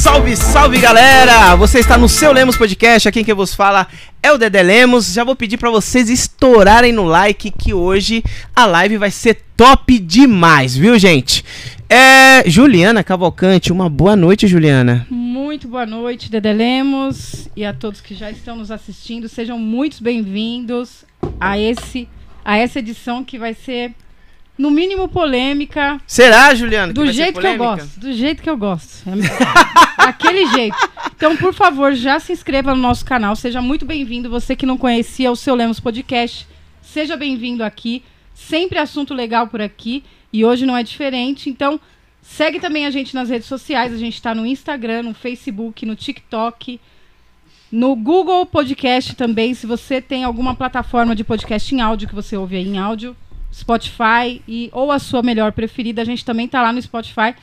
[0.00, 1.54] Salve, salve galera!
[1.56, 3.86] Você está no seu Lemos Podcast, aqui quem vos fala
[4.22, 5.12] é o Dedé Lemos.
[5.12, 8.24] Já vou pedir para vocês estourarem no like que hoje
[8.56, 11.44] a live vai ser top demais, viu gente?
[11.86, 15.06] É, Juliana Cavalcante, uma boa noite, Juliana.
[15.10, 19.28] Muito boa noite, Dedé Lemos, e a todos que já estão nos assistindo.
[19.28, 21.04] Sejam muito bem-vindos
[21.38, 22.08] a esse
[22.42, 23.92] a essa edição que vai ser
[24.60, 25.98] no mínimo polêmica.
[26.06, 26.92] Será, Juliana?
[26.92, 27.98] Do jeito que eu gosto.
[27.98, 29.08] Do jeito que eu gosto.
[29.08, 29.12] É
[30.04, 30.76] aquele jeito.
[31.16, 33.34] Então, por favor, já se inscreva no nosso canal.
[33.34, 34.28] Seja muito bem-vindo.
[34.28, 36.46] Você que não conhecia o seu Lemos Podcast,
[36.82, 38.04] seja bem-vindo aqui.
[38.34, 40.04] Sempre assunto legal por aqui.
[40.30, 41.48] E hoje não é diferente.
[41.48, 41.80] Então,
[42.20, 43.94] segue também a gente nas redes sociais.
[43.94, 46.78] A gente está no Instagram, no Facebook, no TikTok.
[47.72, 52.36] No Google Podcast também, se você tem alguma plataforma de podcast em áudio que você
[52.36, 53.16] ouve aí em áudio,
[53.52, 57.34] Spotify e ou a sua melhor preferida, a gente também tá lá no Spotify.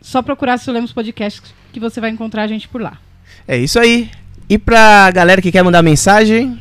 [0.00, 2.98] Só procurar se Lemos Podcast que você vai encontrar a gente por lá.
[3.46, 4.10] É isso aí.
[4.48, 6.58] E pra galera que quer mandar mensagem,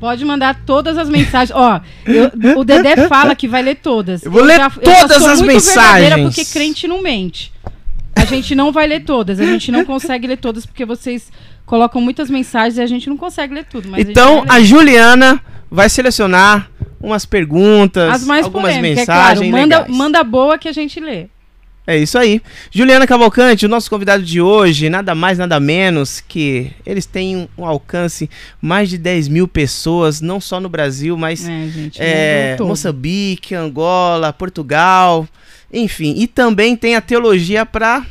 [0.00, 1.50] Pode mandar todas as mensagens.
[1.50, 4.22] Ó, eu, o Dedé fala que vai ler todas.
[4.22, 6.22] Eu vou ler já, todas as mensagens.
[6.22, 7.52] Porque crente não mente.
[8.14, 9.40] A gente não vai ler todas.
[9.40, 11.32] A gente não consegue ler todas porque vocês
[11.66, 13.88] colocam muitas mensagens e a gente não consegue ler tudo.
[13.98, 19.48] então a, a Juliana vai selecionar umas perguntas, algumas polêmicas, mensagens.
[19.48, 19.68] É claro.
[19.68, 21.28] manda, manda boa que a gente lê.
[21.88, 22.42] É isso aí.
[22.70, 27.64] Juliana Cavalcante, o nosso convidado de hoje, nada mais, nada menos que eles têm um,
[27.64, 28.28] alcance
[28.60, 34.34] mais de 10 mil pessoas, não só no Brasil, mas é, gente, é, Moçambique, Angola,
[34.34, 35.26] Portugal,
[35.72, 36.12] enfim.
[36.18, 38.04] E também tem a teologia para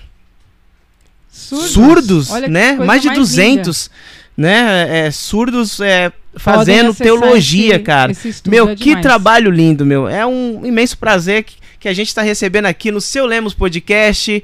[1.29, 2.73] surdos, surdos né?
[2.73, 3.91] Mais de mais 200,
[4.37, 4.49] linda.
[4.49, 5.05] né?
[5.05, 8.11] É, surdos é, fazendo teologia, esse, cara.
[8.11, 10.07] Esse meu, é que trabalho lindo, meu.
[10.07, 14.43] É um imenso prazer que, que a gente está recebendo aqui no seu Lemos Podcast,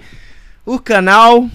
[0.65, 1.49] o canal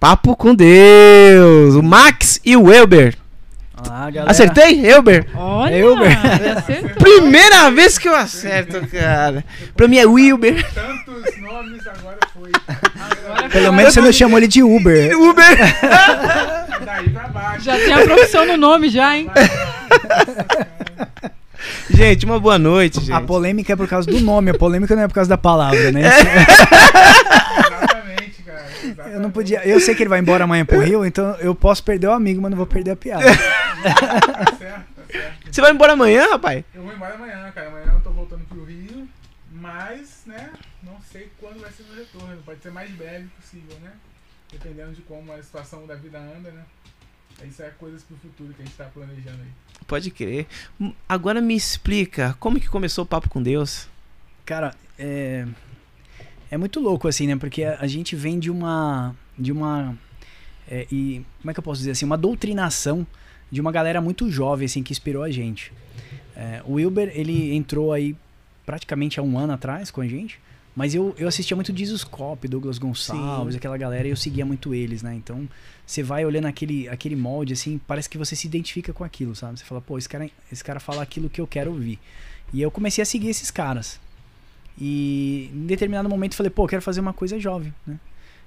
[0.00, 3.16] Papo com Deus, o Max e o Elber.
[3.86, 4.08] Olá.
[4.26, 4.84] Acertei?
[4.86, 5.26] Elber?
[5.34, 6.16] Olha, Elber.
[6.98, 9.44] Primeira vez que eu acerto, cara.
[9.76, 10.66] Pra mim é Wilber.
[10.72, 12.50] Tantos nomes, agora foi.
[13.50, 15.16] Pelo menos você não chamou ele de Uber.
[15.18, 15.58] Uber.
[16.84, 17.64] Daí pra baixo.
[17.64, 19.28] Já tem a profissão no nome já, hein?
[21.90, 23.12] Gente, uma boa noite, gente.
[23.12, 25.90] A polêmica é por causa do nome, a polêmica não é por causa da palavra,
[25.90, 26.02] né?
[27.66, 28.66] Exatamente, cara.
[28.84, 29.14] Exatamente.
[29.14, 29.66] Eu não podia.
[29.66, 32.40] Eu sei que ele vai embora amanhã pro Rio, então eu posso perder o amigo,
[32.40, 33.24] mas não vou perder a piada.
[33.24, 35.36] Tá certo, tá certo.
[35.50, 36.62] Você vai embora amanhã, rapaz?
[36.74, 37.68] Eu vou embora amanhã, cara.
[37.68, 39.08] Amanhã eu tô voltando pro Rio,
[39.52, 40.50] mas, né,
[40.82, 42.37] não sei quando vai ser o retorno.
[42.48, 43.92] Pode ser mais breve possível, né?
[44.50, 46.64] Dependendo de como a situação da vida anda, né?
[47.46, 49.50] Isso é coisas pro futuro que a gente tá planejando aí.
[49.86, 50.46] Pode crer.
[51.06, 53.86] Agora me explica, como que começou o Papo com Deus?
[54.46, 55.46] Cara, é...
[56.50, 57.36] É muito louco, assim, né?
[57.36, 59.14] Porque a, a gente vem de uma...
[59.38, 59.94] De uma...
[60.66, 62.06] É, e como é que eu posso dizer assim?
[62.06, 63.06] Uma doutrinação
[63.50, 65.70] de uma galera muito jovem, assim, que inspirou a gente.
[66.34, 68.16] É, o Wilber, ele entrou aí
[68.64, 70.40] praticamente há um ano atrás com a gente.
[70.74, 73.58] Mas eu, eu assistia muito Jesus Cop, Douglas Gonçalves, Sim.
[73.58, 75.14] aquela galera, e eu seguia muito eles, né?
[75.14, 75.48] Então,
[75.84, 79.58] você vai olhando aquele, aquele molde, assim, parece que você se identifica com aquilo, sabe?
[79.58, 81.98] Você fala, pô, esse cara, esse cara fala aquilo que eu quero ouvir.
[82.52, 83.98] E eu comecei a seguir esses caras.
[84.80, 87.98] E em determinado momento eu falei, pô, eu quero fazer uma coisa jovem, né?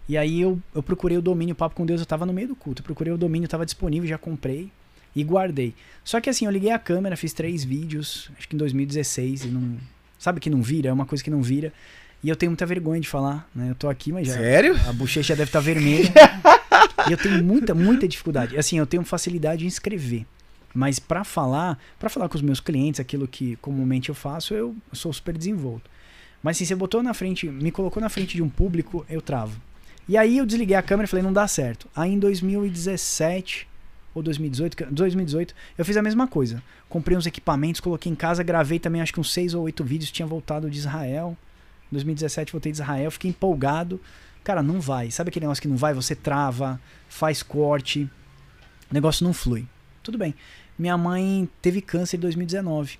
[0.07, 2.49] E aí eu, eu procurei o domínio, o Papo com Deus, eu tava no meio
[2.49, 2.81] do culto.
[2.81, 4.71] Eu procurei o domínio, tava disponível, já comprei
[5.15, 5.73] e guardei.
[6.03, 9.47] Só que assim, eu liguei a câmera, fiz três vídeos, acho que em 2016, e
[9.47, 9.77] não.
[10.17, 10.89] Sabe que não vira?
[10.89, 11.73] É uma coisa que não vira.
[12.23, 13.71] E eu tenho muita vergonha de falar, né?
[13.71, 14.35] Eu tô aqui, mas já.
[14.35, 14.79] Sério?
[14.87, 16.11] A bochecha deve estar tá vermelha.
[17.09, 18.57] e eu tenho muita, muita dificuldade.
[18.57, 20.25] Assim, eu tenho facilidade em escrever.
[20.73, 24.75] Mas para falar, para falar com os meus clientes, aquilo que comumente eu faço, eu
[24.93, 25.89] sou super desenvolto.
[26.41, 29.59] Mas assim, você botou na frente, me colocou na frente de um público, eu travo.
[30.07, 31.87] E aí eu desliguei a câmera e falei, não dá certo.
[31.95, 33.67] Aí em 2017
[34.13, 36.61] ou 2018, 2018, eu fiz a mesma coisa.
[36.89, 40.11] Comprei uns equipamentos, coloquei em casa, gravei também acho que uns seis ou oito vídeos,
[40.11, 41.37] tinha voltado de Israel.
[41.91, 43.99] 2017 voltei de Israel, fiquei empolgado.
[44.43, 45.11] Cara, não vai.
[45.11, 45.93] Sabe aquele negócio que não vai?
[45.93, 48.09] Você trava, faz corte,
[48.89, 49.67] o negócio não flui.
[50.01, 50.33] Tudo bem.
[50.77, 52.97] Minha mãe teve câncer em 2019.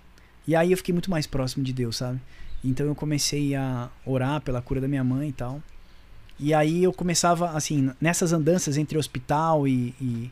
[0.48, 2.20] E aí eu fiquei muito mais próximo de Deus, sabe?
[2.64, 5.62] Então eu comecei a orar pela cura da minha mãe e tal.
[6.40, 10.32] E aí eu começava, assim, nessas andanças entre hospital e, e,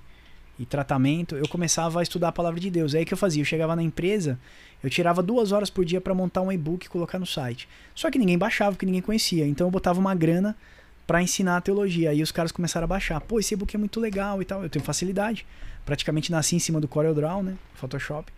[0.58, 2.94] e tratamento, eu começava a estudar a palavra de Deus.
[2.94, 3.42] É aí que eu fazia.
[3.42, 4.40] Eu chegava na empresa,
[4.84, 7.68] eu tirava duas horas por dia para montar um e-book e colocar no site.
[7.94, 9.46] Só que ninguém baixava, porque ninguém conhecia.
[9.46, 10.56] Então eu botava uma grana
[11.06, 12.12] para ensinar a teologia.
[12.12, 13.20] Aí os caras começaram a baixar.
[13.20, 14.64] Pô, esse e-book é muito legal e tal.
[14.64, 15.46] Eu tenho facilidade.
[15.86, 17.56] Praticamente nasci em cima do CorelDRAW, né?
[17.76, 18.32] Photoshop.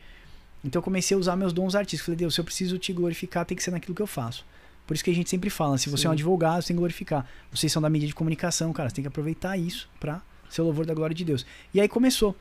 [0.63, 2.05] Então eu comecei a usar meus dons artísticos.
[2.05, 4.45] Falei, Deus, se eu preciso te glorificar, tem que ser naquilo que eu faço.
[4.87, 6.07] Por isso que a gente sempre fala, se você Sim.
[6.07, 7.27] é um advogado, você tem que glorificar.
[7.51, 10.65] Vocês são da mídia de comunicação, cara, você tem que aproveitar isso para ser o
[10.65, 11.45] louvor da glória de Deus.
[11.73, 12.35] E aí começou.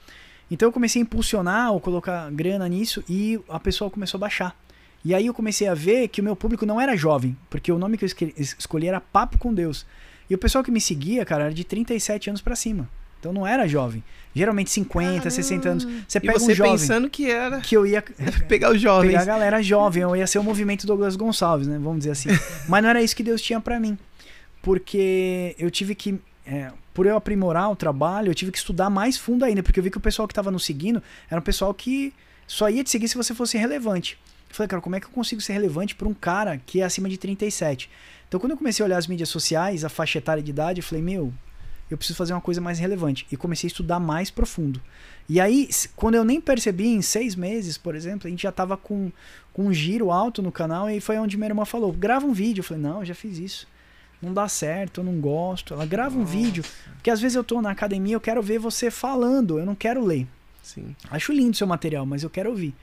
[0.50, 4.56] Então eu comecei a impulsionar ou colocar grana nisso e a pessoa começou a baixar.
[5.04, 7.78] E aí eu comecei a ver que o meu público não era jovem, porque o
[7.78, 9.86] nome que eu escolhi era Papo com Deus.
[10.28, 12.88] E o pessoal que me seguia, cara, era de 37 anos para cima.
[13.18, 14.02] Então não era jovem.
[14.34, 15.30] Geralmente 50, Caramba.
[15.30, 15.88] 60 anos.
[16.08, 16.72] Você pega e você um jovem.
[16.72, 17.60] pensando que era.
[17.60, 18.02] Que eu ia.
[18.48, 19.08] pegar os jovens.
[19.10, 20.02] Pegar a galera jovem.
[20.02, 21.78] Eu ia ser o movimento Douglas Gonçalves, né?
[21.78, 22.30] Vamos dizer assim.
[22.66, 23.98] Mas não era isso que Deus tinha para mim.
[24.62, 26.18] Porque eu tive que.
[26.50, 29.62] É, por eu aprimorar o trabalho, eu tive que estudar mais fundo ainda.
[29.62, 31.00] Porque eu vi que o pessoal que tava nos seguindo
[31.30, 32.12] era um pessoal que
[32.44, 34.18] só ia te seguir se você fosse relevante.
[34.48, 36.84] Eu falei, cara, como é que eu consigo ser relevante para um cara que é
[36.84, 37.88] acima de 37?
[38.26, 40.84] Então, quando eu comecei a olhar as mídias sociais, a faixa etária de idade, eu
[40.84, 41.32] falei, meu,
[41.88, 43.24] eu preciso fazer uma coisa mais relevante.
[43.30, 44.82] E comecei a estudar mais profundo.
[45.28, 48.76] E aí, quando eu nem percebi, em seis meses, por exemplo, a gente já tava
[48.76, 49.12] com,
[49.52, 50.90] com um giro alto no canal.
[50.90, 52.60] E foi onde minha irmã falou: grava um vídeo.
[52.60, 53.68] Eu falei: não, eu já fiz isso.
[54.20, 55.74] Não dá certo, eu não gosto.
[55.74, 56.64] Ela grava um vídeo.
[56.94, 60.04] Porque às vezes eu tô na academia, eu quero ver você falando, eu não quero
[60.04, 60.26] ler.
[60.62, 60.94] Sim.
[61.10, 62.74] Acho lindo o seu material, mas eu quero ouvir.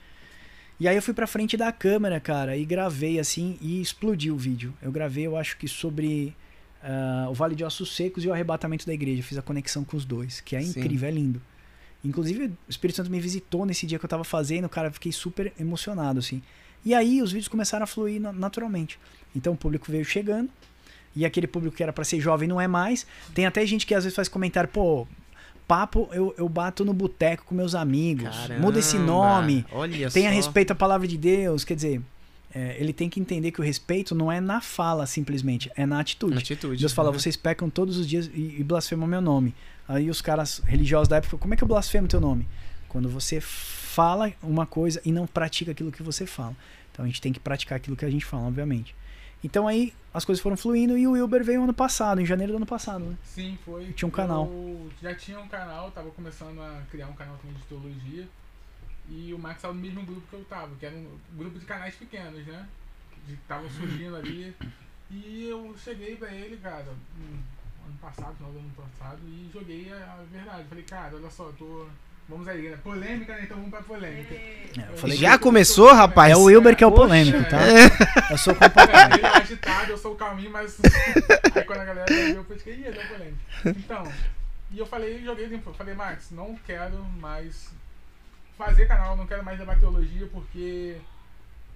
[0.80, 4.38] E aí eu fui pra frente da câmera, cara, e gravei assim e explodiu o
[4.38, 4.74] vídeo.
[4.82, 6.36] Eu gravei, eu acho que sobre
[6.84, 9.24] uh, o Vale de Ossos Secos e o arrebatamento da igreja.
[9.24, 10.80] Fiz a conexão com os dois, que é Sim.
[10.80, 11.42] incrível, é lindo.
[12.04, 15.52] Inclusive, o Espírito Santo me visitou nesse dia que eu tava fazendo, cara, fiquei super
[15.60, 16.42] emocionado, assim.
[16.86, 19.00] E aí os vídeos começaram a fluir naturalmente.
[19.36, 20.50] Então o público veio chegando,
[21.18, 23.06] e aquele público que era para ser jovem não é mais.
[23.34, 25.08] Tem até gente que às vezes faz comentário, pô,
[25.68, 28.30] papo eu, eu bato no boteco com meus amigos.
[28.30, 29.66] Caramba, muda esse nome.
[29.72, 30.36] Olha tenha só.
[30.36, 31.64] respeito à palavra de Deus.
[31.64, 32.02] Quer dizer,
[32.54, 36.00] é, ele tem que entender que o respeito não é na fala simplesmente, é na
[36.00, 36.34] atitude.
[36.34, 37.20] Na atitude Deus fala, uhum.
[37.20, 39.54] vocês pecam todos os dias e, e blasfemam meu nome.
[39.88, 42.48] Aí os caras religiosos da época, como é que eu blasfemo teu nome?
[42.88, 46.56] Quando você fala uma coisa e não pratica aquilo que você fala.
[46.92, 48.96] Então a gente tem que praticar aquilo que a gente fala, obviamente.
[49.44, 52.58] Então aí as coisas foram fluindo e o Wilber veio ano passado, em janeiro do
[52.58, 53.18] ano passado, né?
[53.24, 53.94] Sim, foi.
[53.94, 54.48] Tinha um canal.
[54.48, 58.28] Eu já tinha um canal, tava começando a criar um canal também de teologia.
[59.10, 61.66] E o Max estava no mesmo grupo que eu tava, que era um grupo de
[61.66, 62.68] canais pequenos, né?
[63.26, 64.54] Que estavam surgindo ali.
[65.10, 70.24] E eu cheguei pra ele, cara, ano passado, final do ano passado, e joguei a
[70.30, 70.68] verdade.
[70.68, 71.88] Falei, cara, olha só, eu tô
[72.30, 72.78] Vamos aí, né?
[72.84, 73.42] Polêmica, né?
[73.44, 74.34] Então vamos pra polêmica.
[74.36, 76.34] É, falei, já começou, rapaz?
[76.34, 77.58] É o Wilber que é o polêmico, tá?
[77.62, 78.34] É.
[78.34, 80.78] Eu sou o é, Ele é agitado, eu sou o calminho, mas.
[81.56, 83.40] aí quando a galera viu, eu falei, que ia dar polêmica.
[83.66, 84.12] Então,
[84.72, 85.74] e eu falei, joguei limpo.
[85.74, 87.72] Falei, Max, não quero mais
[88.58, 90.98] fazer canal, não quero mais levar teologia, porque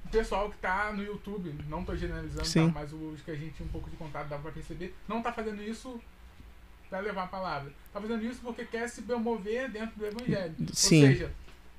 [0.05, 2.79] o pessoal que tá no YouTube, não tô generalizando, tá?
[2.79, 5.31] mas os que a gente tinha um pouco de contato dava pra perceber, não tá
[5.31, 6.01] fazendo isso
[6.91, 7.71] para levar a palavra.
[7.87, 10.53] Está fazendo isso porque quer se promover dentro do evangelho.
[10.73, 11.03] Sim.
[11.03, 11.31] Ou seja,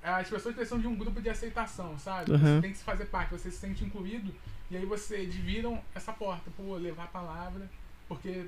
[0.03, 2.33] as pessoas precisam de um grupo de aceitação, sabe?
[2.33, 2.39] Uhum.
[2.39, 4.35] Você tem que se fazer parte, você se sente incluído
[4.71, 7.71] e aí você dividam essa porta, por levar a palavra,
[8.09, 8.47] porque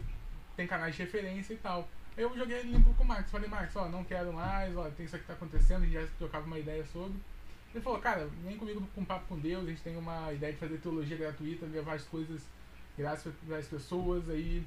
[0.56, 1.86] tem canais de referência e tal.
[2.16, 5.16] Eu joguei limpo com o Max, falei, Max, ó, não quero mais, ó, tem isso
[5.16, 7.18] aqui que tá acontecendo, a gente já trocava uma ideia sobre.
[7.74, 10.52] Ele falou, cara, vem comigo com um papo com Deus, a gente tem uma ideia
[10.52, 12.40] de fazer teologia gratuita, levar as coisas
[12.96, 14.64] graças para as pessoas, aí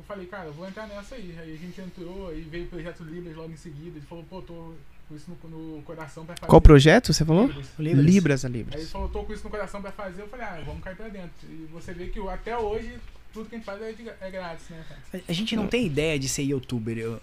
[0.00, 1.36] eu falei, cara, eu vou entrar nessa aí.
[1.38, 3.98] Aí a gente entrou, aí veio o projeto Libras logo em seguida.
[3.98, 4.72] Ele falou, pô, tô
[5.06, 6.48] com isso no, no coração pra fazer.
[6.48, 7.46] Qual projeto você falou?
[7.46, 7.68] Libras.
[7.78, 8.74] Libras, Libras a Libras.
[8.76, 10.22] Aí ele falou, tô com isso no coração pra fazer.
[10.22, 11.30] Eu falei, ah, vamos cair pra dentro.
[11.44, 12.98] E você vê que até hoje
[13.30, 15.22] tudo que a gente faz é, de, é grátis, né, cara?
[15.28, 17.20] A gente não tem ideia de ser youtuber.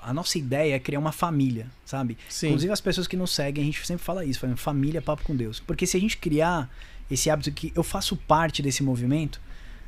[0.00, 2.16] a nossa ideia é criar uma família, sabe?
[2.30, 2.48] Sim.
[2.48, 5.36] Inclusive as pessoas que nos seguem, a gente sempre fala isso, fala, família, papo com
[5.36, 5.60] Deus.
[5.60, 6.70] Porque se a gente criar
[7.10, 9.38] esse hábito que eu faço parte desse movimento,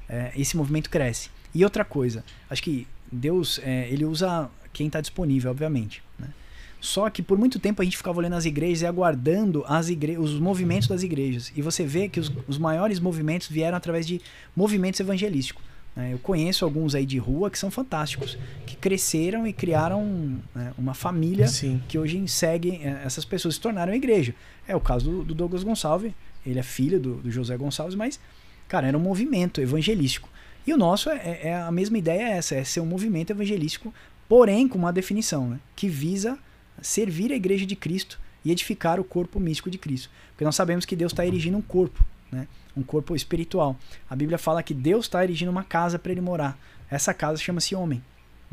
[0.08, 1.30] é, esse movimento cresce.
[1.54, 6.02] E outra coisa, acho que Deus, é, ele usa quem está disponível, obviamente.
[6.18, 6.28] Né?
[6.80, 10.16] Só que por muito tempo a gente ficava olhando as igrejas e aguardando as igre
[10.16, 11.52] os movimentos das igrejas.
[11.56, 14.20] E você vê que os, os maiores movimentos vieram através de
[14.54, 15.64] movimentos evangelísticos.
[15.96, 16.12] Né?
[16.12, 20.94] Eu conheço alguns aí de rua que são fantásticos, que cresceram e criaram né, uma
[20.94, 21.82] família Sim.
[21.88, 24.34] que hoje segue é, essas pessoas, se tornaram igreja.
[24.66, 26.12] É o caso do, do Douglas Gonçalves,
[26.46, 28.20] ele é filho do, do José Gonçalves, mas,
[28.68, 30.28] cara, era um movimento evangelístico.
[30.68, 33.90] E o nosso é, é a mesma ideia é essa, é ser um movimento evangelístico,
[34.28, 36.38] porém com uma definição, né, que visa
[36.82, 40.10] servir a igreja de Cristo e edificar o corpo místico de Cristo.
[40.32, 42.46] Porque nós sabemos que Deus está erigindo um corpo, né,
[42.76, 43.78] um corpo espiritual.
[44.10, 46.58] A Bíblia fala que Deus está erigindo uma casa para ele morar.
[46.90, 48.02] Essa casa chama-se homem.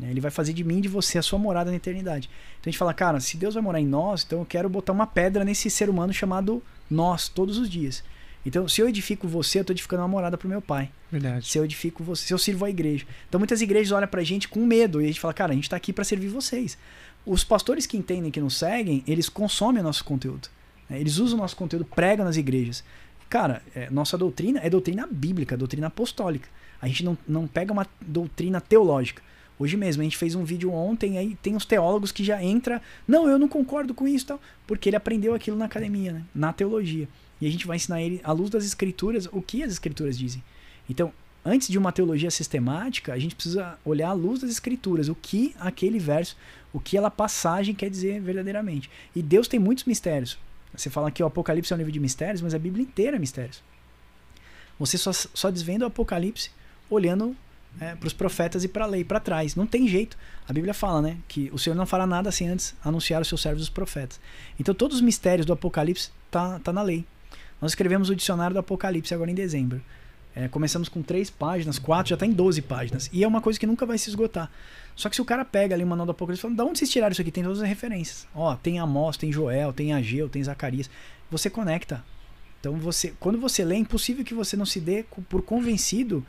[0.00, 2.30] Né, ele vai fazer de mim e de você a sua morada na eternidade.
[2.58, 4.94] Então a gente fala, cara, se Deus vai morar em nós, então eu quero botar
[4.94, 8.02] uma pedra nesse ser humano chamado nós, todos os dias.
[8.46, 10.88] Então, se eu edifico você, eu estou edificando uma morada para o meu pai.
[11.10, 11.48] Verdade.
[11.48, 13.04] Se eu edifico você, se eu sirvo a igreja.
[13.28, 15.54] Então, muitas igrejas olham para a gente com medo e a gente fala, cara, a
[15.54, 16.78] gente está aqui para servir vocês.
[17.26, 20.48] Os pastores que entendem, que nos seguem, eles consomem o nosso conteúdo.
[20.88, 21.00] Né?
[21.00, 22.84] Eles usam o nosso conteúdo, pregam nas igrejas.
[23.28, 26.48] cara, é, nossa doutrina é doutrina bíblica, doutrina apostólica.
[26.80, 29.22] A gente não, não pega uma doutrina teológica.
[29.58, 32.80] Hoje mesmo, a gente fez um vídeo ontem, aí tem uns teólogos que já entra,
[33.08, 36.22] não, eu não concordo com isso, tal, porque ele aprendeu aquilo na academia, né?
[36.32, 37.08] na teologia.
[37.40, 40.42] E a gente vai ensinar ele, à luz das escrituras, o que as escrituras dizem.
[40.88, 41.12] Então,
[41.44, 45.54] antes de uma teologia sistemática, a gente precisa olhar à luz das escrituras, o que
[45.58, 46.36] aquele verso,
[46.72, 48.90] o que aquela passagem quer dizer verdadeiramente.
[49.14, 50.38] E Deus tem muitos mistérios.
[50.74, 53.20] Você fala que o Apocalipse é um livro de mistérios, mas a Bíblia inteira é
[53.20, 53.62] mistérios.
[54.78, 56.50] Você só, só desvenda o Apocalipse
[56.90, 57.34] olhando
[57.80, 59.54] é, para os profetas e para a lei, para trás.
[59.54, 60.16] Não tem jeito.
[60.48, 63.40] A Bíblia fala, né, que o Senhor não fará nada sem antes anunciar os seus
[63.40, 64.20] servos os profetas.
[64.58, 67.04] Então todos os mistérios do Apocalipse tá, tá na lei.
[67.60, 69.80] Nós escrevemos o dicionário do Apocalipse agora em dezembro.
[70.34, 73.08] É, começamos com três páginas, quatro, já está em 12 páginas.
[73.10, 74.50] E é uma coisa que nunca vai se esgotar.
[74.94, 76.78] Só que se o cara pega ali o manual do Apocalipse e fala, da onde
[76.78, 77.30] vocês tiraram isso aqui?
[77.30, 78.26] Tem todas as referências.
[78.34, 80.90] Ó, tem Amós, tem Joel, tem Ageu, tem Zacarias.
[81.30, 82.04] Você conecta.
[82.60, 86.24] Então você, quando você lê, é impossível que você não se dê por convencido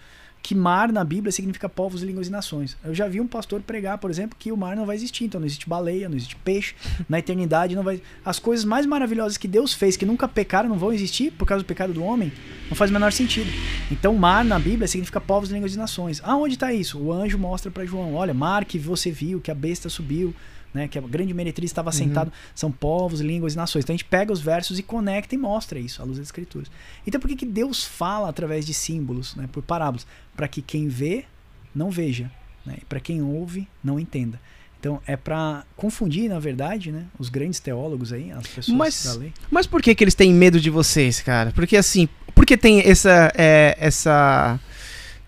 [0.48, 2.77] que mar na Bíblia significa povos, línguas e nações.
[2.82, 5.42] Eu já vi um pastor pregar, por exemplo, que o mar não vai existir, então
[5.42, 6.74] não existe baleia, não existe peixe,
[7.10, 8.01] na eternidade não vai.
[8.24, 11.66] As coisas mais maravilhosas que Deus fez, que nunca pecaram, não vão existir por causa
[11.66, 12.32] do pecado do homem,
[12.70, 13.51] não faz o menor sentido.
[13.92, 16.22] Então, mar na Bíblia significa povos, línguas e nações.
[16.24, 16.98] Aonde está isso?
[16.98, 20.34] O anjo mostra para João: olha, mar que você viu, que a besta subiu
[20.77, 21.93] né, que a grande meretriz estava uhum.
[21.93, 23.84] sentado, são povos, línguas e nações.
[23.84, 26.69] Então a gente pega os versos e conecta e mostra isso à luz das escrituras.
[27.05, 30.05] Então por que, que Deus fala através de símbolos, né, por parábolas?
[30.36, 31.25] Para que quem vê
[31.74, 32.31] não veja,
[32.63, 34.39] né, para quem ouve não entenda.
[34.79, 39.13] Então é para confundir, na verdade, né, os grandes teólogos aí, as pessoas mas, da
[39.13, 39.34] lei.
[39.50, 41.51] Mas por que, que eles têm medo de vocês, cara?
[41.51, 44.60] Porque assim, porque tem essa, é, essa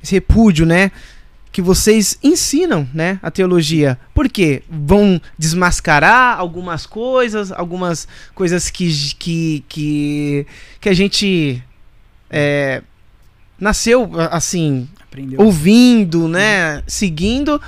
[0.01, 0.91] esse repúdio, né?
[1.51, 3.99] Que vocês ensinam, né, a teologia.
[4.13, 4.63] Por quê?
[4.69, 10.47] Vão desmascarar algumas coisas, algumas coisas que que que,
[10.79, 11.63] que a gente
[12.29, 12.83] é,
[13.59, 15.41] nasceu assim, Aprendeu.
[15.41, 16.83] ouvindo, né, uhum.
[16.87, 17.61] seguindo.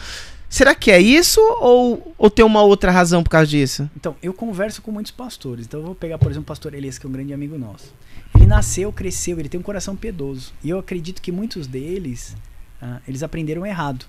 [0.47, 3.89] Será que é isso ou, ou tem uma outra razão por causa disso?
[3.95, 5.65] Então, eu converso com muitos pastores.
[5.65, 7.93] Então, eu vou pegar, por exemplo, o pastor Elias, que é um grande amigo nosso.
[8.35, 10.51] Ele nasceu, cresceu, ele tem um coração piedoso.
[10.61, 12.35] E eu acredito que muitos deles
[12.81, 14.05] Uh, eles aprenderam errado.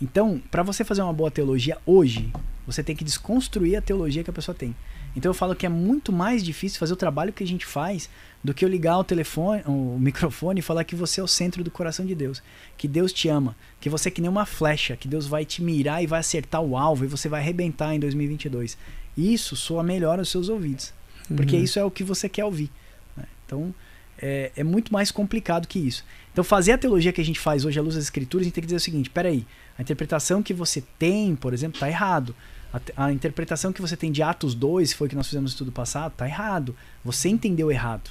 [0.00, 2.32] Então, para você fazer uma boa teologia hoje,
[2.66, 4.74] você tem que desconstruir a teologia que a pessoa tem.
[5.14, 8.08] Então eu falo que é muito mais difícil fazer o trabalho que a gente faz
[8.42, 11.62] do que eu ligar o telefone, o microfone e falar que você é o centro
[11.62, 12.42] do coração de Deus,
[12.76, 15.62] que Deus te ama, que você é que nem uma flecha, que Deus vai te
[15.62, 18.78] mirar e vai acertar o alvo e você vai arrebentar em 2022.
[19.16, 20.92] Isso soa melhor aos seus ouvidos,
[21.36, 21.62] porque uhum.
[21.62, 22.70] isso é o que você quer ouvir.
[23.16, 23.24] Né?
[23.44, 23.74] Então
[24.18, 26.04] é, é muito mais complicado que isso.
[26.32, 28.54] Então, fazer a teologia que a gente faz hoje à luz das escrituras, a gente
[28.54, 29.46] tem que dizer o seguinte: peraí,
[29.78, 32.34] a interpretação que você tem, por exemplo, está errado.
[32.72, 35.50] A, a, interpretação que você tem de Atos 2, que foi o que nós fizemos
[35.50, 36.74] no estudo passado, está errado.
[37.04, 38.10] Você entendeu errado.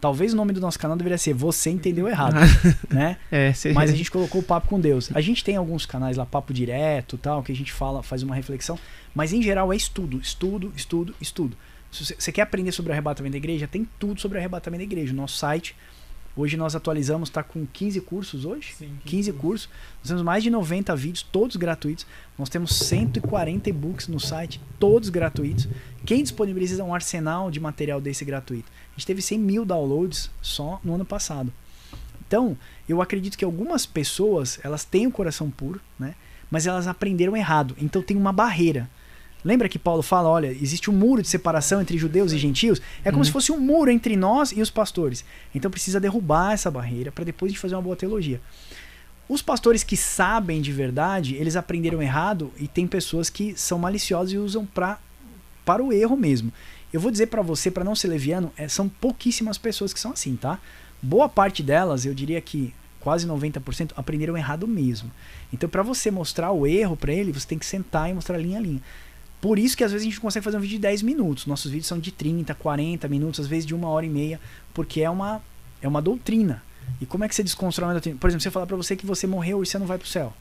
[0.00, 2.36] Talvez o nome do nosso canal deveria ser Você Entendeu Errado,
[2.88, 3.16] né?
[3.32, 5.10] É, Mas a gente colocou o papo com Deus.
[5.12, 8.34] A gente tem alguns canais lá, papo direto, tal, que a gente fala, faz uma
[8.34, 8.78] reflexão,
[9.12, 11.56] mas em geral é estudo, estudo, estudo, estudo.
[11.90, 14.84] Se você quer aprender sobre o arrebatamento da igreja, tem tudo sobre o arrebatamento da
[14.84, 15.12] igreja.
[15.12, 15.74] O nosso site
[16.38, 18.72] Hoje nós atualizamos, está com 15 cursos hoje?
[18.72, 19.68] Sim, 15, 15 cursos.
[19.98, 22.06] Nós temos mais de 90 vídeos, todos gratuitos.
[22.38, 25.66] Nós temos 140 e-books no site, todos gratuitos.
[26.06, 28.70] Quem disponibiliza um arsenal de material desse gratuito?
[28.70, 31.52] A gente teve 100 mil downloads só no ano passado.
[32.24, 32.56] Então,
[32.88, 36.14] eu acredito que algumas pessoas, elas têm o coração puro, né?
[36.48, 37.74] Mas elas aprenderam errado.
[37.80, 38.88] Então tem uma barreira.
[39.44, 42.82] Lembra que Paulo fala, olha, existe um muro de separação entre judeus e gentios?
[43.04, 43.24] É como uhum.
[43.24, 45.24] se fosse um muro entre nós e os pastores.
[45.54, 48.40] Então precisa derrubar essa barreira para depois a gente fazer uma boa teologia.
[49.28, 54.32] Os pastores que sabem de verdade, eles aprenderam errado e tem pessoas que são maliciosas
[54.32, 54.98] e usam pra,
[55.64, 56.52] para o erro mesmo.
[56.92, 60.12] Eu vou dizer para você, para não ser leviano, é, são pouquíssimas pessoas que são
[60.12, 60.58] assim, tá?
[61.02, 65.10] Boa parte delas, eu diria que quase 90%, aprenderam errado mesmo.
[65.52, 68.58] Então, para você mostrar o erro para ele, você tem que sentar e mostrar linha
[68.58, 68.82] a linha.
[69.40, 71.46] Por isso que às vezes a gente consegue fazer um vídeo de 10 minutos.
[71.46, 74.40] Nossos vídeos são de 30, 40 minutos, às vezes de uma hora e meia,
[74.74, 75.40] porque é uma,
[75.80, 76.62] é uma doutrina.
[77.00, 78.18] E como é que você desconstrói uma doutrina?
[78.18, 80.32] Por exemplo, você fala para você que você morreu e você não vai pro céu.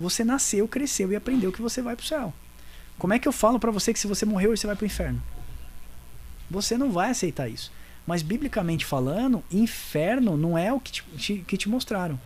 [0.00, 2.32] Você nasceu, cresceu e aprendeu que você vai pro céu.
[2.98, 5.20] Como é que eu falo para você que se você morreu você vai pro inferno?
[6.50, 7.72] Você não vai aceitar isso.
[8.06, 12.18] Mas biblicamente falando, inferno não é o que te, te, que te mostraram.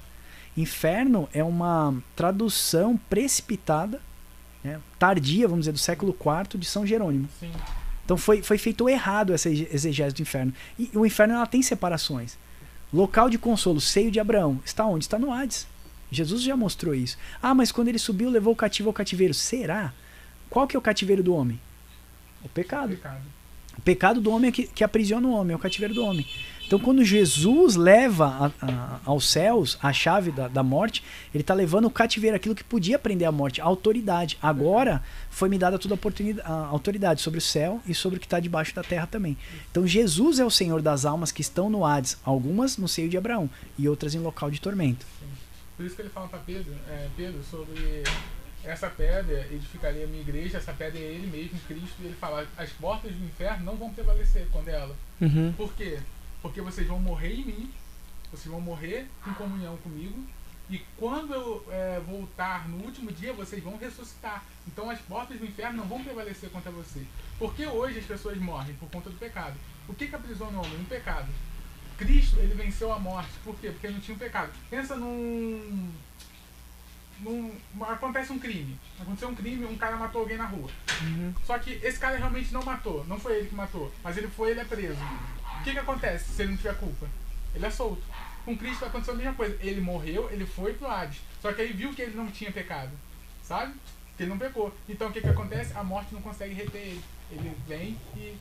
[0.57, 4.01] Inferno é uma tradução precipitada
[4.63, 7.29] né, tardia, vamos dizer, do século IV de São Jerônimo.
[7.39, 7.51] Sim.
[8.05, 10.53] Então foi, foi feito errado essa exegese do inferno.
[10.79, 12.37] E o inferno ela tem separações.
[12.93, 15.05] Local de consolo, seio de Abraão, está onde?
[15.05, 15.67] Está no Hades.
[16.11, 17.17] Jesus já mostrou isso.
[17.43, 19.33] Ah, mas quando ele subiu, levou o cativo ao cativeiro.
[19.33, 19.95] Será?
[20.51, 21.59] Qual que é o cativeiro do homem?
[22.45, 22.93] O pecado.
[22.93, 23.23] O pecado,
[23.79, 26.27] o pecado do homem é que, que aprisiona o homem, é o cativeiro do homem.
[26.67, 31.05] Então, quando Jesus leva a, a, aos céus a chave da, da morte,
[31.35, 34.39] ele está levando o cativeiro, aquilo que podia prender a morte, a autoridade.
[34.41, 35.99] Agora foi me dada toda
[36.45, 39.37] a, a autoridade sobre o céu e sobre o que está debaixo da terra também.
[39.71, 43.19] Então, Jesus é o Senhor das almas que estão no Hades, algumas no seio de
[43.19, 45.05] Abraão e outras em local de tormento.
[45.77, 48.05] Por isso que ele fala para Pedro, é, Pedro sobre
[48.65, 52.47] essa pedra edificaria a minha igreja, essa pedra é ele mesmo, Cristo, e ele fala,
[52.57, 54.97] as portas do inferno não vão prevalecer quando é ela.
[55.21, 55.53] Uhum.
[55.57, 55.99] Por quê?
[56.43, 57.71] Porque vocês vão morrer em mim,
[58.31, 60.23] vocês vão morrer em comunhão comigo,
[60.69, 64.43] e quando eu é, voltar no último dia, vocês vão ressuscitar.
[64.67, 67.05] Então as portas do inferno não vão prevalecer contra você.
[67.39, 69.55] Porque hoje as pessoas morrem por conta do pecado.
[69.87, 70.81] O que, que aprisiona o homem?
[70.81, 71.29] Um pecado.
[71.99, 73.33] Cristo, ele venceu a morte.
[73.45, 73.71] Por quê?
[73.71, 74.51] Porque ele não tinha um pecado.
[74.71, 75.93] Pensa num
[77.21, 78.79] num, acontece um crime.
[79.01, 80.69] Aconteceu um crime, um cara matou alguém na rua.
[81.03, 81.35] Uhum.
[81.45, 83.05] Só que esse cara realmente não matou.
[83.07, 83.93] Não foi ele que matou.
[84.03, 84.99] Mas ele foi, ele é preso.
[85.63, 87.07] O que, que acontece se ele não tiver culpa?
[87.55, 88.03] Ele é solto.
[88.45, 89.57] Com Cristo aconteceu a mesma coisa.
[89.61, 91.21] Ele morreu, ele foi pro Hades.
[91.41, 92.91] Só que aí viu que ele não tinha pecado.
[93.45, 93.73] Sabe?
[94.17, 94.75] Que ele não pecou.
[94.89, 95.73] Então o que, que acontece?
[95.77, 97.05] A morte não consegue reter ele.
[97.31, 98.37] Ele vem e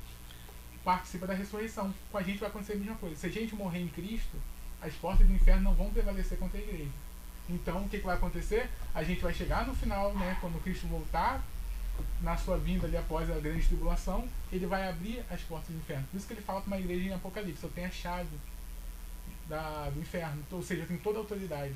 [0.83, 1.93] participa da ressurreição.
[2.11, 3.15] Com a gente vai acontecer a mesma coisa.
[3.15, 4.41] Se a gente morrer em Cristo,
[4.81, 6.89] as portas do inferno não vão prevalecer contra a igreja.
[7.47, 8.67] Então, o que, que vai acontecer?
[8.95, 11.43] A gente vai chegar no final, né, quando Cristo voltar,
[12.21, 16.05] na sua vinda ali após a grande tribulação, ele vai abrir as portas do inferno.
[16.11, 18.37] Por isso que ele fala para uma igreja em Apocalipse: eu tenho a chave
[19.47, 21.73] da, do inferno, ou seja, eu tenho toda a autoridade.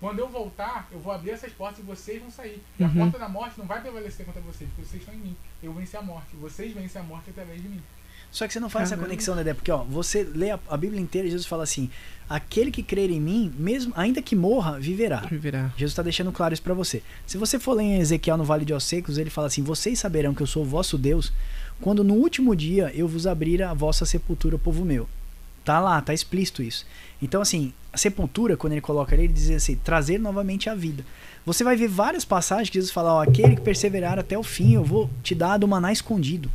[0.00, 2.62] Quando eu voltar, eu vou abrir essas portas e vocês vão sair.
[2.78, 2.88] E uhum.
[2.88, 5.36] a porta da morte não vai prevalecer contra vocês, porque vocês estão em mim.
[5.62, 6.34] Eu venci a morte.
[6.36, 7.82] Vocês vencem a morte através de mim.
[8.30, 9.02] Só que você não faz Caramba.
[9.02, 11.90] essa conexão, Dedé, porque ó, você lê a, a, Bíblia inteira e Jesus fala assim:
[12.28, 15.18] aquele que crer em mim, mesmo ainda que morra, viverá.
[15.28, 15.72] viverá.
[15.76, 17.02] Jesus está deixando claro isso para você.
[17.26, 20.32] Se você for ler em Ezequiel no Vale de Ossecos, ele fala assim: vocês saberão
[20.32, 21.32] que eu sou o vosso Deus,
[21.80, 25.08] quando no último dia eu vos abrir a vossa sepultura, povo meu.
[25.64, 26.86] Tá lá, tá explícito isso.
[27.20, 31.04] Então, assim, a sepultura, quando ele coloca ali, ele diz assim: trazer novamente a vida.
[31.44, 34.74] Você vai ver várias passagens que Jesus fala: ó, aquele que perseverar até o fim,
[34.74, 36.48] eu vou te dar do maná escondido.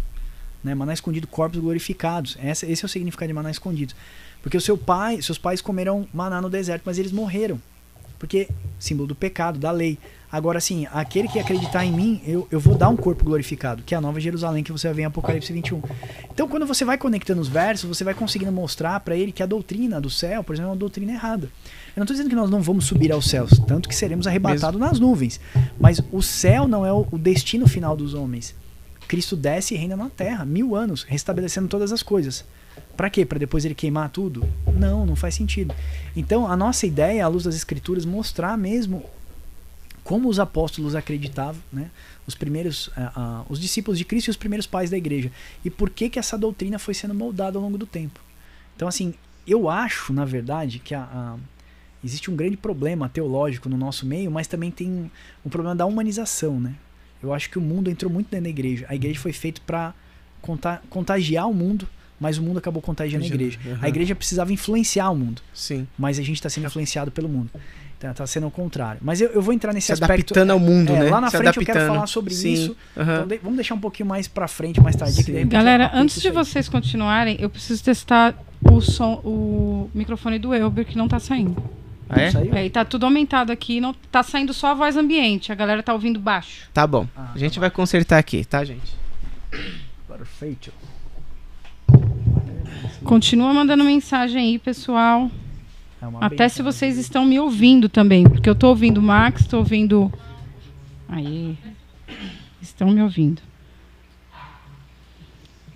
[0.66, 0.74] Né?
[0.74, 2.36] Maná escondido, corpos glorificados.
[2.44, 3.94] Esse, esse é o significado de maná escondido.
[4.42, 7.62] Porque o seu pai, seus pais comeram maná no deserto, mas eles morreram.
[8.18, 8.48] Porque
[8.80, 10.00] símbolo do pecado, da lei.
[10.32, 13.94] Agora, assim, aquele que acreditar em mim, eu, eu vou dar um corpo glorificado, que
[13.94, 15.82] é a nova Jerusalém que você vai ver em Apocalipse 21.
[16.34, 19.46] Então, quando você vai conectando os versos, você vai conseguindo mostrar para ele que a
[19.46, 21.46] doutrina do céu, por exemplo, é uma doutrina errada.
[21.46, 24.80] Eu não estou dizendo que nós não vamos subir aos céus, tanto que seremos arrebatados
[24.80, 24.80] Mesmo.
[24.80, 25.40] nas nuvens.
[25.80, 28.56] Mas o céu não é o, o destino final dos homens.
[29.06, 32.46] Cristo desce e reina na terra, mil anos, restabelecendo todas as coisas.
[32.96, 33.26] Para quê?
[33.26, 34.48] Para depois ele queimar tudo?
[34.74, 35.74] Não, não faz sentido.
[36.16, 39.04] Então, a nossa ideia, à luz das escrituras, mostrar mesmo
[40.04, 41.90] como os apóstolos acreditavam, né?
[42.28, 45.32] Os primeiros, uh, uh, os discípulos de Cristo e os primeiros pais da igreja.
[45.64, 48.20] E por que que essa doutrina foi sendo moldada ao longo do tempo.
[48.76, 49.16] Então, assim,
[49.48, 51.36] eu acho, na verdade, que a, a,
[52.04, 55.10] existe um grande problema teológico no nosso meio, mas também tem um,
[55.44, 56.76] um problema da humanização, né?
[57.26, 58.86] Eu acho que o mundo entrou muito dentro da igreja.
[58.90, 59.94] A igreja foi feita para
[60.90, 61.88] contagiar o mundo,
[62.20, 63.60] mas o mundo acabou contagiando a igreja.
[63.66, 63.78] Uhum.
[63.82, 65.42] A igreja precisava influenciar o mundo.
[65.54, 65.88] Sim.
[65.98, 67.50] Mas a gente está sendo influenciado pelo mundo.
[67.98, 69.00] Então está sendo o contrário.
[69.02, 70.14] Mas eu, eu vou entrar nesse Se aspecto.
[70.14, 71.10] adaptando ao mundo, é, né?
[71.10, 71.68] Lá na Se frente adaptando.
[71.68, 72.54] eu quero falar sobre Sim.
[72.54, 72.78] isso.
[72.96, 73.04] Uhum.
[73.04, 75.24] Então de, vamos deixar um pouquinho mais para frente, mais tarde.
[75.46, 80.98] Galera, antes de vocês continuarem, eu preciso testar o som, o microfone do Elber que
[80.98, 81.56] não está saindo.
[82.10, 82.60] Ah, é?
[82.60, 82.66] é?
[82.66, 85.94] E tá tudo aumentado aqui, não tá saindo só a voz ambiente, a galera tá
[85.94, 86.70] ouvindo baixo.
[86.74, 87.08] Tá bom.
[87.16, 88.96] Ah, a gente tá vai consertar aqui, tá, gente?
[90.08, 90.72] Perfeito.
[93.04, 95.30] Continua mandando mensagem aí, pessoal.
[96.02, 99.58] É Até se vocês estão me ouvindo também, porque eu tô ouvindo o Max, tô
[99.58, 100.12] ouvindo.
[101.08, 101.58] Aí.
[102.62, 103.42] Estão me ouvindo.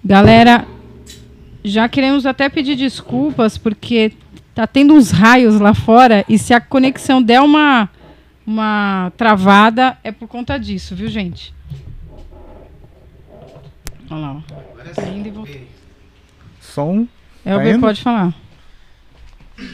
[0.03, 0.65] Galera,
[1.63, 4.13] já queremos até pedir desculpas, porque
[4.59, 7.89] tá tendo uns raios lá fora e se a conexão der uma
[8.45, 11.53] uma travada é por conta disso, viu, gente?
[14.09, 14.91] Olha lá, ó.
[14.93, 15.67] Tá indo e voltando.
[16.59, 17.07] Som.
[17.45, 18.33] Elber tá pode falar.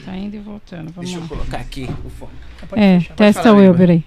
[0.05, 0.91] Tá indo e voltando.
[0.91, 1.25] Vamos Deixa lá.
[1.25, 2.31] eu colocar aqui o fone.
[2.73, 4.03] É, testa o Elber aí.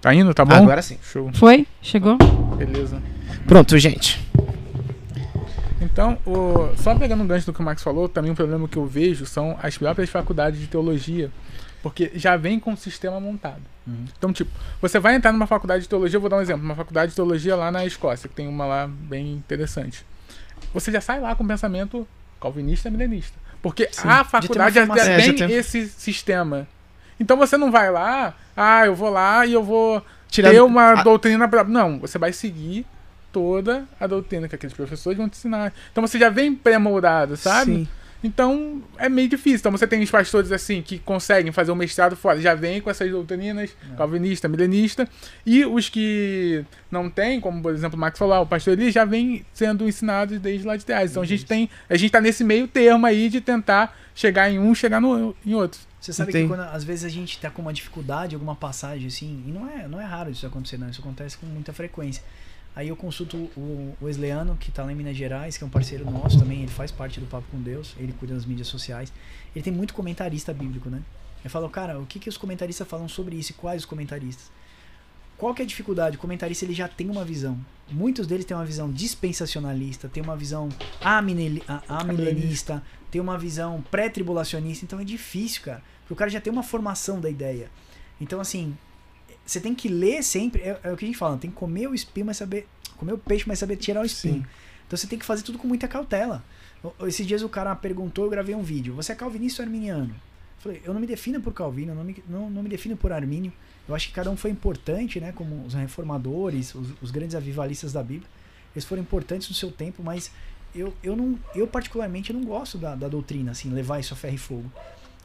[0.00, 0.54] Tá indo, tá bom?
[0.54, 0.98] Agora sim.
[1.02, 1.32] Show.
[1.32, 1.66] Foi?
[1.82, 2.16] Chegou?
[2.56, 3.02] Beleza.
[3.44, 4.23] Pronto, gente.
[5.84, 8.76] Então, o, só pegando um gancho do que o Max falou, também um problema que
[8.76, 11.30] eu vejo são as próprias faculdades de teologia,
[11.82, 13.62] porque já vem com o sistema montado.
[13.86, 14.04] Uhum.
[14.16, 17.10] Então, tipo, você vai entrar numa faculdade de teologia, vou dar um exemplo, uma faculdade
[17.10, 20.04] de teologia lá na Escócia, que tem uma lá bem interessante.
[20.72, 22.06] Você já sai lá com pensamento
[22.40, 23.38] calvinista milenista.
[23.62, 24.08] Porque Sim.
[24.08, 26.66] a faculdade já, já, é, tem, esse sistema.
[27.18, 31.00] Então você não vai lá, ah, eu vou lá e eu vou Tirar ter uma
[31.00, 31.02] a...
[31.02, 31.48] doutrina.
[31.48, 31.64] Pra...
[31.64, 32.84] Não, você vai seguir
[33.34, 35.74] toda a doutrina que aqueles professores vão te ensinar.
[35.90, 37.74] Então você já vem pré-moldado, sabe?
[37.74, 37.88] Sim.
[38.22, 39.58] Então é meio difícil.
[39.58, 42.80] Então você tem os pastores assim que conseguem fazer o um mestrado fora, já vem
[42.80, 43.96] com essas doutrinas, é.
[43.96, 45.06] calvinista, milenista,
[45.44, 49.04] e os que não têm, como por exemplo o Max falou, o pastor Eli já
[49.04, 51.10] vem sendo ensinados desde lá de trás.
[51.10, 54.58] Então a gente tem, a gente tá nesse meio termo aí de tentar chegar em
[54.58, 55.80] um, chegar no, em outro.
[56.00, 56.44] Você sabe Entendi.
[56.44, 59.68] que quando às vezes a gente tá com uma dificuldade, alguma passagem assim, e não
[59.68, 62.22] é, não é raro isso acontecer, não, isso acontece com muita frequência.
[62.76, 66.10] Aí eu consulto o Wesleyano, que está lá em Minas Gerais, que é um parceiro
[66.10, 69.12] nosso também, ele faz parte do Papo com Deus, ele cuida das mídias sociais.
[69.54, 71.00] Ele tem muito comentarista bíblico, né?
[71.44, 74.50] Eu falo, cara, o que, que os comentaristas falam sobre isso e quais os comentaristas?
[75.36, 76.16] Qual que é a dificuldade?
[76.16, 77.58] O comentarista ele já tem uma visão.
[77.90, 80.68] Muitos deles têm uma visão dispensacionalista, tem uma visão
[81.88, 84.84] amilenista, tem uma visão pré-tribulacionista.
[84.84, 85.82] Então é difícil, cara.
[86.00, 87.68] Porque o cara já tem uma formação da ideia.
[88.20, 88.76] Então, assim,
[89.44, 90.62] você tem que ler sempre.
[90.62, 92.66] É, é, o que a gente fala, tem que comer o espinho, mas saber.
[92.96, 94.42] Comer o peixe, mas saber tirar o espinho.
[94.42, 94.46] Sim.
[94.86, 96.44] Então você tem que fazer tudo com muita cautela.
[97.06, 98.94] Esses dias o cara perguntou, eu gravei um vídeo.
[98.94, 100.10] Você é calvinista ou arminiano?
[100.10, 102.96] Eu falei, eu não me defino por Calvino, eu não me, não, não me defino
[102.96, 103.52] por Armínio.
[103.88, 105.32] Eu acho que cada um foi importante, né?
[105.32, 108.28] Como os reformadores, os, os grandes avivalistas da Bíblia.
[108.74, 110.30] Eles foram importantes no seu tempo, mas
[110.74, 114.34] eu, eu, não, eu particularmente não gosto da, da doutrina, assim, levar isso a ferro
[114.34, 114.72] e fogo.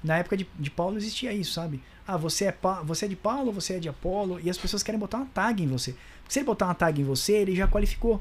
[0.04, 1.82] Na época de, de Paulo existia isso, sabe?
[2.12, 5.00] Ah, você é, você é de Paulo, você é de Apolo, e as pessoas querem
[5.00, 5.92] botar uma tag em você.
[6.22, 8.20] Porque se ele botar uma tag em você, ele já qualificou.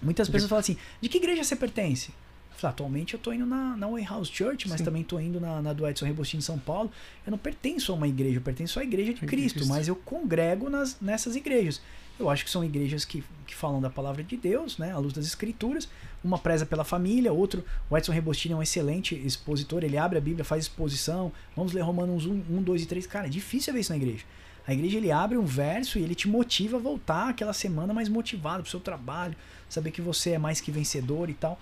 [0.00, 2.12] Muitas pessoas falam assim: de que igreja você pertence?
[2.52, 4.84] Falo, atualmente eu tô indo na, na Way House Church, mas Sim.
[4.84, 6.88] também tô indo na, na do Edson Rebostinho em São Paulo.
[7.26, 10.70] Eu não pertenço a uma igreja, eu pertenço à igreja de Cristo, mas eu congrego
[10.70, 11.80] nas, nessas igrejas.
[12.16, 15.12] Eu acho que são igrejas que, que falam da palavra de Deus, né, à luz
[15.12, 15.88] das escrituras.
[16.22, 20.20] Uma preza pela família, outro, o Edson Rebostini é um excelente expositor, ele abre a
[20.20, 21.32] Bíblia, faz exposição.
[21.56, 23.06] Vamos ler Romanos 1, 1 2 e 3.
[23.06, 24.24] Cara, é difícil ver isso na igreja.
[24.66, 28.08] A igreja ele abre um verso e ele te motiva a voltar aquela semana mais
[28.08, 29.34] motivado pro seu trabalho,
[29.68, 31.58] saber que você é mais que vencedor e tal.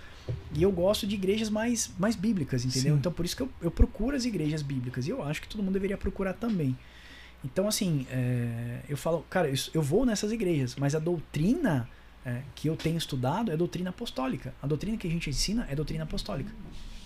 [0.52, 2.94] E eu gosto de igrejas mais, mais bíblicas, entendeu?
[2.94, 2.98] Sim.
[2.98, 5.06] Então por isso que eu, eu procuro as igrejas bíblicas.
[5.06, 6.76] E eu acho que todo mundo deveria procurar também.
[7.44, 11.88] Então, assim, é, eu falo, cara, eu, eu, vou nessas igrejas, mas a doutrina
[12.28, 14.54] é, que eu tenho estudado é a doutrina apostólica.
[14.62, 16.52] A doutrina que a gente ensina é a doutrina apostólica.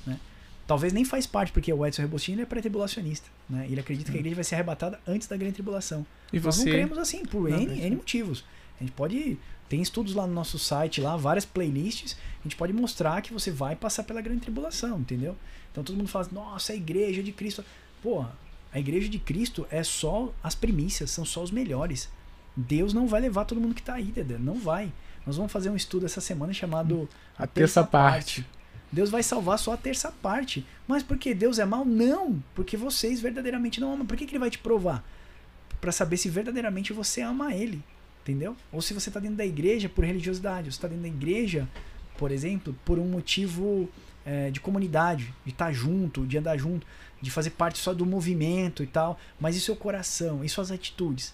[0.05, 0.19] Né?
[0.67, 3.31] Talvez nem faz parte, porque o Edson Rebostini é pré-tribulacionista.
[3.49, 3.67] Né?
[3.71, 6.05] Ele acredita que a igreja vai ser arrebatada antes da grande tribulação.
[6.33, 6.65] E Nós você...
[6.65, 8.45] não cremos assim, por não, N, N motivos.
[8.81, 9.39] A gente pode.
[9.69, 12.17] Tem estudos lá no nosso site, lá, várias playlists.
[12.41, 15.37] A gente pode mostrar que você vai passar pela grande tribulação, entendeu?
[15.71, 17.65] Então todo mundo fala, nossa, a igreja de Cristo.
[18.03, 18.37] Porra,
[18.73, 22.11] a igreja de Cristo é só as primícias, são só os melhores.
[22.57, 24.37] Deus não vai levar todo mundo que está aí, Dedé.
[24.37, 24.93] Não vai.
[25.27, 27.09] Nós vamos fazer um estudo essa semana chamado
[27.39, 28.43] A, a Terça, parte.
[28.43, 28.63] parte.
[28.91, 30.67] Deus vai salvar só a terça parte.
[30.87, 31.85] Mas por que Deus é mal?
[31.85, 32.43] Não.
[32.55, 34.07] Porque vocês verdadeiramente não amam.
[34.07, 35.03] Por que, que ele vai te provar?
[35.81, 37.83] Para saber se verdadeiramente você ama ele.
[38.21, 38.55] Entendeu?
[38.71, 40.67] Ou se você está dentro da igreja por religiosidade.
[40.67, 41.67] Ou se está dentro da igreja,
[42.19, 43.89] por exemplo, por um motivo
[44.27, 46.87] é, de comunidade, de estar tá junto, de andar junto
[47.23, 51.33] de fazer parte só do movimento e tal, mas e seu coração, e suas atitudes?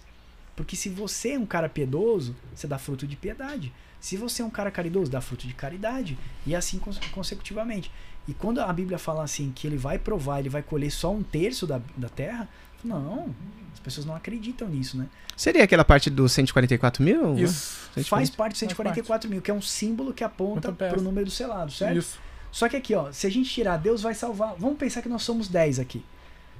[0.58, 3.72] Porque se você é um cara piedoso, você dá fruto de piedade.
[4.00, 6.18] Se você é um cara caridoso, dá fruto de caridade.
[6.44, 6.80] E assim
[7.12, 7.92] consecutivamente.
[8.26, 11.22] E quando a Bíblia fala assim que ele vai provar, ele vai colher só um
[11.22, 12.48] terço da, da terra,
[12.82, 13.32] não,
[13.72, 15.06] as pessoas não acreditam nisso, né?
[15.36, 17.38] Seria aquela parte dos 144 mil?
[17.38, 17.88] Isso.
[18.06, 19.28] Faz parte dos 144 parte.
[19.28, 21.98] mil, que é um símbolo que aponta para o número do selado, certo?
[21.98, 22.18] Isso.
[22.50, 24.56] Só que aqui, ó, se a gente tirar Deus vai salvar.
[24.58, 26.04] Vamos pensar que nós somos 10 aqui.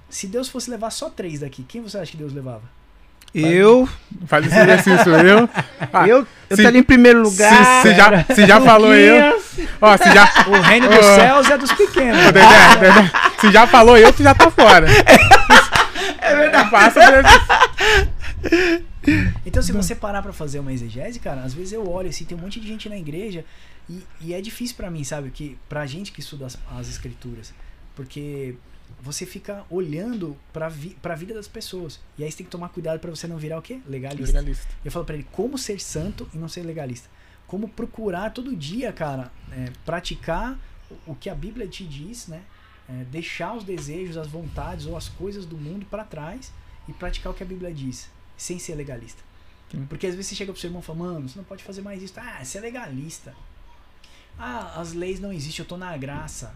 [0.09, 2.78] Se Deus fosse levar só 3 daqui, quem você acha que Deus levava?
[3.35, 3.89] Eu.
[4.27, 5.49] Faz esse exercício, eu.
[5.93, 7.83] Ah, eu eu se, em primeiro lugar.
[7.83, 9.39] Se, se já, se já falou eu.
[9.81, 12.21] Ó, se já, o reino dos céus é dos pequenos.
[13.41, 14.87] se já falou eu, tu já tá fora.
[16.21, 16.69] É verdade.
[16.71, 17.01] Passa
[19.47, 22.37] então, se você parar pra fazer uma exegese, cara, às vezes eu olho assim, tem
[22.37, 23.45] um monte de gente na igreja
[23.89, 25.31] e, e é difícil para mim, sabe?
[25.31, 27.55] Que pra gente que estuda as, as escrituras,
[27.97, 28.55] porque
[29.01, 32.01] você fica olhando para vi, a vida das pessoas.
[32.17, 33.81] E aí você tem que tomar cuidado para você não virar o quê?
[33.87, 34.39] Legalista.
[34.39, 34.69] legalista.
[34.85, 37.09] Eu falo para ele como ser santo e não ser legalista.
[37.47, 40.59] Como procurar todo dia, cara, é, praticar
[41.07, 42.43] o, que a Bíblia te diz, né?
[42.89, 46.53] É, deixar os desejos, as vontades ou as coisas do mundo para trás
[46.89, 49.23] e praticar o que a Bíblia diz, sem ser legalista.
[49.89, 51.83] Porque às vezes você chega pro seu irmão e fala, mano, você não pode fazer
[51.83, 52.15] mais isso.
[52.17, 53.35] Ah, você é legalista.
[54.39, 56.55] Ah, as leis não existem, eu tô na graça.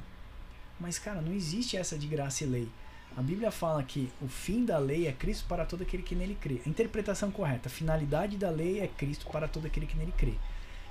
[0.82, 2.68] Mas, cara, não existe essa de graça e lei.
[3.16, 6.36] A Bíblia fala que o fim da lei é Cristo para todo aquele que nele
[6.40, 6.60] crê.
[6.66, 10.34] A interpretação correta, a finalidade da lei é Cristo para todo aquele que nele crê.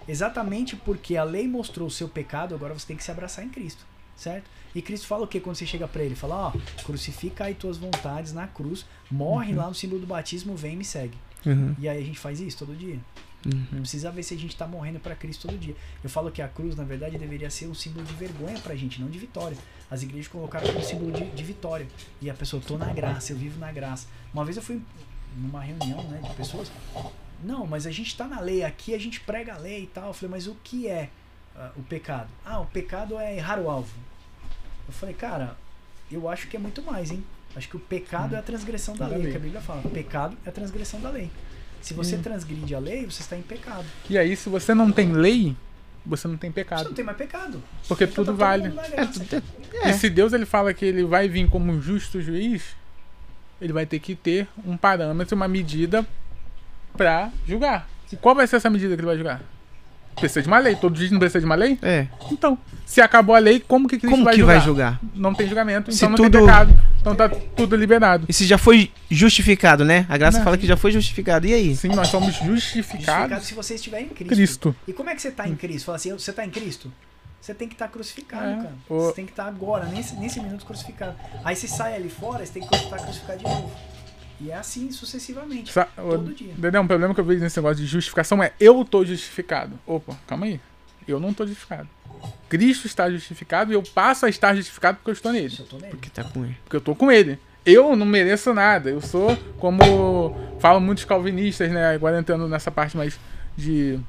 [0.08, 3.50] Exatamente porque a lei mostrou o seu pecado, agora você tem que se abraçar em
[3.50, 4.50] Cristo, certo?
[4.74, 6.16] E Cristo fala o que quando você chega para ele?
[6.16, 9.60] Fala, ó, crucifica aí tuas vontades na cruz, morre uhum.
[9.60, 11.18] lá no símbolo do batismo, vem e me segue.
[11.46, 11.76] Uhum.
[11.78, 13.00] E aí a gente faz isso todo dia.
[13.46, 13.66] Uhum.
[13.72, 15.76] Não precisa ver se a gente está morrendo para Cristo todo dia.
[16.04, 18.76] Eu falo que a cruz, na verdade, deveria ser um símbolo de vergonha para a
[18.76, 19.58] gente, não de vitória.
[19.90, 21.88] As igrejas colocaram como símbolo de, de vitória.
[22.22, 24.08] E a pessoa, tô na graça, eu vivo na graça.
[24.34, 24.82] Uma vez eu fui
[25.36, 26.72] numa reunião né, de pessoas.
[27.44, 30.08] Não, mas a gente está na lei, aqui a gente prega a lei e tal.
[30.10, 31.10] Eu falei, mas o que é
[31.56, 32.30] uh, o pecado?
[32.46, 33.94] Ah, o pecado é errar o alvo.
[34.88, 35.58] Eu falei, cara,
[36.12, 37.24] eu acho que é muito mais, hein?
[37.56, 38.36] Acho que o pecado hum.
[38.36, 39.82] é a transgressão da lei, que a Bíblia fala.
[39.90, 41.30] Pecado é a transgressão da lei.
[41.82, 42.22] Se você hum.
[42.22, 43.86] transgride a lei, você está em pecado.
[44.10, 45.56] E aí, se você não tem lei,
[46.06, 46.80] você não tem pecado.
[46.80, 47.62] Você não tem mais pecado.
[47.88, 48.74] Porque então tudo tá vale.
[48.94, 49.90] É, é.
[49.90, 52.76] E se Deus ele fala que ele vai vir como um justo juiz,
[53.60, 56.06] ele vai ter que ter um parâmetro, uma medida
[56.98, 57.88] para julgar.
[58.12, 59.42] E qual vai ser essa medida que ele vai julgar?
[60.16, 60.76] Precisa de uma lei.
[60.76, 61.78] Todo dia não precisa de uma lei?
[61.82, 62.08] É.
[62.32, 64.56] Então, se acabou a lei, como que Cristo como vai, que julgar?
[64.58, 65.00] vai julgar?
[65.16, 66.32] Não tem julgamento, então se não tudo...
[66.32, 66.78] tem pecado.
[67.00, 68.26] Então tá tudo liberado.
[68.28, 70.06] E se já foi justificado, né?
[70.10, 70.44] A graça não.
[70.44, 71.48] fala que já foi justificado.
[71.48, 71.76] E aí?
[71.76, 73.06] Sim, nós somos justificados.
[73.06, 74.36] Justificado se você estiver em Cristo.
[74.36, 74.76] Cristo.
[74.88, 75.86] E como é que você está em Cristo?
[75.86, 76.92] Fala assim, você está em Cristo?
[77.42, 78.56] Você tem que estar tá crucificado, é.
[78.58, 78.76] cara.
[78.88, 79.00] O...
[79.00, 81.16] Você tem que estar tá agora, nesse, nesse minuto crucificado.
[81.44, 83.72] Aí você sai ali fora, você tem que estar crucificado de novo.
[84.42, 85.72] E é assim sucessivamente.
[85.72, 86.54] Sa todo dia.
[86.58, 89.80] Dedé, um problema que eu vejo nesse negócio de justificação é eu tô justificado.
[89.86, 90.60] Opa, calma aí.
[91.08, 91.88] Eu não tô justificado.
[92.50, 95.56] Cristo está justificado e eu passo a estar justificado porque eu estou nele.
[95.58, 95.92] Eu nele.
[95.92, 96.58] Porque tá com ele.
[96.64, 97.40] Porque eu tô com ele.
[97.64, 98.90] Eu não mereço nada.
[98.90, 101.94] Eu sou, como falam muitos calvinistas, né?
[101.94, 103.20] Agora entrando nessa parte mais
[103.56, 104.00] de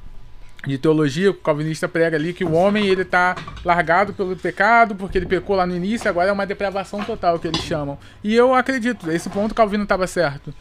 [0.65, 5.17] de teologia, o calvinista prega ali que o homem ele tá largado pelo pecado, porque
[5.17, 7.97] ele pecou lá no início, agora é uma depravação total que eles chamam.
[8.23, 10.53] E eu acredito, esse ponto Calvino estava certo.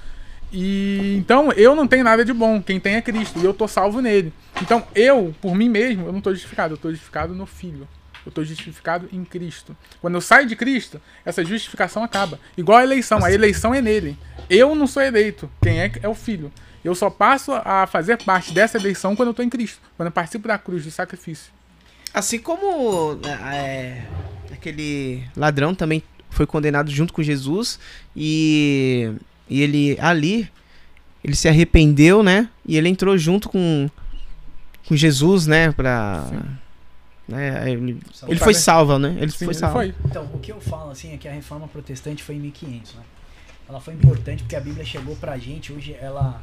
[0.52, 3.66] E então eu não tenho nada de bom, quem tem é Cristo, e eu tô
[3.68, 4.32] salvo nele.
[4.60, 7.88] Então eu, por mim mesmo, eu não tô justificado, eu tô justificado no Filho.
[8.24, 9.76] Eu estou justificado em Cristo.
[10.00, 12.38] Quando eu saio de Cristo, essa justificação acaba.
[12.56, 14.16] Igual a eleição, a eleição é nele.
[14.48, 16.52] Eu não sou eleito, quem é é o Filho.
[16.84, 20.12] Eu só passo a fazer parte dessa eleição quando eu estou em Cristo, quando eu
[20.12, 21.52] participo da cruz, do sacrifício.
[22.12, 23.18] Assim como
[23.54, 24.04] é,
[24.52, 27.78] aquele ladrão também foi condenado junto com Jesus
[28.16, 29.12] e,
[29.48, 30.50] e ele ali
[31.24, 32.48] ele se arrependeu, né?
[32.66, 33.88] E ele entrou junto com,
[34.86, 35.70] com Jesus, né?
[35.70, 36.26] Pra,
[37.28, 39.16] né, ele, ele foi salvo, né?
[39.20, 39.82] Ele Sim, foi salvo.
[39.82, 40.10] Ele foi.
[40.10, 43.02] Então, o que eu falo assim é que a reforma protestante foi em 1500, né?
[43.68, 46.42] Ela foi importante porque a Bíblia chegou pra gente, hoje ela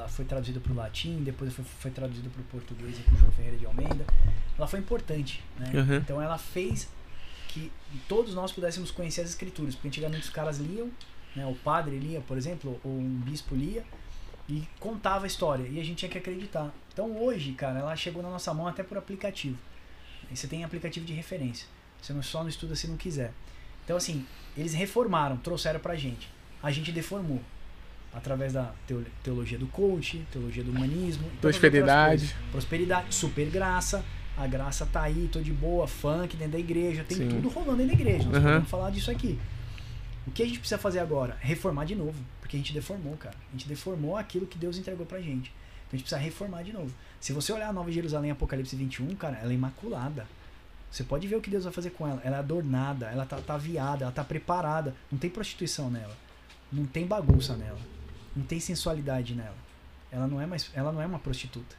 [0.00, 3.30] ela foi traduzida para o latim, depois foi, foi traduzida para o português aqui, João
[3.32, 4.04] Ferreira de Almeida.
[4.56, 5.70] Ela foi importante, né?
[5.74, 5.96] Uhum.
[5.96, 6.88] Então ela fez
[7.48, 7.70] que
[8.08, 10.90] todos nós pudéssemos conhecer as escrituras, porque antigamente os caras liam,
[11.36, 11.46] né?
[11.46, 13.84] O padre lia, por exemplo, ou um bispo lia
[14.48, 16.72] e contava a história e a gente tinha que acreditar.
[16.92, 19.58] Então hoje, cara, ela chegou na nossa mão até por aplicativo.
[20.30, 21.66] E você tem aplicativo de referência.
[22.00, 23.32] Você não só não estuda se não quiser.
[23.84, 26.28] Então assim, eles reformaram, trouxeram pra gente.
[26.62, 27.40] A gente deformou
[28.12, 28.72] através da
[29.22, 34.04] teologia do coach, teologia do humanismo, prosperidade, prosperidade, super graça.
[34.36, 37.28] A graça tá aí, tô de boa, funk dentro da igreja, tem Sim.
[37.28, 38.24] tudo rolando dentro da igreja.
[38.24, 38.42] Nós uhum.
[38.42, 39.38] podemos falar disso aqui.
[40.26, 41.36] O que a gente precisa fazer agora?
[41.40, 43.36] Reformar de novo, porque a gente deformou, cara.
[43.48, 45.52] A gente deformou aquilo que Deus entregou pra gente.
[45.86, 46.92] Então a gente precisa reformar de novo.
[47.20, 50.26] Se você olhar a Nova Jerusalém Apocalipse 21, cara, ela é imaculada.
[50.90, 52.20] Você pode ver o que Deus vai fazer com ela.
[52.24, 54.94] Ela é adornada, ela tá, tá viada, ela tá preparada.
[55.10, 56.16] Não tem prostituição nela.
[56.72, 57.78] Não tem bagunça nela
[58.34, 59.56] não tem sensualidade nela.
[60.10, 61.76] Ela não é mais, ela não é uma prostituta.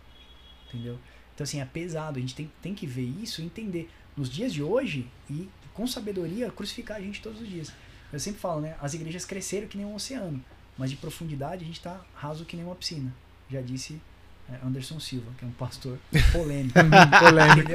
[0.67, 0.97] Entendeu?
[1.33, 4.53] Então assim, é pesado, a gente tem, tem que ver isso e entender nos dias
[4.53, 7.73] de hoje e com sabedoria crucificar a gente todos os dias.
[8.11, 10.43] Eu sempre falo, né, as igrejas cresceram que nem um oceano,
[10.77, 13.13] mas de profundidade a gente está raso que nem uma piscina.
[13.49, 14.01] Já disse
[14.49, 15.97] é, Anderson Silva, que é um pastor
[16.31, 16.77] polêmico.
[17.19, 17.71] polêmico.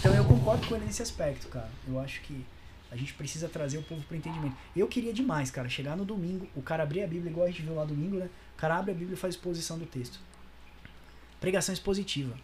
[0.00, 1.70] Então eu concordo com ele nesse aspecto, cara.
[1.86, 2.44] Eu acho que
[2.94, 4.56] a gente precisa trazer o povo para entendimento.
[4.74, 7.62] Eu queria demais, cara, chegar no domingo, o cara abrir a Bíblia, igual a gente
[7.62, 8.30] viu lá domingo, né?
[8.56, 10.20] O cara abre a Bíblia e faz exposição do texto.
[11.40, 12.36] Pregação expositiva.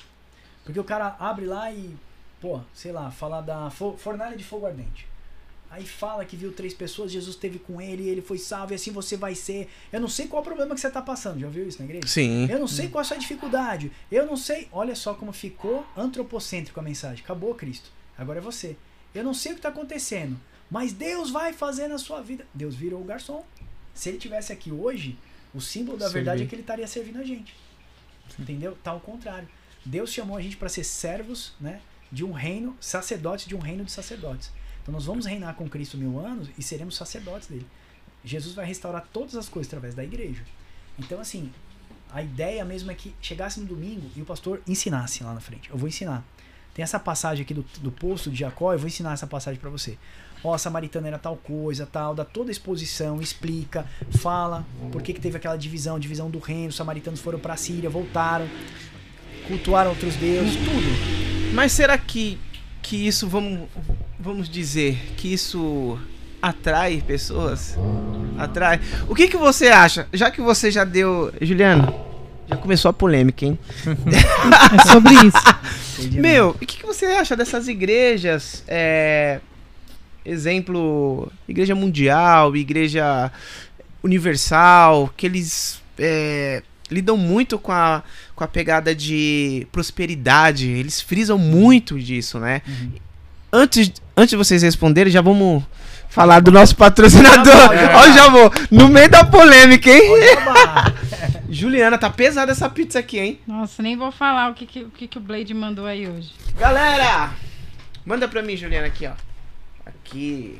[0.64, 1.96] Porque o cara abre lá e,
[2.40, 5.06] pô, sei lá, fala da fornalha de fogo ardente.
[5.70, 8.90] Aí fala que viu três pessoas, Jesus esteve com ele, ele foi salvo e assim
[8.90, 9.70] você vai ser.
[9.92, 11.38] Eu não sei qual é o problema que você está passando.
[11.38, 12.08] Já viu isso na igreja?
[12.08, 12.50] Sim.
[12.50, 13.92] Eu não sei qual é a sua dificuldade.
[14.10, 14.66] Eu não sei.
[14.72, 17.22] Olha só como ficou antropocêntrico a mensagem.
[17.22, 17.88] Acabou Cristo.
[18.18, 18.76] Agora é você.
[19.14, 20.38] Eu não sei o que está acontecendo,
[20.70, 22.46] mas Deus vai fazer na sua vida.
[22.54, 23.44] Deus virou o garçom.
[23.92, 25.18] Se ele tivesse aqui hoje,
[25.52, 27.54] o símbolo da verdade é que ele estaria servindo a gente.
[28.34, 28.42] Sim.
[28.42, 28.76] Entendeu?
[28.82, 29.48] Tá ao contrário.
[29.84, 31.80] Deus chamou a gente para ser servos, né,
[32.12, 34.52] de um reino, sacerdotes de um reino de sacerdotes.
[34.82, 37.66] Então nós vamos reinar com Cristo mil anos e seremos sacerdotes dele.
[38.24, 40.44] Jesus vai restaurar todas as coisas através da igreja.
[40.98, 41.50] Então assim,
[42.12, 45.70] a ideia mesmo é que chegasse no domingo e o pastor ensinasse lá na frente.
[45.70, 46.24] Eu vou ensinar.
[46.80, 49.68] Tem essa passagem aqui do, do poço de Jacó, eu vou ensinar essa passagem para
[49.68, 49.98] você.
[50.42, 53.84] Ó, a samaritana era tal coisa, tal, dá toda a exposição, explica,
[54.18, 57.56] fala por que, que teve aquela divisão, divisão do reino, os samaritanos foram para a
[57.58, 58.48] Síria, voltaram.
[59.46, 61.52] cultuar outros deuses, tudo.
[61.52, 62.38] Mas será que,
[62.80, 63.68] que isso, vamos,
[64.18, 65.98] vamos dizer, que isso
[66.40, 67.76] atrai pessoas?
[68.38, 68.80] Atrai.
[69.06, 70.08] O que, que você acha?
[70.14, 71.30] Já que você já deu.
[71.42, 71.92] Juliana,
[72.48, 73.58] já começou a polêmica, hein?
[73.84, 75.80] é sobre isso.
[76.08, 78.62] Meu, o que, que você acha dessas igrejas?
[78.66, 79.40] É,
[80.24, 83.30] exemplo, igreja mundial, igreja
[84.02, 88.02] universal, que eles é, lidam muito com a,
[88.34, 92.62] com a pegada de prosperidade, eles frisam muito disso, né?
[92.66, 92.90] Uhum.
[93.52, 95.64] Antes, antes de vocês responderem, já vamos
[96.08, 97.70] falar do nosso patrocinador.
[97.94, 98.52] Ó, já vou.
[98.70, 100.02] No meio da polêmica, hein?
[101.48, 103.40] Juliana, tá pesada essa pizza aqui, hein?
[103.46, 106.32] Nossa, nem vou falar o que, que, o, que, que o Blade mandou aí hoje.
[106.58, 107.32] Galera,
[108.04, 109.12] manda pra mim, Juliana, aqui, ó.
[109.84, 110.58] Aqui.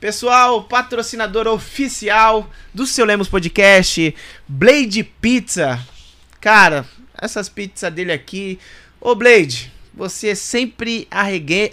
[0.00, 4.14] Pessoal, patrocinador oficial do Seu Lemos Podcast,
[4.46, 5.80] Blade Pizza.
[6.40, 6.84] Cara,
[7.16, 8.58] essas pizzas dele aqui.
[9.00, 11.72] Ô, Blade, você sempre arregue...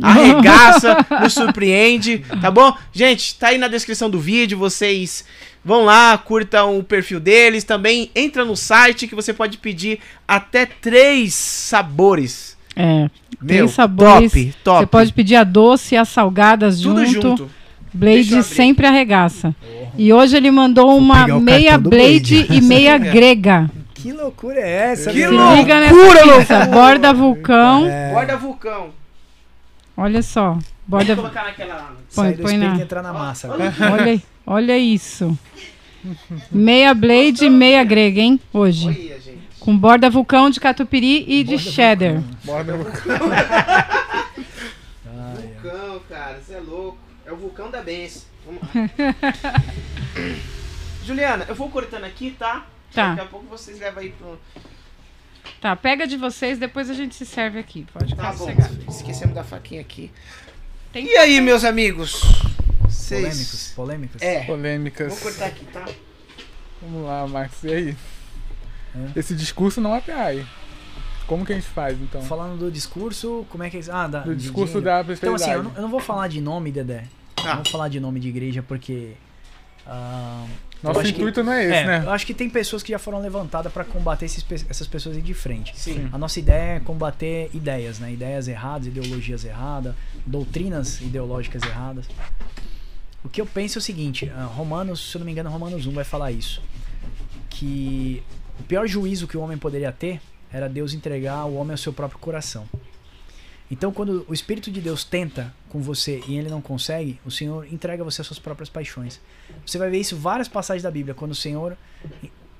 [0.00, 2.74] arregaça, nos surpreende, tá bom?
[2.92, 5.24] Gente, tá aí na descrição do vídeo, vocês
[5.68, 10.66] vão lá, curtam o perfil deles, também entra no site que você pode pedir até
[10.66, 13.10] três sabores é.
[13.42, 14.32] Meu, tem sabores.
[14.32, 14.78] Top, top.
[14.80, 17.28] Você pode pedir a doce e a salgadas Tudo junto.
[17.28, 17.50] junto.
[17.92, 19.54] Blade sempre arregaça.
[19.60, 19.86] Oh.
[19.98, 23.68] E hoje ele mandou uma meia Blade, Blade e meia grega.
[23.94, 25.10] Que loucura é essa?
[25.10, 26.66] Que loucura, liga nessa loucura.
[26.66, 27.86] Borda vulcão.
[27.86, 28.12] É.
[28.12, 28.97] Borda vulcão.
[30.00, 30.56] Olha só.
[30.86, 31.16] Borda...
[31.16, 31.96] Vou colocar naquela...
[32.14, 32.76] Põe, põe na...
[32.76, 33.50] entrar na massa.
[33.50, 35.36] Olha, olha, olha isso.
[36.52, 38.40] Meia Blade e meia grega, hein?
[38.52, 38.86] Hoje.
[38.86, 39.18] Olha,
[39.58, 42.12] com borda vulcão de catupiry e borda de cheddar.
[42.12, 42.38] Vulcão.
[42.44, 43.18] Borda vulcão.
[45.34, 46.98] vulcão, cara, você é louco.
[47.26, 48.22] É o vulcão da benção.
[48.46, 48.68] Vamos lá.
[51.04, 52.66] Juliana, eu vou cortando aqui, tá?
[52.94, 53.08] Tá.
[53.10, 54.38] Daqui a pouco vocês levam aí pro.
[55.60, 57.86] Tá, pega de vocês, depois a gente se serve aqui.
[57.92, 58.48] Pode tá bom.
[58.88, 60.10] Esquecemos da faquinha aqui.
[60.92, 62.22] Tem e aí, meus amigos?
[62.82, 63.20] Vocês...
[63.20, 64.22] Polêmicos, polêmicos.
[64.22, 64.44] É.
[64.44, 65.08] Polêmicas.
[65.08, 65.84] Vou cortar aqui, tá?
[66.80, 67.62] Vamos lá, Marcos.
[67.64, 67.96] E aí?
[68.94, 69.18] É.
[69.18, 70.46] Esse discurso não é PI.
[71.26, 72.22] Como que a gente faz, então?
[72.22, 73.78] Falando do discurso, como é que...
[73.90, 75.18] Ah, da, do discurso da prosperidade.
[75.18, 77.04] Então, assim, eu não, eu não, vou falar de nome, Dedé.
[77.36, 77.48] Ah.
[77.48, 79.12] Não vou falar de nome de igreja, porque...
[79.86, 80.48] Uh,
[80.82, 82.02] Nosso intuito que, não é esse, é, né?
[82.04, 85.22] Eu acho que tem pessoas que já foram levantadas para combater esses, essas pessoas aí
[85.22, 85.72] de frente.
[85.76, 86.08] Sim.
[86.12, 88.12] A nossa ideia é combater ideias, né?
[88.12, 92.06] Ideias erradas, ideologias erradas, doutrinas ideológicas erradas.
[93.24, 95.84] O que eu penso é o seguinte, uh, Romanos, se eu não me engano, Romanos
[95.86, 96.62] 1 vai falar isso.
[97.50, 98.22] Que
[98.60, 100.20] o pior juízo que o homem poderia ter
[100.52, 102.68] era Deus entregar o homem ao seu próprio coração.
[103.70, 107.70] Então, quando o Espírito de Deus tenta com você e ele não consegue, o Senhor
[107.70, 109.20] entrega você às suas próprias paixões.
[109.64, 111.76] Você vai ver isso em várias passagens da Bíblia, quando o Senhor,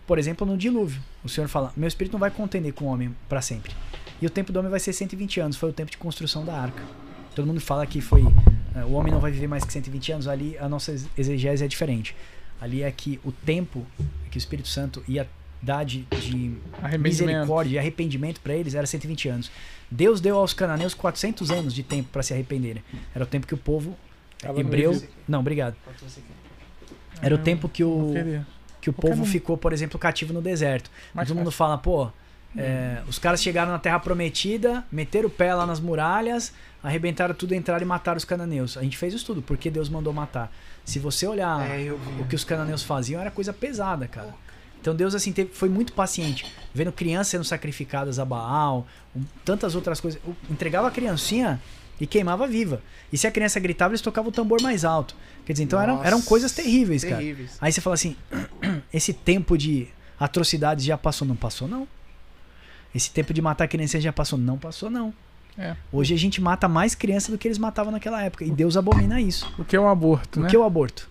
[0.06, 3.14] por exemplo, no dilúvio, o Senhor fala: Meu Espírito não vai contender com o homem
[3.28, 3.72] para sempre.
[4.20, 6.54] E o tempo do homem vai ser 120 anos, foi o tempo de construção da
[6.54, 6.82] arca.
[7.34, 8.22] Todo mundo fala que foi.
[8.22, 8.34] Uh,
[8.86, 12.14] o homem não vai viver mais que 120 anos, ali a nossa exegese é diferente.
[12.60, 13.86] Ali é que o tempo
[14.30, 15.28] que o Espírito Santo ia
[15.62, 16.56] dar de, de
[16.98, 19.50] misericórdia e arrependimento para eles era 120 anos.
[19.90, 22.82] Deus deu aos cananeus 400 anos de tempo para se arrependerem.
[23.14, 23.96] Era o tempo que o povo
[24.38, 25.00] Tava hebreu.
[25.26, 25.76] Não, obrigado.
[27.20, 28.14] Era o tempo que o,
[28.80, 30.90] que o povo ficou, por exemplo, cativo no deserto.
[31.26, 32.10] Todo mundo fala, pô,
[32.56, 37.54] é, os caras chegaram na Terra Prometida, meteram o pé lá nas muralhas, arrebentaram tudo,
[37.54, 38.76] entraram e mataram os cananeus.
[38.76, 40.52] A gente fez isso tudo, porque Deus mandou matar.
[40.84, 44.34] Se você olhar é, o que os cananeus faziam, era coisa pesada, cara.
[44.80, 49.74] Então Deus assim teve, foi muito paciente, vendo crianças sendo sacrificadas a Baal, um, tantas
[49.74, 50.20] outras coisas.
[50.50, 51.60] Entregava a criancinha
[52.00, 52.80] e queimava viva.
[53.12, 55.16] E se a criança gritava, eles tocavam o tambor mais alto.
[55.44, 57.66] Quer dizer, então eram, eram coisas terríveis, terríveis, cara.
[57.66, 58.16] Aí você fala assim:
[58.92, 59.88] esse tempo de
[60.18, 61.26] atrocidades já passou?
[61.26, 61.88] Não passou, não.
[62.94, 64.38] Esse tempo de matar criança já passou?
[64.38, 65.12] Não passou, não.
[65.58, 65.74] É.
[65.92, 68.44] Hoje a gente mata mais criança do que eles matavam naquela época.
[68.44, 69.52] E Deus abomina isso.
[69.58, 70.46] O que é o aborto, o né?
[70.46, 71.10] O que é o aborto?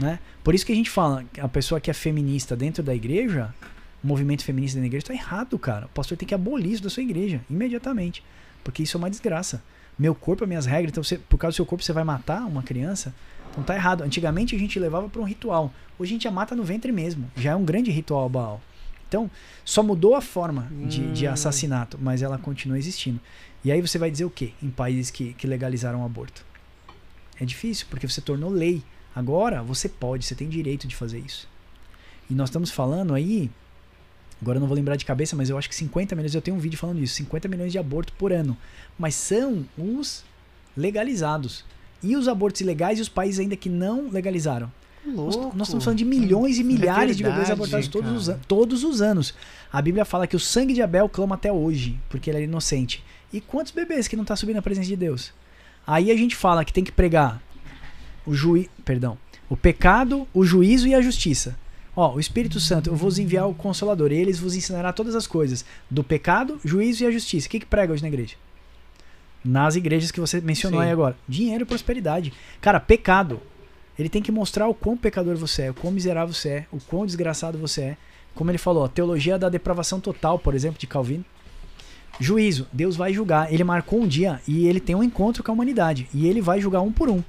[0.00, 0.18] Né?
[0.42, 3.54] Por isso que a gente fala, a pessoa que é feminista dentro da igreja,
[4.02, 5.86] o movimento feminista dentro da igreja, está errado, cara.
[5.86, 8.24] O pastor tem que abolir isso da sua igreja, imediatamente.
[8.64, 9.62] Porque isso é uma desgraça.
[9.98, 12.62] Meu corpo, minhas regras, então você, por causa do seu corpo você vai matar uma
[12.62, 13.14] criança?
[13.50, 14.02] Então tá errado.
[14.02, 15.72] Antigamente a gente levava para um ritual.
[15.98, 17.30] Hoje a gente já mata no ventre mesmo.
[17.36, 18.60] Já é um grande ritual Baal.
[19.06, 19.30] Então,
[19.62, 21.12] só mudou a forma de, hum.
[21.12, 23.20] de assassinato, mas ela continua existindo.
[23.62, 26.42] E aí você vai dizer o quê em países que, que legalizaram o aborto?
[27.38, 28.82] É difícil, porque você tornou lei.
[29.14, 31.48] Agora você pode, você tem direito de fazer isso.
[32.30, 33.50] E nós estamos falando aí,
[34.40, 36.56] agora eu não vou lembrar de cabeça, mas eu acho que 50 milhões, eu tenho
[36.56, 38.56] um vídeo falando isso, 50 milhões de aborto por ano.
[38.98, 40.24] Mas são os
[40.76, 41.64] legalizados.
[42.02, 44.72] E os abortos ilegais e os países ainda que não legalizaram.
[45.04, 45.52] Louco.
[45.56, 48.84] Nós estamos falando de milhões e milhares é verdade, de bebês abortados todos os, todos
[48.84, 49.34] os anos.
[49.72, 53.04] A Bíblia fala que o sangue de Abel clama até hoje, porque ele era inocente.
[53.32, 55.32] E quantos bebês que não está subindo a presença de Deus?
[55.86, 57.42] Aí a gente fala que tem que pregar
[58.26, 59.18] o juiz, perdão,
[59.48, 61.56] o pecado, o juízo e a justiça.
[61.94, 65.26] Ó, o Espírito Santo, eu vos enviar o Consolador, e eles vos ensinará todas as
[65.26, 67.46] coisas do pecado, juízo e a justiça.
[67.46, 68.34] O que, que prega hoje na igreja?
[69.44, 70.86] Nas igrejas que você mencionou Sim.
[70.86, 71.16] aí agora.
[71.28, 72.32] Dinheiro e prosperidade.
[72.60, 73.40] Cara, pecado.
[73.98, 76.78] Ele tem que mostrar o quão pecador você é, o quão miserável você é, o
[76.80, 77.96] quão desgraçado você é.
[78.34, 81.24] Como ele falou, a teologia da depravação total, por exemplo, de Calvino.
[82.18, 83.52] Juízo, Deus vai julgar.
[83.52, 86.08] Ele marcou um dia e ele tem um encontro com a humanidade.
[86.14, 87.22] E ele vai julgar um por um.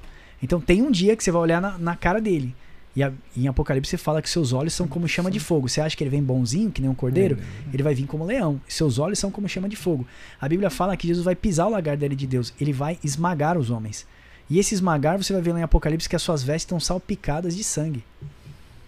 [0.44, 2.54] Então tem um dia que você vai olhar na, na cara dele.
[2.94, 5.70] E a, em Apocalipse você fala que seus olhos são como chama de fogo.
[5.70, 7.38] Você acha que ele vem bonzinho, que nem um cordeiro?
[7.72, 8.60] Ele vai vir como leão.
[8.68, 10.06] Seus olhos são como chama de fogo.
[10.38, 12.52] A Bíblia fala que Jesus vai pisar o lagar dele de Deus.
[12.60, 14.06] Ele vai esmagar os homens.
[14.50, 17.56] E esse esmagar, você vai ver lá em Apocalipse que as suas vestes estão salpicadas
[17.56, 18.04] de sangue.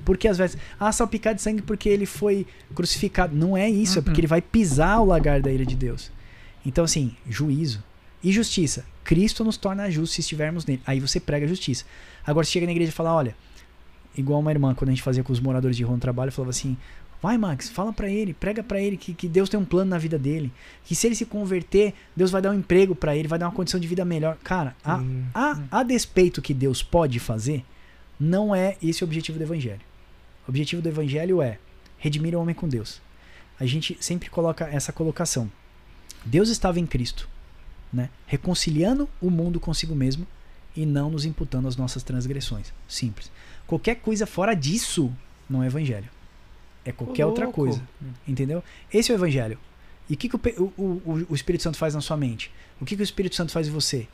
[0.04, 0.60] Por que as vestes?
[0.78, 3.34] Ah, salpicado de sangue porque ele foi crucificado.
[3.34, 4.00] Não é isso, uhum.
[4.00, 4.20] é porque uhum.
[4.20, 6.12] ele vai pisar o lagar da ira de Deus.
[6.66, 7.82] Então, assim, juízo.
[8.22, 8.84] E justiça.
[9.06, 10.82] Cristo nos torna justos se estivermos nele.
[10.84, 11.84] Aí você prega a justiça.
[12.26, 13.36] Agora você chega na igreja e fala: olha,
[14.18, 16.50] igual uma irmã, quando a gente fazia com os moradores de rua no trabalho, falava
[16.50, 16.76] assim:
[17.22, 19.96] Vai, Max, fala para ele, prega para ele que, que Deus tem um plano na
[19.96, 20.52] vida dele.
[20.84, 23.54] Que se ele se converter, Deus vai dar um emprego para ele, vai dar uma
[23.54, 24.36] condição de vida melhor.
[24.42, 25.00] Cara, a,
[25.32, 27.64] a, a despeito que Deus pode fazer,
[28.18, 29.80] não é esse o objetivo do evangelho.
[30.46, 31.58] O objetivo do evangelho é
[31.96, 33.00] redimir o homem com Deus.
[33.58, 35.50] A gente sempre coloca essa colocação.
[36.24, 37.28] Deus estava em Cristo,
[37.92, 38.10] né?
[38.26, 40.26] reconciliando o mundo consigo mesmo
[40.76, 42.72] e não nos imputando as nossas transgressões.
[42.86, 43.30] Simples.
[43.66, 45.12] Qualquer coisa fora disso
[45.48, 46.08] não é evangelho.
[46.84, 47.82] É qualquer outra coisa.
[48.26, 48.62] Entendeu?
[48.92, 49.58] Esse é o evangelho.
[50.08, 52.52] E o que, que o, o, o, Espírito Santo faz na sua mente?
[52.80, 54.06] O que, que o Espírito Santo faz em você?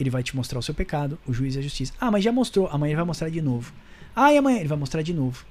[0.00, 1.92] Ele vai te mostrar o seu pecado, o juízo e a justiça.
[2.00, 2.66] Ah, mas já mostrou.
[2.68, 3.74] Amanhã ele vai mostrar de novo.
[4.16, 5.44] Ah, e amanhã ele vai mostrar de novo.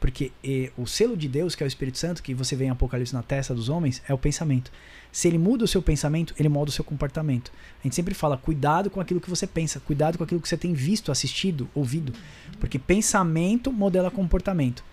[0.00, 2.70] Porque e, o selo de Deus, que é o Espírito Santo, que você vê em
[2.70, 4.72] Apocalipse na testa dos homens, é o pensamento.
[5.10, 7.50] Se ele muda o seu pensamento, ele molda o seu comportamento.
[7.80, 10.56] A gente sempre fala, cuidado com aquilo que você pensa, cuidado com aquilo que você
[10.56, 12.12] tem visto, assistido, ouvido.
[12.60, 14.84] Porque pensamento modela comportamento.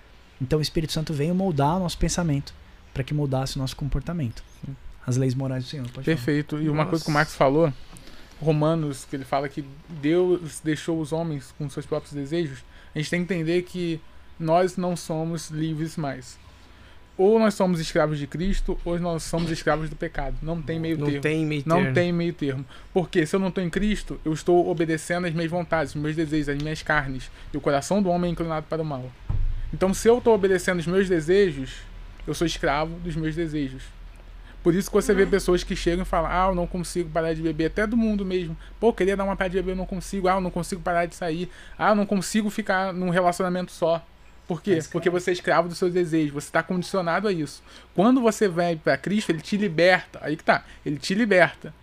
[0.42, 2.54] Então o Espírito Santo veio moldar o nosso pensamento
[2.94, 4.44] para que moldasse o nosso comportamento.
[5.06, 5.88] As leis morais do Senhor.
[6.04, 6.58] Perfeito.
[6.58, 6.90] E uma Nossa.
[6.90, 7.72] coisa que o Marcos falou,
[8.42, 9.64] Romanos, que ele fala que
[10.02, 12.64] Deus deixou os homens com seus próprios desejos,
[12.94, 14.02] a gente tem que entender que
[14.40, 16.38] nós não somos livres mais.
[17.18, 20.36] Ou nós somos escravos de Cristo, ou nós somos escravos do pecado.
[20.42, 21.22] Não tem meio não termo.
[21.22, 21.94] Tem meio não termo.
[21.94, 22.66] tem meio termo.
[22.94, 26.16] Porque se eu não estou em Cristo, eu estou obedecendo às minhas vontades, os meus
[26.16, 27.32] desejos, as minhas carnes.
[27.54, 29.10] E o coração do homem é inclinado para o mal.
[29.74, 31.78] Então, se eu estou obedecendo os meus desejos,
[32.28, 33.84] eu sou escravo dos meus desejos.
[34.66, 37.34] Por isso que você vê pessoas que chegam e falam: Ah, eu não consigo parar
[37.34, 38.58] de beber, até do mundo mesmo.
[38.80, 40.28] Pô, queria dar uma parada de beber, eu não consigo.
[40.28, 41.52] Ah, eu não consigo parar de sair.
[41.78, 44.04] Ah, eu não consigo ficar num relacionamento só.
[44.48, 44.80] Por quê?
[44.92, 47.64] Porque você é escravo dos seus desejos, você está condicionado a isso.
[47.96, 50.20] Quando você vem para Cristo, ele te liberta.
[50.22, 51.74] Aí que tá, ele te liberta,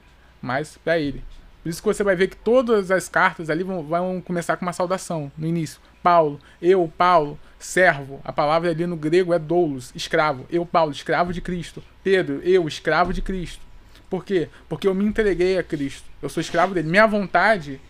[0.40, 1.24] mas para ele.
[1.62, 4.64] Por isso que você vai ver que todas as cartas ali vão, vão começar com
[4.64, 5.80] uma saudação no início.
[6.02, 8.20] Paulo, eu, Paulo, servo.
[8.24, 10.44] A palavra ali no grego é doulos, escravo.
[10.50, 11.82] Eu, Paulo, escravo de Cristo.
[12.02, 13.64] Pedro, eu, escravo de Cristo.
[14.10, 14.48] Por quê?
[14.68, 16.04] Porque eu me entreguei a Cristo.
[16.20, 16.88] Eu sou escravo dele.
[16.88, 17.80] Minha vontade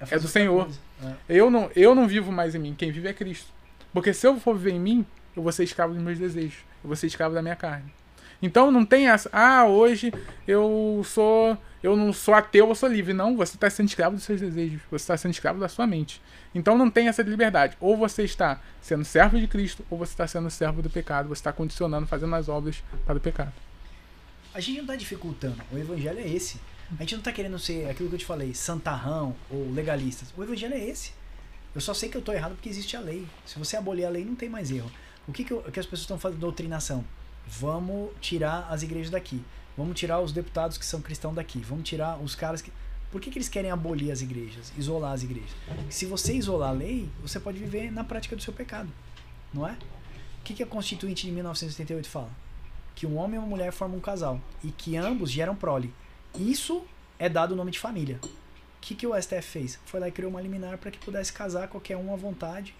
[0.00, 0.68] é, é do Senhor.
[1.02, 1.12] É.
[1.28, 2.74] Eu, não, eu não vivo mais em mim.
[2.76, 3.52] Quem vive é Cristo.
[3.98, 6.60] Porque se eu for viver em mim, eu vou ser escravo dos meus desejos.
[6.84, 7.92] Eu vou ser escravo da minha carne.
[8.40, 10.14] Então não tem essa, ah, hoje
[10.46, 13.12] eu sou, eu não sou ateu, eu sou livre.
[13.12, 16.22] Não, você está sendo escravo dos seus desejos, você está sendo escravo da sua mente.
[16.54, 17.76] Então não tem essa liberdade.
[17.80, 21.40] Ou você está sendo servo de Cristo, ou você está sendo servo do pecado, você
[21.40, 23.52] está condicionando, fazendo as obras para o pecado.
[24.54, 26.60] A gente não está dificultando, o evangelho é esse.
[26.96, 30.32] A gente não está querendo ser aquilo que eu te falei, santarrão ou legalistas.
[30.36, 31.17] O evangelho é esse.
[31.78, 33.24] Eu só sei que eu estou errado porque existe a lei.
[33.46, 34.90] Se você abolir a lei, não tem mais erro.
[35.28, 36.40] O que, que, eu, que as pessoas estão fazendo?
[36.40, 37.04] Doutrinação.
[37.46, 39.44] Vamos tirar as igrejas daqui.
[39.76, 41.60] Vamos tirar os deputados que são cristãos daqui.
[41.60, 42.72] Vamos tirar os caras que.
[43.12, 44.72] Por que, que eles querem abolir as igrejas?
[44.76, 45.52] Isolar as igrejas?
[45.88, 48.90] Se você isolar a lei, você pode viver na prática do seu pecado.
[49.54, 49.74] Não é?
[50.40, 52.30] O que, que a Constituinte de 1988 fala?
[52.96, 54.40] Que um homem e uma mulher formam um casal.
[54.64, 55.94] E que ambos geram prole.
[56.36, 56.82] Isso
[57.20, 58.18] é dado o nome de família.
[58.78, 59.78] O que, que o STF fez?
[59.84, 62.74] Foi lá e criou uma liminar para que pudesse casar qualquer um à vontade.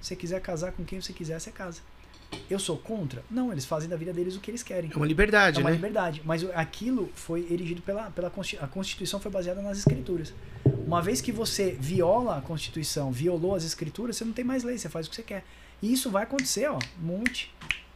[0.00, 1.80] Se você quiser casar com quem você quiser, você casa.
[2.50, 3.24] Eu sou contra?
[3.30, 4.90] Não, eles fazem da vida deles o que eles querem.
[4.92, 5.62] É uma liberdade, né?
[5.62, 5.76] É uma né?
[5.76, 6.22] liberdade.
[6.24, 10.34] Mas aquilo foi erigido pela, pela a Constituição foi baseada nas escrituras.
[10.64, 14.76] Uma vez que você viola a Constituição, violou as escrituras, você não tem mais lei,
[14.76, 15.44] você faz o que você quer.
[15.80, 17.52] E isso vai acontecer, ó, um monte.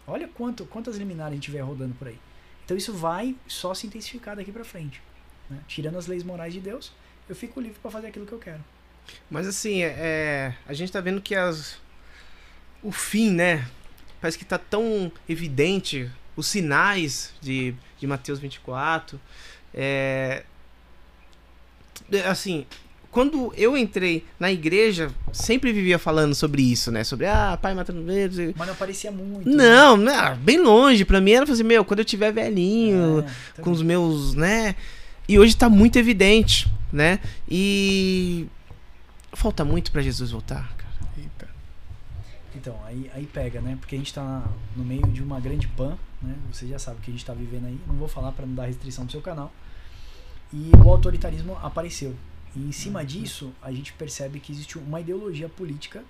[0.07, 2.18] Olha quanto, quantas liminares a gente vê rodando por aí.
[2.64, 5.03] Então isso vai só se intensificar daqui para frente.
[5.48, 5.59] Né?
[5.66, 6.92] Tirando as leis morais de Deus,
[7.31, 8.62] eu fico livre para fazer aquilo que eu quero.
[9.31, 11.78] Mas assim, é, é, a gente tá vendo que as,
[12.83, 13.66] o fim, né?
[14.20, 19.20] Parece que tá tão evidente os sinais de, de Mateus 24.
[19.72, 20.43] É,
[22.12, 22.66] é, assim,
[23.11, 27.05] quando eu entrei na igreja, sempre vivia falando sobre isso, né?
[27.05, 28.53] Sobre, ah, pai matando vezes.
[28.57, 29.49] Mas não aparecia muito.
[29.49, 30.12] Não, né?
[30.12, 31.05] não bem longe.
[31.05, 33.24] Pra mim era fazer, meu, quando eu tiver velhinho,
[33.57, 34.74] é, com os meus, né?
[35.28, 37.20] E hoje tá muito evidente, né?
[37.49, 38.47] E
[39.32, 40.95] falta muito para Jesus voltar, cara.
[41.16, 41.49] Eita.
[42.55, 43.76] Então, aí, aí pega, né?
[43.78, 44.45] Porque a gente tá
[44.76, 46.34] no meio de uma grande pan, né?
[46.53, 47.78] Você já sabe o que a gente tá vivendo aí.
[47.86, 49.53] Não vou falar para não dar restrição pro seu canal.
[50.53, 52.14] E o autoritarismo apareceu.
[52.55, 56.03] E em cima disso, a gente percebe que existe uma ideologia política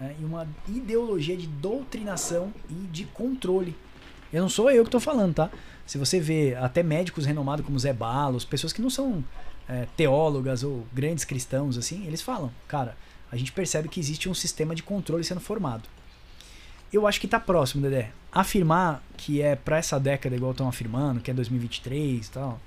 [0.00, 3.76] né, e uma ideologia de doutrinação e de controle.
[4.32, 5.50] Eu não sou eu que estou falando, tá?
[5.86, 9.22] Se você vê até médicos renomados como Zé Balos, pessoas que não são
[9.68, 12.96] é, teólogas ou grandes cristãos, assim, eles falam, cara,
[13.30, 15.88] a gente percebe que existe um sistema de controle sendo formado.
[16.92, 18.12] Eu acho que está próximo, Dedé.
[18.30, 22.60] Afirmar que é para essa década, igual estão afirmando, que é 2023 e tal,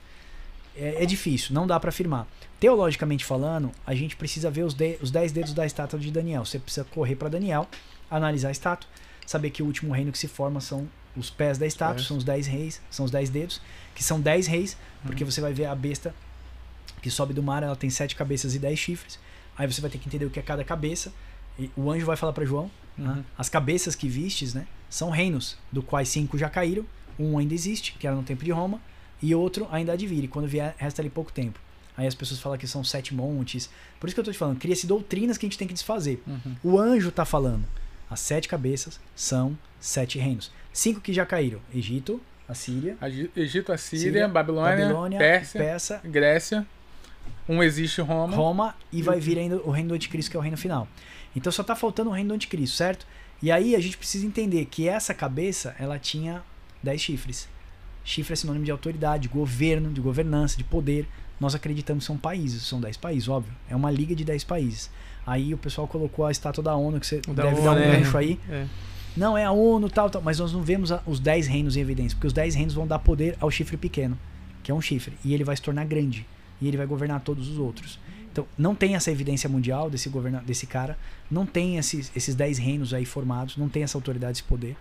[0.75, 2.27] é, é difícil, não dá para afirmar.
[2.59, 6.43] Teologicamente falando, a gente precisa ver os, de, os dez dedos da estátua de Daniel.
[6.43, 7.67] Você precisa correr para Daniel,
[8.11, 8.89] analisar a estátua,
[9.25, 12.23] saber que o último reino que se forma são os pés da estátua, são os
[12.23, 13.61] dez reis, são os dez dedos,
[13.95, 15.31] que são dez reis, porque uhum.
[15.31, 16.13] você vai ver a besta
[17.07, 19.17] que sobe do mar, ela tem sete cabeças e dez chifres.
[19.57, 21.13] Aí você vai ter que entender o que é cada cabeça.
[21.57, 23.09] E o anjo vai falar para João: né?
[23.09, 23.23] uhum.
[23.37, 26.85] as cabeças que vistes, né, são reinos, do quais cinco já caíram,
[27.17, 28.81] um ainda existe, que era no tempo de Roma,
[29.21, 31.59] e outro ainda há de vir, e quando vier, resta ali pouco tempo.
[31.95, 33.69] Aí as pessoas falam que são sete montes.
[33.99, 36.21] Por isso que eu estou te falando, cria-se doutrinas que a gente tem que desfazer.
[36.27, 36.55] Uhum.
[36.61, 37.65] O anjo está falando,
[38.09, 40.51] as sete cabeças são sete reinos.
[40.73, 42.97] Cinco que já caíram: Egito, Assíria.
[43.35, 46.67] Egito, Assíria, Síria, Babilônia, Babilônia Pérsia, Persa, Grécia.
[47.47, 48.35] Um existe Roma.
[48.35, 50.87] Roma e vai vir ainda o reino do anticristo, que é o reino final.
[51.35, 53.05] Então só está faltando o reino do anticristo, certo?
[53.41, 56.41] E aí a gente precisa entender que essa cabeça, ela tinha
[56.81, 57.47] dez chifres.
[58.03, 61.07] Chifre é sinônimo de autoridade, de governo, de governança, de poder.
[61.39, 63.53] Nós acreditamos que são países, são 10 países, óbvio.
[63.69, 64.89] É uma liga de 10 países.
[65.25, 67.79] Aí o pessoal colocou a estátua da ONU, que você da deve ONU, dar um
[67.79, 67.97] é.
[67.97, 68.39] gancho aí.
[68.49, 68.65] É.
[69.15, 70.21] Não, é a ONU, tal, tal.
[70.21, 72.87] Mas nós não vemos a, os 10 reinos em evidência, porque os 10 reinos vão
[72.87, 74.17] dar poder ao chifre pequeno,
[74.63, 75.17] que é um chifre.
[75.25, 76.25] E ele vai se tornar grande.
[76.61, 77.99] E ele vai governar todos os outros.
[78.31, 80.97] Então, não tem essa evidência mundial desse, governa desse cara,
[81.29, 84.75] não tem esses, esses 10 reinos aí formados, não tem essa autoridade, esse poder.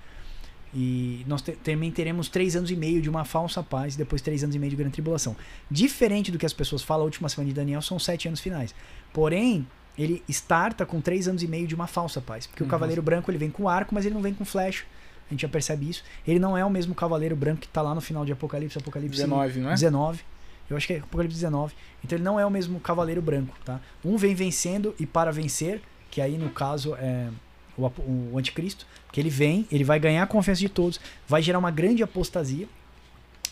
[0.74, 4.20] E nós te também teremos três anos e meio de uma falsa paz e depois
[4.20, 5.34] três anos e meio de grande tribulação.
[5.70, 8.74] Diferente do que as pessoas falam, a última semana de Daniel são sete anos finais.
[9.10, 9.66] Porém,
[9.96, 12.46] ele starta com três anos e meio de uma falsa paz.
[12.46, 12.68] Porque uhum.
[12.68, 14.84] o Cavaleiro Branco ele vem com arco, mas ele não vem com flecha.
[15.28, 16.04] A gente já percebe isso.
[16.26, 19.16] Ele não é o mesmo Cavaleiro Branco que está lá no final de Apocalipse, Apocalipse
[19.16, 19.72] 19, não é?
[19.72, 20.20] 19.
[20.68, 21.74] Eu acho que é Apocalipse 19.
[22.04, 23.80] Então ele não é o mesmo Cavaleiro Branco, tá?
[24.04, 27.28] Um vem vencendo e para vencer, que aí no caso é
[27.76, 27.86] o,
[28.32, 31.70] o anticristo, que ele vem, ele vai ganhar a confiança de todos, vai gerar uma
[31.70, 32.68] grande apostasia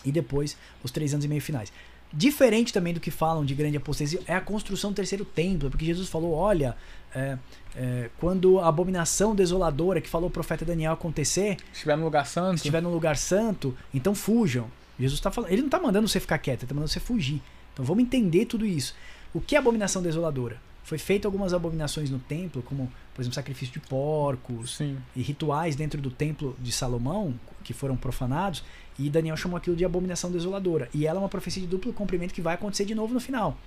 [0.03, 1.71] e depois os três anos e meio finais.
[2.13, 5.85] Diferente também do que falam de grande apostasia é a construção do terceiro templo, porque
[5.85, 6.77] Jesus falou: olha,
[7.13, 7.37] é,
[7.75, 12.57] é, quando a abominação desoladora que falou o profeta Daniel acontecer, estiver no lugar santo,
[12.57, 14.69] estiver no lugar santo, então fujam.
[14.99, 17.41] Jesus está falando, ele não está mandando você ficar quieto, ele está mandando você fugir.
[17.73, 18.95] Então vamos entender tudo isso.
[19.33, 20.59] O que é abominação desoladora?
[20.83, 24.97] Foi feito algumas abominações no templo, como por exemplo, sacrifício de porcos Sim.
[25.15, 27.33] e rituais dentro do templo de Salomão,
[27.63, 28.63] que foram profanados,
[28.99, 30.89] e Daniel chamou aquilo de abominação desoladora.
[30.93, 33.57] E ela é uma profecia de duplo cumprimento que vai acontecer de novo no final.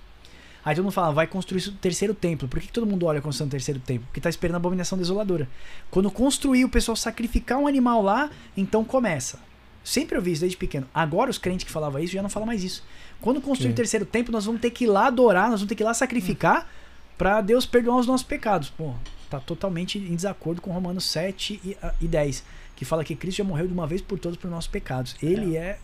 [0.63, 2.47] Aí todo mundo fala, vai construir o terceiro templo.
[2.47, 4.05] Por que, que todo mundo olha a construção do terceiro templo?
[4.07, 5.47] Porque está esperando a abominação desoladora.
[5.89, 9.39] Quando construir, o pessoal sacrificar um animal lá, então começa.
[9.83, 10.87] Sempre ouvi isso desde pequeno.
[10.93, 12.83] Agora os crentes que falavam isso já não falam mais isso.
[13.21, 15.75] Quando construir o terceiro templo, nós vamos ter que ir lá adorar, nós vamos ter
[15.75, 17.13] que ir lá sacrificar hum.
[17.17, 18.69] para Deus perdoar os nossos pecados.
[18.69, 22.43] Pô, está totalmente em desacordo com Romanos 7 e, e 10,
[22.75, 25.15] que fala que Cristo já morreu de uma vez por todas por nossos pecados.
[25.21, 25.79] Ele é, é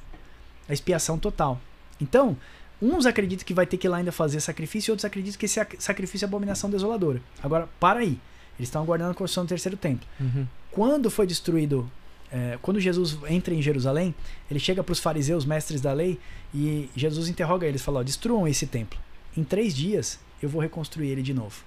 [0.69, 1.59] a expiação total.
[1.99, 2.37] Então,
[2.81, 5.45] uns acreditam que vai ter que ir lá ainda fazer sacrifício, e outros acreditam que
[5.45, 7.21] esse sacrifício é abominação desoladora.
[7.41, 8.19] Agora, para aí.
[8.57, 10.07] Eles estão aguardando a construção do terceiro templo.
[10.19, 10.47] Uhum.
[10.71, 11.91] Quando foi destruído,
[12.31, 14.13] é, quando Jesus entra em Jerusalém,
[14.49, 16.19] ele chega para os fariseus, mestres da lei,
[16.53, 18.99] e Jesus interroga eles, fala: ó, destruam esse templo.
[19.37, 21.63] Em três dias eu vou reconstruir ele de novo.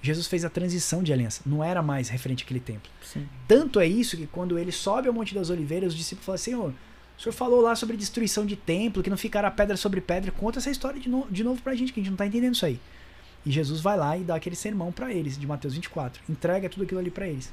[0.00, 2.90] Jesus fez a transição de aliança, não era mais referente àquele templo.
[3.02, 3.28] Sim.
[3.48, 6.74] Tanto é isso que quando ele sobe ao Monte das Oliveiras, os discípulos falam: Senhor,
[7.18, 10.30] o senhor falou lá sobre destruição de templo, que não ficará pedra sobre pedra.
[10.30, 12.54] Conta essa história de, no, de novo pra gente, que a gente não tá entendendo
[12.54, 12.80] isso aí.
[13.44, 16.22] E Jesus vai lá e dá aquele sermão para eles, de Mateus 24.
[16.28, 17.52] Entrega tudo aquilo ali para eles.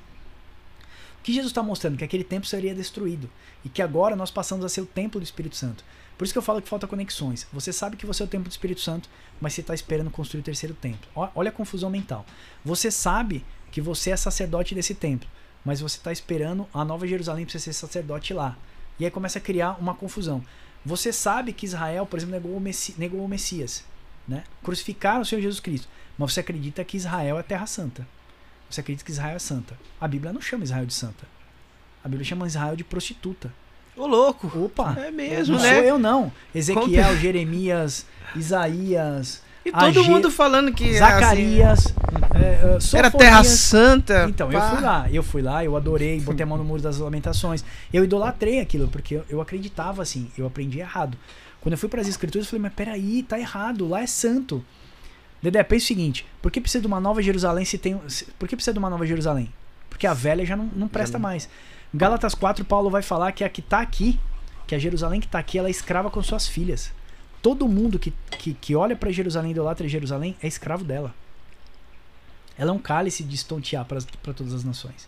[1.25, 1.97] Que Jesus está mostrando?
[1.97, 3.27] Que aquele templo seria destruído.
[3.63, 5.83] E que agora nós passamos a ser o templo do Espírito Santo.
[6.15, 7.47] Por isso que eu falo que falta conexões.
[7.51, 9.09] Você sabe que você é o templo do Espírito Santo,
[9.41, 11.09] mas você está esperando construir o terceiro templo.
[11.33, 12.27] Olha a confusão mental.
[12.63, 15.27] Você sabe que você é sacerdote desse templo,
[15.65, 18.55] mas você está esperando a Nova Jerusalém para você ser sacerdote lá.
[18.99, 20.45] E aí começa a criar uma confusão.
[20.85, 23.83] Você sabe que Israel, por exemplo, negou o, Messi negou o Messias.
[24.27, 24.43] Né?
[24.61, 25.87] Crucificaram o Senhor Jesus Cristo.
[26.19, 28.07] Mas você acredita que Israel é terra santa.
[28.75, 29.73] Você acredita que Israel é santa.
[30.01, 31.25] A Bíblia não chama Israel de santa.
[32.03, 33.49] A Bíblia chama Israel de prostituta.
[33.95, 34.51] Ô, louco!
[34.65, 34.93] Opa!
[34.99, 35.69] É mesmo, não né?
[35.69, 36.31] Não sou eu, não.
[36.53, 37.17] Ezequiel, Como...
[37.17, 38.05] Jeremias,
[38.35, 39.41] Isaías.
[39.63, 40.97] E todo mundo falando que.
[40.97, 41.85] Zacarias.
[41.85, 44.25] Assim, é, era Terra Santa.
[44.27, 44.53] Então, pá.
[44.53, 45.09] eu fui lá.
[45.09, 47.63] Eu fui lá, eu adorei, botei a mão no muro das lamentações.
[47.93, 51.17] Eu idolatrei aquilo, porque eu, eu acreditava assim, eu aprendi errado.
[51.61, 54.61] Quando eu fui para as escrituras, eu falei, mas peraí, tá errado, lá é santo.
[55.45, 57.95] Dedé, pensa o seguinte: por que precisa de uma nova Jerusalém se tem.
[58.39, 59.53] Por que precisa de uma nova Jerusalém?
[59.87, 61.47] Porque a velha já não, não presta mais.
[61.93, 64.19] Gálatas 4, Paulo vai falar que a que está aqui,
[64.65, 66.91] que a Jerusalém que está aqui, ela é escrava com suas filhas.
[67.43, 71.13] Todo mundo que, que, que olha para Jerusalém, idolatra Jerusalém, é escravo dela.
[72.57, 75.07] Ela é um cálice de estontear para todas as nações.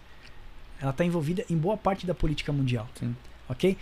[0.79, 2.87] Ela está envolvida em boa parte da política mundial.
[2.99, 3.15] Sim.
[3.49, 3.75] Ok?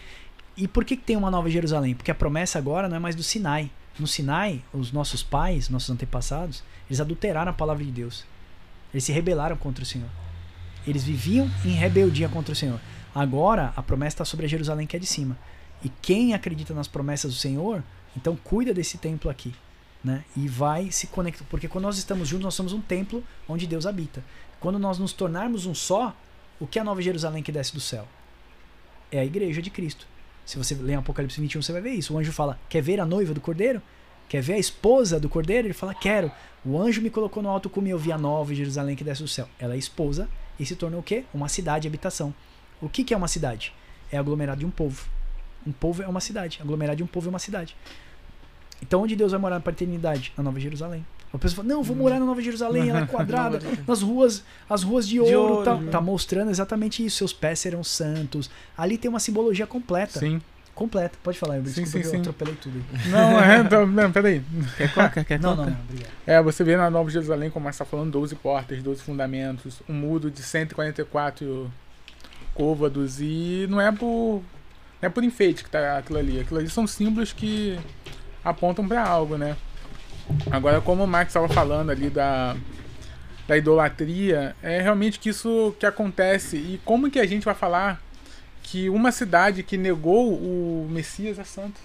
[0.56, 1.93] E por que, que tem uma nova Jerusalém?
[1.93, 3.70] Porque a promessa agora não é mais do Sinai.
[3.98, 8.26] No Sinai, os nossos pais, nossos antepassados, eles adulteraram a palavra de Deus.
[8.93, 10.10] Eles se rebelaram contra o Senhor.
[10.86, 12.80] Eles viviam em rebeldia contra o Senhor.
[13.14, 15.38] Agora, a promessa está sobre Jerusalém que é de cima.
[15.84, 17.84] E quem acredita nas promessas do Senhor,
[18.16, 19.54] então cuida desse templo aqui.
[20.04, 20.24] Né?
[20.36, 21.46] E vai se conectar.
[21.50, 24.24] Porque quando nós estamos juntos, nós somos um templo onde Deus habita.
[24.60, 26.16] Quando nós nos tornarmos um só,
[26.60, 28.08] o que é a Nova Jerusalém que desce do céu?
[29.12, 30.08] É a igreja de Cristo.
[30.46, 32.14] Se você ler Apocalipse 21, você vai ver isso.
[32.14, 33.82] O anjo fala: Quer ver a noiva do cordeiro?
[34.30, 35.68] Quer ver a esposa do cordeiro?
[35.68, 36.32] Ele fala: Quero.
[36.64, 39.28] O anjo me colocou no alto e eu vi a nova Jerusalém que desce do
[39.28, 39.48] céu.
[39.60, 40.28] Ela é esposa
[40.60, 41.24] e se tornou o quê?
[41.34, 42.34] Uma cidade de habitação.
[42.82, 43.74] O que, que é uma cidade?
[44.12, 45.08] É aglomerado de um povo.
[45.66, 46.60] Um povo é uma cidade.
[46.62, 47.76] Aglomerado de um povo é uma cidade.
[48.82, 50.34] Então, onde Deus vai morar para a eternidade?
[50.38, 51.06] Na Nova Jerusalém.
[51.36, 54.83] A pessoa fala, não, vou morar na Nova Jerusalém, ela é quadrada, nas ruas, as
[54.83, 57.17] ruas de ouro, de ouro tá, tá, mostrando exatamente isso.
[57.17, 58.49] Seus pés serão santos.
[58.77, 60.19] Ali tem uma simbologia completa.
[60.19, 60.41] Sim.
[60.73, 61.17] Completa.
[61.23, 62.17] Pode falar, eu, sim, sim, eu sim.
[62.17, 62.83] atropelei tudo.
[63.09, 64.43] Não, é, não, peraí.
[64.75, 65.23] Quer coca?
[65.23, 66.11] Quer não, não, não, obrigado.
[66.27, 70.29] É, você vê na Nova Jerusalém, como está falando, 12 portas, 12 fundamentos, um muro
[70.29, 71.71] de 144
[72.53, 74.41] côvados, e não é por,
[75.01, 76.41] não é por enfeite que tá aquilo ali.
[76.41, 77.79] Aquilo ali são símbolos que
[78.43, 79.55] apontam para algo, né?
[80.49, 82.55] Agora, como o Max estava falando ali da,
[83.47, 86.57] da idolatria, é realmente que isso que acontece.
[86.57, 88.01] E como que a gente vai falar
[88.63, 91.80] que uma cidade que negou o Messias é santo?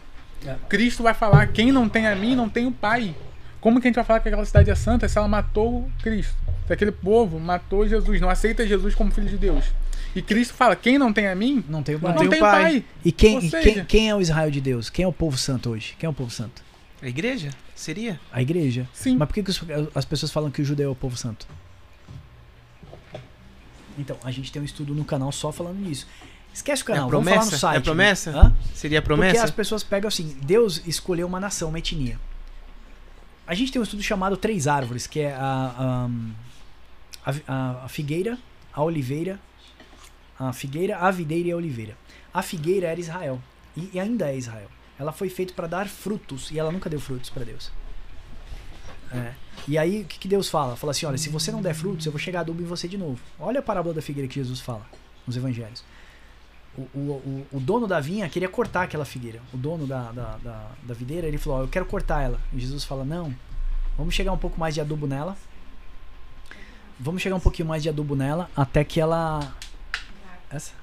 [0.46, 0.56] É.
[0.68, 3.14] Cristo vai falar: quem não tem a mim, não tem o Pai.
[3.60, 6.34] Como que a gente vai falar que aquela cidade é santa se ela matou Cristo?
[6.66, 9.64] Se aquele povo matou Jesus, não aceita Jesus como filho de Deus.
[10.14, 12.12] E Cristo fala: quem não tem a mim, não tem o pai.
[12.12, 12.62] Não tem o pai.
[12.62, 12.84] pai.
[13.04, 14.88] E, quem, e quem, quem é o Israel de Deus?
[14.88, 15.94] Quem é o povo santo hoje?
[15.98, 16.62] Quem é o povo santo?
[17.02, 17.50] A igreja?
[17.80, 18.20] Seria?
[18.30, 18.86] A igreja.
[18.92, 19.16] Sim.
[19.16, 19.52] Mas por que, que
[19.94, 21.46] as pessoas falam que o judeu é o povo santo?
[23.98, 26.06] Então, a gente tem um estudo no canal só falando nisso.
[26.52, 27.36] Esquece o canal, é promessa?
[27.36, 27.82] vamos falar no site.
[27.82, 28.32] É promessa?
[28.32, 28.52] Né?
[28.74, 29.32] Seria promessa?
[29.32, 32.20] Porque as pessoas pegam assim, Deus escolheu uma nação, uma etnia.
[33.46, 36.10] A gente tem um estudo chamado Três Árvores, que é a,
[37.24, 38.38] a, a, a figueira,
[38.74, 39.40] a oliveira,
[40.38, 41.96] a figueira, a videira e a oliveira.
[42.34, 43.40] A figueira era Israel,
[43.74, 44.68] e, e ainda é Israel.
[45.00, 47.72] Ela foi feita para dar frutos e ela nunca deu frutos para Deus.
[49.10, 49.32] É.
[49.66, 50.76] E aí, o que, que, Deus fala?
[50.76, 52.98] Fala assim: olha, se você não der frutos, eu vou chegar adubo em você de
[52.98, 53.18] novo.
[53.38, 54.84] Olha a parábola da figueira que Jesus fala
[55.26, 55.82] nos evangelhos.
[56.76, 59.40] O, o, o, o dono da vinha queria cortar aquela figueira.
[59.54, 62.38] O dono da, da, da, da videira, ele falou: eu quero cortar ela.
[62.52, 63.34] E Jesus fala: não,
[63.96, 65.34] vamos chegar um pouco mais de adubo nela.
[66.98, 69.56] Vamos chegar um pouquinho mais de adubo nela até que ela.
[70.50, 70.79] Essa?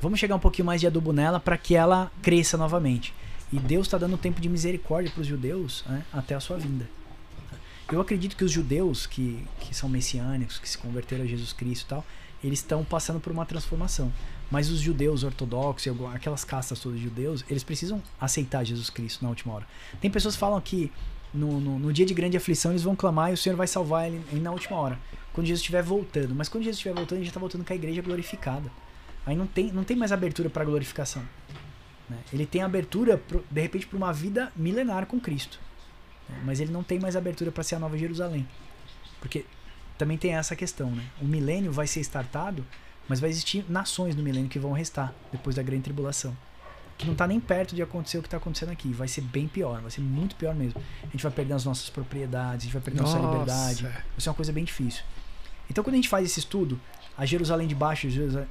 [0.00, 3.12] Vamos chegar um pouquinho mais de adubo nela para que ela cresça novamente.
[3.52, 6.88] E Deus está dando tempo de misericórdia para os judeus né, até a sua vinda.
[7.90, 11.84] Eu acredito que os judeus que, que são messiânicos, que se converteram a Jesus Cristo
[11.84, 12.04] e tal,
[12.44, 14.12] eles estão passando por uma transformação.
[14.50, 19.30] Mas os judeus ortodoxos, aquelas castas todas de judeus, eles precisam aceitar Jesus Cristo na
[19.30, 19.66] última hora.
[20.00, 20.92] Tem pessoas que falam que
[21.32, 24.06] no, no, no dia de grande aflição eles vão clamar e o Senhor vai salvar
[24.06, 24.98] ele, ele na última hora.
[25.32, 26.34] Quando Jesus estiver voltando.
[26.34, 28.70] Mas quando Jesus estiver voltando, a gente está voltando com a igreja glorificada.
[29.26, 31.22] Aí não tem, não tem mais abertura para glorificação.
[32.08, 32.18] Né?
[32.32, 35.60] Ele tem abertura, pro, de repente, para uma vida milenar com Cristo.
[36.28, 36.40] Né?
[36.44, 38.48] Mas ele não tem mais abertura para ser a Nova Jerusalém.
[39.20, 39.44] Porque
[39.96, 40.90] também tem essa questão.
[40.90, 41.04] Né?
[41.20, 42.64] O milênio vai ser startado,
[43.08, 46.36] mas vai existir nações no milênio que vão restar depois da grande tribulação.
[46.96, 48.92] Que não está nem perto de acontecer o que está acontecendo aqui.
[48.92, 50.82] Vai ser bem pior, vai ser muito pior mesmo.
[51.02, 53.82] A gente vai perder as nossas propriedades, a gente vai perder a nossa liberdade.
[53.82, 55.04] Vai ser uma coisa bem difícil.
[55.70, 56.80] Então, quando a gente faz esse estudo,
[57.18, 58.06] a Jerusalém de baixo,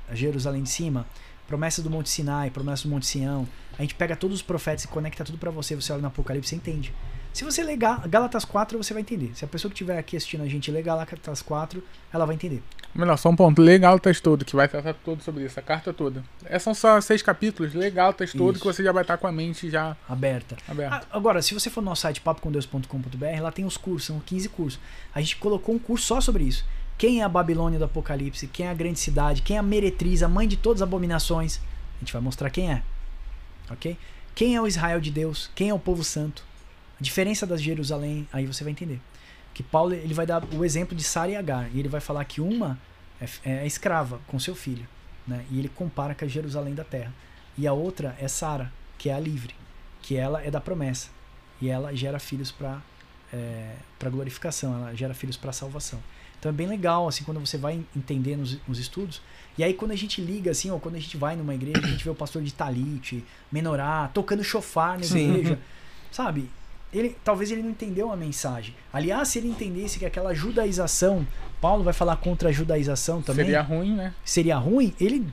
[0.10, 1.08] a Jerusalém de cima,
[1.48, 3.48] promessa do Monte Sinai, promessa do Monte Sião.
[3.80, 6.54] A gente pega todos os profetas e conecta tudo para você, você olha no Apocalipse
[6.54, 6.94] e entende.
[7.34, 9.32] Se você ler Galatas 4, você vai entender.
[9.36, 12.64] Se a pessoa que estiver aqui assistindo a gente ler Galatas 4, ela vai entender.
[12.96, 13.62] Melhor, só um ponto.
[13.62, 16.24] Legal o texto todo, que vai tratar todo sobre isso, a carta toda.
[16.46, 18.44] É, são só seis capítulos, legal o texto isso.
[18.44, 20.58] todo, que você já vai estar com a mente já aberta.
[20.68, 21.08] aberta.
[21.12, 24.80] Agora, se você for no nosso site papocomdeus.com.br, lá tem os cursos, são 15 cursos.
[25.14, 26.66] A gente colocou um curso só sobre isso.
[26.98, 28.48] Quem é a Babilônia do Apocalipse?
[28.48, 29.42] Quem é a grande cidade?
[29.42, 31.60] Quem é a meretriz, a mãe de todas as abominações?
[31.98, 32.82] A gente vai mostrar quem é.
[33.70, 33.98] Ok?
[34.34, 35.52] Quem é o Israel de Deus?
[35.54, 36.44] Quem é o povo santo?
[37.00, 39.00] A diferença das Jerusalém, aí você vai entender.
[39.54, 41.70] Que Paulo ele vai dar o exemplo de Sara e Agar.
[41.74, 42.80] E ele vai falar que uma
[43.22, 44.88] é, é escrava com seu filho.
[45.28, 45.46] Né?
[45.52, 47.14] E ele compara com a Jerusalém da terra.
[47.58, 49.54] E a outra é Sara, que é a livre.
[50.02, 51.10] Que ela é da promessa.
[51.62, 52.82] E ela gera filhos para
[53.32, 56.02] é, para glorificação, ela gera filhos para salvação.
[56.40, 59.22] Então é bem legal, assim, quando você vai entendendo os, os, estudos.
[59.58, 61.90] E aí quando a gente liga, assim, ou quando a gente vai numa igreja, a
[61.90, 65.60] gente vê o pastor de talite, menorá, tocando chofar na igreja,
[66.12, 66.50] sabe?
[66.94, 68.74] Ele, talvez ele não entendeu a mensagem.
[68.94, 71.28] Aliás, se ele entendesse que aquela judaização,
[71.60, 73.46] Paulo vai falar contra a judaização também.
[73.46, 74.14] Seria ruim, né?
[74.24, 75.28] Seria ruim, ele,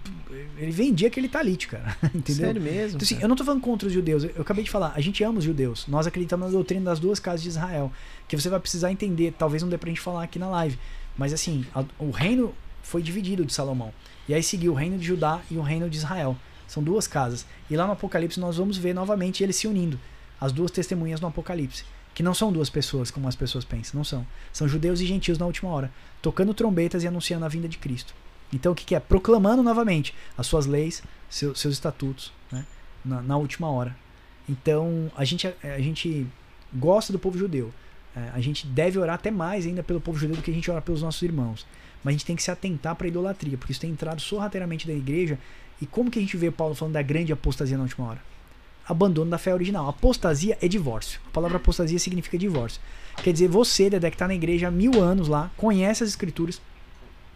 [0.58, 1.96] ele vendia aquele talite, cara.
[2.14, 2.46] Entendeu?
[2.46, 2.96] Sério mesmo?
[2.96, 4.24] Então, assim, eu não tô falando contra os judeus.
[4.24, 5.86] Eu, acabei de falar, a gente ama os judeus.
[5.86, 7.92] Nós acreditamos na doutrina das duas casas de Israel.
[8.26, 9.32] Que você vai precisar entender.
[9.38, 10.76] Talvez não dê pra gente falar aqui na live.
[11.16, 12.52] Mas assim, a, o reino
[12.82, 13.92] foi dividido de Salomão.
[14.28, 16.36] E aí seguiu o reino de Judá e o reino de Israel.
[16.66, 17.46] São duas casas.
[17.70, 20.00] E lá no Apocalipse nós vamos ver novamente eles se unindo
[20.40, 21.84] as duas testemunhas no Apocalipse.
[22.14, 24.26] Que não são duas pessoas, como as pessoas pensam, não são.
[24.52, 25.90] São judeus e gentios na última hora,
[26.22, 28.14] tocando trombetas e anunciando a vinda de Cristo.
[28.52, 29.00] Então o que, que é?
[29.00, 32.64] Proclamando novamente as suas leis, seu, seus estatutos, né?
[33.04, 33.96] na, na, última hora.
[34.48, 36.26] Então a gente, a gente
[36.72, 37.72] gosta do povo judeu.
[38.14, 40.70] É, a gente deve orar até mais ainda pelo povo judeu do que a gente
[40.70, 41.66] ora pelos nossos irmãos.
[42.04, 44.86] Mas a gente tem que se atentar para a idolatria, porque isso tem entrado sorrateiramente
[44.86, 45.38] da igreja.
[45.80, 48.33] E como que a gente vê Paulo falando da grande apostasia na última hora?
[48.88, 49.88] Abandono da fé original.
[49.88, 51.20] Apostasia é divórcio.
[51.26, 52.80] A palavra apostasia significa divórcio.
[53.22, 56.60] Quer dizer, você, Dedé, que está na igreja há mil anos lá, conhece as escrituras,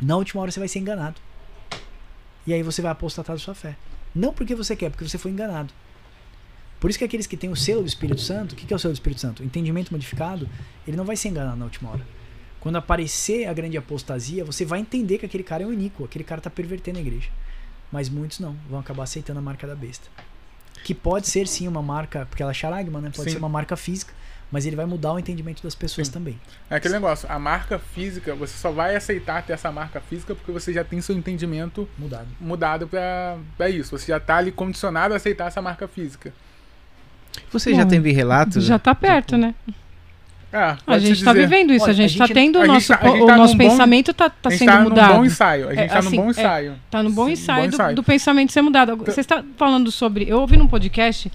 [0.00, 1.20] na última hora você vai ser enganado.
[2.46, 3.76] E aí você vai apostatar da sua fé.
[4.14, 5.72] Não porque você quer, porque você foi enganado.
[6.80, 8.78] Por isso que aqueles que têm o selo do Espírito Santo, o que é o
[8.78, 9.42] selo do Espírito Santo?
[9.42, 10.48] O entendimento modificado,
[10.86, 12.06] ele não vai ser enganado na última hora.
[12.60, 16.24] Quando aparecer a grande apostasia, você vai entender que aquele cara é um iníquo, aquele
[16.24, 17.30] cara está pervertendo a igreja.
[17.90, 20.08] Mas muitos não, vão acabar aceitando a marca da besta
[20.84, 23.10] que pode ser sim uma marca, porque ela é charagma, né?
[23.14, 23.36] Pode sim.
[23.36, 24.12] ser uma marca física,
[24.50, 26.12] mas ele vai mudar o entendimento das pessoas sim.
[26.12, 26.40] também.
[26.70, 30.50] É aquele negócio, a marca física, você só vai aceitar ter essa marca física porque
[30.50, 33.96] você já tem seu entendimento mudado, mudado para isso.
[33.98, 36.32] Você já está ali condicionado a aceitar essa marca física.
[37.52, 38.64] Você Bom, já teve relatos?
[38.64, 39.54] Já está perto, tipo, né?
[40.52, 43.26] Ah, a gente está vivendo isso, Olha, a gente está tendo o nosso, tá, o
[43.26, 45.14] tá nosso pensamento está tá sendo tá mudado.
[45.16, 46.72] bom ensaio, a gente está é, assim, no bom ensaio.
[46.86, 47.94] Está é, no bom ensaio, bom ensaio.
[47.94, 48.92] Do, do, pensamento ser mudado.
[48.92, 50.26] Então Você está falando sobre.
[50.26, 51.30] Eu ouvi num podcast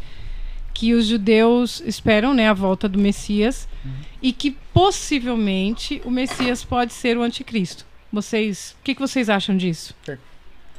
[0.73, 3.91] que os judeus esperam né, a volta do Messias uhum.
[4.19, 7.85] e que possivelmente o Messias pode ser o anticristo.
[8.11, 9.93] Vocês, o que, que vocês acham disso?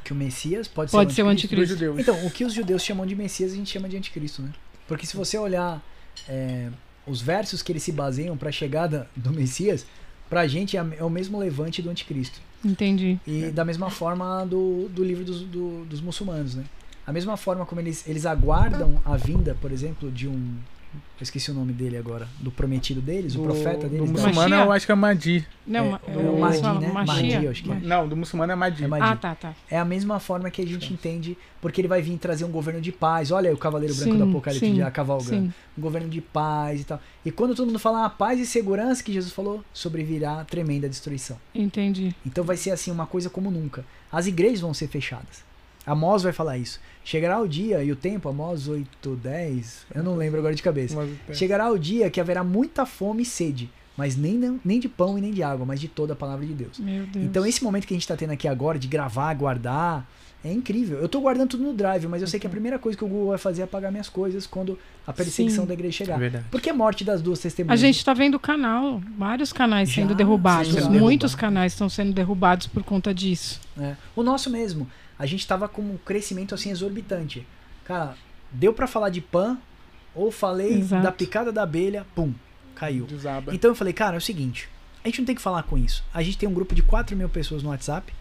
[0.03, 1.73] Que o Messias pode, pode ser o anticristo.
[1.73, 2.01] anticristo.
[2.01, 4.49] Então, o que os judeus chamam de Messias a gente chama de anticristo, né?
[4.87, 5.81] Porque se você olhar
[6.27, 6.69] é,
[7.07, 9.85] os versos que eles se baseiam para a chegada do Messias,
[10.29, 12.39] para a gente é, é o mesmo levante do anticristo.
[12.63, 13.19] Entendi.
[13.27, 16.63] E da mesma forma do, do livro dos, do, dos muçulmanos, né?
[17.05, 20.55] A mesma forma como eles, eles aguardam a vinda, por exemplo, de um
[21.19, 22.27] eu esqueci o nome dele agora.
[22.39, 24.05] Do prometido deles, do, o profeta deles.
[24.05, 25.47] Do muçulmano eu acho que é Mahdi.
[25.65, 26.91] Não, é, é, o Mahdi, né?
[26.91, 27.79] Mahdi, acho que é.
[27.79, 28.83] Não, do muçulmano é Mahdi.
[28.83, 29.05] é Mahdi.
[29.07, 29.53] Ah, tá, tá.
[29.69, 32.81] É a mesma forma que a gente entende, porque ele vai vir trazer um governo
[32.81, 33.31] de paz.
[33.31, 35.47] Olha aí o Cavaleiro Branco sim, do Apocalipse já cavalgando.
[35.47, 35.53] Sim.
[35.77, 36.99] Um governo de paz e tal.
[37.23, 41.37] E quando todo mundo fala ah, paz e segurança que Jesus falou, sobrevirá tremenda destruição.
[41.53, 42.13] Entendi.
[42.25, 43.85] Então vai ser assim, uma coisa como nunca.
[44.11, 45.44] As igrejas vão ser fechadas.
[45.85, 46.79] Amós vai falar isso.
[47.03, 50.97] Chegará o dia e o tempo, Amós 8, 10, eu não lembro agora de cabeça.
[51.31, 55.21] Chegará o dia que haverá muita fome e sede, mas nem, nem de pão e
[55.21, 56.79] nem de água, mas de toda a palavra de Deus.
[56.79, 57.07] Deus.
[57.15, 60.07] Então esse momento que a gente está tendo aqui agora, de gravar, guardar,
[60.45, 60.99] é incrível.
[60.99, 63.07] Eu estou guardando tudo no Drive, mas eu sei que a primeira coisa que o
[63.07, 65.67] Google vai fazer é apagar minhas coisas quando a perseguição Sim.
[65.67, 66.21] da igreja chegar.
[66.21, 67.79] É Porque é morte das duas testemunhas.
[67.79, 70.87] A gente está vendo o canal, vários canais Já, sendo derrubados.
[70.87, 73.59] Muitos canais estão sendo derrubados por conta disso.
[73.79, 73.95] É.
[74.15, 77.45] O nosso mesmo a gente tava com um crescimento assim exorbitante.
[77.85, 78.15] Cara,
[78.51, 79.57] deu para falar de pan,
[80.13, 81.03] ou falei Exato.
[81.03, 82.33] da picada da abelha, pum,
[82.73, 83.05] caiu.
[83.05, 83.53] Desaba.
[83.53, 84.69] Então eu falei, cara, é o seguinte,
[85.03, 86.03] a gente não tem que falar com isso.
[86.13, 88.13] A gente tem um grupo de 4 mil pessoas no WhatsApp,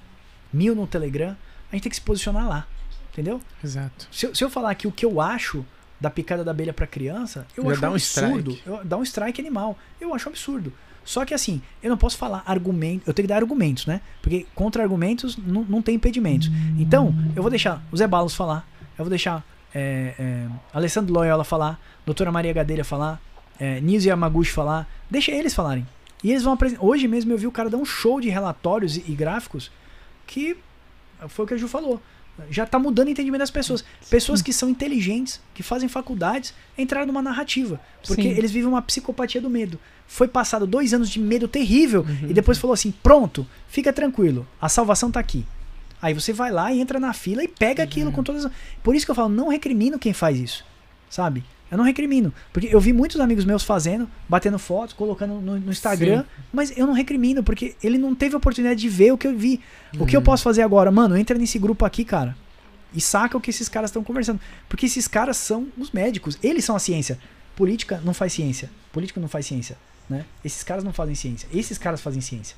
[0.52, 1.36] mil no Telegram,
[1.70, 2.66] a gente tem que se posicionar lá.
[3.12, 3.40] Entendeu?
[3.62, 4.08] Exato.
[4.10, 5.64] Se, eu, se eu falar que o que eu acho
[6.00, 8.50] da picada da abelha para criança, eu Já acho dá um absurdo.
[8.50, 8.68] strike.
[8.68, 9.78] Eu, dá um strike animal.
[10.00, 10.72] Eu acho absurdo.
[11.04, 14.00] Só que assim, eu não posso falar argumento, eu tenho que dar argumentos, né?
[14.22, 16.50] Porque contra argumentos não, não tem impedimentos.
[16.78, 18.66] Então, eu vou deixar o Zé Balos falar,
[18.98, 19.44] eu vou deixar
[19.74, 23.20] é, é, Alessandro Loyola falar, doutora Maria Gadelha falar,
[23.58, 25.86] é, Nise Yamaguchi falar, deixa eles falarem.
[26.22, 26.82] E eles vão apresentar.
[26.82, 29.70] Hoje mesmo eu vi o cara dar um show de relatórios e, e gráficos
[30.26, 30.56] que
[31.28, 32.00] foi o que a Ju falou.
[32.50, 33.84] Já está mudando o entendimento das pessoas.
[34.10, 37.80] Pessoas que são inteligentes, que fazem faculdades, entraram numa narrativa.
[38.06, 38.28] Porque Sim.
[38.30, 39.78] eles vivem uma psicopatia do medo.
[40.06, 42.30] Foi passado dois anos de medo terrível uhum.
[42.30, 45.46] e depois falou assim: pronto, fica tranquilo, a salvação está aqui.
[46.02, 47.88] Aí você vai lá e entra na fila e pega uhum.
[47.88, 48.46] aquilo com todas.
[48.82, 50.64] Por isso que eu falo, não recrimino quem faz isso.
[51.08, 51.44] Sabe?
[51.70, 52.32] Eu não recrimino.
[52.52, 56.42] Porque eu vi muitos amigos meus fazendo, batendo fotos, colocando no, no Instagram, Sim.
[56.52, 59.36] mas eu não recrimino, porque ele não teve a oportunidade de ver o que eu
[59.36, 59.60] vi.
[59.94, 60.02] Uhum.
[60.02, 60.24] O que eu uhum.
[60.24, 60.90] posso fazer agora?
[60.90, 62.36] Mano, entra nesse grupo aqui, cara.
[62.94, 64.40] E saca o que esses caras estão conversando.
[64.68, 66.38] Porque esses caras são os médicos.
[66.42, 67.18] Eles são a ciência.
[67.56, 68.70] Política não faz ciência.
[68.92, 69.76] Política não faz ciência.
[70.08, 70.24] Né?
[70.44, 71.48] Esses caras não fazem ciência.
[71.52, 72.56] Esses caras fazem ciência.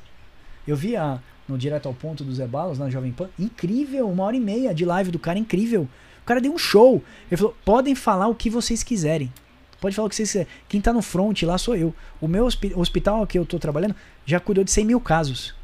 [0.66, 3.28] Eu vi a, no Direto ao Ponto do Zé Balos, na Jovem Pan.
[3.38, 5.88] Incrível, uma hora e meia de live do cara, incrível.
[6.26, 7.00] O cara deu um show.
[7.30, 9.32] Ele falou: podem falar o que vocês quiserem.
[9.80, 10.48] Pode falar o que vocês quiserem.
[10.68, 11.94] Quem tá no front lá sou eu.
[12.20, 15.54] O meu hospital que eu tô trabalhando já cuidou de 100 mil casos.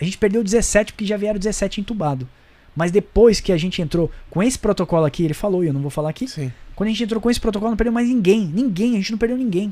[0.00, 2.28] A gente perdeu 17 porque já vieram 17 entubado.
[2.74, 5.80] Mas depois que a gente entrou com esse protocolo aqui, ele falou, e eu não
[5.80, 6.26] vou falar aqui.
[6.26, 6.52] Sim.
[6.74, 8.44] Quando a gente entrou com esse protocolo, não perdeu mais ninguém.
[8.46, 9.68] Ninguém, a gente não perdeu ninguém.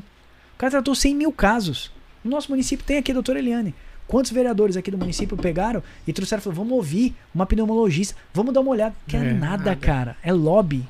[0.55, 1.91] O cara tratou 100 mil casos.
[2.23, 3.75] No nosso município tem aqui a doutora Eliane.
[4.11, 8.53] Quantos vereadores aqui do município pegaram e trouxeram e falaram, vamos ouvir uma pneumologista, vamos
[8.53, 8.93] dar uma olhada.
[9.07, 10.17] Que é, é nada, nada, cara.
[10.21, 10.85] É lobby.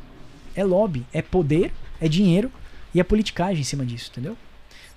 [0.56, 1.06] É lobby.
[1.14, 2.52] É poder, é dinheiro
[2.96, 4.36] e é politicagem em cima disso, entendeu?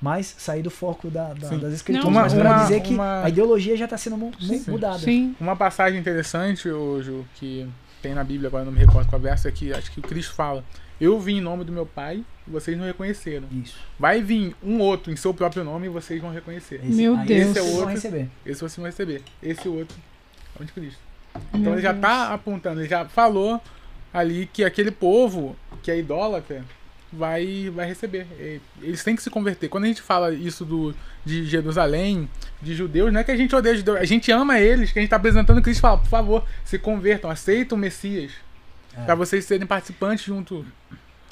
[0.00, 2.06] Mas sair do foco da, da, das escrituras.
[2.06, 3.24] Não, mas para dizer que uma...
[3.24, 5.00] a ideologia já está sendo mu sim, mudada.
[5.00, 5.36] Sim.
[5.38, 7.68] Uma passagem interessante, hoje que
[8.00, 10.32] tem na Bíblia, agora não me recordo qual verso, é que acho que o Cristo
[10.32, 10.64] fala.
[11.00, 13.46] Eu vim em nome do meu pai e vocês não reconheceram.
[13.50, 13.78] Isso.
[13.98, 16.76] Vai vir um outro em seu próprio nome e vocês vão reconhecer.
[16.76, 17.48] Esse, meu Deus.
[17.48, 17.80] Esse é o outro.
[17.80, 18.28] Vão receber.
[18.46, 19.22] Esse vocês vão receber.
[19.42, 19.96] Esse outro
[20.58, 21.00] é o de Cristo.
[21.48, 23.60] Então meu ele já está apontando, ele já falou
[24.12, 26.64] ali que aquele povo que é idólatra
[27.12, 28.26] vai, vai receber.
[28.80, 29.68] Eles têm que se converter.
[29.68, 32.28] Quando a gente fala isso do, de Jerusalém,
[32.60, 35.02] de judeus, não é que a gente odeia judeus, a gente ama eles, que a
[35.02, 38.32] gente está apresentando Cristo fala, por favor, se convertam, aceitam o Messias.
[38.96, 39.04] É.
[39.04, 40.64] para vocês serem participantes junto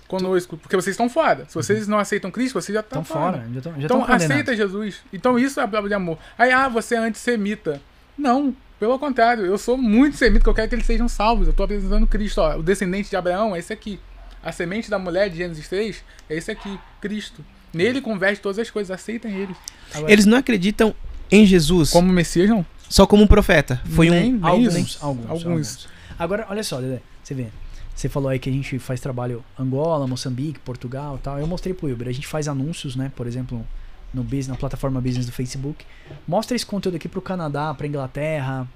[0.09, 1.47] conosco, porque vocês estão fora.
[1.49, 3.39] Se vocês não aceitam Cristo, vocês já estão fora.
[3.39, 3.49] fora.
[3.55, 5.01] Já tão, já então aceita Jesus.
[5.13, 6.19] Então isso é a palavra de amor.
[6.37, 7.81] Aí, ah, você é antissemita.
[8.17, 11.47] Não, pelo contrário, eu sou muito semita, que eu quero que eles sejam salvos.
[11.47, 12.43] Eu estou apresentando Cristo.
[12.43, 13.99] Ó, o descendente de Abraão é esse aqui.
[14.43, 17.45] A semente da mulher de Gênesis 3 é esse aqui, Cristo.
[17.73, 19.57] Nele converte todas as coisas, aceitem ele.
[19.95, 20.95] Agora, eles não acreditam
[21.31, 21.91] em Jesus.
[21.91, 22.67] Como Messias, não.
[22.89, 23.81] Só como um profeta.
[23.87, 24.39] Foi nem, um.
[24.39, 25.89] Nem alguns, alguns, alguns, alguns.
[26.19, 27.01] Agora, olha só, Dedé.
[27.23, 27.49] Você vê.
[27.95, 31.39] Você falou aí que a gente faz trabalho Angola, Moçambique, Portugal tal.
[31.39, 32.09] Eu mostrei pro Uber.
[32.09, 33.13] A gente faz anúncios, né?
[33.15, 33.65] Por exemplo,
[34.13, 35.85] no business, na plataforma business do Facebook.
[36.27, 38.67] Mostra esse conteúdo aqui pro Canadá, pra Inglaterra.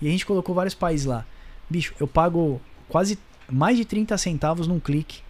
[0.00, 1.24] E a gente colocou vários países lá.
[1.68, 3.18] Bicho, eu pago quase
[3.48, 5.20] mais de 30 centavos num clique.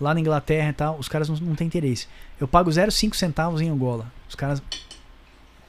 [0.00, 2.06] Lá na Inglaterra e tal, os caras não, não têm interesse.
[2.40, 4.10] Eu pago 0,5 centavos em Angola.
[4.28, 4.62] Os caras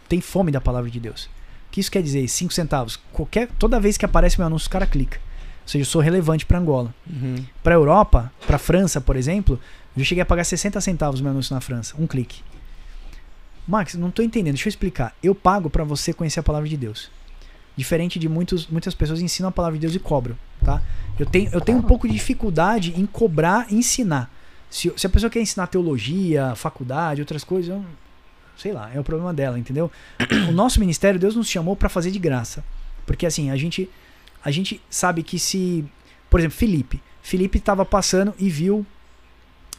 [0.07, 1.25] têm fome da palavra de Deus.
[1.25, 2.27] O que isso quer dizer?
[2.27, 2.99] 5 centavos.
[3.11, 5.19] Qualquer, toda vez que aparece meu anúncio, o cara clica.
[5.69, 6.95] Ou seja, eu sou relevante para Angola.
[7.07, 7.45] Uhum.
[7.61, 9.59] Para Europa, para França, por exemplo,
[9.95, 12.41] eu cheguei a pagar 60 centavos meu anúncio na França, um clique.
[13.67, 15.15] Max, não estou entendendo, deixa eu explicar.
[15.21, 17.11] Eu pago para você conhecer a palavra de Deus.
[17.77, 20.81] Diferente de muitos, muitas pessoas ensinam a palavra de Deus e cobram, tá?
[21.19, 24.33] Eu tenho, eu tenho um pouco de dificuldade em cobrar e ensinar.
[24.71, 27.85] Se, se a pessoa quer ensinar teologia, faculdade, outras coisas, eu,
[28.57, 29.91] sei lá, é o problema dela, entendeu?
[30.49, 32.63] O nosso ministério, Deus nos chamou para fazer de graça.
[33.05, 33.87] Porque assim, a gente
[34.43, 35.85] a gente sabe que se,
[36.29, 38.85] por exemplo, Felipe, Felipe estava passando e viu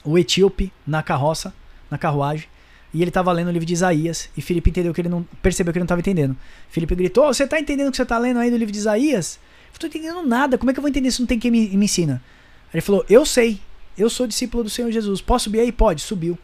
[0.04, 1.52] o etíope na carroça,
[1.90, 2.48] na carruagem,
[2.92, 5.72] e ele estava lendo o livro de Isaías, e Felipe entendeu que ele não percebeu
[5.72, 6.36] que ele não estava entendendo.
[6.68, 9.38] Felipe gritou: "Você está entendendo o que você está lendo aí do livro de Isaías?"
[9.68, 10.58] Eu estou entendendo nada.
[10.58, 12.22] Como é que eu vou entender se não tem quem me, me ensina?
[12.74, 13.60] Ele falou: "Eu sei.
[13.96, 15.20] Eu sou discípulo do Senhor Jesus.
[15.20, 15.70] Posso subir aí?
[15.70, 16.36] Pode." Subiu.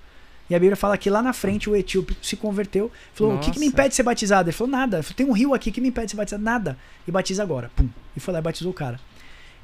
[0.49, 2.91] E a Bíblia fala que lá na frente o etíope se converteu.
[3.13, 3.49] Falou: Nossa.
[3.49, 4.49] O que, que, me impede de ser batizado?
[4.49, 5.03] Ele falou: Nada.
[5.03, 6.43] Falou, Tem um rio aqui que me impede de ser batizado.
[6.43, 6.79] Nada.
[7.07, 7.71] E batiza agora.
[7.75, 7.89] Pum.
[8.17, 9.01] E foi lá e batizou o cara.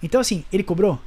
[0.02, 0.98] Então, assim, ele cobrou?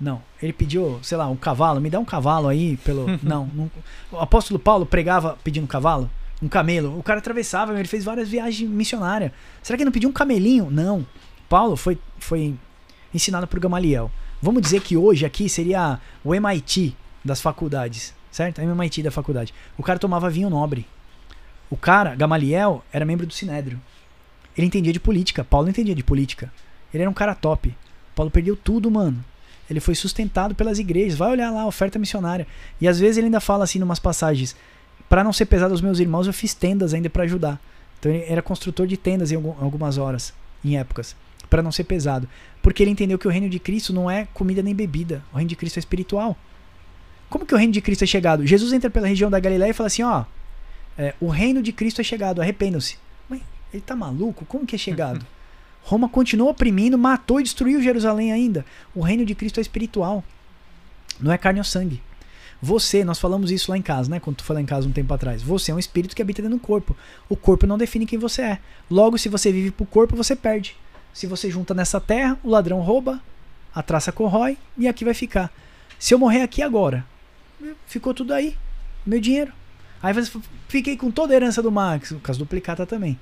[0.00, 0.22] Não.
[0.42, 1.80] Ele pediu, sei lá, um cavalo.
[1.80, 3.06] Me dá um cavalo aí pelo.
[3.22, 3.70] não, não.
[4.10, 6.10] O apóstolo Paulo pregava pedindo um cavalo?
[6.42, 6.98] Um camelo.
[6.98, 9.30] O cara atravessava, ele fez várias viagens missionárias.
[9.62, 10.70] Será que ele não pediu um camelinho?
[10.70, 11.06] Não.
[11.48, 12.54] Paulo foi, foi
[13.14, 14.10] ensinado por Gamaliel.
[14.40, 18.60] Vamos dizer que hoje aqui seria o MIT das faculdades certo?
[18.60, 19.54] MIT da faculdade.
[19.78, 20.86] O cara tomava vinho nobre.
[21.70, 23.80] O cara, Gamaliel, era membro do Sinédrio.
[24.56, 25.44] Ele entendia de política.
[25.44, 26.52] Paulo entendia de política.
[26.92, 27.74] Ele era um cara top.
[28.14, 29.24] Paulo perdeu tudo, mano.
[29.70, 31.16] Ele foi sustentado pelas igrejas.
[31.16, 32.46] Vai olhar lá oferta missionária.
[32.80, 34.56] E às vezes ele ainda fala assim, numas passagens:
[35.08, 37.60] para não ser pesado aos meus irmãos, eu fiz tendas ainda para ajudar.
[37.98, 41.14] Então ele era construtor de tendas em algumas horas, em épocas,
[41.48, 42.28] para não ser pesado.
[42.60, 45.22] Porque ele entendeu que o reino de Cristo não é comida nem bebida.
[45.32, 46.36] O reino de Cristo é espiritual.
[47.32, 48.46] Como que o reino de Cristo é chegado?
[48.46, 50.26] Jesus entra pela região da Galiléia e fala assim: ó,
[50.98, 52.98] é, o reino de Cristo é chegado, arrependam-se.
[53.72, 54.44] Ele tá maluco?
[54.44, 55.24] Como que é chegado?
[55.82, 58.66] Roma continuou oprimindo, matou e destruiu Jerusalém ainda.
[58.94, 60.22] O reino de Cristo é espiritual.
[61.18, 62.02] Não é carne ou sangue.
[62.60, 64.20] Você, nós falamos isso lá em casa, né?
[64.20, 65.40] Quando tu foi lá em casa um tempo atrás.
[65.40, 66.94] Você é um espírito que habita dentro do corpo.
[67.30, 68.58] O corpo não define quem você é.
[68.90, 70.76] Logo, se você vive pro corpo, você perde.
[71.14, 73.22] Se você junta nessa terra, o ladrão rouba,
[73.74, 75.50] a traça corrói e aqui vai ficar.
[75.98, 77.10] Se eu morrer aqui agora,
[77.86, 78.56] ficou tudo aí.
[79.06, 79.52] Meu dinheiro.
[80.02, 80.14] Aí
[80.68, 83.18] fiquei com toda a herança do Max, no caso do Plicata também.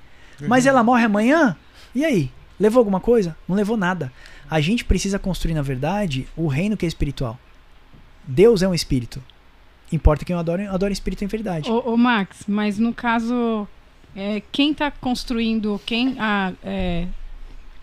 [0.47, 1.55] Mas ela morre amanhã?
[1.93, 2.31] E aí?
[2.59, 3.35] Levou alguma coisa?
[3.47, 4.11] Não levou nada.
[4.49, 7.39] A gente precisa construir, na verdade, o reino que é espiritual.
[8.27, 9.21] Deus é um espírito.
[9.91, 11.69] Importa quem adora, adora espírito em verdade.
[11.69, 13.67] Ô, ô Max, mas no caso,
[14.15, 17.07] é, quem está construindo, quem a, é,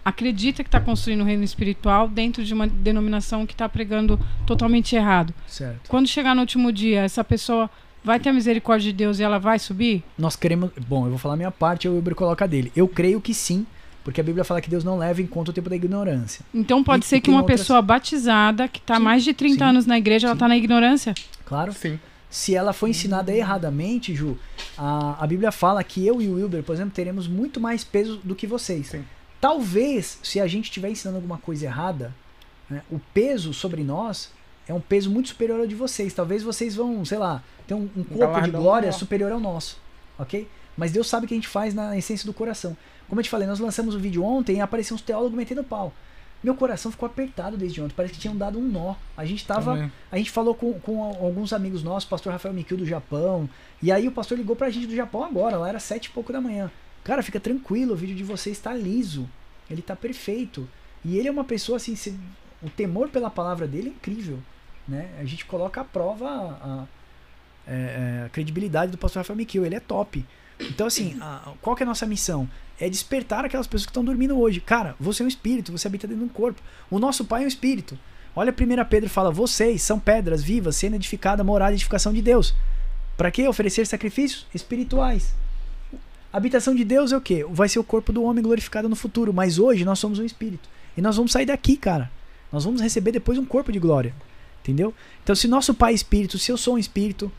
[0.09, 4.97] acredita que está construindo o reino espiritual dentro de uma denominação que está pregando totalmente
[4.97, 5.35] errado.
[5.47, 5.89] Certo.
[5.89, 7.69] Quando chegar no último dia, essa pessoa
[8.03, 10.03] vai ter a misericórdia de Deus e ela vai subir?
[10.17, 10.71] Nós queremos.
[10.89, 12.73] Bom, eu vou falar a minha parte, o Uber coloca dele.
[12.75, 13.67] Eu creio que sim,
[14.03, 16.43] porque a Bíblia fala que Deus não leva em conta o tempo da ignorância.
[16.55, 17.61] Então pode e, ser que uma outras...
[17.61, 20.27] pessoa batizada, que está há mais de 30 sim, anos na igreja, sim.
[20.27, 21.13] ela está na ignorância?
[21.45, 21.73] Claro.
[21.75, 22.01] Sim.
[22.31, 24.39] Se ela foi ensinada erradamente, Ju,
[24.77, 28.21] a, a Bíblia fala que eu e o Wilber, por exemplo, teremos muito mais peso
[28.23, 28.89] do que vocês.
[28.89, 29.05] Sim.
[29.41, 32.15] Talvez, se a gente estiver ensinando alguma coisa errada,
[32.69, 34.31] né, o peso sobre nós
[34.67, 36.13] é um peso muito superior ao de vocês.
[36.13, 39.81] Talvez vocês vão, sei lá, ter um, um corpo de glória superior ao nosso,
[40.19, 40.49] ok?
[40.77, 42.77] Mas Deus sabe o que a gente faz na essência do coração.
[43.09, 45.93] Como eu te falei, nós lançamos o vídeo ontem e apareceu uns teólogos metendo pau.
[46.43, 48.95] Meu coração ficou apertado desde ontem, parece que tinham dado um nó.
[49.17, 49.91] A gente tava.
[50.13, 53.49] A gente falou com, com alguns amigos nossos, o pastor Rafael Mikil do Japão.
[53.83, 56.33] E aí o pastor ligou pra gente do Japão agora, lá era sete e pouco
[56.33, 56.71] da manhã.
[57.09, 59.27] Cara, fica tranquilo, o vídeo de vocês está liso.
[59.71, 60.69] Ele está perfeito.
[61.03, 62.15] E ele é uma pessoa assim, se,
[62.63, 64.39] o temor pela palavra dele é incrível.
[64.87, 65.09] Né?
[65.19, 66.87] A gente coloca à prova a, a,
[67.67, 70.23] é, é, a credibilidade do pastor Rafael Mikil, ele é top.
[70.61, 72.47] Então, assim, a, qual que é a nossa missão?
[72.79, 74.61] É despertar aquelas pessoas que estão dormindo hoje.
[74.61, 76.61] Cara, você é um espírito, você habita dentro de um corpo.
[76.91, 77.99] O nosso pai é um espírito.
[78.37, 82.55] Olha, a 1 Pedro fala: vocês são pedras vivas, sendo edificada, morada edificação de Deus.
[83.17, 85.35] Para que oferecer sacrifícios espirituais?
[86.33, 87.45] A habitação de Deus é o quê?
[87.49, 89.33] Vai ser o corpo do homem glorificado no futuro.
[89.33, 90.69] Mas hoje nós somos um espírito.
[90.97, 92.11] E nós vamos sair daqui, cara.
[92.53, 94.15] Nós vamos receber depois um corpo de glória.
[94.63, 94.95] Entendeu?
[95.23, 97.33] Então, se nosso pai é espírito, se eu sou um espírito,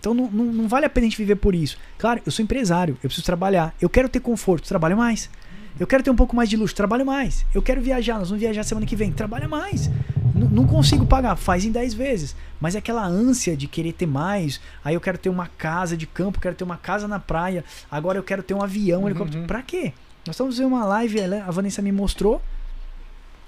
[0.00, 1.78] então não, não, não, vale a pena a gente viver por isso.
[1.96, 3.72] Claro, eu sou empresário, eu preciso trabalhar.
[3.80, 5.30] Eu quero ter conforto, trabalho mais.
[5.78, 7.44] Eu quero ter um pouco mais de luxo, trabalho mais.
[7.54, 9.90] Eu quero viajar, nós vamos viajar semana que vem, trabalha mais.
[10.34, 12.36] N não consigo pagar, faz em 10 vezes.
[12.60, 14.60] Mas é aquela ânsia de querer ter mais.
[14.84, 17.64] Aí eu quero ter uma casa de campo, quero ter uma casa na praia.
[17.90, 19.40] Agora eu quero ter um avião, um helicóptero.
[19.40, 19.46] Uhum.
[19.46, 19.92] Pra quê?
[20.26, 22.40] Nós estamos vendo uma live, a Vanessa me mostrou.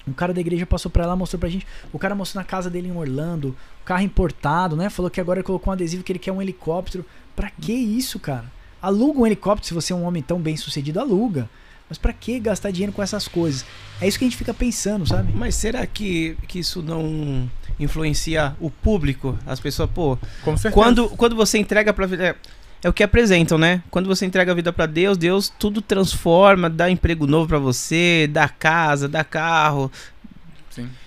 [0.07, 1.67] Um cara da igreja passou pra lá, mostrou pra gente.
[1.93, 4.91] O cara mostrou na casa dele em Orlando, carro importado, né?
[4.91, 7.05] Falou que agora ele colocou um adesivo que ele quer um helicóptero.
[7.35, 8.45] Pra que isso, cara?
[8.83, 11.49] Aluga um helicóptero se você é um homem tão bem sucedido, aluga.
[11.89, 13.65] Mas para que gastar dinheiro com essas coisas?
[14.01, 15.33] É isso que a gente fica pensando, sabe?
[15.35, 19.39] Mas será que, que isso não influencia o público?
[19.47, 20.19] As pessoas, pô.
[20.43, 20.75] Com certeza.
[20.75, 22.37] Quando, quando você entrega pra vida.
[22.83, 23.83] É o que apresentam, né?
[23.91, 28.29] Quando você entrega a vida para Deus, Deus tudo transforma, dá emprego novo para você,
[28.31, 29.91] dá casa, dá carro.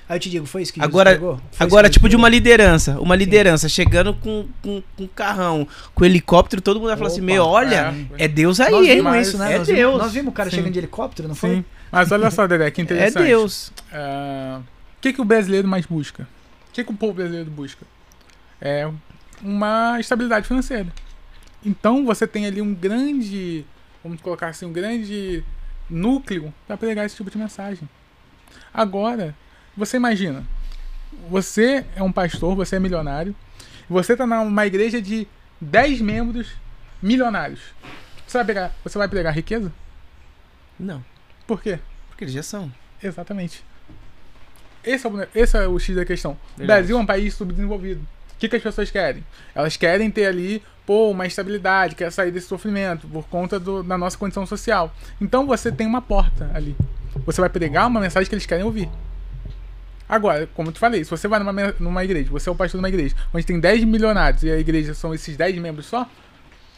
[0.09, 2.97] Aí eu te digo, foi isso que agora, Jesus Agora, tipo de uma liderança.
[2.99, 3.75] Uma liderança Sim.
[3.75, 7.93] chegando com, com, com um carrão, com helicóptero, todo mundo vai falar assim: meu, olha,
[8.17, 8.95] é, é Deus aí, nós hein?
[8.95, 9.53] Vimos isso, né?
[9.53, 9.79] É nós Deus.
[9.79, 10.55] Vimos, nós vimos o cara Sim.
[10.55, 11.39] chegando de helicóptero, não Sim.
[11.41, 11.65] foi?
[11.91, 13.23] Mas olha só, Dedé, que interessante.
[13.23, 13.67] É Deus.
[13.91, 16.23] Uh, o que, que o brasileiro mais busca?
[16.69, 17.85] O que, que o povo brasileiro busca?
[18.61, 18.89] É
[19.41, 20.87] uma estabilidade financeira.
[21.65, 23.65] Então você tem ali um grande,
[24.03, 25.43] vamos colocar assim, um grande
[25.89, 27.87] núcleo para pregar esse tipo de mensagem.
[28.73, 29.35] Agora,
[29.77, 30.43] você imagina,
[31.29, 33.35] você é um pastor, você é milionário,
[33.87, 35.27] você está numa igreja de
[35.61, 36.49] 10 membros
[37.01, 37.61] milionários.
[38.25, 39.71] Você vai pegar, você vai pregar riqueza?
[40.79, 41.03] Não.
[41.45, 41.79] Por quê?
[42.09, 42.71] Porque eles já são.
[43.01, 43.63] Exatamente.
[44.83, 46.37] Esse é o, esse é o X da questão.
[46.57, 46.63] Verdade.
[46.63, 48.01] O Brasil é um país subdesenvolvido.
[48.01, 49.23] O que, que as pessoas querem?
[49.55, 53.97] Elas querem ter ali pô, uma estabilidade, quer sair desse sofrimento por conta do, da
[53.97, 54.93] nossa condição social.
[55.19, 56.75] Então você tem uma porta ali.
[57.25, 58.89] Você vai pregar uma mensagem que eles querem ouvir.
[60.07, 62.79] Agora, como eu te falei, se você vai numa, numa igreja, você é o pastor
[62.79, 66.09] de uma igreja, onde tem 10 milionários e a igreja são esses 10 membros só,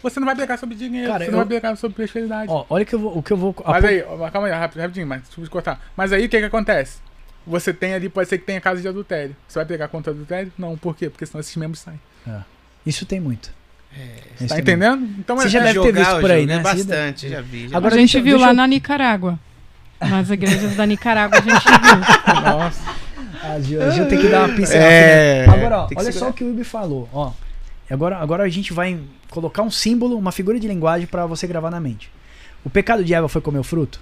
[0.01, 1.31] você não vai pregar sobre dinheiro, Cara, você eu...
[1.31, 2.49] não vai pregar sobre prosperidade.
[2.49, 3.55] Ó, olha que eu vou, o que eu vou.
[3.65, 4.01] Mas aí,
[4.31, 5.79] calma aí, rapidinho, rapidinho mas deixa eu cortar.
[5.95, 6.99] Mas aí o que que acontece?
[7.45, 9.35] Você tem ali, pode ser que tenha casa de adultério.
[9.47, 10.51] Você vai pegar contra adultério?
[10.57, 11.09] Não, por quê?
[11.09, 11.99] Porque senão esses membros saem.
[12.27, 12.39] É.
[12.85, 13.51] Isso tem muito.
[13.91, 15.03] É, tá entendendo?
[15.17, 16.59] Então Você é, já deve ter visto por aí, né?
[16.59, 17.67] Bastante, já vi.
[17.67, 18.53] Já Agora a gente viu lá eu...
[18.53, 19.39] na Nicarágua.
[19.99, 22.33] Nas igrejas da Nicarágua a gente viu.
[22.41, 23.08] Nossa.
[23.41, 24.91] A Gil, tem que dar uma pincelada.
[24.91, 27.07] É, agora, ó, olha só o que o Ibi falou.
[27.13, 27.31] Ó,
[27.89, 31.69] agora, agora a gente vai colocar um símbolo, uma figura de linguagem para você gravar
[31.69, 32.11] na mente.
[32.63, 34.01] O pecado de Eva foi comer o fruto?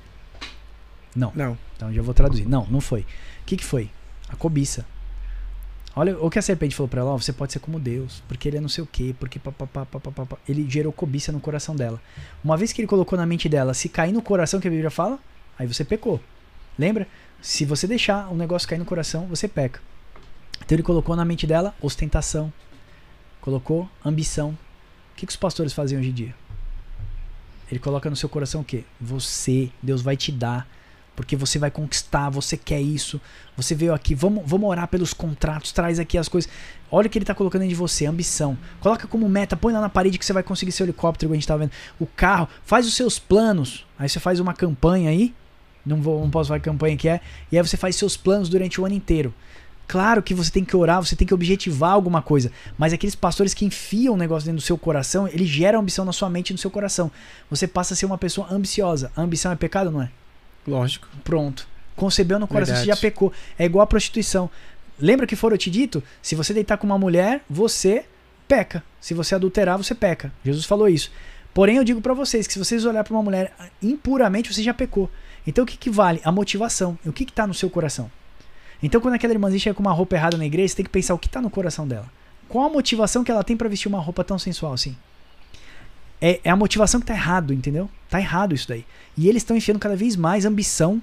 [1.16, 1.32] Não.
[1.36, 1.58] Não.
[1.76, 2.48] Então já vou traduzir.
[2.48, 3.02] Não, não foi.
[3.02, 3.06] O
[3.46, 3.90] que, que foi?
[4.30, 4.86] A cobiça.
[5.96, 8.48] Olha o que a serpente falou para ela: oh, você pode ser como Deus, porque
[8.48, 10.38] ele é não sei o quê, porque papapá, papapá.
[10.48, 12.00] Ele gerou cobiça no coração dela.
[12.44, 14.92] Uma vez que ele colocou na mente dela, se cair no coração, que a Bíblia
[14.92, 15.18] fala,
[15.58, 16.20] aí você pecou.
[16.78, 17.08] Lembra?
[17.42, 19.80] Se você deixar um negócio cair no coração, você peca.
[20.64, 22.52] Então ele colocou na mente dela ostentação,
[23.42, 24.50] colocou ambição.
[24.50, 26.36] O que, que os pastores fazem hoje em dia?
[27.70, 28.84] Ele coloca no seu coração o quê?
[29.00, 30.68] Você, Deus vai te dar
[31.18, 33.20] porque você vai conquistar, você quer isso,
[33.56, 36.48] você veio aqui, vamos, vamos orar pelos contratos, traz aqui as coisas.
[36.92, 38.56] Olha o que ele está colocando em de você, ambição.
[38.80, 41.48] Coloca como meta, põe lá na parede que você vai conseguir seu helicóptero, a gente
[41.48, 41.72] tá vendo.
[42.00, 43.84] O carro, faz os seus planos.
[43.98, 45.34] Aí você faz uma campanha aí,
[45.88, 47.22] não, vou, não posso falar que campanha que é,
[47.52, 49.34] e aí você faz seus planos durante o ano inteiro.
[49.88, 53.54] Claro que você tem que orar, você tem que objetivar alguma coisa, mas aqueles pastores
[53.54, 56.54] que enfiam um negócio dentro do seu coração, ele gera ambição na sua mente e
[56.54, 57.10] no seu coração.
[57.50, 59.12] Você passa a ser uma pessoa ambiciosa.
[59.16, 60.10] A ambição é pecado, não é?
[60.68, 61.08] Lógico.
[61.24, 61.66] Pronto.
[61.96, 62.92] Concebeu no coração, Verdade.
[62.92, 63.32] você já pecou.
[63.58, 64.50] É igual a prostituição.
[65.00, 66.04] Lembra que foram te dito?
[66.22, 68.06] Se você deitar com uma mulher, você
[68.46, 68.84] peca.
[69.00, 70.34] Se você adulterar, você peca.
[70.44, 71.12] Jesus falou isso.
[71.54, 74.74] Porém, eu digo para vocês que se vocês olhar para uma mulher impuramente, você já
[74.74, 75.10] pecou.
[75.48, 76.20] Então, o que, que vale?
[76.26, 77.00] A motivação.
[77.06, 78.12] O que está no seu coração?
[78.84, 81.14] Então, quando aquela irmãzinha chega com uma roupa errada na igreja, você tem que pensar
[81.14, 82.12] o que está no coração dela.
[82.50, 84.96] Qual a motivação que ela tem para vestir uma roupa tão sensual assim?
[86.22, 87.90] É, é a motivação que tá errado, entendeu?
[88.10, 88.86] Tá errado isso daí.
[89.18, 91.02] E eles estão enfiando cada vez mais ambição,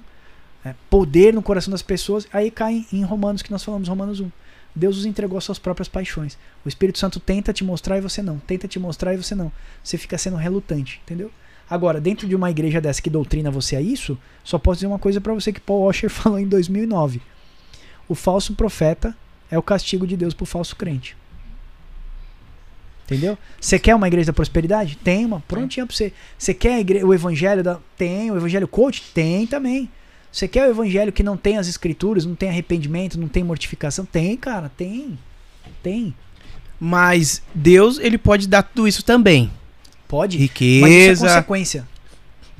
[0.63, 2.27] é, poder no coração das pessoas.
[2.31, 4.29] Aí cai em Romanos, que nós falamos, Romanos 1.
[4.75, 6.37] Deus os entregou às suas próprias paixões.
[6.65, 8.39] O Espírito Santo tenta te mostrar e você não.
[8.39, 9.51] Tenta te mostrar e você não.
[9.81, 11.31] Você fica sendo relutante, entendeu?
[11.69, 14.99] Agora, dentro de uma igreja dessa que doutrina você a isso, só posso dizer uma
[14.99, 17.21] coisa para você que Paul Washer falou em 2009.
[18.07, 19.15] O falso profeta
[19.49, 21.17] é o castigo de Deus pro falso crente.
[23.05, 23.37] Entendeu?
[23.61, 24.97] Você quer uma igreja da prosperidade?
[24.97, 26.11] Tem uma, prontinha pra você.
[26.37, 27.79] Você quer igreja, o evangelho da.
[27.95, 29.03] Tem, o evangelho coach?
[29.13, 29.89] Tem também.
[30.31, 34.05] Você quer o evangelho que não tem as escrituras, não tem arrependimento, não tem mortificação?
[34.05, 35.17] Tem, cara, tem.
[35.83, 36.15] Tem.
[36.79, 39.51] Mas Deus, ele pode dar tudo isso também.
[40.07, 40.37] Pode.
[40.37, 40.81] Riqueza.
[40.81, 41.95] Mas isso é consequência.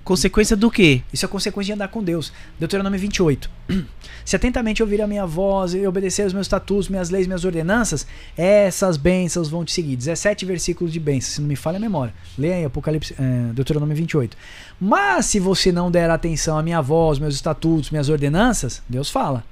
[0.06, 1.02] Consequência do quê?
[1.12, 2.32] Isso é consequência de andar com Deus.
[2.60, 3.50] Deuteronômio 28.
[4.24, 8.06] Se atentamente ouvir a minha voz e obedecer aos meus estatutos, minhas leis, minhas ordenanças,
[8.38, 9.96] essas bênçãos vão te seguir.
[9.96, 12.14] 17 versículos de bênçãos, se não me falha a memória.
[12.38, 14.38] Leia aí, Apocalipse, é, Deuteronômio 28.
[14.80, 19.44] Mas se você não der atenção à minha voz, meus estatutos, minhas ordenanças, Deus fala.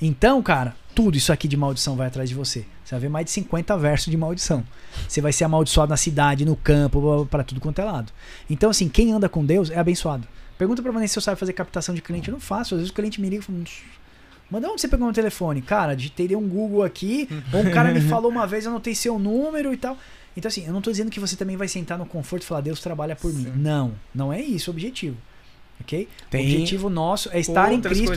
[0.00, 2.64] Então, cara, tudo isso aqui de maldição vai atrás de você.
[2.84, 4.64] Você vai ver mais de 50 versos de maldição.
[5.08, 8.12] Você vai ser amaldiçoado na cidade, no campo, para tudo quanto é lado.
[8.48, 10.26] Então, assim, quem anda com Deus é abençoado.
[10.58, 12.28] Pergunta pra Vanessa se eu sabe fazer captação de cliente.
[12.28, 12.74] Eu não faço.
[12.74, 13.58] Às vezes o cliente me liga e fala,
[14.50, 15.62] Manda onde você pegou meu telefone?
[15.62, 19.72] Cara, digitei um Google aqui, ou um cara me falou uma vez, tenho seu número
[19.72, 19.96] e tal.
[20.36, 22.60] Então, assim, eu não tô dizendo que você também vai sentar no conforto e falar,
[22.60, 23.38] Deus trabalha por Sim.
[23.38, 23.52] mim.
[23.56, 25.16] Não, não é isso o objetivo.
[25.80, 26.06] Ok?
[26.30, 28.12] Tem o objetivo nosso é estar em Cristo.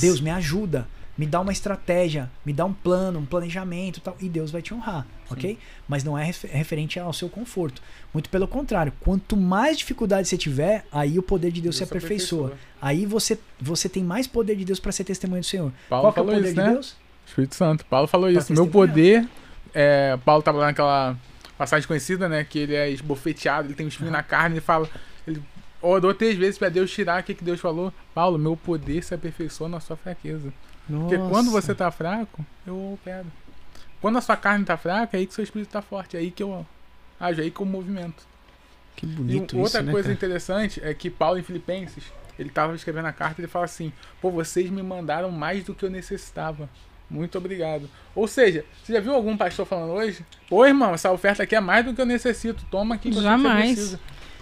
[0.00, 0.86] Deus me ajuda
[1.16, 4.74] me dá uma estratégia, me dá um plano, um planejamento tal, e Deus vai te
[4.74, 5.34] honrar, Sim.
[5.34, 5.58] ok?
[5.88, 7.80] Mas não é referente ao seu conforto.
[8.12, 11.84] Muito pelo contrário, quanto mais dificuldade você tiver, aí o poder de Deus, Deus se
[11.84, 12.46] aperfeiçoa.
[12.48, 12.74] aperfeiçoa.
[12.80, 15.72] Aí você, você tem mais poder de Deus para ser testemunho do Senhor.
[15.88, 16.70] Paulo Qual é o poder isso, de né?
[16.70, 16.96] Deus?
[17.26, 17.84] Espírito Santo.
[17.86, 18.52] Paulo falou pra isso.
[18.52, 19.26] Meu poder,
[19.72, 21.16] é, Paulo estava lá naquela
[21.56, 22.44] passagem conhecida, né?
[22.44, 24.14] Que ele é esbofeteado, ele tem um espinho ah.
[24.14, 24.88] na carne, ele fala,
[25.26, 25.42] ele
[25.80, 27.20] orou três vezes para Deus tirar.
[27.20, 27.92] O que, que Deus falou?
[28.14, 30.52] Paulo, meu poder se aperfeiçoa na sua fraqueza.
[30.88, 31.16] Nossa.
[31.16, 33.26] Porque quando você tá fraco, eu opero.
[34.00, 36.16] Quando a sua carne tá fraca, é aí que seu espírito tá forte.
[36.16, 36.66] É aí que eu
[37.18, 38.26] ajo, é aí que eu movimento.
[38.96, 42.04] Que bonito e outra isso, né, coisa né, interessante é que Paulo em Filipenses,
[42.38, 45.74] ele tava escrevendo a carta e ele fala assim: Pô, vocês me mandaram mais do
[45.74, 46.68] que eu necessitava.
[47.08, 47.88] Muito obrigado.
[48.14, 50.24] Ou seja, você já viu algum pastor falando hoje?
[50.48, 52.64] Pô, irmão, essa oferta aqui é mais do que eu necessito.
[52.70, 53.68] Toma aqui que Jamais.
[53.68, 54.00] você precisa.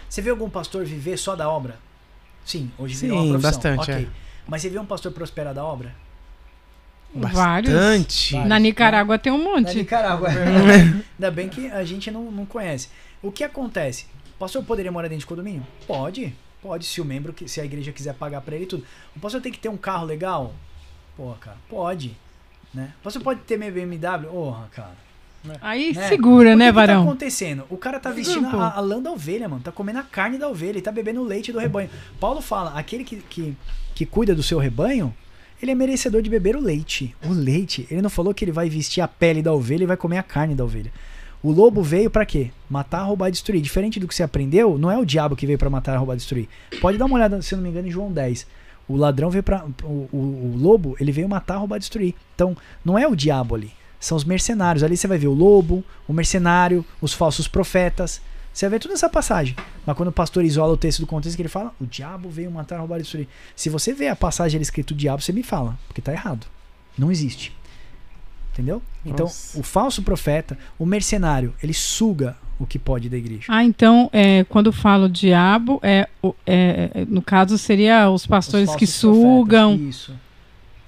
[0.08, 1.78] Você viu algum pastor viver só da obra?
[2.44, 3.50] Sim, hoje Sim, virou uma profissão.
[3.50, 3.90] bastante.
[3.90, 4.04] Okay.
[4.04, 4.08] É.
[4.46, 5.94] Mas você viu um pastor prosperar da obra?
[7.14, 8.32] Bastante.
[8.32, 8.48] Vários.
[8.48, 9.66] Na Nicarágua tem um monte.
[9.66, 10.28] Na Nicarágua.
[11.18, 12.88] Ainda bem que a gente não, não conhece.
[13.22, 14.06] O que acontece?
[14.34, 15.66] O pastor poderia morar dentro de condomínio?
[15.86, 16.34] Pode.
[16.62, 18.84] Pode, se o membro, se a igreja quiser pagar para ele tudo.
[19.16, 20.54] O pastor tem que ter um carro legal?
[21.16, 22.16] Pô, cara, pode.
[22.72, 22.92] Né?
[23.00, 24.28] O pastor pode ter BMW?
[24.30, 24.96] Porra, cara.
[25.44, 25.56] Né?
[25.60, 26.08] Aí né?
[26.08, 26.94] segura, né, Varão?
[26.94, 27.64] O que tá acontecendo?
[27.68, 29.62] O cara tá vestindo a, a, lã da ovelha, mano.
[29.62, 30.70] Tá comendo a carne da ovelha.
[30.70, 31.90] Ele tá bebendo o leite do rebanho.
[32.20, 33.56] Paulo fala, aquele que, que,
[33.94, 35.14] que cuida do seu rebanho,
[35.62, 37.14] ele é merecedor de beber o leite.
[37.24, 37.86] O leite.
[37.88, 40.22] Ele não falou que ele vai vestir a pele da ovelha e vai comer a
[40.22, 40.92] carne da ovelha.
[41.40, 42.50] O lobo veio para quê?
[42.68, 43.62] Matar, roubar e destruir.
[43.62, 46.16] Diferente do que você aprendeu, não é o diabo que veio para matar, roubar e
[46.16, 46.48] destruir.
[46.80, 48.46] Pode dar uma olhada, se não me engano, em João 10.
[48.88, 52.14] O ladrão veio para o, o, o, lobo, ele veio matar, roubar e destruir.
[52.34, 54.82] Então, não é o diabo ali, são os mercenários.
[54.82, 58.20] Ali você vai ver o lobo, o mercenário, os falsos profetas.
[58.52, 59.56] Você vai ver toda essa passagem.
[59.86, 62.50] Mas quando o pastor isola o texto do contexto que ele fala, o diabo veio
[62.50, 63.28] matar, roubar e destruir.
[63.56, 66.46] Se você vê a passagem ali escrito o diabo, você me fala, porque está errado.
[66.96, 67.52] Não existe.
[68.52, 68.82] Entendeu?
[69.04, 69.58] Então, Nossa.
[69.58, 73.44] o falso profeta, o mercenário, ele suga o que pode da igreja.
[73.48, 76.06] Ah, então, é, quando falo diabo, é,
[76.46, 79.70] é, é, no caso seria os pastores os que sugam.
[79.70, 80.14] Profetas, isso.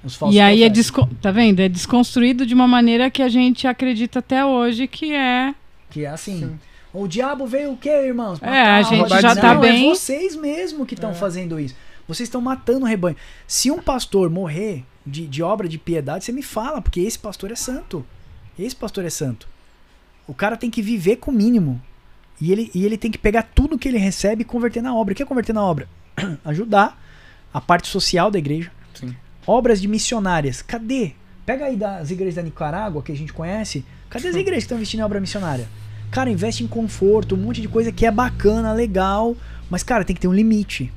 [0.05, 1.61] Os falsos e aí é desco tá vendo?
[1.61, 5.55] É desconstruído de uma maneira que a gente acredita até hoje que é.
[5.89, 6.41] Que é assim.
[6.41, 6.59] Sim.
[6.95, 8.39] O diabo veio o quê, irmãos?
[8.39, 9.91] Matar, é, a gente já tá Não, é bem.
[9.91, 11.15] É vocês mesmo que estão é.
[11.15, 11.75] fazendo isso.
[12.07, 13.17] Vocês estão matando o rebanho.
[13.49, 17.51] Se um pastor morrer de, de obra de piedade, você me fala, porque esse pastor
[17.51, 18.07] é santo.
[18.57, 19.49] Esse pastor é santo.
[20.29, 21.83] O cara tem que viver com o mínimo.
[22.41, 25.13] E ele, e ele tem que pegar tudo que ele recebe e converter na obra.
[25.13, 25.89] O que é converter na obra?
[26.45, 27.03] Ajudar
[27.53, 28.71] a parte social da igreja.
[28.95, 29.17] Sim.
[29.45, 30.63] Obras de missionárias.
[30.63, 31.13] Cadê?
[31.45, 33.85] Pega aí das igrejas da Nicarágua, que a gente conhece.
[34.09, 35.69] Cadê as igrejas que estão investindo em obra missionária?
[36.15, 39.37] Cara, investe em conforto, um monte de coisa que é bacana, legal.
[39.69, 40.93] Mas, cara, tem que ter um limite.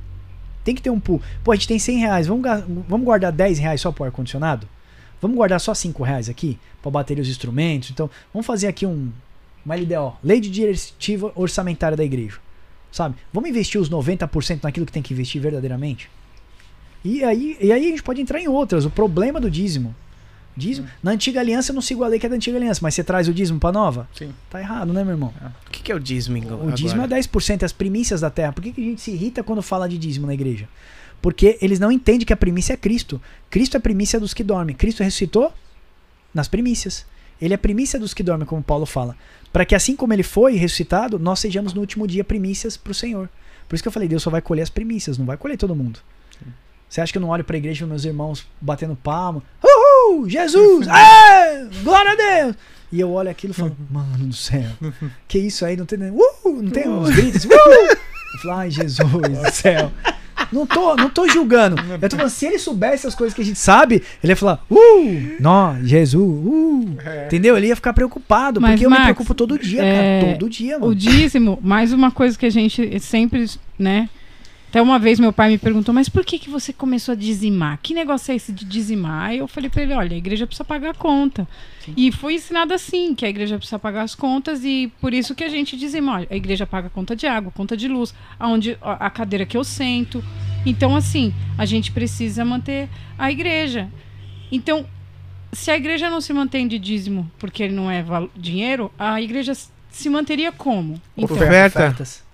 [0.62, 1.20] Tem que ter um pool.
[1.42, 2.26] Pô, a gente tem 100 reais.
[2.28, 2.48] Vamos,
[2.88, 4.68] vamos guardar 10 reais só pro ar-condicionado?
[5.20, 6.56] Vamos guardar só 5 reais aqui?
[6.80, 7.90] Pra bater os instrumentos?
[7.90, 9.10] Então, vamos fazer aqui um,
[9.66, 10.16] uma LDO.
[10.22, 12.38] Lei de Diretiva Orçamentária da Igreja.
[12.92, 13.16] Sabe?
[13.32, 16.08] Vamos investir os 90% naquilo que tem que investir verdadeiramente?
[17.04, 18.84] E aí, e aí a gente pode entrar em outras.
[18.84, 19.96] O problema do dízimo
[20.58, 20.86] Dízimo.
[20.86, 20.90] Hum.
[21.02, 23.04] Na antiga aliança eu não sigo a lei que é da antiga aliança, mas você
[23.04, 24.08] traz o dízimo pra nova?
[24.14, 24.34] Sim.
[24.50, 25.32] Tá errado, né, meu irmão?
[25.40, 25.46] É.
[25.46, 28.52] O que, que, é o dízimo, O, o dízimo é 10%, as primícias da terra.
[28.52, 30.68] Por que, que a gente se irrita quando fala de dízimo na igreja?
[31.22, 33.20] Porque eles não entendem que a primícia é Cristo.
[33.50, 34.74] Cristo é a primícia dos que dormem.
[34.74, 35.52] Cristo ressuscitou
[36.32, 37.06] nas primícias.
[37.40, 39.16] Ele é a primícia dos que dormem, como Paulo fala.
[39.52, 42.94] Para que assim como ele foi ressuscitado, nós sejamos no último dia primícias para o
[42.94, 43.28] Senhor.
[43.68, 45.74] Por isso que eu falei, Deus só vai colher as primícias, não vai colher todo
[45.74, 46.00] mundo.
[46.38, 46.50] Sim.
[46.88, 49.42] Você acha que eu não olho para a igreja e meus irmãos batendo palma?
[50.08, 50.28] Uhul!
[50.28, 50.86] Jesus!
[50.88, 52.56] é, glória a Deus!
[52.90, 54.70] E eu olho aquilo e falo, mano do céu,
[55.28, 55.76] que isso aí?
[55.76, 57.48] Não tem, uh, não tem uns gritos, uh!
[58.30, 59.90] Eu falo, ai, Jesus do céu.
[60.52, 61.76] Não tô, não tô julgando.
[62.00, 64.62] Eu tô falando, se ele soubesse as coisas que a gente sabe, ele ia falar,
[64.70, 66.96] uh, nó, Jesus, uh.
[67.04, 67.24] É.
[67.24, 67.56] Entendeu?
[67.56, 70.32] Ele ia ficar preocupado, Mas, porque eu Max, me preocupo todo dia, é, cara.
[70.34, 70.92] Todo dia, mano.
[70.92, 73.46] O dízimo, mais uma coisa que a gente sempre,
[73.78, 74.10] né,
[74.68, 77.78] até uma vez meu pai me perguntou, mas por que, que você começou a dizimar?
[77.82, 79.30] Que negócio é esse de dizimar?
[79.30, 81.48] Aí eu falei para ele, olha, a igreja precisa pagar a conta.
[81.82, 81.94] Sim.
[81.96, 85.42] E foi ensinado assim, que a igreja precisa pagar as contas e por isso que
[85.42, 86.16] a gente dizima.
[86.16, 89.64] Olha, a igreja paga conta de água, conta de luz, aonde a cadeira que eu
[89.64, 90.22] sento.
[90.66, 93.88] Então, assim, a gente precisa manter a igreja.
[94.52, 94.84] Então,
[95.50, 98.04] se a igreja não se mantém de dízimo porque ele não é
[98.36, 99.54] dinheiro, a igreja
[99.90, 101.00] se manteria como?
[101.16, 102.27] Então, Ofertas.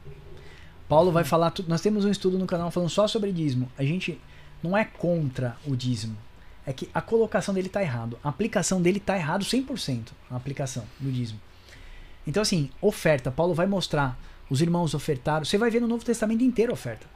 [0.89, 1.53] Paulo vai falar.
[1.67, 3.71] Nós temos um estudo no canal falando só sobre dízimo.
[3.79, 4.21] A gente
[4.63, 6.17] não é contra o dízimo.
[6.67, 8.19] É que a colocação dele está errado.
[8.25, 10.09] A aplicação dele está errado 100%.
[10.31, 11.41] A aplicação do dízimo.
[12.27, 13.31] Então, assim, oferta.
[13.31, 14.19] Paulo vai mostrar.
[14.49, 15.45] Os irmãos ofertaram.
[15.45, 17.07] Você vai ver no Novo Testamento inteiro oferta.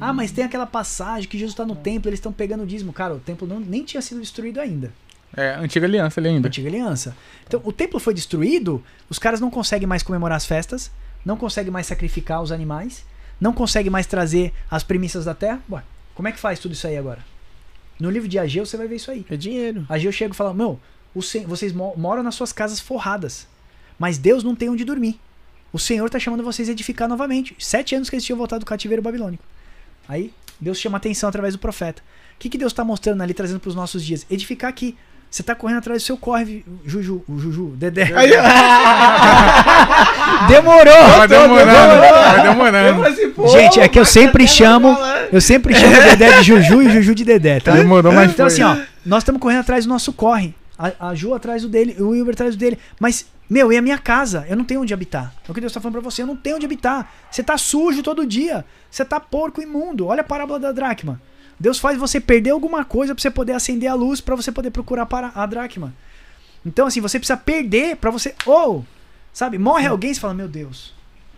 [0.00, 2.92] Ah, mas tem aquela passagem que Jesus está no templo, eles estão pegando o dízimo.
[2.92, 4.92] Cara, o templo não, nem tinha sido destruído ainda.
[5.36, 6.48] É, antiga aliança ali ainda.
[6.48, 7.16] Antiga aliança.
[7.46, 10.90] Então, o templo foi destruído, os caras não conseguem mais comemorar as festas,
[11.24, 13.04] não conseguem mais sacrificar os animais,
[13.42, 15.82] não consegue mais trazer as premissas da terra, ué,
[16.14, 17.24] como é que faz tudo isso aí agora?
[17.98, 19.26] No livro de Ageu você vai ver isso aí.
[19.28, 19.84] É dinheiro.
[19.88, 20.78] Ageu chega e fala: Meu,
[21.12, 23.48] vocês moram nas suas casas forradas,
[23.98, 25.18] mas Deus não tem onde dormir.
[25.72, 27.56] O Senhor está chamando vocês a edificar novamente.
[27.58, 29.42] Sete anos que eles tinham voltado do cativeiro babilônico.
[30.06, 32.00] Aí Deus chama atenção através do profeta.
[32.36, 34.24] O que, que Deus está mostrando ali, trazendo para os nossos dias?
[34.30, 34.96] Edificar aqui.
[35.32, 38.04] Você tá correndo atrás do seu corre, Juju, o Juju, Dedé.
[40.46, 41.06] demorou!
[41.16, 43.06] Vai demorando, vai demorando.
[43.06, 44.94] Assim, Gente, é que eu sempre chamo,
[45.32, 47.72] eu sempre chamo o Dedé de Juju e Juju de Dedé, tá?
[47.72, 48.76] Demorou, mas Então assim, ó,
[49.06, 50.54] nós estamos correndo atrás do nosso corre.
[50.78, 52.78] A, a Ju atrás do dele, o Wilber atrás do dele.
[53.00, 54.44] Mas, meu, e a minha casa?
[54.50, 55.32] Eu não tenho onde habitar.
[55.48, 57.10] É o que Deus tá falando pra você, eu não tenho onde habitar.
[57.30, 58.66] Você tá sujo todo dia.
[58.90, 60.08] Você tá porco imundo.
[60.08, 61.18] Olha a parábola da dracma.
[61.62, 64.72] Deus faz você perder alguma coisa para você poder acender a luz, para você poder
[64.72, 65.94] procurar para a dracma.
[66.66, 68.34] Então, assim, você precisa perder para você.
[68.44, 68.84] Ou, oh,
[69.32, 70.92] sabe, morre alguém e você fala, meu Deus.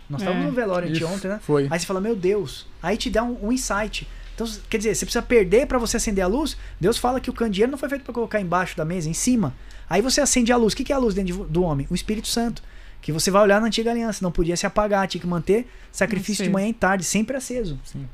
[0.09, 1.39] Nós estávamos é, no velório de ontem, né?
[1.43, 1.67] Foi.
[1.69, 2.65] Aí você fala, meu Deus.
[2.81, 4.07] Aí te dá um, um insight.
[4.33, 6.57] Então, quer dizer, você precisa perder para você acender a luz.
[6.81, 9.53] Deus fala que o candeeiro não foi feito para colocar embaixo da mesa, em cima.
[9.87, 10.73] Aí você acende a luz.
[10.73, 11.85] O que é a luz dentro do homem?
[11.87, 12.63] O Espírito Santo.
[12.99, 14.23] Que você vai olhar na antiga aliança.
[14.23, 17.79] Não podia se apagar, tinha que manter sacrifício de manhã e tarde, sempre aceso.
[17.83, 18.07] Sim.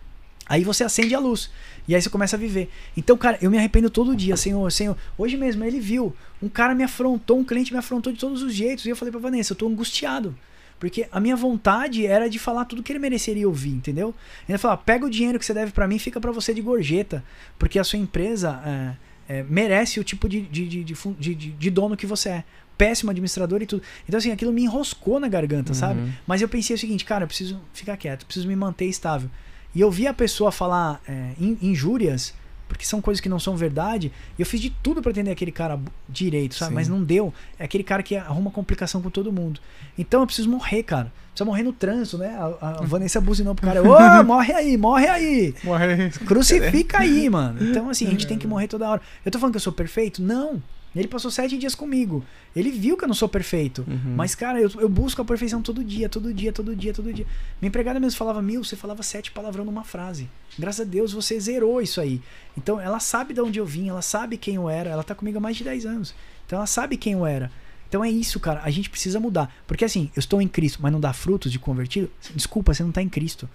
[0.48, 1.50] Aí você acende a luz.
[1.88, 2.70] E aí você começa a viver.
[2.96, 4.98] Então, cara, eu me arrependo todo dia, Senhor, Senhor.
[5.18, 6.16] Hoje mesmo ele viu.
[6.42, 8.86] Um cara me afrontou, um cliente me afrontou de todos os jeitos.
[8.86, 10.36] E eu falei pra Vanessa, eu tô angustiado.
[10.80, 14.16] Porque a minha vontade era de falar tudo que ele mereceria ouvir, entendeu?
[14.50, 17.24] Ele falou: pega o dinheiro que você deve para mim fica para você de gorjeta.
[17.60, 21.96] Porque a sua empresa é, é, merece o tipo de, de, de, de, de dono
[21.96, 22.44] que você é
[22.80, 23.84] péssimo administrador e tudo.
[24.10, 25.78] Então, assim, aquilo me enroscou na garganta, uhum.
[25.78, 26.14] sabe?
[26.26, 29.30] Mas eu pensei o seguinte, cara, eu preciso ficar quieto, preciso me manter estável.
[29.74, 32.34] E eu vi a pessoa falar é, injúrias
[32.72, 34.14] porque são coisas que não são verdade.
[34.40, 35.78] E eu fiz de tudo para entender aquele cara
[36.08, 36.70] direito, sabe?
[36.70, 36.76] Sim.
[36.76, 37.34] Mas não deu.
[37.60, 39.60] É aquele cara que arruma complicação com todo mundo.
[39.98, 41.12] Então eu preciso morrer, cara.
[41.32, 42.30] Precisa morrer no trânsito, né?
[42.30, 43.82] A, a Vanessa buzinou pro cara.
[43.84, 45.54] Ô, morre aí, morre aí.
[45.66, 46.10] Morre aí.
[46.12, 47.62] Crucifica aí, mano.
[47.62, 49.02] Então, assim, a gente tem que morrer toda hora.
[49.26, 50.22] Eu tô falando que eu sou perfeito?
[50.22, 50.64] Não.
[50.96, 52.24] Ele passou sete dias comigo.
[52.54, 53.86] Ele viu que eu não sou perfeito.
[53.88, 54.14] Uhum.
[54.16, 57.26] Mas, cara, eu, eu busco a perfeição todo dia, todo dia, todo dia, todo dia.
[57.62, 60.30] Minha empregada mesmo falava, mil, você falava sete palavrão numa frase.
[60.60, 62.22] Graças a Deus você zerou isso aí.
[62.58, 64.90] Então ela sabe de onde eu vim, ela sabe quem eu era.
[64.90, 66.14] Ela tá comigo há mais de 10 anos.
[66.46, 67.50] Então ela sabe quem eu era.
[67.88, 68.62] Então é isso, cara.
[68.64, 69.54] A gente precisa mudar.
[69.66, 72.12] Porque assim, eu estou em Cristo, mas não dá frutos de convertido.
[72.36, 73.50] Desculpa, você não está em Cristo.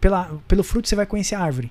[0.00, 1.70] Pela, pelo fruto você vai conhecer a árvore.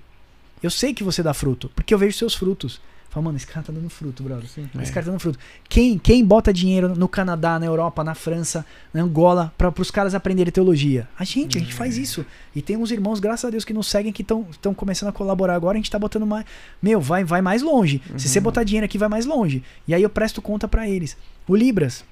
[0.63, 2.81] Eu sei que você dá fruto, porque eu vejo seus frutos.
[3.09, 4.47] Fala, mano, esse cara tá dando fruto, brother.
[4.47, 4.93] Sim, esse é.
[4.93, 5.39] cara tá dando fruto.
[5.67, 8.63] Quem, quem bota dinheiro no Canadá, na Europa, na França,
[8.93, 11.07] na Angola, para os caras aprenderem teologia?
[11.17, 12.01] A gente, a gente faz é.
[12.01, 12.23] isso.
[12.55, 15.55] E tem uns irmãos, graças a Deus, que nos seguem, que estão começando a colaborar
[15.55, 15.75] agora.
[15.75, 16.45] A gente tá botando mais.
[16.79, 17.99] Meu, vai, vai mais longe.
[18.11, 18.19] Uhum.
[18.19, 18.43] Se você uhum.
[18.43, 19.63] botar dinheiro aqui, vai mais longe.
[19.87, 21.17] E aí eu presto conta para eles.
[21.47, 22.05] O Libras.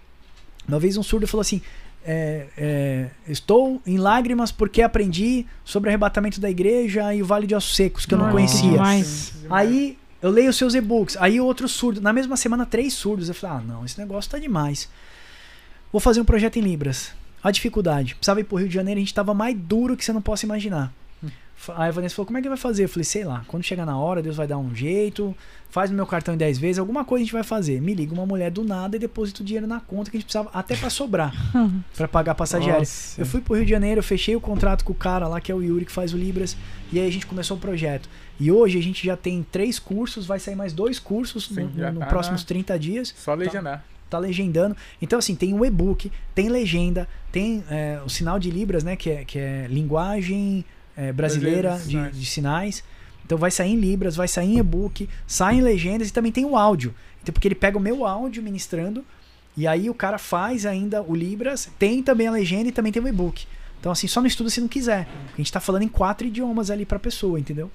[0.68, 1.62] Uma vez um surdo falou assim:
[2.04, 7.46] é, é, estou em lágrimas porque aprendi sobre o arrebatamento da igreja e o Vale
[7.46, 8.82] de Ossos Secos, que eu não conhecia.
[9.50, 11.18] Aí eu leio os seus e-books.
[11.20, 12.02] Aí outro surdo.
[12.02, 13.30] Na mesma semana, três surdos.
[13.30, 14.90] Eu falei, ah, não, esse negócio tá demais.
[15.92, 17.12] Vou fazer um projeto em Libras.
[17.44, 18.16] A dificuldade.
[18.16, 20.46] Precisava ir pro Rio de Janeiro, a gente tava mais duro que você não possa
[20.46, 20.92] imaginar.
[21.76, 22.84] Aí a Vanessa falou, como é que vai fazer?
[22.84, 25.36] Eu falei, sei lá, quando chegar na hora, Deus vai dar um jeito,
[25.70, 27.82] faz o meu cartão em 10 vezes, alguma coisa a gente vai fazer.
[27.82, 30.26] Me liga uma mulher do nada e deposita o dinheiro na conta que a gente
[30.26, 31.34] precisava até para sobrar,
[31.98, 32.78] para pagar aérea.
[33.18, 35.52] Eu fui pro Rio de Janeiro, eu fechei o contrato com o cara lá, que
[35.52, 36.56] é o Yuri, que faz o Libras,
[36.92, 38.08] e aí a gente começou o projeto.
[38.40, 41.92] E hoje a gente já tem três cursos, vai sair mais dois cursos Sim, no,
[41.94, 43.14] no tá próximos 30 dias.
[43.18, 43.80] Só legendar.
[43.80, 44.76] Tá, tá legendando.
[45.02, 48.96] Então, assim, tem um e-book, tem legenda, tem é, o sinal de Libras, né?
[48.96, 50.64] Que é, que é linguagem
[50.96, 52.84] é, brasileira de, de, sinais.
[53.26, 56.46] Então vai sair em Libras, vai sair em e-book, sai em legendas e também tem
[56.46, 56.94] o áudio.
[57.22, 59.04] Então, porque ele pega o meu áudio ministrando
[59.56, 63.02] e aí o cara faz ainda o Libras, tem também a legenda e também tem
[63.02, 63.46] o e-book.
[63.80, 65.08] Então, assim, só não estuda se não quiser.
[65.34, 67.70] A gente tá falando em quatro idiomas ali pra pessoa, entendeu?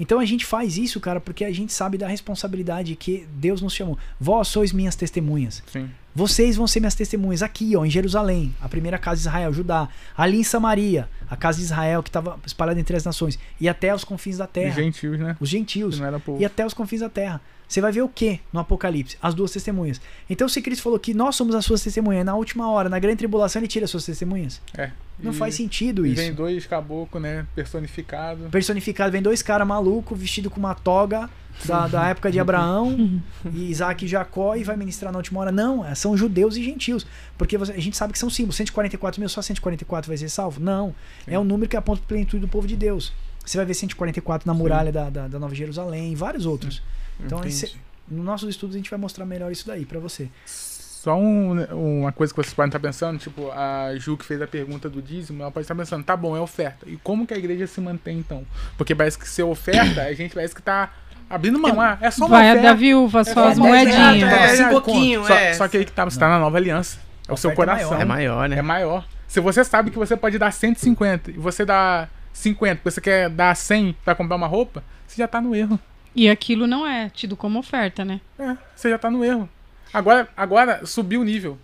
[0.00, 3.74] Então a gente faz isso, cara, porque a gente sabe da responsabilidade que Deus nos
[3.74, 3.98] chamou.
[4.18, 5.62] Vós sois minhas testemunhas.
[5.70, 5.90] Sim.
[6.14, 9.88] Vocês vão ser minhas testemunhas aqui, ó, em Jerusalém, a primeira casa de Israel, Judá,
[10.16, 13.94] ali em Samaria, a casa de Israel que estava espalhada entre as nações, e até
[13.94, 14.70] os confins da terra.
[14.70, 15.36] Os gentios, né?
[15.38, 16.00] Os gentios.
[16.38, 17.40] E até os confins da terra.
[17.70, 19.16] Você vai ver o que no Apocalipse?
[19.22, 20.00] As duas testemunhas.
[20.28, 23.18] Então, se Cristo falou que nós somos as suas testemunhas, na última hora, na grande
[23.18, 24.60] tribulação, ele tira as suas testemunhas.
[24.76, 24.90] É.
[25.20, 26.16] Não e, faz sentido isso.
[26.16, 27.46] Vem dois caboclos, né?
[27.54, 28.48] Personificado.
[28.50, 31.30] Personificado, vem dois caras malucos, vestido com uma toga
[31.64, 33.22] da, da época de Abraão,
[33.54, 35.52] e Isaac e Jacó, e vai ministrar na última hora.
[35.52, 37.06] Não, é, são judeus e gentios.
[37.38, 38.56] Porque você, a gente sabe que são símbolos.
[38.56, 40.60] 144 mil, só 144 vai ser salvo?
[40.60, 40.88] Não.
[41.24, 41.34] Sim.
[41.34, 43.12] É um número que aponta para a plenitude do povo de Deus.
[43.46, 46.82] Você vai ver 144 na muralha da, da, da, Nova Jerusalém e vários outros.
[47.24, 47.76] Então, esse,
[48.08, 50.28] no nossos estudos, a gente vai mostrar melhor isso daí para você.
[50.44, 51.62] Só um,
[52.00, 55.00] uma coisa que vocês podem estar pensando, tipo, a Ju que fez a pergunta do
[55.00, 56.86] dízimo, ela pode estar pensando, tá bom, é oferta.
[56.86, 58.44] E como que a igreja se mantém então?
[58.76, 60.92] Porque parece que ser oferta, a gente parece que tá
[61.30, 61.82] abrindo mão.
[61.82, 62.62] É, é só uma Vai oferta.
[62.62, 64.30] Vai a da viúva, só é as moedinhas.
[64.30, 65.54] É, é, um pouquinho, só, é.
[65.54, 66.98] Só que aí que tá, você tá na nova aliança.
[67.26, 67.98] É o seu coração.
[67.98, 68.58] É maior, né?
[68.58, 69.06] É maior.
[69.26, 73.56] Se você sabe que você pode dar 150 e você dá 50, você quer dar
[73.56, 75.78] 100 para comprar uma roupa, você já tá no erro.
[76.14, 78.20] E aquilo não é tido como oferta, né?
[78.38, 79.48] É, você já tá no erro.
[79.92, 81.58] Agora, agora subiu o nível.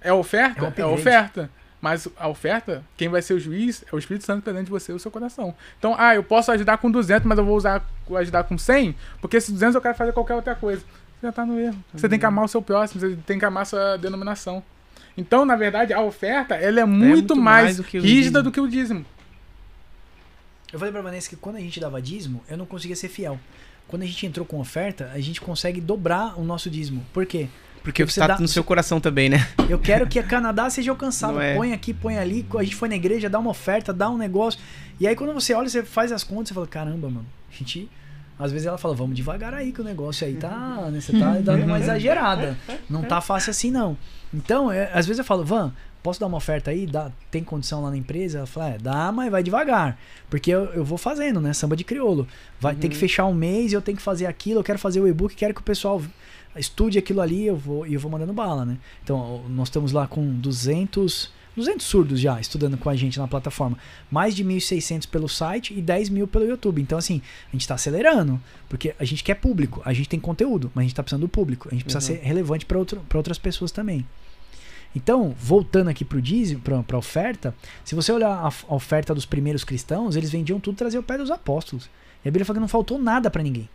[0.00, 0.72] É oferta?
[0.76, 1.50] É, é oferta.
[1.80, 4.92] Mas a oferta, quem vai ser o juiz é o Espírito Santo presente de você
[4.92, 5.52] e o seu coração.
[5.78, 7.84] Então, ah, eu posso ajudar com 200, mas eu vou usar
[8.14, 10.80] ajudar com 100, porque esses 200 eu quero fazer qualquer outra coisa.
[10.80, 11.76] Você já tá no erro.
[11.92, 14.62] Você tem que amar o seu próximo, você tem que amar a sua denominação.
[15.16, 18.42] Então, na verdade, a oferta, ela é, é muito, muito mais, mais do rígida dízimo.
[18.42, 19.04] do que o dízimo.
[20.72, 23.40] Eu falei pra Vanessa que quando a gente dava dízimo, eu não conseguia ser fiel.
[23.88, 27.04] Quando a gente entrou com oferta, a gente consegue dobrar o nosso dízimo.
[27.12, 27.48] Por quê?
[27.82, 29.46] Porque você tá dá, no seu coração também, né?
[29.68, 31.40] Eu quero que a Canadá seja alcançado.
[31.40, 31.56] É.
[31.56, 32.46] Põe aqui, põe ali.
[32.56, 34.60] A gente foi na igreja, dá uma oferta, dá um negócio.
[35.00, 37.90] E aí quando você olha, você faz as contas, você fala, caramba, mano, a gente.
[38.38, 40.88] Às vezes ela fala, vamos devagar aí que o negócio aí tá.
[40.90, 42.56] Né, você tá dando uma exagerada.
[42.88, 43.96] Não tá fácil assim, não.
[44.32, 45.72] Então, é, às vezes eu falo, Van,
[46.02, 46.86] posso dar uma oferta aí?
[46.86, 48.38] Dá, tem condição lá na empresa?
[48.38, 49.98] Ela fala, é, dá, mas vai devagar.
[50.28, 51.52] Porque eu, eu vou fazendo, né?
[51.52, 52.26] Samba de crioulo.
[52.60, 52.80] Vai, uhum.
[52.80, 55.34] Tem que fechar um mês, eu tenho que fazer aquilo, eu quero fazer o e-book,
[55.34, 56.02] quero que o pessoal
[56.56, 58.78] estude aquilo ali, eu vou e eu vou mandando bala, né?
[59.02, 63.76] Então, nós estamos lá com 200 200 surdos já estudando com a gente na plataforma.
[64.10, 66.80] Mais de 1.600 pelo site e 10 mil pelo YouTube.
[66.80, 68.40] Então, assim, a gente está acelerando.
[68.68, 71.28] Porque a gente quer público, a gente tem conteúdo, mas a gente está precisando do
[71.28, 71.68] público.
[71.70, 72.18] A gente precisa uhum.
[72.18, 72.78] ser relevante para
[73.18, 74.06] outras pessoas também.
[74.94, 77.54] Então, voltando aqui para o dízimo, para a oferta,
[77.84, 81.16] se você olhar a, a, oferta dos primeiros cristãos, eles vendiam tudo traziam o pé
[81.16, 81.88] dos apóstolos.
[82.24, 83.68] E a Bíblia fala que não faltou nada para ninguém.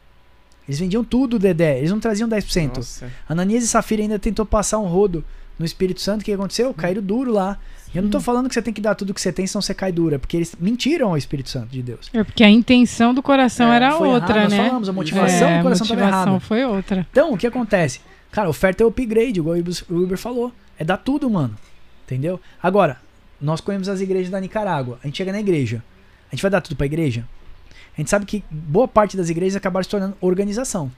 [0.67, 1.77] Eles vendiam tudo, Dedé.
[1.77, 2.77] Eles não traziam 10%.
[2.77, 3.11] Nossa.
[3.27, 5.23] Ananias e Safira ainda tentou passar um rodo
[5.57, 6.73] no Espírito Santo, o que aconteceu?
[6.73, 7.57] Caíram duro lá.
[7.95, 9.73] Eu não tô falando que você tem que dar tudo que você tem, senão você
[9.73, 12.09] cai dura, porque eles mentiram ao Espírito Santo de Deus.
[12.13, 14.57] É porque a intenção do coração é, era outra, errado, né?
[14.57, 16.39] Nós falamos, a motivação é, do coração estava errada.
[16.41, 17.07] foi outra.
[17.09, 18.01] Então, o que acontece?
[18.37, 20.53] Cara, oferta é upgrade, igual o Uber falou.
[20.77, 21.57] É dar tudo, mano.
[22.05, 22.39] Entendeu?
[22.61, 23.01] Agora,
[23.41, 24.99] nós conhecemos as igrejas da Nicarágua.
[25.01, 25.83] A gente chega na igreja.
[26.31, 27.27] A gente vai dar tudo pra igreja?
[27.97, 30.91] A gente sabe que boa parte das igrejas acabaram se tornando organização.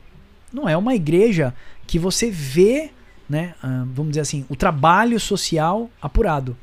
[0.52, 1.56] Não é uma igreja
[1.88, 2.92] que você vê
[3.30, 6.58] né, uh, vamos dizer assim, o trabalho social apurado.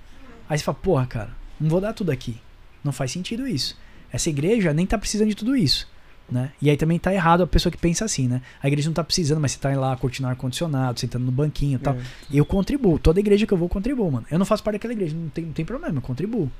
[0.46, 2.36] Aí você fala, porra, cara, não vou dar tudo aqui.
[2.84, 3.78] Não faz sentido isso.
[4.12, 5.88] Essa igreja nem tá precisando de tudo isso.
[6.28, 6.50] Né?
[6.60, 8.42] E aí também tá errado a pessoa que pensa assim, né?
[8.60, 11.78] A igreja não tá precisando, mas você tá lá curtindo ar-condicionado, sentando no banquinho e
[11.78, 11.94] tal.
[11.94, 12.00] É.
[12.32, 12.98] Eu contribuo.
[12.98, 14.26] Toda igreja que eu vou, contribuo, mano.
[14.28, 16.50] Eu não faço parte daquela igreja, não tem, não tem problema, eu contribuo.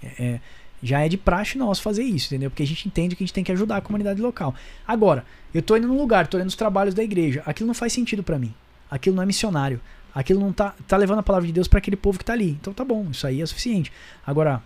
[0.00, 0.40] É, é,
[0.80, 2.48] já é de praxe nosso fazer isso, entendeu?
[2.48, 4.54] Porque a gente entende que a gente tem que ajudar a comunidade local.
[4.86, 7.42] Agora, eu tô indo num lugar, tô olhando os trabalhos da igreja.
[7.44, 8.54] Aquilo não faz sentido para mim
[8.90, 9.80] aquilo não é missionário.
[10.14, 12.50] Aquilo não tá, tá levando a palavra de Deus para aquele povo que tá ali.
[12.50, 13.92] Então tá bom, isso aí é suficiente.
[14.26, 14.62] Agora,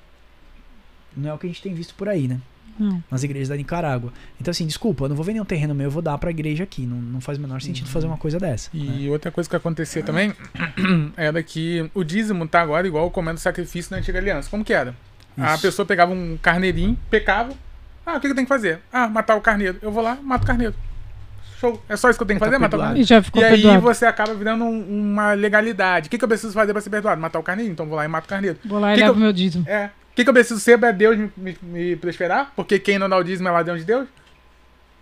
[1.16, 2.41] não é o que a gente tem visto por aí, né?
[2.78, 3.03] Não.
[3.11, 4.12] Nas igrejas da Nicarágua.
[4.40, 6.65] Então, assim, desculpa, eu não vou vender um terreno meu, eu vou dar pra igreja
[6.65, 6.82] aqui.
[6.82, 7.93] Não, não faz o menor sentido uhum.
[7.93, 8.70] fazer uma coisa dessa.
[8.73, 9.11] E né?
[9.11, 10.32] outra coisa que acontecia também
[11.16, 14.49] era que o dízimo tá agora igual o comendo sacrifício na antiga aliança.
[14.51, 14.94] Como que era?
[15.36, 15.47] Isso.
[15.47, 17.53] A pessoa pegava um carneirinho, pecava.
[18.05, 18.81] Ah, o que, que tem que fazer?
[18.93, 19.78] Ah, matar o carneiro.
[19.81, 20.74] Eu vou lá, mato o carneiro.
[21.59, 21.81] Show.
[21.89, 23.05] É só isso que eu tenho que fazer, matar o carneiro.
[23.05, 26.09] E, já ficou e aí você acaba virando um, uma legalidade.
[26.09, 27.20] O que, que eu preciso fazer pra ser perdoado?
[27.20, 27.70] Matar o carneiro?
[27.70, 28.59] Então vou lá e mato o carneiro.
[28.65, 29.65] Vou lá e levo o meu dízimo.
[29.69, 29.90] É.
[30.12, 32.52] O que, que eu preciso ser pra Deus me, me, me prosperar?
[32.55, 34.06] Porque quem não dá o dízimo é lá dentro de Deus?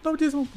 [0.04, 0.48] Dá o dízimo.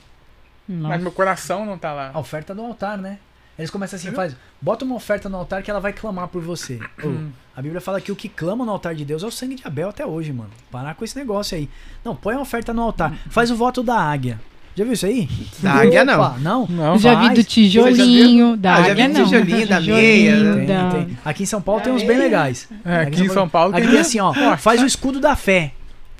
[0.69, 0.89] Nossa.
[0.89, 2.11] Mas meu coração não tá lá.
[2.13, 3.17] A oferta do altar, né?
[3.57, 6.79] Eles começam assim, faz, bota uma oferta no altar que ela vai clamar por você.
[7.03, 7.31] Hum.
[7.55, 9.67] a Bíblia fala que o que clama no altar de Deus é o sangue de
[9.67, 10.49] Abel até hoje, mano.
[10.71, 11.69] Parar com esse negócio aí.
[12.03, 13.13] Não, põe uma oferta no altar.
[13.29, 14.39] Faz o voto da águia.
[14.75, 15.29] Já viu isso aí?
[15.59, 16.39] Da águia não.
[16.39, 16.67] Não?
[16.67, 19.23] não já vi do tijolinho, da ah, águia já vi não.
[19.23, 20.35] tijolinho, da meia.
[20.35, 20.89] Tem, da...
[20.89, 21.17] tem.
[21.23, 22.67] Aqui em São Paulo tem uns bem legais.
[22.83, 25.73] É, aqui, aqui em São Paulo aqui tem assim, ó, faz o escudo da fé.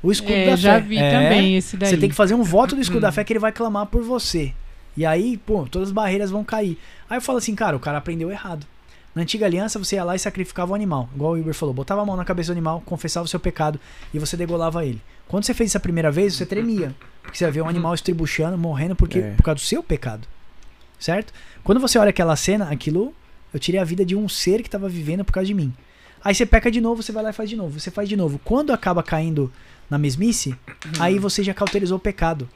[0.03, 0.79] O escudo é, da já fé.
[0.79, 1.89] Já vi é, também esse daí.
[1.89, 4.03] Você tem que fazer um voto do escudo da fé que ele vai clamar por
[4.03, 4.53] você.
[4.95, 6.77] E aí, pô, todas as barreiras vão cair.
[7.09, 8.67] Aí eu falo assim, cara, o cara aprendeu errado.
[9.15, 11.09] Na antiga aliança, você ia lá e sacrificava o animal.
[11.15, 13.79] Igual o Uber falou, botava a mão na cabeça do animal, confessava o seu pecado
[14.13, 15.01] e você degolava ele.
[15.33, 16.95] Quando você fez isso a primeira vez, você tremia.
[17.23, 19.31] Porque você ver um animal estribuchando, morrendo porque, é.
[19.31, 20.27] por causa do seu pecado.
[20.99, 21.33] Certo?
[21.63, 23.15] Quando você olha aquela cena, aquilo,
[23.51, 25.73] eu tirei a vida de um ser que estava vivendo por causa de mim.
[26.23, 27.79] Aí você peca de novo, você vai lá e faz de novo.
[27.79, 28.39] Você faz de novo.
[28.43, 29.51] Quando acaba caindo
[29.89, 30.55] na mesmice,
[30.99, 32.47] aí você já cauterizou o pecado.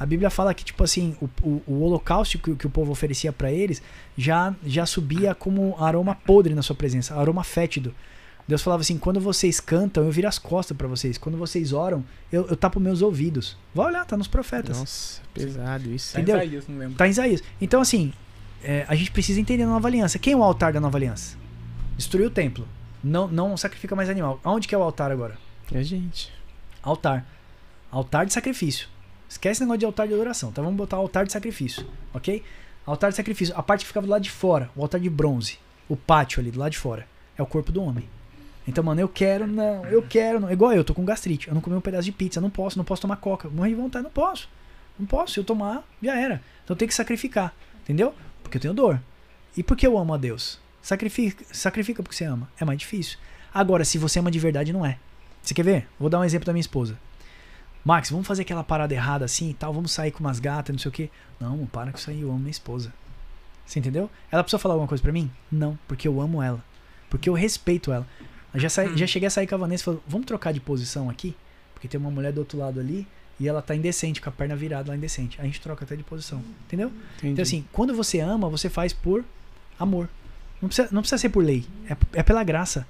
[0.00, 3.34] A Bíblia fala que, tipo assim, o, o, o holocausto que, que, o povo oferecia
[3.34, 3.82] para eles
[4.16, 7.94] já, já subia como aroma podre na sua presença, aroma fétido.
[8.46, 11.16] Deus falava assim: quando vocês cantam, eu viro as costas para vocês.
[11.16, 13.56] Quando vocês oram, eu, eu tapo meus ouvidos.
[13.74, 14.78] Vai olhar, tá nos profetas.
[14.78, 16.16] Nossa, pesado isso.
[16.16, 16.36] Entendeu?
[16.36, 16.96] Tá em Isaías, não lembro.
[16.96, 17.42] Tá em Isaías.
[17.60, 18.12] Então, assim,
[18.62, 20.18] é, a gente precisa entender a nova aliança.
[20.18, 21.36] Quem é o altar da nova aliança?
[21.96, 22.66] Destruiu o templo.
[23.02, 24.40] Não, não sacrifica mais animal.
[24.44, 25.36] Aonde que é o altar agora?
[25.72, 26.32] É a gente.
[26.82, 27.26] Altar.
[27.90, 28.88] Altar de sacrifício.
[29.28, 30.62] Esquece o negócio de altar de adoração, tá?
[30.62, 32.42] Vamos botar altar de sacrifício, ok?
[32.86, 33.54] Altar de sacrifício.
[33.56, 35.58] A parte que ficava do lado de fora, o altar de bronze,
[35.88, 37.06] o pátio ali do lado de fora,
[37.36, 38.08] é o corpo do homem.
[38.66, 40.50] Então, mano, eu quero, não, eu quero, não.
[40.50, 41.48] Igual eu, tô com gastrite.
[41.48, 43.48] Eu não comi um pedaço de pizza, não posso, não posso tomar coca.
[43.48, 44.48] Morri de vontade, não posso.
[44.98, 45.34] Não posso.
[45.34, 46.40] Se eu tomar, já era.
[46.64, 47.54] Então tem que sacrificar.
[47.82, 48.14] Entendeu?
[48.42, 49.00] Porque eu tenho dor.
[49.56, 50.58] E porque eu amo a Deus?
[50.80, 52.48] Sacrifica, sacrifica porque você ama.
[52.58, 53.18] É mais difícil.
[53.52, 54.98] Agora, se você ama de verdade, não é.
[55.42, 55.88] Você quer ver?
[55.98, 56.98] Vou dar um exemplo da minha esposa.
[57.84, 60.80] Max, vamos fazer aquela parada errada assim e tal, vamos sair com umas gatas, não
[60.80, 61.10] sei o que.
[61.38, 62.92] Não, para com isso aí, eu amo minha esposa.
[63.66, 64.10] Você entendeu?
[64.30, 65.30] Ela precisa falar alguma coisa para mim?
[65.52, 66.64] Não, porque eu amo ela.
[67.10, 68.06] Porque eu respeito ela.
[68.54, 68.96] Eu já, saí, hum.
[68.96, 71.34] já cheguei a sair com a Vanessa e falei, vamos trocar de posição aqui?
[71.74, 73.06] Porque tem uma mulher do outro lado ali
[73.38, 75.40] e ela tá indecente, com a perna virada lá indecente.
[75.40, 76.42] A gente troca até de posição.
[76.66, 76.92] Entendeu?
[77.18, 77.32] Entendi.
[77.32, 79.24] Então assim, quando você ama, você faz por
[79.78, 80.08] amor.
[80.62, 81.66] Não precisa, não precisa ser por lei.
[81.90, 82.86] É, é pela graça.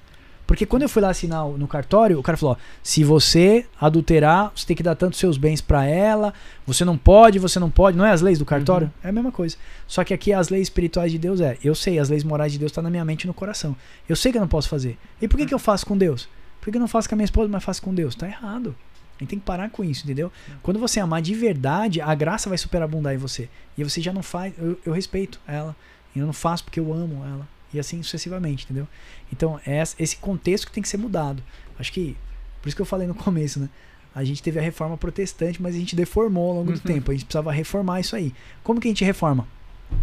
[0.47, 4.51] Porque quando eu fui lá assinar no cartório, o cara falou: ó, se você adulterar,
[4.55, 6.33] você tem que dar tanto seus bens para ela,
[6.65, 7.97] você não pode, você não pode.
[7.97, 8.87] Não é as leis do cartório?
[8.87, 9.07] Uhum.
[9.07, 9.57] É a mesma coisa.
[9.87, 12.59] Só que aqui as leis espirituais de Deus é: eu sei, as leis morais de
[12.59, 13.75] Deus estão tá na minha mente e no coração.
[14.07, 14.97] Eu sei que eu não posso fazer.
[15.21, 16.29] E por que, que eu faço com Deus?
[16.61, 18.15] Por que eu não faço com a minha esposa, mas faço com Deus?
[18.15, 18.75] Tá errado.
[19.17, 20.31] A gente tem que parar com isso, entendeu?
[20.61, 23.49] Quando você amar de verdade, a graça vai superabundar em você.
[23.77, 24.53] E você já não faz.
[24.57, 25.75] Eu, eu respeito ela.
[26.13, 27.47] E eu não faço porque eu amo ela.
[27.75, 28.87] E assim sucessivamente, entendeu?
[29.31, 31.43] Então, é esse contexto que tem que ser mudado.
[31.79, 32.15] Acho que.
[32.61, 33.69] Por isso que eu falei no começo, né?
[34.13, 36.93] A gente teve a reforma protestante, mas a gente deformou ao longo do uhum.
[36.93, 37.11] tempo.
[37.11, 38.33] A gente precisava reformar isso aí.
[38.63, 39.45] Como que a gente reforma?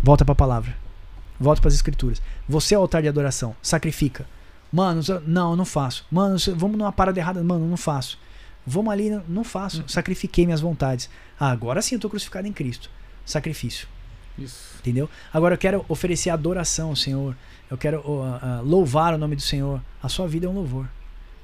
[0.03, 0.77] Volta para a palavra.
[1.41, 2.21] Volta para as escrituras.
[2.47, 3.57] Você é o altar de adoração.
[3.63, 4.27] Sacrifica.
[4.71, 6.05] Mano, não, eu não faço.
[6.11, 7.43] Mano, vamos numa parada errada.
[7.43, 8.19] Mano, eu não faço.
[8.67, 9.81] Vamos ali, não faço.
[9.81, 9.89] Uhum.
[9.89, 11.09] Sacrifiquei minhas vontades.
[11.41, 12.91] Ah, agora sim eu estou crucificado em Cristo.
[13.25, 13.89] Sacrifício.
[14.39, 14.77] Isso.
[14.79, 15.09] Entendeu?
[15.33, 17.37] Agora eu quero oferecer adoração ao Senhor.
[17.73, 19.81] Eu quero uh, uh, louvar o nome do Senhor.
[20.03, 20.87] A sua vida é um louvor.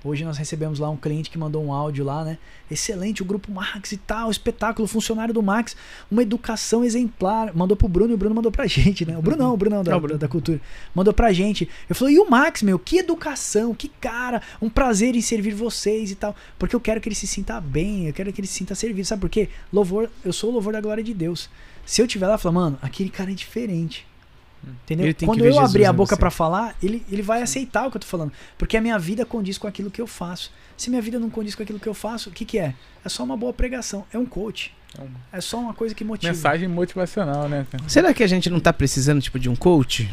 [0.04, 2.36] Hoje nós recebemos lá um cliente que mandou um áudio lá, né?
[2.70, 5.74] Excelente, o grupo Max e tal, espetáculo, funcionário do Max,
[6.10, 7.56] uma educação exemplar.
[7.56, 9.16] Mandou pro Bruno e o Bruno mandou pra gente, né?
[9.16, 10.60] O Bruno não, o Bruno não, da, da, da, cultura.
[10.94, 11.66] Mandou pra gente.
[11.88, 12.78] Eu falei, e o Max, meu?
[12.78, 16.36] Que educação, que cara, um prazer em servir vocês e tal.
[16.58, 19.08] Porque eu quero que ele se sinta bem, eu quero que ele se sinta servido.
[19.08, 19.48] Sabe por quê?
[19.72, 21.48] Louvor, eu sou o louvor da glória de Deus.
[21.86, 24.06] Se eu tiver lá, falar, mano, aquele cara é diferente.
[24.84, 25.14] Entendeu?
[25.24, 28.06] Quando eu abrir a boca para falar, ele, ele vai aceitar o que eu tô
[28.06, 28.32] falando.
[28.56, 30.52] Porque a minha vida condiz com aquilo que eu faço.
[30.76, 32.74] Se minha vida não condiz com aquilo que eu faço, o que, que é?
[33.04, 34.04] É só uma boa pregação.
[34.12, 34.74] É um coach.
[34.98, 36.32] É, é só uma coisa que motiva.
[36.32, 37.66] Mensagem motivacional, né?
[37.86, 40.10] Será que a gente não tá precisando, tipo, de um coach?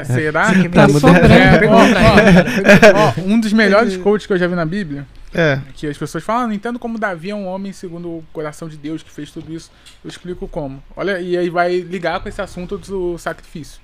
[0.00, 0.46] É, será?
[0.46, 5.60] Tá é, ó, ó, um dos melhores coaches que eu já vi na Bíblia é.
[5.74, 8.68] Que as pessoas falam, ah, não entendo como Davi é um homem segundo o coração
[8.68, 9.70] de Deus que fez tudo isso.
[10.04, 10.82] Eu explico como.
[10.96, 13.80] Olha, e aí vai ligar com esse assunto do sacrifício.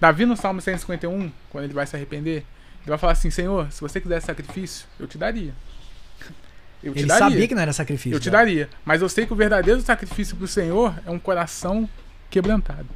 [0.00, 2.38] Davi no Salmo 151, quando ele vai se arrepender,
[2.82, 5.54] ele vai falar assim: Senhor, se você quiser sacrifício, eu te daria.
[6.80, 7.28] Eu te ele daria.
[7.28, 8.14] sabia que não era sacrifício.
[8.14, 8.38] Eu te né?
[8.38, 8.68] daria.
[8.84, 11.90] Mas eu sei que o verdadeiro sacrifício pro Senhor é um coração
[12.30, 12.86] quebrantado.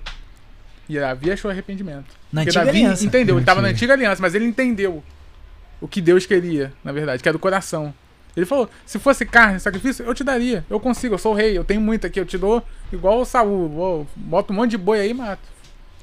[0.88, 2.06] E Davi achou arrependimento.
[2.32, 3.04] Na Porque antiga Davi aliança.
[3.04, 5.02] entendeu, ele estava na antiga aliança, mas ele entendeu
[5.82, 7.92] o que Deus queria, na verdade, que é do coração.
[8.36, 10.64] Ele falou: se fosse carne, sacrifício, eu te daria.
[10.70, 13.24] Eu consigo, eu sou o rei, eu tenho muito aqui, eu te dou igual o
[13.24, 13.68] Saul.
[13.68, 15.42] Vou, boto um monte de boi aí e mato.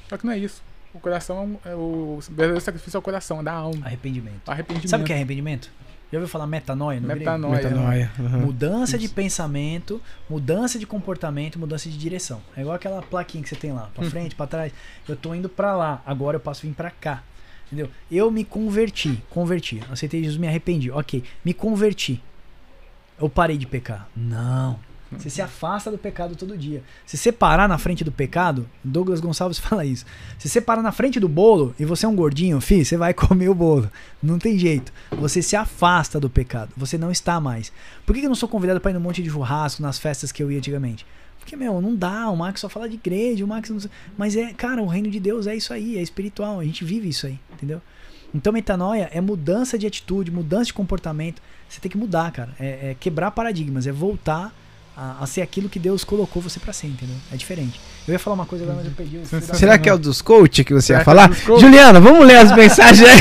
[0.07, 0.61] Só que não é isso.
[0.93, 3.85] O coração, é o verdadeiro sacrifício é o coração, é da alma.
[3.85, 4.49] Arrependimento.
[4.49, 4.89] Arrependimento.
[4.89, 5.72] Sabe o que é arrependimento?
[6.11, 7.61] Já ouviu falar metanoia no metanoia.
[7.61, 7.76] grego?
[7.76, 8.11] Metanoia.
[8.18, 8.39] Uhum.
[8.47, 9.07] Mudança Isso.
[9.07, 12.41] de pensamento, mudança de comportamento, mudança de direção.
[12.57, 14.10] É igual aquela plaquinha que você tem lá, para hum.
[14.10, 14.73] frente, para trás.
[15.07, 17.23] Eu tô indo para lá, agora eu posso vir para cá.
[17.72, 17.90] Entendeu?
[18.12, 19.82] Eu me converti, converti.
[19.91, 20.90] Aceitei Jesus, me arrependi.
[20.90, 22.22] Ok, me converti.
[23.20, 24.10] Eu parei de pecar.
[24.16, 24.80] Não.
[25.12, 26.84] Você se afasta do pecado todo dia.
[27.06, 30.06] Se você parar na frente do pecado, Douglas Gonçalves fala isso.
[30.38, 33.14] Se você parar na frente do bolo e você é um gordinho, fi, você vai
[33.16, 33.90] comer o bolo.
[34.22, 34.94] Não tem jeito.
[35.12, 36.72] Você se afasta do pecado.
[36.78, 37.72] Você não está mais.
[38.06, 40.44] Por que eu não sou convidado para ir num monte de churrasco nas festas que
[40.44, 41.06] eu ia antigamente?
[41.49, 42.30] Porque, meu, não dá.
[42.30, 43.80] O Max só fala de igreja, o Max não...
[44.15, 46.59] Mas é, cara, o reino de Deus é isso aí, é espiritual.
[46.59, 47.81] A gente vive isso aí, entendeu?
[48.35, 51.41] Então, metanoia é mudança de atitude, mudança de comportamento.
[51.67, 52.51] Você tem que mudar, cara.
[52.59, 54.53] É, é quebrar paradigmas, é voltar
[54.95, 57.15] a, a, ser aquilo que Deus colocou você para ser, entendeu?
[57.34, 57.81] É diferente.
[58.07, 59.19] Eu ia falar uma coisa agora, mas eu perdi.
[59.55, 61.31] Será que é o dos coach que você Será ia é falar?
[61.31, 63.19] É Juliana, vamos ler as mensagens aí.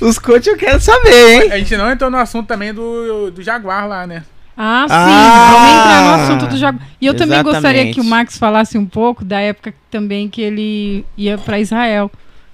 [0.00, 1.52] É os coach eu quero saber, hein?
[1.52, 4.24] A gente não entrou no assunto também do, do Jaguar lá, né?
[4.56, 4.94] Ah, sim.
[4.94, 6.78] Ah, Vamos entrar no assunto do jogo.
[7.00, 7.38] E eu exatamente.
[7.38, 11.60] também gostaria que o Max falasse um pouco da época também que ele ia para
[11.60, 12.10] Israel.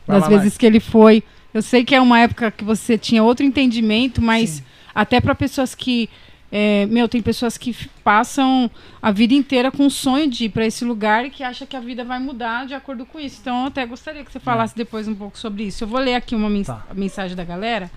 [0.07, 1.23] Vai das lá, vezes que ele foi.
[1.55, 4.62] Eu sei que é uma época que você tinha outro entendimento, mas sim.
[4.95, 6.11] até para pessoas que.
[6.55, 7.74] É, meu, tem pessoas que
[8.05, 8.70] passam
[9.01, 11.74] a vida inteira com o sonho de ir para esse lugar e que acham que
[11.74, 13.39] a vida vai mudar de acordo com isso.
[13.41, 14.77] Então, eu até gostaria que você falasse é.
[14.77, 15.85] depois um pouco sobre isso.
[15.85, 16.85] Eu vou ler aqui uma mens tá.
[16.95, 17.91] mensagem da galera.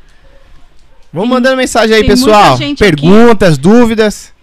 [1.16, 2.58] Vamos mandando mensagem aí, pessoal.
[2.78, 3.62] Perguntas, aqui.
[3.62, 4.34] dúvidas.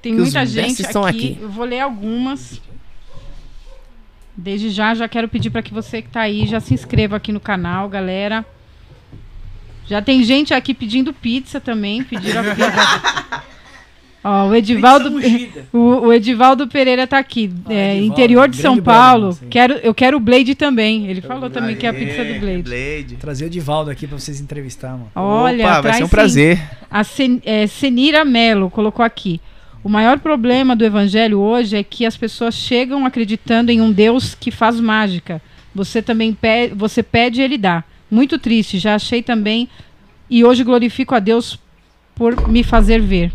[0.00, 1.08] Tem muita gente aqui.
[1.08, 1.38] aqui.
[1.40, 2.62] Eu vou ler algumas.
[4.36, 7.32] Desde já, já quero pedir para que você que está aí já se inscreva aqui
[7.32, 8.46] no canal, galera.
[9.88, 13.42] Já tem gente aqui pedindo pizza também, pediram a pizza.
[14.22, 15.10] Ó, o Edivaldo,
[15.72, 17.50] o, o, Edivaldo Pereira tá aqui.
[17.64, 19.38] Ah, é, Edivaldo, interior de São Paulo.
[19.48, 21.06] quero, eu quero o Blade também.
[21.06, 22.62] Ele falou também que é a pizza do Blade.
[22.62, 23.16] Blade.
[23.18, 25.10] Trazer o Edivaldo aqui para vocês entrevistar, mano.
[25.14, 26.60] Olha, Opa, vai ser um prazer.
[26.90, 29.40] A Sen, é, Senira Melo colocou aqui.
[29.82, 34.34] O maior problema do evangelho hoje é que as pessoas chegam acreditando em um Deus
[34.34, 35.40] que faz mágica.
[35.74, 37.82] Você também pede, você pede e ele dá.
[38.10, 39.68] Muito triste, já achei também
[40.28, 41.58] e hoje glorifico a Deus
[42.14, 43.32] por me fazer ver.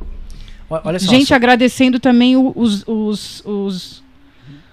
[0.70, 1.36] Olha só, gente só...
[1.36, 4.04] agradecendo também os, os, os,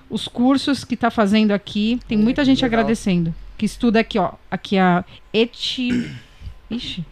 [0.08, 2.00] os cursos que está fazendo aqui.
[2.08, 2.80] Tem muita gente legal.
[2.80, 3.34] agradecendo.
[3.58, 4.32] que estuda aqui, ó.
[4.50, 6.10] Aqui a eti...
[6.70, 7.04] Ixi.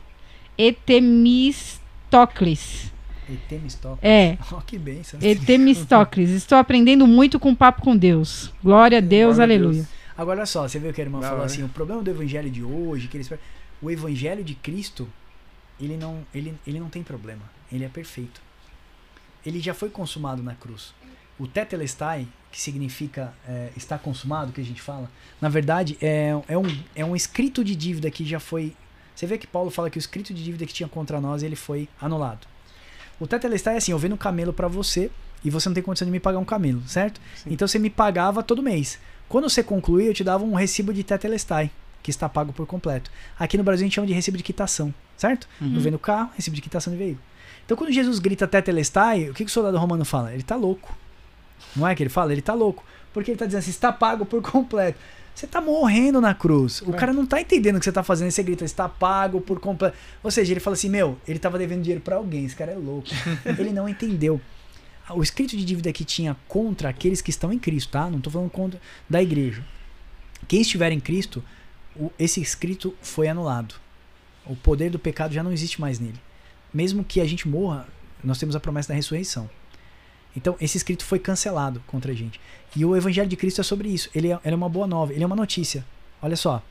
[0.56, 2.90] Etemistocles.
[3.28, 3.98] Etemistocles.
[4.02, 4.38] É.
[4.52, 5.20] Oh, que bênção.
[5.22, 6.30] Etemistocles.
[6.30, 8.52] Estou aprendendo muito com o papo com Deus.
[8.62, 9.82] Glória a Deus, Glória aleluia.
[9.82, 10.00] Deus.
[10.16, 13.08] Agora só, você viu que a irmã falou assim, o problema do evangelho de hoje,
[13.08, 13.32] que eles
[13.80, 15.08] o evangelho de Cristo,
[15.80, 17.40] ele não, ele, ele não tem problema.
[17.72, 18.42] Ele é perfeito.
[19.44, 20.92] Ele já foi consumado na cruz.
[21.38, 25.10] O tetelestai, que significa é, está consumado, que a gente fala,
[25.40, 28.74] na verdade é, é, um, é um escrito de dívida que já foi.
[29.14, 31.56] Você vê que Paulo fala que o escrito de dívida que tinha contra nós ele
[31.56, 32.46] foi anulado.
[33.18, 35.10] O tetelestai é assim: eu vendo um camelo para você
[35.44, 37.20] e você não tem condição de me pagar um camelo, certo?
[37.36, 37.50] Sim.
[37.52, 38.98] Então você me pagava todo mês.
[39.28, 41.70] Quando você concluía, eu te dava um recibo de tetelestai,
[42.02, 43.10] que está pago por completo.
[43.38, 45.48] Aqui no Brasil a gente chama de recibo de quitação, certo?
[45.60, 45.74] Uhum.
[45.74, 47.22] Eu vendo carro, recibo de quitação de veículo.
[47.70, 50.32] Então quando Jesus grita tetelestai, o que, que o soldado romano fala?
[50.32, 50.92] Ele está louco.
[51.76, 52.32] Não é que ele fala?
[52.32, 52.84] Ele está louco.
[53.12, 54.98] Porque ele está dizendo assim, está pago por completo.
[55.32, 56.82] Você está morrendo na cruz.
[56.82, 56.98] O é.
[56.98, 58.26] cara não está entendendo o que você está fazendo.
[58.26, 59.96] E você grita, está pago por completo.
[60.20, 62.44] Ou seja, ele fala assim, meu, ele estava devendo dinheiro para alguém.
[62.44, 63.06] Esse cara é louco.
[63.56, 64.40] ele não entendeu
[65.08, 68.10] o escrito de dívida que tinha contra aqueles que estão em Cristo, tá?
[68.10, 69.64] Não estou falando contra da igreja.
[70.48, 71.40] Quem estiver em Cristo,
[72.18, 73.76] esse escrito foi anulado.
[74.44, 76.18] O poder do pecado já não existe mais nele.
[76.72, 77.86] Mesmo que a gente morra,
[78.22, 79.48] nós temos a promessa da ressurreição.
[80.36, 82.40] Então, esse escrito foi cancelado contra a gente.
[82.76, 84.08] E o Evangelho de Cristo é sobre isso.
[84.14, 85.84] Ele é, ele é uma boa nova, ele é uma notícia.
[86.22, 86.62] Olha só,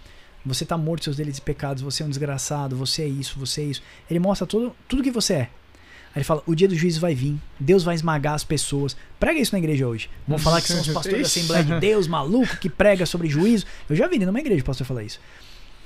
[0.45, 3.61] você está morto seus delitos e pecados, você é um desgraçado, você é isso, você
[3.61, 3.83] é isso.
[4.09, 5.49] Ele mostra tudo, tudo que você é.
[6.09, 8.95] Aí ele fala: o dia do juízo vai vir, Deus vai esmagar as pessoas.
[9.19, 10.09] Prega isso na igreja hoje.
[10.27, 13.65] Vão falar que são os pastores da Assembleia de Deus, maluco, que prega sobre juízo.
[13.89, 15.19] Eu já vi numa igreja o pastor falar isso.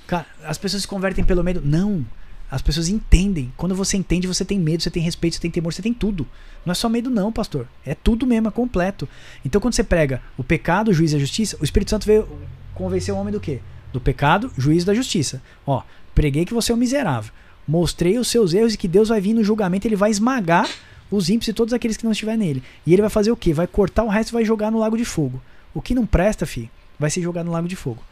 [0.05, 1.61] Cara, as pessoas se convertem pelo medo.
[1.63, 2.05] Não.
[2.53, 3.51] As pessoas entendem.
[3.57, 6.27] Quando você entende, você tem medo, você tem respeito, você tem temor, você tem tudo.
[6.63, 7.67] Não é só medo, não, pastor.
[7.83, 9.09] É tudo mesmo, é completo.
[9.43, 12.29] Então, quando você prega o pecado, o juízo e a justiça, o Espírito Santo veio
[12.75, 13.59] convencer o homem do quê?
[13.91, 15.41] Do pecado, juízo e da justiça.
[15.65, 15.81] Ó,
[16.13, 17.31] preguei que você é um miserável.
[17.67, 20.69] Mostrei os seus erros e que Deus vai vir no julgamento, ele vai esmagar
[21.09, 22.61] os ímpios e todos aqueles que não estiver nele.
[22.85, 23.51] E ele vai fazer o quê?
[23.51, 25.41] Vai cortar o resto e vai jogar no lago de fogo.
[25.73, 26.69] O que não presta, fi,
[26.99, 28.03] vai ser jogado no lago de fogo.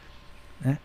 [0.60, 0.78] Né?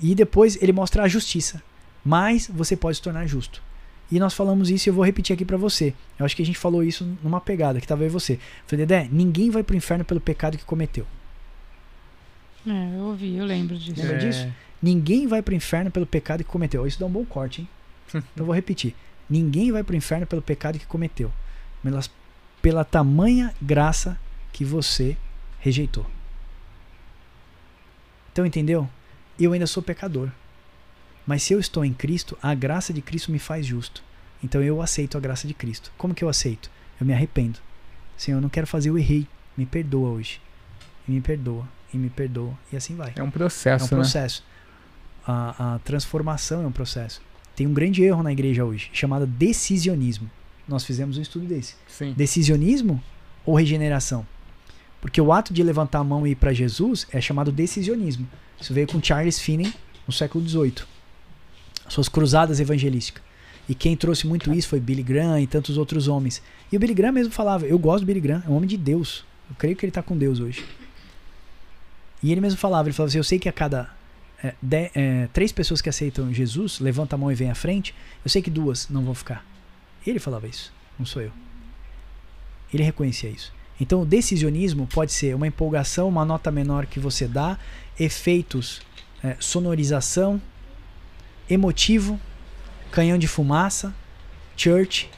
[0.00, 1.62] E depois ele mostra a justiça.
[2.04, 3.62] Mas você pode se tornar justo.
[4.10, 5.94] E nós falamos isso e eu vou repetir aqui para você.
[6.18, 8.34] Eu acho que a gente falou isso numa pegada, que tava aí você.
[8.34, 11.06] Eu falei, Dedé, ninguém vai pro inferno pelo pecado que cometeu.
[12.66, 14.00] É, eu ouvi, eu lembro disso.
[14.00, 14.18] Lembra é.
[14.18, 14.52] disso?
[14.82, 16.86] Ninguém vai pro inferno pelo pecado que cometeu.
[16.86, 17.68] Isso dá um bom corte, hein?
[18.08, 18.94] então eu vou repetir.
[19.30, 21.32] Ninguém vai para o inferno pelo pecado que cometeu,
[21.82, 22.10] mas
[22.60, 24.18] pela tamanha graça
[24.52, 25.16] que você
[25.58, 26.04] rejeitou.
[28.32, 28.88] Então entendeu?
[29.38, 30.30] Eu ainda sou pecador.
[31.26, 34.02] Mas se eu estou em Cristo, a graça de Cristo me faz justo.
[34.42, 35.92] Então eu aceito a graça de Cristo.
[35.96, 36.70] Como que eu aceito?
[37.00, 37.58] Eu me arrependo.
[38.16, 39.26] Senhor, eu não quero fazer, eu errei.
[39.56, 40.40] Me perdoa hoje.
[41.06, 41.66] E me perdoa.
[41.92, 42.52] E me perdoa.
[42.72, 43.12] E assim vai.
[43.14, 43.84] É um processo.
[43.84, 44.42] É um processo.
[44.42, 45.34] Né?
[45.34, 47.20] A, a transformação é um processo.
[47.54, 50.30] Tem um grande erro na igreja hoje, chamado decisionismo.
[50.66, 51.74] Nós fizemos um estudo desse.
[51.86, 52.14] Sim.
[52.16, 53.02] Decisionismo
[53.44, 54.26] ou regeneração?
[55.00, 58.26] Porque o ato de levantar a mão e ir para Jesus é chamado decisionismo.
[58.60, 59.72] Isso veio com Charles Finney
[60.06, 60.91] no século XVIII.
[61.92, 63.22] Suas cruzadas evangelísticas.
[63.68, 66.42] E quem trouxe muito isso foi Billy Graham e tantos outros homens.
[66.70, 68.78] E o Billy Graham mesmo falava: Eu gosto do Billy Graham, é um homem de
[68.78, 69.24] Deus.
[69.50, 70.64] Eu creio que ele está com Deus hoje.
[72.22, 73.90] E ele mesmo falava: Ele falava assim, Eu sei que a cada
[74.42, 77.94] é, de, é, três pessoas que aceitam Jesus, levanta a mão e vem à frente,
[78.24, 79.44] eu sei que duas não vão ficar.
[80.06, 81.30] Ele falava isso, não sou eu.
[82.72, 83.52] Ele reconhecia isso.
[83.78, 87.58] Então o decisionismo pode ser uma empolgação, uma nota menor que você dá,
[87.98, 88.80] efeitos,
[89.22, 90.40] é, sonorização,
[91.48, 92.18] emotivo,
[92.90, 93.94] canhão de fumaça,
[94.56, 95.10] church,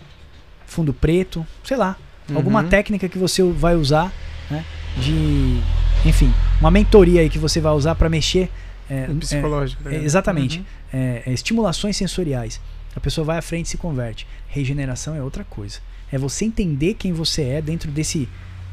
[0.67, 1.97] fundo preto, sei lá,
[2.29, 2.37] uhum.
[2.37, 4.13] alguma técnica que você vai usar,
[4.51, 4.65] né,
[4.97, 5.61] de,
[6.09, 8.51] enfim, uma mentoria aí que você vai usar para mexer
[8.89, 9.89] é, psicológico.
[9.89, 10.59] É, exatamente.
[10.59, 10.65] Uhum.
[10.93, 12.61] É, é, estimulações sensoriais.
[12.95, 14.27] A pessoa vai à frente e se converte.
[14.49, 15.81] Regeneração é outra coisa.
[16.13, 18.29] É você entender quem você é dentro desse,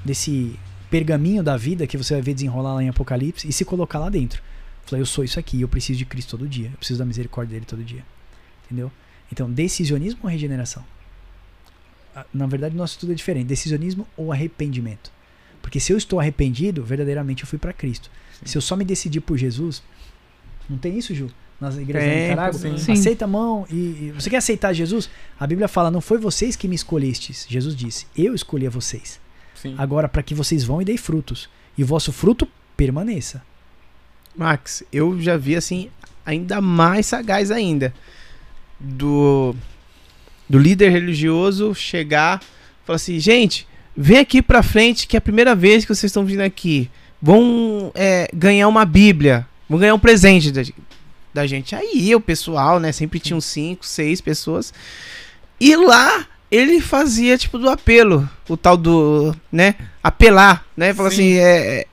[0.06, 0.60] desse
[0.90, 4.10] pergaminho da vida que você vai ver desenrolar lá em Apocalipse e se colocar lá
[4.10, 4.44] dentro.
[4.86, 6.68] Falar, eu sou isso aqui, eu preciso de Cristo todo dia.
[6.68, 8.03] Eu preciso da misericórdia dele todo dia.
[8.66, 8.91] Entendeu?
[9.32, 10.84] Então, decisionismo ou regeneração?
[12.34, 13.48] Na verdade, nosso estudo é diferente.
[13.48, 15.12] Decisionismo ou arrependimento?
[15.62, 18.10] Porque se eu estou arrependido, verdadeiramente eu fui para Cristo.
[18.34, 18.45] Sim.
[18.45, 19.82] Se eu só me decidir por Jesus,
[20.70, 21.30] não tem isso, Ju?
[21.60, 22.78] Nas igrejas é, da Nicarágua?
[22.78, 22.91] Sim.
[22.91, 25.10] Aceita a mão e, e, Você quer aceitar Jesus?
[25.40, 27.45] A Bíblia fala: não foi vocês que me escolhestes.
[27.48, 29.20] Jesus disse: eu escolhi a vocês.
[29.56, 29.76] Sim.
[29.78, 31.49] Agora, para que vocês vão e deem frutos.
[31.78, 33.44] E o vosso fruto permaneça.
[34.36, 35.90] Max, eu já vi assim,
[36.26, 37.94] ainda mais sagaz ainda.
[38.80, 39.56] Do,
[40.49, 45.22] do líder religioso chegar e falar assim: gente, vem aqui pra frente que é a
[45.22, 46.90] primeira vez que vocês estão vindo aqui.
[47.22, 50.62] Vão é, ganhar uma Bíblia vamos ganhar um presente da,
[51.34, 51.74] da gente.
[51.74, 54.74] Aí o pessoal, né, sempre tinham cinco, seis pessoas.
[55.58, 60.94] E lá ele fazia tipo do apelo, o tal do, né, apelar, né?
[60.94, 61.86] Falar assim, é,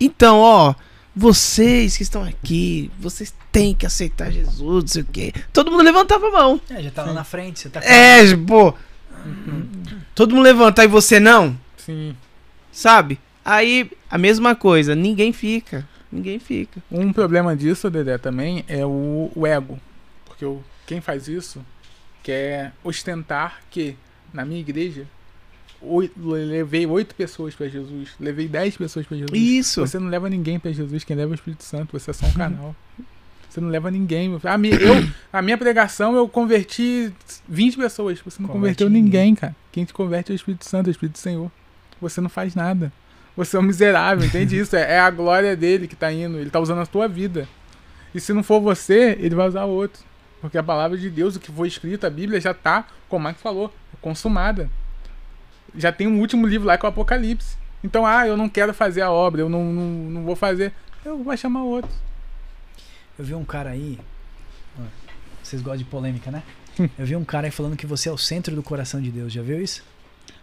[0.00, 0.74] então, ó,
[1.16, 5.32] vocês que estão aqui, vocês têm que aceitar Jesus, não sei o quê.
[5.50, 6.60] Todo mundo levantava a mão.
[6.68, 8.74] É, já tá lá na frente, você tá É, pô.
[9.24, 9.66] Uhum.
[10.14, 11.58] Todo mundo levanta e você não?
[11.78, 12.14] Sim.
[12.70, 13.18] Sabe?
[13.42, 15.88] Aí, a mesma coisa, ninguém fica.
[16.12, 16.82] Ninguém fica.
[16.90, 19.80] Um problema disso, Dedé, também é o, o ego.
[20.26, 21.64] Porque o, quem faz isso
[22.22, 23.96] quer ostentar que
[24.34, 25.06] na minha igreja
[25.88, 29.38] oito, levei oito pessoas para Jesus, levei dez pessoas para Jesus.
[29.38, 29.80] Isso.
[29.86, 32.26] Você não leva ninguém para Jesus, quem leva é o Espírito Santo, você é só
[32.26, 32.74] um canal.
[33.48, 34.38] Você não leva ninguém.
[34.44, 34.94] A minha, eu,
[35.32, 37.10] a minha pregação eu converti
[37.48, 38.20] 20 pessoas.
[38.20, 39.56] Você não Converte converteu ninguém, cara.
[39.72, 41.50] Quem te converte é o Espírito Santo, é o Espírito do Senhor.
[41.98, 42.92] Você não faz nada.
[43.34, 44.76] Você é um miserável, entende isso?
[44.76, 46.38] É, é a glória dele que tá indo.
[46.38, 47.48] Ele tá usando a tua vida.
[48.14, 50.02] E se não for você, ele vai usar outro.
[50.40, 53.32] Porque a palavra de Deus, o que foi escrito, a Bíblia já tá, como é
[53.32, 53.72] que falou,
[54.02, 54.70] consumada.
[55.74, 57.56] Já tem um último livro lá que é o Apocalipse.
[57.82, 60.72] Então, ah, eu não quero fazer a obra, eu não, não, não vou fazer.
[61.04, 61.90] Eu vou chamar outro.
[63.18, 63.98] Eu vi um cara aí.
[65.42, 66.42] Vocês gostam de polêmica, né?
[66.98, 69.32] Eu vi um cara aí falando que você é o centro do coração de Deus.
[69.32, 69.82] Já viu isso?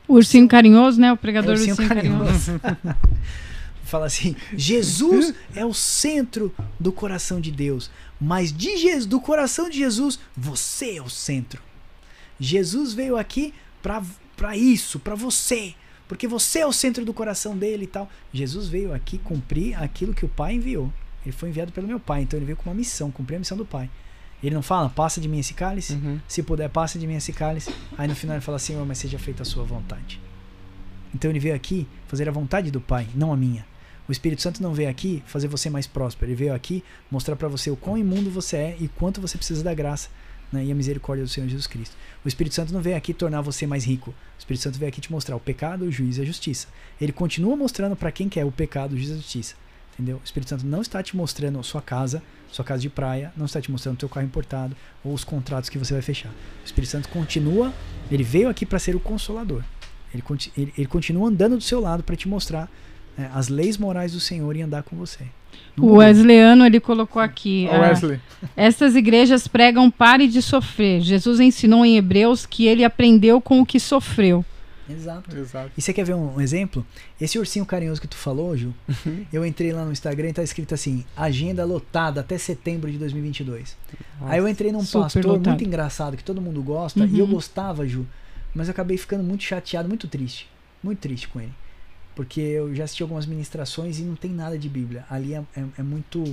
[0.07, 1.11] O ursinho carinhoso, né?
[1.11, 2.59] O pregador o ursinho, ursinho carinhoso.
[2.59, 2.97] carinhoso.
[3.83, 7.91] Fala assim: Jesus é o centro do coração de Deus.
[8.19, 11.61] Mas de Jesus, do coração de Jesus, você é o centro.
[12.39, 14.01] Jesus veio aqui para
[14.55, 15.73] isso, para você.
[16.07, 18.09] Porque você é o centro do coração dele e tal.
[18.33, 20.91] Jesus veio aqui cumprir aquilo que o Pai enviou.
[21.25, 23.57] Ele foi enviado pelo meu pai, então ele veio com uma missão, cumprir a missão
[23.57, 23.89] do pai.
[24.43, 26.19] Ele não fala, passa de mim esse cálice, uhum.
[26.27, 27.73] se puder, passa de mim esse cálice.
[27.97, 30.19] Aí no final ele fala assim, mas seja feita a sua vontade.
[31.15, 33.65] Então ele veio aqui fazer a vontade do pai, não a minha.
[34.05, 37.47] O Espírito Santo não veio aqui fazer você mais próspero, ele veio aqui mostrar para
[37.47, 40.09] você o quão imundo você é e quanto você precisa da graça
[40.53, 41.95] né, e a misericórdia do Senhor Jesus Cristo.
[42.23, 44.11] O Espírito Santo não veio aqui tornar você mais rico.
[44.11, 46.67] O Espírito Santo veio aqui te mostrar o pecado, o juízo e a justiça.
[47.01, 49.55] Ele continua mostrando para quem quer o pecado, o juízo e a justiça.
[49.93, 50.17] Entendeu?
[50.17, 53.61] O Espírito Santo não está te mostrando sua casa, sua casa de praia, não está
[53.61, 56.29] te mostrando teu carro importado ou os contratos que você vai fechar.
[56.29, 57.73] O Espírito Santo continua,
[58.09, 59.63] ele veio aqui para ser o consolador.
[60.13, 60.23] Ele,
[60.55, 62.69] ele, ele, continua andando do seu lado para te mostrar
[63.17, 65.25] é, as leis morais do Senhor e andar com você.
[65.77, 67.67] o Wesleyano ele colocou aqui.
[67.71, 68.19] Oh, Wesley.
[68.55, 71.01] Essas igrejas pregam pare de sofrer.
[71.01, 74.43] Jesus ensinou em Hebreus que ele aprendeu com o que sofreu.
[74.89, 75.35] Exato.
[75.37, 75.71] Exato.
[75.77, 76.85] E você quer ver um, um, exemplo?
[77.19, 79.25] Esse ursinho carinhoso que tu falou, Ju, uhum.
[79.31, 83.77] eu entrei lá no Instagram e tá escrito assim: agenda lotada até setembro de 2022.
[84.19, 85.47] Nossa, Aí eu entrei num pastor lotado.
[85.47, 87.07] muito engraçado que todo mundo gosta uhum.
[87.07, 87.31] e eu uhum.
[87.31, 88.05] gostava, Ju,
[88.53, 90.49] mas eu acabei ficando muito chateado, muito triste.
[90.83, 91.53] Muito triste com ele.
[92.15, 95.05] Porque eu já assisti algumas ministrações e não tem nada de Bíblia.
[95.09, 96.23] Ali é, é, é muito.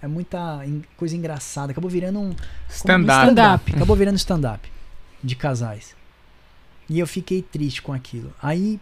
[0.00, 0.60] É muita
[0.96, 1.70] coisa engraçada.
[1.70, 2.34] Acabou virando um.
[2.68, 3.30] Stand-up.
[3.30, 4.68] Stand Acabou virando stand-up
[5.22, 5.94] de casais.
[6.88, 8.34] E eu fiquei triste com aquilo.
[8.42, 8.80] Aí,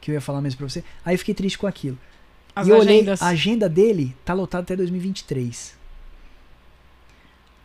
[0.00, 1.98] que eu ia falar mesmo pra você, aí eu fiquei triste com aquilo.
[2.54, 5.76] As e eu olhei, a agenda dele tá lotada até 2023.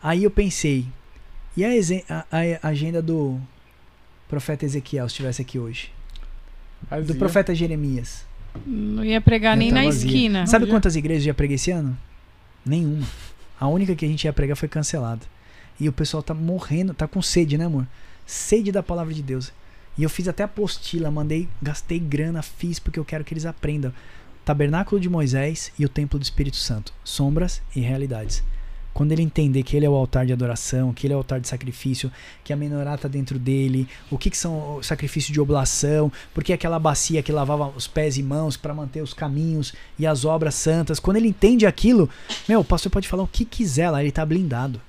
[0.04, 0.86] Aí eu pensei,
[1.56, 3.40] e a, a, a agenda do
[4.28, 5.92] profeta Ezequiel, se estivesse aqui hoje?
[6.90, 7.06] Vazia.
[7.06, 8.26] Do profeta Jeremias.
[8.66, 10.08] Não ia pregar nem tá na vazia.
[10.08, 10.48] esquina.
[10.48, 11.98] Sabe quantas igrejas já preguei esse ano?
[12.66, 13.08] Nenhuma.
[13.60, 15.22] A única que a gente ia pregar foi cancelada.
[15.80, 17.88] E o pessoal tá morrendo, tá com sede, né, amor?
[18.32, 19.52] sede da palavra de Deus.
[19.98, 23.94] E eu fiz até apostila, mandei, gastei grana, fiz porque eu quero que eles aprendam.
[24.46, 28.42] Tabernáculo de Moisés e o Templo do Espírito Santo, sombras e realidades.
[28.94, 31.40] Quando ele entender que ele é o altar de adoração, que ele é o altar
[31.40, 32.12] de sacrifício,
[32.44, 36.54] que a menorá está dentro dele, o que, que são o sacrifício de oblação, porque
[36.54, 40.56] aquela bacia que lavava os pés e mãos para manter os caminhos e as obras
[40.56, 41.00] santas.
[41.00, 42.10] Quando ele entende aquilo,
[42.48, 44.82] meu, o pastor pode falar o que quiser lá, ele está blindado.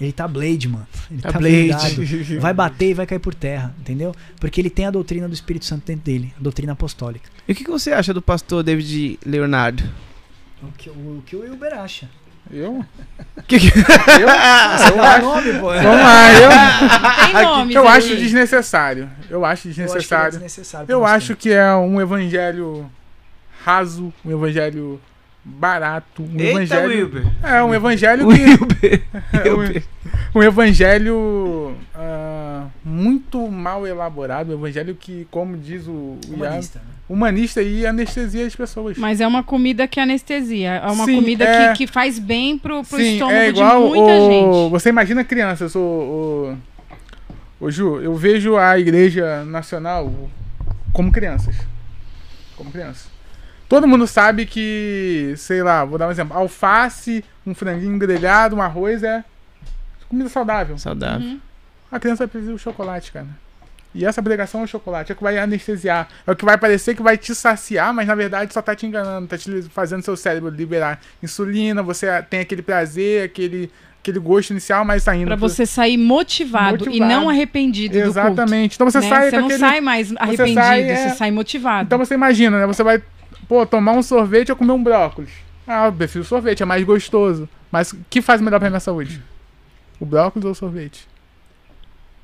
[0.00, 0.86] Ele tá Blade, mano.
[1.10, 2.38] Ele tá, tá Blade.
[2.38, 4.14] Vai bater e vai cair por terra, entendeu?
[4.38, 7.30] Porque ele tem a doutrina do Espírito Santo dentro dele, a doutrina apostólica.
[7.48, 9.82] E o que, você acha do pastor David Leonardo?
[10.62, 12.10] O que o, o, que o Uber acha.
[12.50, 12.84] Eu?
[13.46, 13.68] Que que...
[13.68, 14.22] Eu?
[14.22, 15.22] eu acho...
[15.22, 15.66] nome, pô.
[15.68, 16.50] Vamos lá, eu...
[17.32, 19.08] Tem nome, eu acho desnecessário.
[19.30, 19.86] Eu acho desnecessário.
[19.88, 22.90] Eu acho que é, desnecessário eu acho que é um evangelho
[23.64, 25.00] raso, um evangelho
[25.46, 26.22] barato.
[26.22, 26.88] Um Eita, evangelho.
[26.88, 27.26] Wilber.
[27.42, 28.42] É, um evangelho que.
[28.42, 29.02] Wilber.
[29.32, 29.52] É,
[30.34, 34.50] um, um evangelho uh, muito mal elaborado.
[34.50, 36.94] Um evangelho que, como diz o, humanista, Iago, né?
[37.08, 38.98] humanista e anestesia as pessoas.
[38.98, 40.74] Mas é uma comida que anestesia.
[40.74, 41.72] É uma Sim, comida é...
[41.72, 44.70] Que, que faz bem pro, pro Sim, estômago é igual de muita o, gente.
[44.70, 46.58] Você imagina crianças, o,
[47.60, 50.12] o, o Ju, eu vejo a Igreja Nacional
[50.92, 51.54] como crianças.
[52.56, 53.15] Como crianças
[53.68, 58.62] Todo mundo sabe que, sei lá, vou dar um exemplo, alface, um franguinho grelhado, um
[58.62, 59.24] arroz é
[60.08, 60.78] comida saudável.
[60.78, 61.26] Saudável.
[61.26, 61.40] Uhum.
[61.90, 63.26] A criança precisa do chocolate, cara.
[63.94, 66.06] E essa obrigação é o chocolate, é o que vai anestesiar.
[66.26, 68.86] É o que vai parecer que vai te saciar, mas na verdade só tá te
[68.86, 74.50] enganando, tá te fazendo seu cérebro liberar insulina, você tem aquele prazer, aquele, aquele gosto
[74.50, 75.28] inicial, mas tá indo.
[75.28, 75.48] Pra pro...
[75.48, 78.74] você sair motivado, motivado, e não arrependido Exatamente.
[78.74, 79.08] Então você né?
[79.08, 79.58] sai Você não aquele...
[79.60, 80.96] sai mais arrependido, você sai, é...
[80.96, 81.86] você sai motivado.
[81.86, 82.66] Então você imagina, né?
[82.66, 83.02] Você vai,
[83.48, 85.30] pô, tomar um sorvete ou comer um brócolis.
[85.66, 87.48] Ah, eu prefiro sorvete, é mais gostoso.
[87.70, 89.22] Mas o que faz melhor pra minha saúde?
[89.98, 91.06] O brócolis ou o sorvete?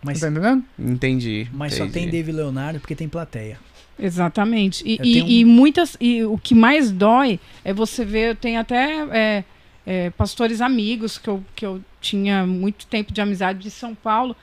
[0.02, 0.64] Mas, tá entendendo?
[0.78, 1.48] Entendi.
[1.52, 1.88] Mas entendi.
[1.90, 3.58] só tem David Leonardo porque tem plateia.
[3.98, 4.82] Exatamente.
[4.84, 5.28] E, e, um...
[5.28, 5.96] e, muitas.
[6.00, 9.44] E o que mais dói é você ver, eu tenho até é,
[9.86, 14.34] é, pastores amigos que eu, que eu tinha muito tempo de amizade de São Paulo.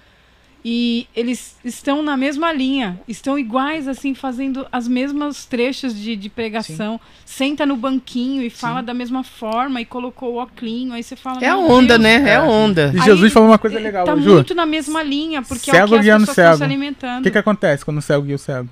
[0.63, 6.29] E eles estão na mesma linha, estão iguais, assim, fazendo as mesmas trechos de, de
[6.29, 6.99] pregação.
[7.25, 7.49] Sim.
[7.49, 8.85] Senta no banquinho e fala Sim.
[8.85, 10.91] da mesma forma e colocou o óculos.
[10.91, 11.39] Aí você fala.
[11.41, 12.29] É a onda, Deus, né?
[12.29, 12.91] É a onda.
[12.93, 14.33] E Jesus aí, falou uma coisa legal, Tá Ju.
[14.33, 16.47] muito na mesma linha, porque cego é o que as pessoas cego.
[16.53, 17.19] estão se alimentando.
[17.21, 18.69] O que, que acontece quando o cego guia o cego?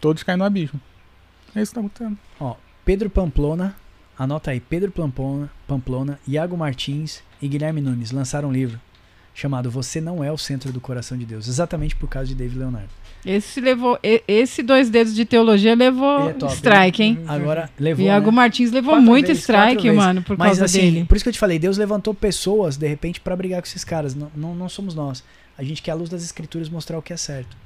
[0.00, 0.80] Todos caem no abismo.
[1.54, 2.18] É isso que tá acontecendo.
[2.40, 3.76] Ó, Pedro Pamplona,
[4.18, 8.80] anota aí, Pedro Pamplona, Pamplona, Iago Martins e Guilherme Nunes lançaram um livro
[9.34, 12.58] chamado Você Não É o Centro do Coração de Deus, exatamente por causa de David
[12.58, 12.90] Leonardo.
[13.24, 17.20] Esse levou, esse dois dedos de teologia levou é top, strike, hein?
[17.28, 18.04] Agora levou.
[18.04, 18.36] Iago né?
[18.36, 21.04] Martins levou quatro muito vezes, strike, mano, por Mas, causa assim, dele.
[21.04, 23.84] Por isso que eu te falei, Deus levantou pessoas, de repente, para brigar com esses
[23.84, 24.12] caras.
[24.14, 25.22] Não, não, não, somos nós.
[25.56, 27.56] A gente quer, à luz das escrituras, mostrar o que é certo.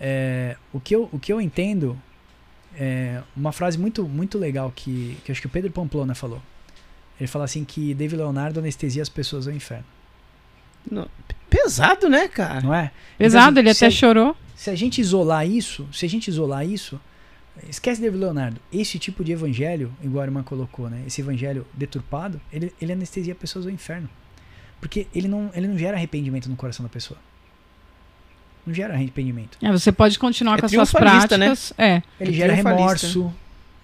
[0.00, 2.00] É, o, que eu, o que eu entendo
[2.74, 6.40] é uma frase muito, muito legal que, que acho que o Pedro Pamplona falou.
[7.18, 9.84] Ele fala assim que David Leonardo anestesia as pessoas ao inferno.
[10.88, 11.08] Não,
[11.48, 12.60] pesado, né, cara?
[12.60, 12.92] Não é?
[13.18, 14.36] Pesado, então, ele até a, chorou.
[14.54, 17.00] Se a gente isolar isso, se a gente isolar isso,
[17.68, 18.60] esquece David Leonardo.
[18.72, 21.02] Esse tipo de evangelho, igual a irmã colocou, né?
[21.06, 24.08] Esse evangelho deturpado, ele, ele anestesia pessoas ao inferno.
[24.80, 27.18] Porque ele não, ele não gera arrependimento no coração da pessoa.
[28.66, 29.58] Não gera arrependimento.
[29.62, 31.74] É, você pode continuar é com as suas práticas.
[31.76, 31.86] Né?
[31.86, 32.02] É.
[32.18, 33.32] Ele é gera remorso,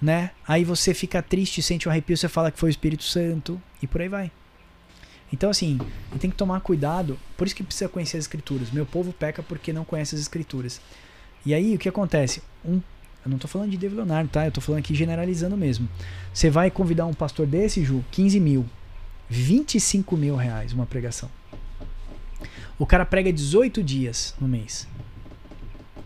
[0.00, 0.30] né?
[0.46, 3.86] Aí você fica triste, sente um arrepio, você fala que foi o Espírito Santo e
[3.86, 4.30] por aí vai.
[5.32, 5.78] Então, assim,
[6.20, 7.18] tem que tomar cuidado.
[7.36, 8.70] Por isso que precisa conhecer as escrituras.
[8.70, 10.80] Meu povo peca porque não conhece as escrituras.
[11.44, 12.42] E aí, o que acontece?
[12.64, 12.80] Um,
[13.24, 14.44] eu não estou falando de David Leonardo, tá?
[14.44, 15.88] Eu estou falando aqui generalizando mesmo.
[16.32, 18.64] Você vai convidar um pastor desse, Ju, 15 mil,
[19.28, 21.28] 25 mil reais uma pregação.
[22.78, 24.86] O cara prega 18 dias no mês.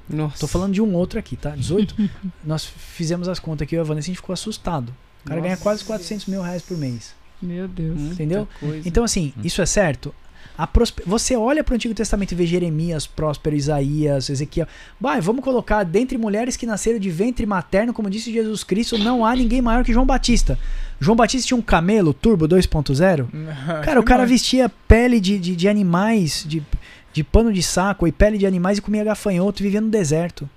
[0.09, 0.39] Nossa.
[0.39, 1.51] Tô falando de um outro aqui, tá?
[1.51, 1.95] 18.
[2.45, 4.95] nós fizemos as contas aqui, eu e a Vanessa, a gente ficou assustado.
[5.23, 5.49] O cara Nossa.
[5.49, 7.15] ganha quase 400 mil reais por mês.
[7.41, 8.01] Meu Deus.
[8.01, 8.47] Entendeu?
[8.85, 9.41] Então, assim, hum.
[9.45, 10.15] isso é certo?
[10.67, 11.05] Prosper...
[11.07, 14.67] Você olha para o Antigo Testamento e vê Jeremias, Próspero, Isaías, Ezequiel.
[15.01, 19.25] Vai, vamos colocar dentre mulheres que nasceram de ventre materno, como disse Jesus Cristo, não
[19.25, 20.59] há ninguém maior que João Batista.
[21.01, 23.27] João Batista tinha um camelo Turbo 2.0.
[23.85, 26.63] Cara, o cara vestia pele de, de, de, animais, de,
[27.13, 30.49] de pano de saco e pele de animais e comia gafanhoto e vivia no deserto.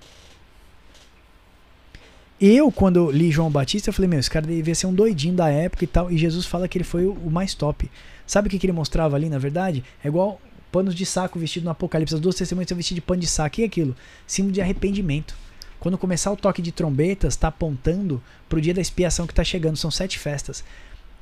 [2.45, 5.47] Eu, quando li João Batista, eu falei, meu, esse cara devia ser um doidinho da
[5.47, 6.11] época e tal.
[6.11, 7.89] E Jesus fala que ele foi o, mais top.
[8.27, 9.81] Sabe o que, que ele mostrava ali, na verdade?
[10.03, 12.13] É igual panos de saco vestido no Apocalipse.
[12.13, 13.61] As duas testemunhas estão vestidas de pano de saco.
[13.61, 13.95] E aquilo?
[14.27, 15.37] Símbolo de arrependimento.
[15.79, 19.45] Quando começar o toque de trombetas, está apontando para o dia da expiação que está
[19.45, 19.77] chegando.
[19.77, 20.65] São sete festas.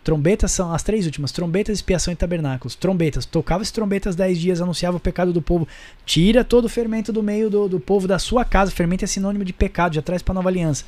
[0.03, 2.75] Trombetas são as três últimas: trombetas, expiação e tabernáculos.
[2.75, 5.67] Trombetas, tocava as trombetas dez dias, anunciava o pecado do povo.
[6.05, 8.71] Tira todo o fermento do meio do, do povo da sua casa.
[8.71, 10.85] Fermento é sinônimo de pecado, já traz para a nova aliança.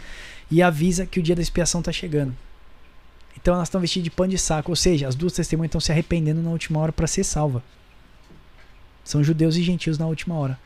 [0.50, 2.36] E avisa que o dia da expiação está chegando.
[3.40, 5.92] Então elas estão vestidas de pano de saco, ou seja, as duas testemunhas estão se
[5.92, 7.64] arrependendo na última hora para ser salva.
[9.04, 10.58] São judeus e gentios na última hora,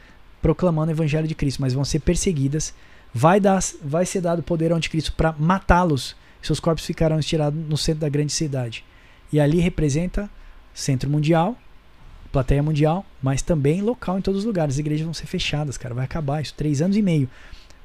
[0.42, 2.74] proclamando o evangelho de Cristo, mas vão ser perseguidas.
[3.14, 6.16] Vai, dar, vai ser dado poder ao anticristo para matá-los
[6.48, 8.84] seus corpos ficarão estirados no centro da grande cidade.
[9.32, 10.30] E ali representa
[10.74, 11.58] centro mundial,
[12.32, 14.76] plateia mundial, mas também local em todos os lugares.
[14.76, 15.94] As igrejas vão ser fechadas, cara.
[15.94, 16.54] Vai acabar isso.
[16.54, 17.30] Três anos e meio.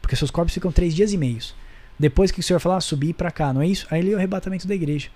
[0.01, 1.55] Porque seus corpos ficam três dias e meios.
[1.99, 3.87] Depois que o Senhor falar, ah, subir para cá, não é isso?
[3.91, 5.09] Aí ele é o arrebatamento da igreja.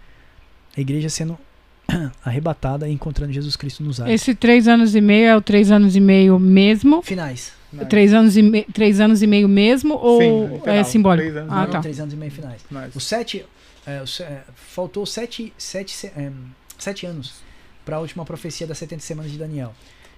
[0.76, 1.38] A igreja sendo
[2.24, 4.14] arrebatada e encontrando Jesus Cristo nos ares.
[4.14, 7.02] Esse três anos e meio é o três anos e meio mesmo?
[7.02, 7.52] Finais.
[7.70, 7.88] Finais.
[7.88, 8.62] Três, anos e me...
[8.64, 11.28] três anos e meio mesmo ou Sim, é simbólico?
[11.28, 11.80] Três anos, ah, não, tá.
[11.80, 12.62] três anos e meio finais.
[12.62, 12.94] finais.
[12.94, 13.44] Os sete.
[13.86, 16.32] É, os, é, faltou sete, sete, é,
[16.76, 17.34] sete anos
[17.84, 19.72] para a última profecia das 70 semanas de Daniel.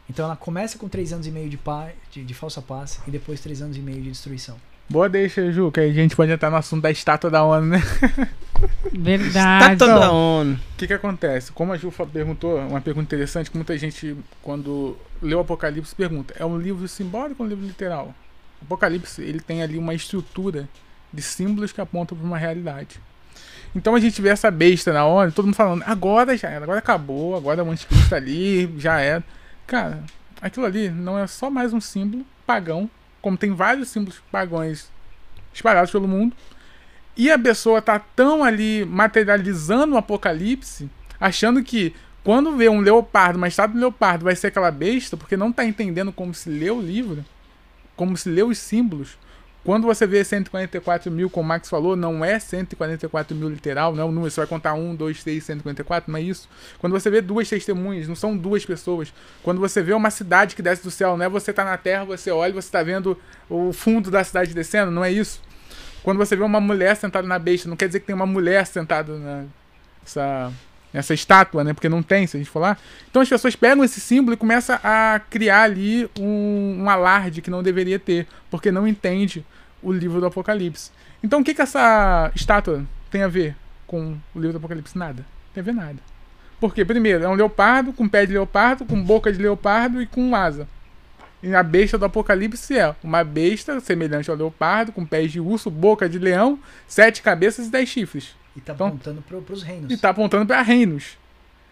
[0.09, 3.11] Então ela começa com três anos e meio de, paz, de, de falsa paz e
[3.11, 4.57] depois três anos e meio de destruição.
[4.91, 7.67] Boa deixa, Ju, que aí a gente pode entrar no assunto da estátua da ONU,
[7.67, 7.83] né?
[8.91, 9.75] Verdade.
[9.75, 10.55] Estátua da ONU.
[10.55, 11.53] O que que acontece?
[11.53, 16.35] Como a Ju perguntou, uma pergunta interessante, que muita gente, quando lê o Apocalipse, pergunta,
[16.39, 18.15] é um livro simbólico ou um livro literal?
[18.63, 20.67] O Apocalipse, ele tem ali uma estrutura
[21.13, 22.99] de símbolos que apontam para uma realidade.
[23.75, 26.79] Então a gente vê essa besta na hora, todo mundo falando, agora já era, agora
[26.79, 29.23] acabou, agora o anticristo tá ali, já era.
[29.67, 30.03] Cara,
[30.41, 32.91] aquilo ali não é só mais um símbolo pagão,
[33.21, 34.91] como tem vários símbolos pagões
[35.53, 36.35] espalhados pelo mundo.
[37.17, 40.89] E a pessoa tá tão ali materializando o apocalipse,
[41.21, 45.37] achando que quando vê um leopardo, uma estátua de leopardo, vai ser aquela besta, porque
[45.37, 47.25] não tá entendendo como se lê o livro,
[47.97, 49.19] como se lê os símbolos.
[49.65, 54.03] Quando você vê 144 mil, como o Max falou, não é 144 mil literal, não
[54.03, 56.49] é o número, você vai contar 1, 2, 3, 144, não é isso.
[56.79, 59.13] Quando você vê duas testemunhas, não são duas pessoas.
[59.43, 62.05] Quando você vê uma cidade que desce do céu, não é você tá na terra,
[62.05, 63.19] você olha você tá vendo
[63.51, 65.43] o fundo da cidade descendo, não é isso.
[66.03, 68.67] Quando você vê uma mulher sentada na besta, não quer dizer que tem uma mulher
[68.67, 69.47] sentada nessa
[70.07, 70.53] essa
[70.95, 71.73] estátua, né?
[71.73, 72.77] Porque não tem, se a gente for lá.
[73.11, 77.51] Então as pessoas pegam esse símbolo e começam a criar ali um, um alarde que
[77.51, 79.45] não deveria ter, porque não entende
[79.83, 80.91] o livro do Apocalipse.
[81.23, 83.57] Então o que, que essa estátua tem a ver
[83.87, 84.97] com o livro do Apocalipse?
[84.97, 85.23] Nada.
[85.23, 85.99] Não tem a ver nada.
[86.61, 90.35] Porque, primeiro, é um leopardo com pé de leopardo, com boca de leopardo e com
[90.35, 90.67] asa.
[91.41, 95.71] E a besta do Apocalipse é uma besta semelhante ao leopardo, com pés de urso,
[95.71, 98.35] boca de leão, sete cabeças e dez chifres.
[98.59, 99.93] E tá então, apontando para os reinos.
[99.93, 101.17] E tá apontando para reinos.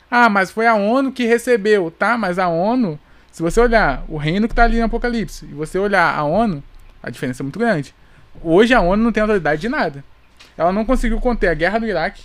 [0.08, 2.16] Ah, mas foi a ONU que recebeu, tá?
[2.16, 2.98] Mas a ONU,
[3.32, 6.62] se você olhar o reino que tá ali no Apocalipse, e você olhar a ONU,
[7.02, 7.92] a diferença é muito grande.
[8.40, 10.04] Hoje a ONU não tem autoridade de nada.
[10.56, 12.22] Ela não conseguiu conter a guerra do Iraque,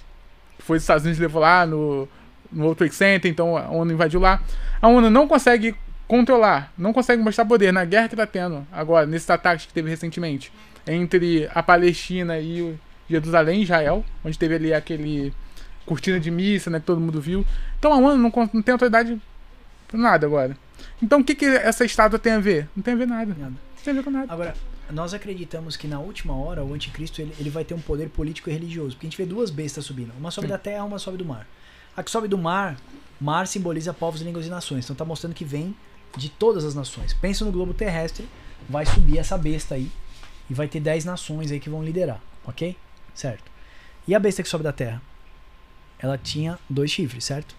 [0.57, 2.07] que foi os Estados Unidos levou lá no,
[2.51, 4.43] no World Trade Center, então a ONU invadiu lá.
[4.79, 5.75] A ONU não consegue
[6.07, 9.89] controlar, não consegue mostrar poder na guerra que tá tendo agora, nesses ataques que teve
[9.89, 10.53] recentemente,
[10.85, 12.77] entre a Palestina e
[13.11, 15.33] Jerusalém, Israel, onde teve ali aquele
[15.85, 17.45] cortina de missa, né, que todo mundo viu.
[17.77, 19.19] Então a ONU não, não tem autoridade
[19.93, 20.57] nada agora.
[21.01, 22.67] Então o que, que essa estátua tem a ver?
[22.75, 23.35] Não tem a ver nada.
[23.37, 23.51] Nada.
[23.51, 24.31] Não tem a ver com nada.
[24.31, 24.55] Agora,
[24.91, 28.49] nós acreditamos que na última hora o anticristo ele, ele vai ter um poder político
[28.49, 28.95] e religioso.
[28.95, 30.11] Porque a gente vê duas bestas subindo.
[30.17, 30.51] Uma sobe Sim.
[30.51, 31.47] da terra, uma sobe do mar.
[31.95, 32.77] A que sobe do mar,
[33.19, 34.85] mar simboliza povos, línguas e nações.
[34.85, 35.75] Então tá mostrando que vem
[36.17, 37.13] de todas as nações.
[37.13, 38.27] Pensa no globo terrestre,
[38.69, 39.91] vai subir essa besta aí.
[40.49, 42.21] E vai ter 10 nações aí que vão liderar.
[42.45, 42.75] Ok?
[43.13, 43.51] Certo.
[44.07, 45.01] E a besta que sobe da terra?
[45.99, 47.55] Ela tinha dois chifres, certo?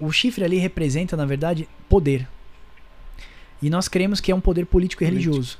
[0.00, 2.28] O chifre ali representa, na verdade, poder.
[3.62, 5.58] E nós cremos que é um poder político e religioso.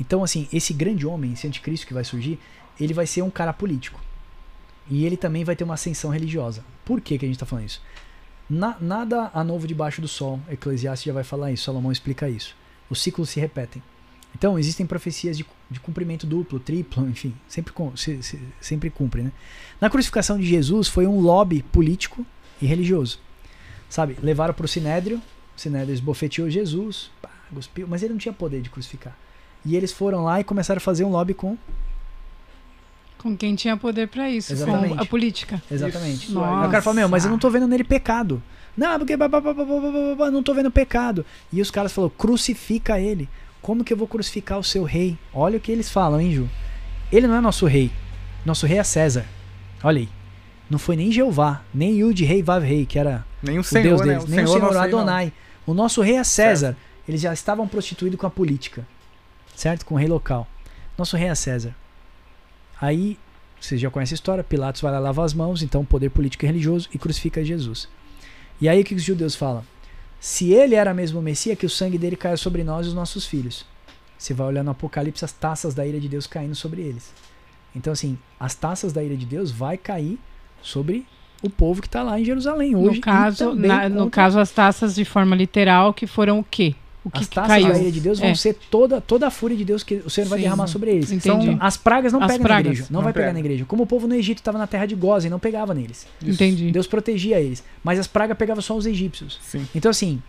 [0.00, 2.38] Então, assim, esse grande homem, esse anticristo que vai surgir,
[2.78, 4.00] ele vai ser um cara político.
[4.88, 6.64] E ele também vai ter uma ascensão religiosa.
[6.84, 7.82] Por que, que a gente está falando isso?
[8.48, 10.40] Na, nada a novo debaixo do sol.
[10.48, 12.54] Eclesiastes já vai falar isso, Salomão explica isso.
[12.88, 13.82] Os ciclos se repetem.
[14.34, 19.32] Então, existem profecias de, de cumprimento duplo, triplo, enfim, sempre, se, se, sempre cumpre, né?
[19.80, 22.24] Na crucificação de Jesus foi um lobby político
[22.60, 23.18] e religioso.
[23.88, 24.16] Sabe?
[24.22, 25.20] Levaram para o Sinédrio,
[25.56, 29.16] o Sinédrio esbofeteou Jesus, pá, cuspiu, mas ele não tinha poder de crucificar.
[29.64, 31.56] E eles foram lá e começaram a fazer um lobby com
[33.18, 34.94] com quem tinha poder para isso, Exatamente.
[34.94, 35.60] com a política.
[35.68, 36.30] Exatamente.
[36.30, 36.68] Nossa.
[36.68, 38.40] O cara fala, meu, mas eu não tô vendo nele pecado.
[38.76, 41.24] Não, porque não tô vendo pecado.
[41.52, 43.28] E os caras falaram, crucifica ele.
[43.66, 45.18] Como que eu vou crucificar o seu rei?
[45.34, 46.48] Olha o que eles falam, hein, Ju?
[47.10, 47.90] Ele não é nosso rei.
[48.44, 49.26] Nosso rei é César.
[49.82, 50.08] Olha aí.
[50.70, 53.82] Não foi nem Jeová, nem Yud Rei Vav Rei, que era nem o, o Senhor,
[53.82, 54.06] Deus né?
[54.06, 54.34] deles, né?
[54.34, 55.32] o nem Senhor o Senhor Adonai.
[55.66, 56.48] O nosso rei é César.
[56.68, 56.76] César.
[57.08, 58.86] Eles já estavam prostituídos com a política,
[59.56, 59.84] certo?
[59.84, 60.46] Com o rei local.
[60.96, 61.74] Nosso rei é César.
[62.80, 63.18] Aí,
[63.60, 66.46] vocês já conhecem a história, Pilatos vai lá lavar as mãos, então poder político e
[66.46, 67.88] religioso, e crucifica Jesus.
[68.60, 69.64] E aí o que os judeus falam?
[70.20, 72.94] Se ele era mesmo o Messias, que o sangue dele caia sobre nós e os
[72.94, 73.64] nossos filhos.
[74.18, 77.12] Você vai olhar no Apocalipse as taças da ira de Deus caindo sobre eles.
[77.74, 80.18] Então, assim, as taças da ira de Deus vai cair
[80.62, 81.06] sobre
[81.42, 82.96] o povo que está lá em Jerusalém hoje.
[82.96, 86.74] No caso, na, no caso, as taças de forma literal, que foram o quê?
[87.06, 87.72] O que as taças caiu?
[87.72, 88.34] da ira de Deus vão é.
[88.34, 91.12] ser toda, toda a fúria de Deus que o Senhor Sim, vai derramar sobre eles.
[91.12, 91.50] Entendi.
[91.50, 92.64] Então, as pragas não as pegam pragas.
[92.64, 92.86] na igreja.
[92.90, 93.26] Não, não vai pega.
[93.26, 93.64] pegar na igreja.
[93.64, 96.04] Como o povo no Egito estava na terra de Gozen, não pegava neles.
[96.20, 96.30] Isso.
[96.32, 96.72] Entendi.
[96.72, 97.62] Deus protegia eles.
[97.84, 99.38] Mas as pragas pegavam só os egípcios.
[99.40, 99.68] Sim.
[99.72, 100.20] Então, assim,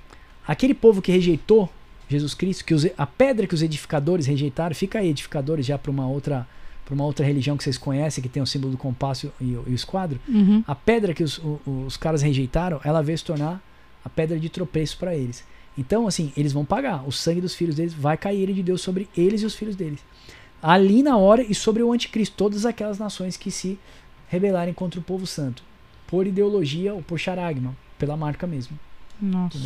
[0.47, 1.67] aquele povo que rejeitou
[2.07, 5.89] Jesus Cristo, que os, a pedra que os edificadores rejeitaram, fica aí, edificadores já para
[5.89, 6.47] uma outra
[6.85, 9.55] para uma outra religião que vocês conhecem, que tem o símbolo do compasso e, e
[9.57, 10.63] o esquadro, uhum.
[10.65, 13.61] a pedra que os, os, os caras rejeitaram, ela veio se tornar
[14.05, 15.43] a pedra de tropeço para eles.
[15.77, 17.07] Então, assim, eles vão pagar.
[17.07, 19.99] O sangue dos filhos deles vai cair de Deus sobre eles e os filhos deles.
[20.61, 23.77] Ali na hora e sobre o anticristo, todas aquelas nações que se
[24.27, 25.63] rebelarem contra o povo santo.
[26.07, 28.77] Por ideologia ou por charagma, pela marca mesmo.
[29.21, 29.57] Nossa.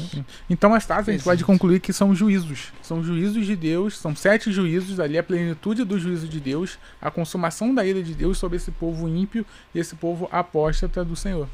[0.49, 2.71] Então, as taças a gente pode concluir que são juízos.
[2.81, 7.11] São juízos de Deus, são sete juízos, ali a plenitude do juízo de Deus, a
[7.11, 11.47] consumação da ira de Deus sobre esse povo ímpio e esse povo apóstata do Senhor.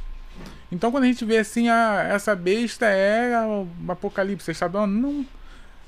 [0.71, 4.93] Então quando a gente vê assim, a, essa besta é o Apocalipse, está dando.
[4.93, 5.25] Não.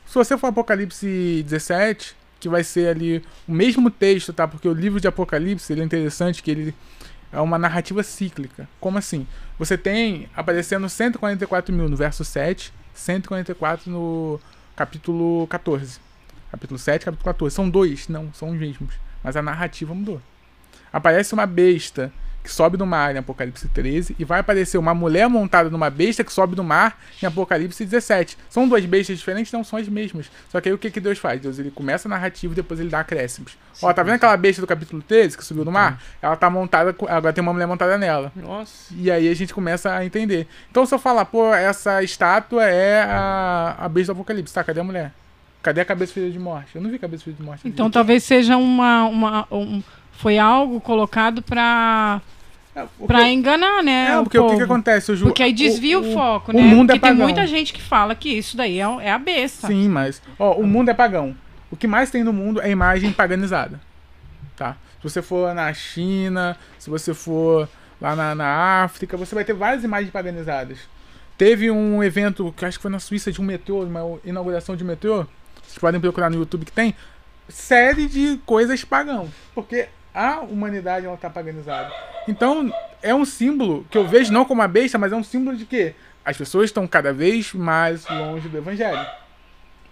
[0.06, 4.48] Se você for Apocalipse 17, que vai ser ali o mesmo texto, tá?
[4.48, 6.76] Porque o livro de Apocalipse, ele é interessante que ele
[7.32, 8.68] é uma narrativa cíclica.
[8.80, 9.28] Como assim?
[9.58, 14.40] Você tem aparecendo 144 mil no verso 7, 144 no
[14.76, 16.00] capítulo 14.
[16.52, 17.56] Capítulo 7, capítulo 14.
[17.56, 18.96] São dois, não, são os mesmos.
[19.24, 20.22] Mas a narrativa mudou.
[20.92, 22.12] Aparece uma besta
[22.44, 26.24] que sobe do mar em Apocalipse 13 e vai aparecer uma mulher montada numa besta
[26.24, 28.38] que sobe do mar em Apocalipse 17.
[28.50, 30.32] São duas bestas diferentes, não são as mesmas.
[30.50, 31.42] Só que aí o que, que Deus faz?
[31.42, 33.58] Deus ele começa a narrativa e depois ele dá acréscimos.
[33.74, 36.02] Sim, Ó, tá vendo aquela besta do capítulo 13 que subiu do mar?
[36.22, 38.32] Ela tá montada, agora tem uma mulher montada nela.
[38.36, 38.94] Nossa.
[38.96, 40.48] E aí a gente começa a entender.
[40.72, 44.64] Então se eu falar, pô, essa estátua é a, a besta do Apocalipse, tá?
[44.64, 45.14] Cadê a mulher?
[45.62, 46.76] Cadê a cabeça filha de morte?
[46.76, 47.68] Eu não vi cabeça filha de morte.
[47.68, 49.84] Então talvez seja uma, uma um,
[50.20, 52.22] foi algo colocado para
[52.76, 54.12] é, para enganar, né?
[54.12, 55.14] É, porque o, o que, que, acontece?
[55.14, 56.62] O porque aí desvia o, o, o foco, né?
[56.62, 57.26] O mundo é porque é pagão.
[57.26, 59.68] tem muita gente que fala que isso daí é, é a besta.
[59.68, 61.36] Sim, mas ó, o mundo é pagão.
[61.72, 63.80] O que mais tem no mundo é imagem paganizada.
[64.58, 64.76] Tá?
[64.98, 67.70] Se você for na China, se você for
[68.02, 70.80] lá na, na África, você vai ter várias imagens paganizadas.
[71.38, 74.84] Teve um evento, que acho que foi na Suíça, de um metrô, uma inauguração de
[74.84, 75.26] metrô.
[75.64, 76.94] Vocês podem procurar no YouTube que tem.
[77.48, 79.30] Série de coisas pagão.
[79.56, 81.94] Porque a humanidade ela tá paganizada.
[82.28, 85.56] Então, é um símbolo que eu vejo não como uma besta, mas é um símbolo
[85.56, 89.06] de que as pessoas estão cada vez mais longe do evangelho.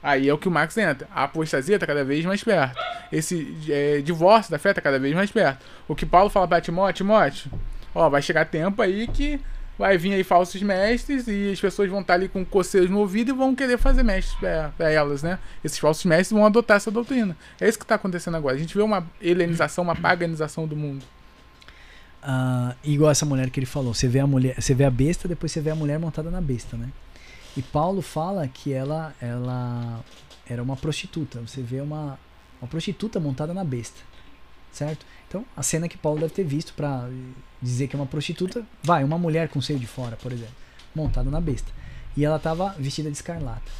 [0.01, 1.07] Aí é o que o Marx entra.
[1.13, 2.77] A apostasia está cada vez mais perto.
[3.11, 5.65] Esse é, divórcio da fé está cada vez mais perto.
[5.87, 7.51] O que Paulo fala para Timóteo, Timóteo,
[7.93, 9.41] ó, vai chegar tempo aí que
[9.77, 13.29] vai vir aí falsos mestres e as pessoas vão estar ali com coceiros no ouvido
[13.29, 15.37] e vão querer fazer mestres para elas, né?
[15.63, 17.37] Esses falsos mestres vão adotar essa doutrina.
[17.61, 18.55] É isso que está acontecendo agora.
[18.55, 21.03] A gente vê uma helenização, uma paganização do mundo.
[22.23, 25.27] Uh, igual essa mulher que ele falou, você vê a mulher, você vê a besta,
[25.27, 26.89] depois você vê a mulher montada na besta, né?
[27.55, 30.03] E Paulo fala que ela, ela
[30.47, 31.39] era uma prostituta.
[31.41, 32.19] Você vê uma,
[32.61, 33.99] uma prostituta montada na besta,
[34.71, 35.05] certo?
[35.27, 37.07] Então, a cena que Paulo deve ter visto para
[37.61, 40.55] dizer que é uma prostituta, vai, uma mulher com seio de fora, por exemplo,
[40.95, 41.71] montada na besta.
[42.15, 43.71] E ela estava vestida de escarlata.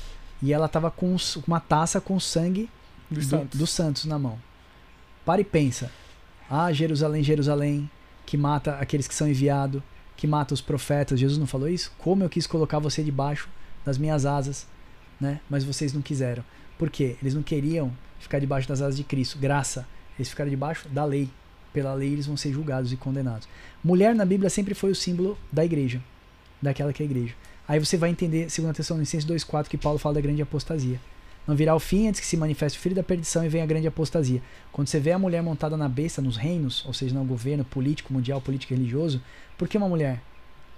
[0.41, 1.15] E ela estava com
[1.47, 2.69] uma taça com sangue
[3.09, 3.59] dos, do, santos.
[3.59, 4.39] dos santos na mão.
[5.25, 5.91] Para e pensa.
[6.49, 7.89] Ah, Jerusalém, Jerusalém,
[8.25, 9.81] que mata aqueles que são enviados,
[10.15, 11.19] que mata os profetas.
[11.19, 11.91] Jesus não falou isso?
[11.97, 13.49] Como eu quis colocar você debaixo
[13.83, 14.67] das minhas asas,
[15.19, 15.39] né?
[15.49, 16.43] Mas vocês não quiseram.
[16.77, 17.17] Por quê?
[17.21, 19.39] Eles não queriam ficar debaixo das asas de Cristo.
[19.39, 19.87] Graça.
[20.17, 21.29] Eles ficaram debaixo da lei
[21.77, 23.47] pela lei eles vão ser julgados e condenados.
[23.83, 26.01] Mulher na Bíblia sempre foi o símbolo da igreja,
[26.59, 27.35] daquela que é a igreja.
[27.67, 30.99] Aí você vai entender, segundo a Tessalonicenses 2,4, que Paulo fala da grande apostasia.
[31.45, 33.67] Não virá o fim antes que se manifeste o filho da perdição e venha a
[33.67, 34.41] grande apostasia.
[34.71, 38.11] Quando você vê a mulher montada na besta, nos reinos, ou seja, no governo político,
[38.11, 39.21] mundial, político e religioso,
[39.55, 40.19] por que uma mulher?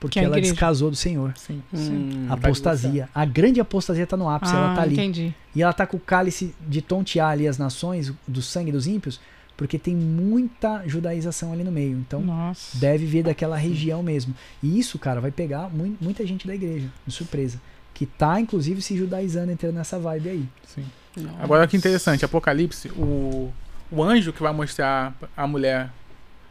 [0.01, 0.51] Porque é ela igreja.
[0.51, 1.33] descasou do Senhor.
[1.37, 1.63] Sim.
[1.73, 3.07] Hum, apostasia.
[3.15, 4.95] A grande apostasia está no ápice, ah, ela está ali.
[4.95, 5.33] Entendi.
[5.55, 9.21] E ela está com o cálice de tontear ali as nações, do sangue dos ímpios,
[9.59, 11.97] porque tem muita judaização ali no meio.
[11.97, 12.77] Então, Nossa.
[12.77, 14.33] deve vir daquela região mesmo.
[14.63, 17.59] E isso, cara, vai pegar mu muita gente da igreja, de surpresa.
[17.93, 20.45] Que tá, inclusive, se judaizando, entrando nessa vibe aí.
[20.65, 20.85] Sim.
[21.17, 21.43] Nossa.
[21.43, 23.51] Agora, que interessante, Apocalipse, o,
[23.91, 25.91] o anjo que vai mostrar a mulher,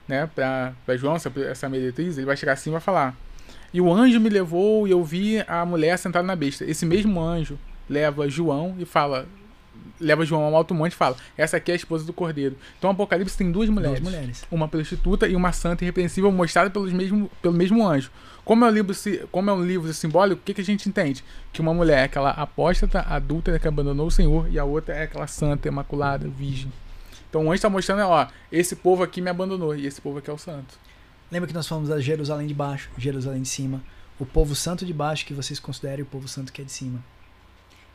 [0.07, 3.17] né, pra, pra João, essa, essa meretriz, ele vai chegar assim e vai falar.
[3.73, 6.63] E o anjo me levou e eu vi a mulher sentada na besta.
[6.63, 7.59] Esse mesmo anjo
[7.89, 9.27] leva João e fala:
[10.01, 12.57] leva João ao alto monte e fala: Essa aqui é a esposa do cordeiro.
[12.79, 14.45] Então, o Apocalipse tem duas mulheres: duas mulheres.
[14.51, 18.11] uma prostituta e uma santa irrepreensível, mostrada pelos mesmo, pelo mesmo anjo.
[18.45, 18.95] Como é um livro,
[19.31, 21.23] como é um livro simbólico, o que, que a gente entende?
[21.53, 25.03] Que uma mulher é aquela apóstata, adulta que abandonou o Senhor, e a outra é
[25.03, 26.73] aquela santa, imaculada, virgem.
[27.29, 30.31] Então, o anjo está mostrando: ó, esse povo aqui me abandonou, e esse povo aqui
[30.31, 30.79] é o santo.
[31.31, 33.83] Lembra que nós falamos da Jerusalém de baixo, Jerusalém de cima.
[34.19, 37.05] O povo santo de baixo que vocês considerem o povo santo que é de cima.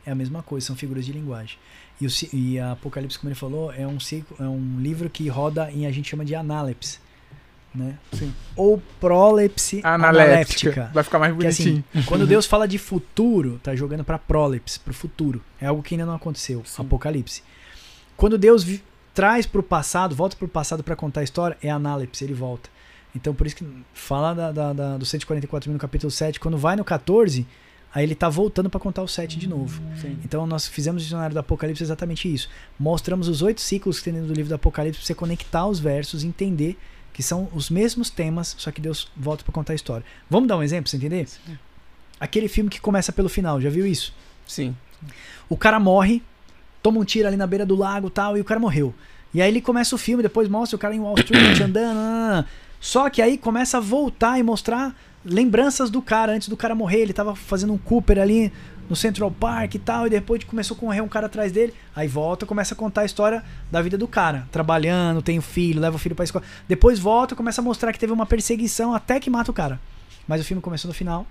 [0.05, 1.57] É a mesma coisa, são figuras de linguagem.
[1.99, 3.97] E, o, e a Apocalipse, como ele falou, é um,
[4.39, 6.99] é um livro que roda em a gente chama de análepse.
[7.73, 7.97] Né?
[8.11, 8.31] Sim.
[8.55, 10.91] Ou prolepse analéptica.
[10.93, 11.83] Vai ficar mais bonitinho.
[11.91, 15.41] Que, assim, quando Deus fala de futuro, tá jogando para prolepse, para o futuro.
[15.59, 16.61] É algo que ainda não aconteceu.
[16.65, 16.83] Sim.
[16.83, 17.41] Apocalipse.
[18.15, 18.63] Quando Deus
[19.13, 22.33] traz para o passado, volta para o passado para contar a história, é análepse, ele
[22.33, 22.69] volta.
[23.15, 26.57] Então por isso que fala da, da, da, do 144 mil no capítulo 7, quando
[26.57, 27.45] vai no 14,
[27.93, 29.81] Aí ele tá voltando para contar o 7 de novo.
[30.01, 30.17] Sim.
[30.25, 32.49] Então nós fizemos o dicionário do Apocalipse exatamente isso.
[32.79, 35.79] Mostramos os oito ciclos que tem dentro do livro do Apocalipse para você conectar os
[35.79, 36.77] versos, entender
[37.13, 40.03] que são os mesmos temas, só que Deus volta para contar a história.
[40.27, 41.27] Vamos dar um exemplo, você entender?
[41.27, 41.57] Sim.
[42.19, 44.13] Aquele filme que começa pelo final, já viu isso?
[44.47, 44.75] Sim.
[45.47, 46.23] O cara morre,
[46.81, 48.93] toma um tiro ali na beira do lago, tal, e o cara morreu.
[49.33, 52.47] E aí ele começa o filme, depois mostra o cara em Wall Street andando.
[52.79, 54.95] Só que aí começa a voltar e mostrar
[55.25, 56.99] lembranças do cara antes do cara morrer.
[56.99, 58.51] Ele tava fazendo um Cooper ali
[58.89, 61.73] no Central Park e tal, e depois começou a correr um cara atrás dele.
[61.95, 65.79] Aí volta, começa a contar a história da vida do cara, trabalhando, tem o filho,
[65.79, 66.43] leva o filho pra escola.
[66.67, 69.79] Depois volta, começa a mostrar que teve uma perseguição até que mata o cara.
[70.27, 71.25] Mas o filme começou no final.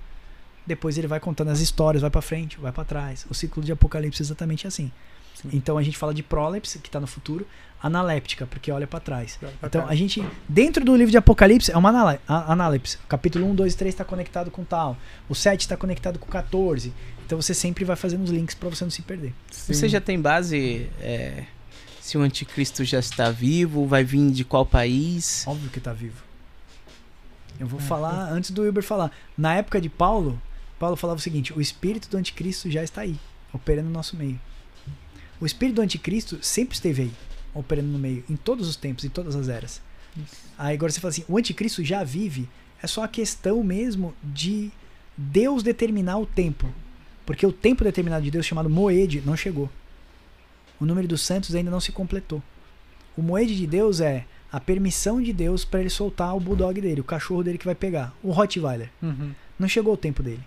[0.66, 3.26] Depois ele vai contando as histórias, vai para frente, vai para trás.
[3.28, 4.92] O ciclo de Apocalipse é exatamente assim.
[5.34, 5.50] Sim.
[5.52, 7.46] Então a gente fala de prólepse, que está no futuro,
[7.82, 9.38] analéptica, porque olha para trás.
[9.62, 12.98] então a gente, dentro do livro de Apocalipse, é uma analepse.
[13.08, 14.96] Capítulo 1, 2 e 3 está conectado com tal.
[15.28, 16.92] O 7 está conectado com o 14.
[17.26, 19.34] Então você sempre vai fazendo os links para você não se perder.
[19.50, 19.72] Sim.
[19.74, 21.44] Você já tem base é,
[22.00, 25.44] se o anticristo já está vivo, vai vir de qual país?
[25.46, 26.22] Óbvio que está vivo.
[27.58, 27.82] Eu vou é.
[27.82, 29.10] falar antes do Uber falar.
[29.36, 30.40] Na época de Paulo,
[30.78, 33.18] Paulo falava o seguinte: o espírito do anticristo já está aí,
[33.52, 34.38] operando no nosso meio.
[35.40, 37.12] O espírito do anticristo sempre esteve aí,
[37.54, 39.80] operando no meio, em todos os tempos, em todas as eras.
[40.16, 40.36] Isso.
[40.58, 42.48] Aí agora você fala assim: o anticristo já vive,
[42.82, 44.70] é só a questão mesmo de
[45.16, 46.68] Deus determinar o tempo.
[47.24, 49.70] Porque o tempo determinado de Deus, chamado Moed, não chegou.
[50.80, 52.42] O número dos santos ainda não se completou.
[53.16, 57.00] O Moed de Deus é a permissão de Deus para ele soltar o bulldog dele,
[57.00, 58.90] o cachorro dele que vai pegar, o Rottweiler.
[59.00, 59.32] Uhum.
[59.58, 60.42] Não chegou o tempo dele.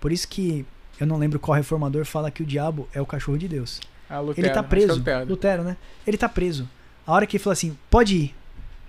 [0.00, 0.64] Por isso que
[1.00, 3.80] eu não lembro qual reformador fala que o diabo é o cachorro de Deus.
[4.08, 4.92] Ah, Lutero, ele tá preso.
[4.92, 5.28] É Lutero.
[5.28, 5.76] Lutero, né?
[6.06, 6.68] Ele tá preso.
[7.06, 8.34] A hora que ele falou assim: pode ir,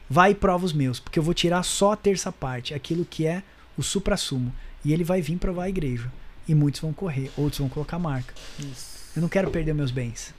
[0.09, 3.25] vai e prova os meus, porque eu vou tirar só a terça parte, aquilo que
[3.25, 3.43] é
[3.77, 4.53] o supra-sumo.
[4.83, 6.11] E ele vai vir provar a igreja.
[6.47, 8.33] E muitos vão correr, outros vão colocar marca.
[8.59, 8.89] Isso.
[9.15, 10.33] Eu não quero perder meus bens.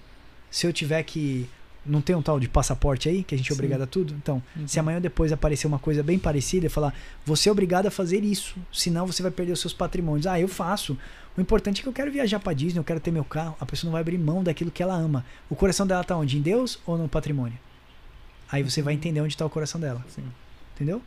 [0.51, 1.49] Se eu tiver que
[1.85, 4.15] não tem um tal de passaporte aí, que a gente é obrigado a tudo?
[4.15, 4.69] Então, uhum.
[4.69, 6.95] se amanhã ou depois aparecer uma coisa bem parecida e falar,
[7.25, 10.27] você é obrigado a fazer isso, senão você vai perder os seus patrimônios.
[10.27, 10.97] Ah, eu faço.
[11.37, 13.57] O importante é que eu quero viajar para Disney, eu quero ter meu carro.
[13.61, 15.25] A pessoa não vai abrir mão daquilo que ela ama.
[15.49, 16.37] O coração dela tá onde?
[16.37, 17.59] Em Deus ou no patrimônio?
[18.51, 20.05] Aí você vai entender onde está o coração dela.
[20.09, 20.25] Sim.
[20.75, 21.01] Entendeu?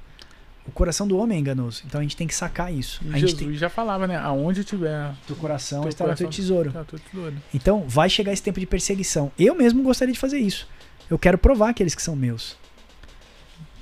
[0.65, 1.84] O coração do homem é enganoso.
[1.85, 3.02] Então a gente tem que sacar isso.
[3.03, 3.53] E a Jesus tem...
[3.53, 4.15] já falava, né?
[4.18, 5.14] Aonde tiver.
[5.27, 6.72] Teu coração está o teu tesouro.
[6.88, 7.35] teu tesouro.
[7.53, 9.31] Então vai chegar esse tempo de perseguição.
[9.38, 10.68] Eu mesmo gostaria de fazer isso.
[11.10, 12.57] Eu quero provar aqueles que são meus.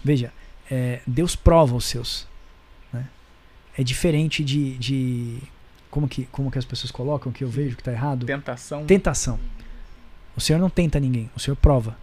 [0.03, 0.33] Veja,
[0.69, 2.27] é, Deus prova os seus.
[2.91, 3.07] Né?
[3.77, 5.37] É diferente de, de.
[5.91, 8.25] como, que, como que as pessoas colocam, que eu vejo que está errado?
[8.25, 8.85] Tentação.
[8.85, 9.39] Tentação.
[10.35, 11.95] O Senhor não tenta ninguém, o Senhor prova.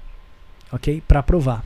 [0.71, 1.03] Ok?
[1.09, 1.65] Para provar.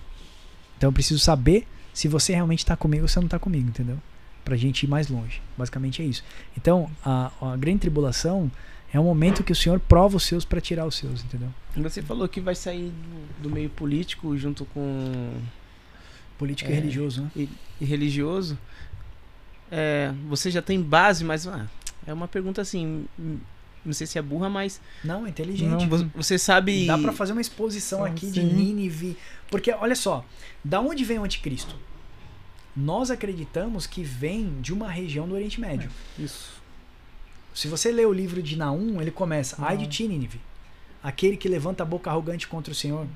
[0.78, 3.98] Então eu preciso saber se você realmente está comigo ou se não está comigo, entendeu?
[4.44, 5.40] Pra gente ir mais longe.
[5.56, 6.24] Basicamente é isso.
[6.56, 8.50] Então, a, a grande tribulação
[8.92, 11.48] é um momento que o Senhor prova os seus para tirar os seus, entendeu?
[11.76, 15.32] Você falou que vai sair do, do meio político junto com.
[16.36, 17.30] Político é, e religioso, né?
[17.34, 17.48] E,
[17.80, 18.58] e religioso.
[19.70, 21.66] É, você já tem base, mas ah,
[22.06, 23.06] é uma pergunta assim.
[23.84, 24.80] Não sei se é burra, mas.
[25.02, 25.86] Não, é inteligente.
[25.86, 26.86] Não, você sabe.
[26.86, 28.32] Dá para fazer uma exposição aqui sim.
[28.32, 29.16] de Nínive.
[29.50, 30.24] Porque, olha só,
[30.64, 31.74] da onde vem o anticristo?
[32.74, 35.90] Nós acreditamos que vem de uma região do Oriente Médio.
[36.18, 36.62] É, isso.
[37.52, 40.40] Se você lê o livro de Naum, ele começa: Ai de ti, Nínive,
[41.02, 43.06] aquele que levanta a boca arrogante contra o Senhor.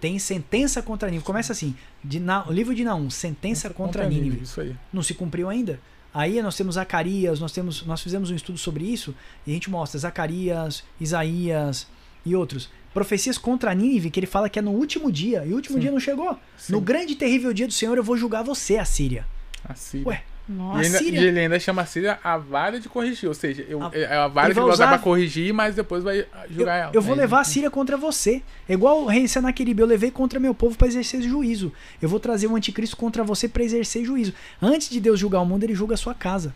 [0.00, 1.24] Tem sentença contra Nínive.
[1.24, 1.74] Começa assim:
[2.04, 4.24] de Na, o livro de Naum, sentença contra, contra Nínive.
[4.24, 4.44] Nínive.
[4.44, 4.76] Isso aí.
[4.92, 5.80] Não se cumpriu ainda?
[6.14, 9.14] Aí nós temos Zacarias, nós temos, nós fizemos um estudo sobre isso
[9.46, 11.86] e a gente mostra Zacarias, Isaías
[12.24, 15.56] e outros profecias contra Nínive, que ele fala que é no último dia, e o
[15.56, 15.80] último Sim.
[15.80, 16.38] dia não chegou.
[16.58, 16.72] Sim.
[16.72, 19.26] No grande e terrível dia do Senhor eu vou julgar você, a Síria.
[19.64, 20.06] A Síria.
[20.06, 23.34] Ué, nossa, e, ainda, e ele ainda chama a Síria a vara de corrigir, ou
[23.34, 26.78] seja, eu, a, é a vara que vai usar pra corrigir, mas depois vai julgar
[26.78, 26.92] eu, ela.
[26.94, 28.42] Eu vou levar a Síria contra você.
[28.68, 31.72] É igual o rei Senaqueribe, eu levei contra meu povo para exercer juízo.
[32.00, 34.34] Eu vou trazer o anticristo contra você para exercer juízo.
[34.60, 36.52] Antes de Deus julgar o mundo, ele julga a sua casa.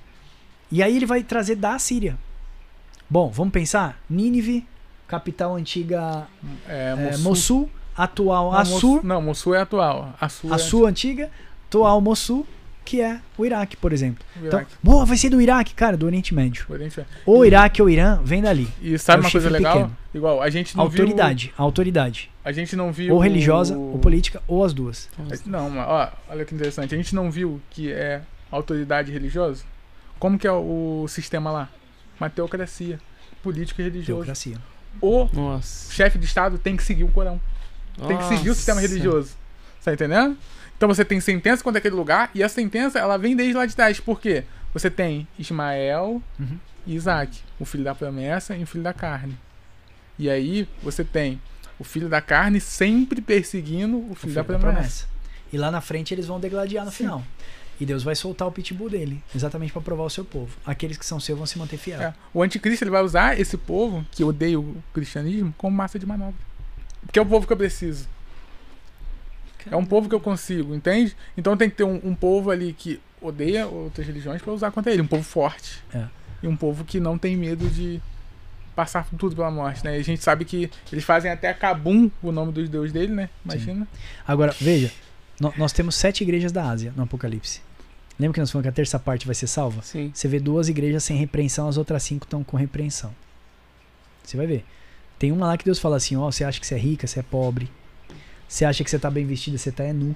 [0.70, 2.18] E aí ele vai trazer da Síria.
[3.08, 4.00] Bom, vamos pensar?
[4.10, 4.66] Nínive,
[5.06, 6.26] capital antiga
[6.68, 9.04] é, é, Mossul, atual Assur.
[9.04, 10.12] Não, Mossul é atual.
[10.20, 11.30] Assur, Assur é antiga,
[11.68, 12.44] atual Mossul,
[12.86, 14.24] que é o Iraque, por exemplo.
[14.42, 16.64] Então, boa, vai ser do Iraque, cara, do Oriente Médio.
[16.68, 18.68] Oriente Ou e, Iraque ou Irã, vem dali.
[18.80, 19.74] E sabe é uma coisa legal?
[19.74, 19.96] Pequeno.
[20.14, 21.54] Igual, a gente não autoridade, viu...
[21.58, 22.30] autoridade.
[22.44, 23.12] A gente não viu.
[23.14, 25.10] Ou religiosa, ou política, ou as duas.
[25.44, 26.94] Não, ó, olha que interessante.
[26.94, 29.64] A gente não viu que é autoridade religiosa?
[30.18, 31.68] Como que é o sistema lá?
[32.18, 32.98] Uma teocracia.
[33.42, 34.24] Político e religioso.
[34.24, 34.56] Teocracia
[35.00, 35.92] o Nossa.
[35.92, 37.40] chefe de Estado tem que seguir o Corão.
[37.96, 38.08] Nossa.
[38.08, 39.34] Tem que seguir o sistema religioso.
[39.84, 40.36] Tá entendendo?
[40.76, 43.74] Então você tem sentença contra aquele lugar e a sentença ela vem desde lá de
[43.74, 43.98] trás.
[43.98, 44.44] Por quê?
[44.72, 46.58] Você tem Ismael uhum.
[46.86, 49.36] e Isaac, o filho da promessa e o filho da carne.
[50.18, 51.40] E aí você tem
[51.78, 54.66] o filho da carne sempre perseguindo o filho, o filho da, promessa.
[54.66, 55.06] da, promessa.
[55.52, 57.04] E lá na frente eles vão degladiar no Sim.
[57.04, 57.24] final.
[57.78, 60.56] E Deus vai soltar o pitbull dele, exatamente para provar o seu povo.
[60.64, 62.00] Aqueles que são seus vão se manter fiéis.
[62.00, 62.14] É.
[62.32, 66.40] O anticristo ele vai usar esse povo que odeia o cristianismo como massa de manobra.
[67.02, 68.08] Porque é o povo que eu preciso.
[69.70, 71.16] É um povo que eu consigo, entende?
[71.36, 74.92] Então tem que ter um, um povo ali que odeia outras religiões para usar contra
[74.92, 75.02] ele.
[75.02, 75.82] Um povo forte.
[75.92, 76.04] É.
[76.42, 78.00] E um povo que não tem medo de,
[78.76, 79.96] passar tudo pela morte, né?
[79.96, 83.30] E a gente sabe que eles fazem até Kabum, o nome dos deuses dele, né?
[83.42, 83.88] Imagina.
[83.90, 84.00] Sim.
[84.28, 84.92] Agora, veja,
[85.56, 87.62] nós temos sete igrejas da Ásia no Apocalipse.
[88.20, 89.82] Lembra que nós falamos que a terça parte vai ser salva?
[89.82, 90.10] Sim.
[90.14, 93.14] Você vê duas igrejas sem repreensão, as outras cinco estão com repreensão.
[94.22, 94.64] Você vai ver.
[95.18, 97.06] Tem uma lá que Deus fala assim: ó, oh, você acha que você é rica,
[97.06, 97.70] você é pobre.
[98.48, 100.14] Você acha que você está bem vestida, você está é nu.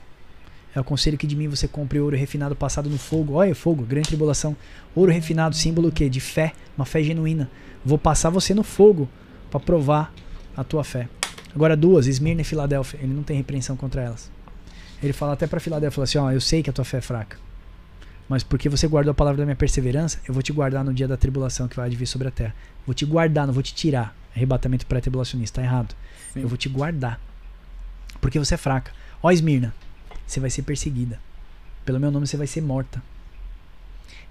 [0.75, 3.35] É o conselho que de mim você compre ouro refinado passado no fogo.
[3.35, 4.57] Olha, fogo, grande tribulação.
[4.95, 6.09] Ouro refinado, símbolo o quê?
[6.09, 7.51] De fé, uma fé genuína.
[7.85, 9.09] Vou passar você no fogo
[9.51, 10.13] para provar
[10.57, 11.09] a tua fé.
[11.55, 14.31] Agora duas, Esmirna e Filadélfia, ele não tem repreensão contra elas.
[15.03, 17.01] Ele fala até para Filadélfia, fala assim, ó, eu sei que a tua fé é
[17.01, 17.37] fraca.
[18.29, 21.09] Mas porque você guardou a palavra da minha perseverança, eu vou te guardar no dia
[21.09, 22.55] da tribulação que vai vir sobre a terra.
[22.87, 24.15] Vou te guardar, não vou te tirar.
[24.37, 25.97] Arrebatamento pré-tribulacionista, tá errado.
[26.33, 26.43] Sim.
[26.43, 27.21] Eu vou te guardar.
[28.21, 28.93] Porque você é fraca.
[29.23, 29.75] Ó, Esmirna,
[30.27, 31.19] você vai ser perseguida.
[31.85, 33.03] Pelo meu nome você vai ser morta.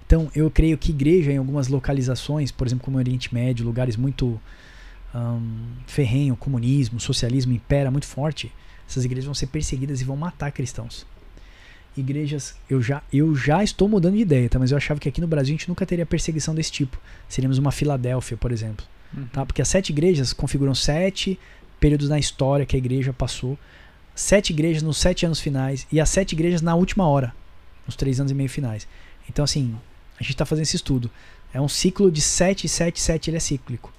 [0.06, 3.96] Então, eu creio que igreja em algumas localizações, por exemplo, como o Oriente Médio, lugares
[3.96, 4.40] muito
[5.14, 8.52] um, ferrenho, comunismo, socialismo impera muito forte,
[8.88, 11.06] essas igrejas vão ser perseguidas e vão matar cristãos.
[11.96, 14.58] Igrejas, eu já, eu já estou mudando de ideia, tá?
[14.58, 16.98] mas eu achava que aqui no Brasil a gente nunca teria perseguição desse tipo.
[17.28, 18.84] Seríamos uma Filadélfia, por exemplo.
[19.16, 19.26] Uhum.
[19.26, 19.44] Tá?
[19.44, 21.38] Porque as sete igrejas configuram sete
[21.78, 23.58] períodos na história que a igreja passou
[24.20, 27.34] sete igrejas nos sete anos finais e as sete igrejas na última hora,
[27.86, 28.86] nos três anos e meio finais.
[29.28, 29.74] Então, assim,
[30.18, 31.10] a gente está fazendo esse estudo.
[31.54, 33.90] É um ciclo de sete, sete, sete, ele é cíclico.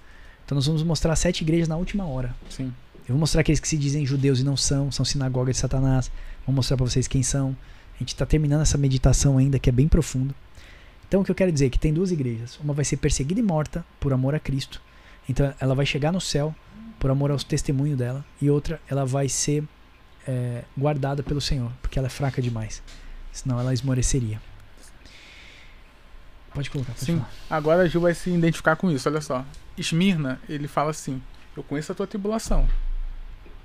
[0.45, 2.35] Então, nós vamos mostrar sete igrejas na última hora.
[2.49, 2.72] Sim.
[3.07, 6.11] Eu vou mostrar aqueles que se dizem judeus e não são, são sinagoga de Satanás.
[6.45, 7.57] Vou mostrar para vocês quem são.
[7.95, 10.35] A gente está terminando essa meditação ainda, que é bem profundo.
[11.07, 12.60] Então, o que eu quero dizer é que tem duas igrejas.
[12.64, 14.81] Uma vai ser perseguida e morta por amor a Cristo.
[15.27, 16.56] Então, ela vai chegar no céu
[16.99, 18.23] por amor ao testemunho dela.
[18.39, 19.64] E outra, ela vai ser
[20.27, 22.81] é, guardada pelo Senhor, porque ela é fraca demais.
[23.31, 24.41] Senão ela esmoreceria.
[26.53, 26.93] Pode colocar.
[26.93, 27.18] Pode Sim.
[27.18, 27.30] Falar.
[27.49, 29.07] Agora a Gil vai se identificar com isso.
[29.07, 29.45] Olha só.
[29.77, 31.22] Esmirna, ele fala assim:
[31.56, 32.68] Eu conheço a tua tribulação.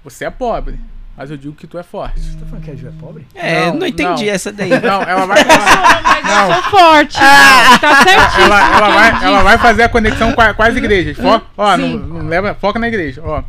[0.05, 0.79] Você é pobre,
[1.17, 2.21] mas eu digo que tu é forte.
[2.21, 3.27] Você tá falando que a Gil é pobre?
[3.35, 4.33] É, não, não entendi não.
[4.33, 4.71] essa daí.
[4.71, 6.03] Não, ela vai falar.
[6.03, 6.49] mas não.
[6.49, 7.19] eu sou forte.
[7.21, 8.45] Ah, tá certinho.
[8.45, 11.17] Ela, ela, vai, ela vai fazer a conexão com, a, com as igrejas.
[11.17, 13.21] Foca, ó, não, não, leva, foca na igreja.
[13.25, 13.43] Ó.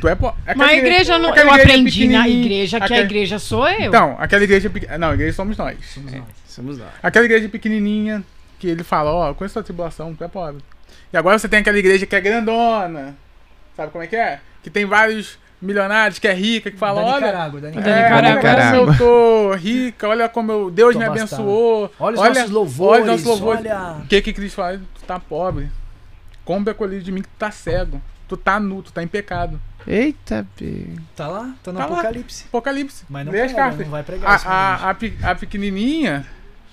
[0.00, 0.34] Tu é po...
[0.56, 1.34] Mas a igreja não.
[1.34, 3.00] Eu aprendi na igreja que aquela...
[3.00, 3.88] a igreja sou eu.
[3.88, 4.70] Então, aquela igreja.
[4.98, 5.78] Não, a igreja somos nós.
[5.92, 6.18] Somos é.
[6.18, 6.28] nós.
[6.46, 6.88] Somos nós.
[7.02, 8.24] Aquela igreja pequenininha
[8.58, 10.62] que ele fala: Ó, oh, com essa tribulação, tu é pobre.
[11.12, 13.16] E agora você tem aquela igreja que é grandona.
[13.76, 14.40] Sabe como é que é?
[14.62, 18.00] Que tem vários milionários, que é rica, que fala, olha, Nicarágua, da Nicarágua.
[18.00, 21.90] É, olha como eu tô rica, olha como eu, Deus tô me abençoou.
[21.98, 23.72] Olha os olha, nossos louvores, olha os nossos louvores.
[24.02, 24.78] O que que Cristo fala?
[24.78, 25.70] Tu tá pobre.
[26.44, 28.00] Compre a colher de mim que tu tá cego.
[28.28, 29.60] Tu tá nu, tu tá em pecado.
[29.86, 30.88] Eita, P.
[31.14, 32.42] Tá lá, tá no tá Apocalipse.
[32.42, 32.48] Lá.
[32.48, 33.04] Apocalipse.
[33.08, 36.26] Mas não, Lê não vai pregar a, a, a, a, pequenininha,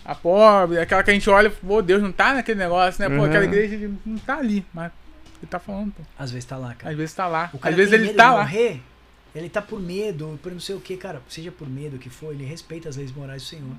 [0.03, 3.15] a pobre, aquela que a gente olha, pô, Deus não tá naquele negócio, né?
[3.15, 3.25] Pô, uhum.
[3.25, 4.91] aquela igreja não tá ali, mas
[5.39, 6.01] ele tá falando, pô.
[6.17, 6.91] Às vezes tá lá, cara.
[6.91, 7.51] Às vezes tá lá.
[7.61, 8.41] Às vezes ele tá lá.
[8.41, 8.81] Morrer,
[9.35, 11.21] ele tá por medo, por não sei o que, cara.
[11.29, 13.75] Seja por medo que for, ele respeita as leis morais do Senhor.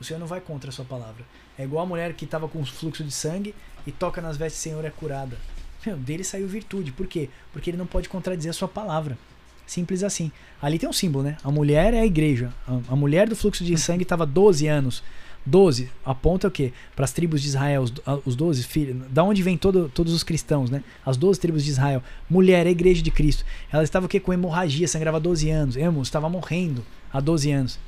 [0.00, 1.24] O Senhor não vai contra a sua palavra.
[1.56, 3.54] É igual a mulher que tava com fluxo de sangue
[3.86, 5.36] e toca nas vestes do Senhor é curada.
[5.84, 6.92] Meu, dele saiu virtude.
[6.92, 7.28] Por quê?
[7.52, 9.18] Porque ele não pode contradizer a sua palavra.
[9.66, 10.30] Simples assim.
[10.60, 11.36] Ali tem um símbolo, né?
[11.42, 12.52] A mulher é a igreja.
[12.88, 15.02] A, mulher do fluxo de sangue estava 12 anos.
[15.46, 16.72] 12 aponta o quê?
[16.96, 17.92] Para as tribos de Israel, os,
[18.24, 18.96] os 12 filhos.
[19.10, 20.82] Da onde vem todo, todos os cristãos, né?
[21.04, 22.02] As 12 tribos de Israel.
[22.28, 23.44] Mulher, a igreja de Cristo.
[23.70, 24.20] Ela estava o quê?
[24.20, 25.76] Com hemorragia, sangrava 12 anos.
[25.76, 27.78] Irmãos, estava morrendo há 12 anos.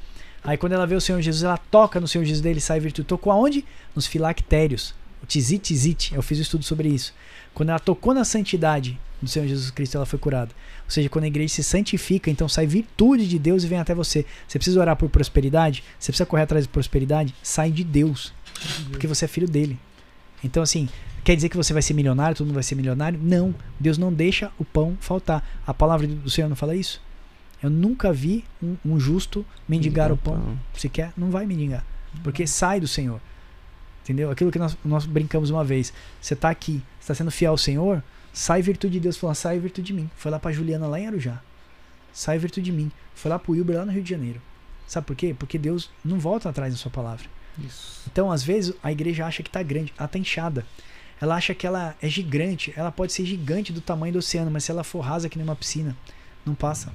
[0.44, 3.08] Aí quando ela vê o Senhor Jesus, ela toca no Senhor Jesus dele, sai virtude.
[3.08, 3.64] Tocou aonde?
[3.94, 4.94] Nos filactérios.
[5.26, 6.14] O tizit, tizit.
[6.14, 7.12] Eu fiz um estudo sobre isso.
[7.52, 10.52] Quando ela tocou na santidade do Senhor Jesus Cristo, ela foi curada.
[10.84, 13.92] Ou seja, quando a igreja se santifica, então sai virtude de Deus e vem até
[13.92, 14.24] você.
[14.46, 15.82] Você precisa orar por prosperidade?
[15.98, 17.34] Você precisa correr atrás de prosperidade?
[17.42, 18.32] Sai de Deus.
[18.88, 19.76] Porque você é filho dele.
[20.44, 20.88] Então, assim,
[21.24, 23.18] quer dizer que você vai ser milionário, todo mundo vai ser milionário?
[23.20, 23.52] Não.
[23.80, 25.42] Deus não deixa o pão faltar.
[25.66, 27.02] A palavra do Senhor não fala isso?
[27.60, 30.56] Eu nunca vi um, um justo mendigar o pão.
[30.76, 31.84] Se quer, não vai mendigar.
[32.22, 33.20] Porque sai do Senhor.
[34.06, 34.30] Entendeu?
[34.30, 35.92] Aquilo que nós, nós brincamos uma vez.
[36.20, 38.00] Você está aqui, está sendo fiel ao Senhor,
[38.32, 39.16] sai virtude de Deus.
[39.16, 40.08] Falou, sai virtude de mim.
[40.16, 41.42] Foi lá para Juliana lá em Arujá.
[42.12, 42.92] Sai virtude de mim.
[43.16, 44.40] Foi lá para o Wilber lá no Rio de Janeiro.
[44.86, 45.34] Sabe por quê?
[45.36, 47.26] Porque Deus não volta atrás da sua palavra.
[47.58, 48.04] Isso.
[48.06, 49.92] Então, às vezes, a igreja acha que está grande.
[49.98, 50.64] Ela está inchada.
[51.20, 52.72] Ela acha que ela é gigante.
[52.76, 55.44] Ela pode ser gigante do tamanho do oceano, mas se ela for rasa que nem
[55.44, 55.96] uma piscina,
[56.44, 56.92] não passa.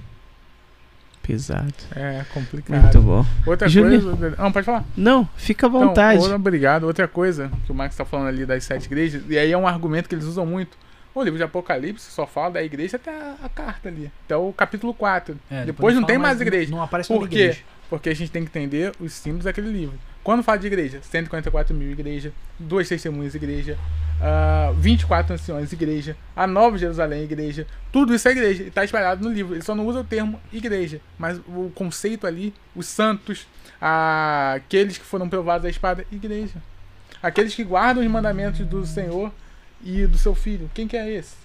[1.22, 1.74] Pesado.
[1.96, 2.82] É complicado.
[2.82, 3.26] Muito bom.
[3.46, 4.36] Outra coisa.
[4.38, 4.86] Não, pode falar.
[4.98, 6.24] Não, fica à então, vontade.
[6.24, 6.84] Então, obrigado.
[6.84, 9.68] Outra coisa que o Marcos está falando ali das sete igrejas, e aí é um
[9.68, 10.78] argumento que eles usam muito.
[11.14, 14.52] O livro de Apocalipse só fala da igreja até a, a carta ali, até o
[14.54, 15.34] capítulo 4.
[15.34, 16.72] É, depois, depois não tem mais igreja.
[16.72, 17.36] Não aparece Por quê?
[17.36, 17.60] Igreja.
[17.90, 20.00] Porque a gente tem que entender os símbolos daquele livro.
[20.24, 23.74] Quando fala de igreja, 144 mil igreja, duas testemunhas igreja,
[24.20, 29.28] uh, ah, 24 anciões igreja, a Nova Jerusalém igreja, tudo isso é igreja, está espalhado
[29.28, 29.56] no livro.
[29.56, 33.48] Ele só não usa o termo igreja, mas o conceito ali, os santos,
[33.82, 36.62] uh, aqueles que foram provados da espada, igreja.
[37.22, 39.32] Aqueles que guardam os mandamentos do Senhor
[39.84, 40.70] e do seu filho.
[40.74, 41.36] Quem que é esse?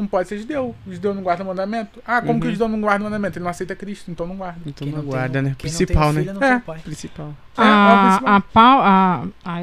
[0.00, 0.74] Não pode ser judeu.
[0.86, 2.00] O judeu não guarda mandamento.
[2.06, 2.40] Ah, como uhum.
[2.40, 2.54] que o uhum.
[2.54, 3.38] judeu não guarda mandamento?
[3.38, 4.60] Ele não aceita Cristo, então não guarda.
[4.66, 5.54] Então não, não guarda, né?
[5.58, 6.22] Principal, né?
[6.22, 7.34] É, principal.
[7.56, 9.60] A, é, é a, pau, a, a,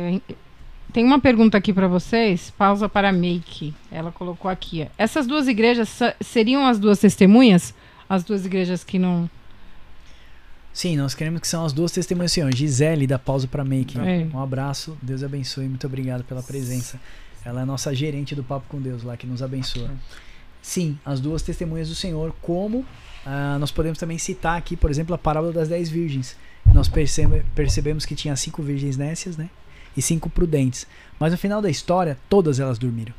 [0.94, 2.52] tem uma pergunta aqui para vocês.
[2.58, 3.74] Pausa para Make.
[3.92, 4.84] Ela colocou aqui.
[4.84, 4.88] Ó.
[4.98, 7.74] Essas duas igrejas seriam as duas testemunhas?
[8.10, 9.30] As duas igrejas que não.
[10.74, 12.54] Sim, nós queremos que são as duas testemunhas, senhor.
[12.56, 14.00] Gisele, da pausa para Make.
[14.00, 14.28] É.
[14.34, 17.00] Um abraço, Deus abençoe, muito obrigado pela presença.
[17.44, 19.90] Ela é a nossa gerente do Papo com Deus lá, que nos abençoa.
[20.68, 25.16] Sim, as duas testemunhas do Senhor, como uh, nós podemos também citar aqui, por exemplo,
[25.16, 26.36] a parábola das dez virgens.
[26.74, 29.50] Nós percebe, percebemos que tinha cinco virgens nécias, né?
[29.96, 30.86] E cinco prudentes.
[31.18, 33.14] Mas no final da história, todas elas dormiram.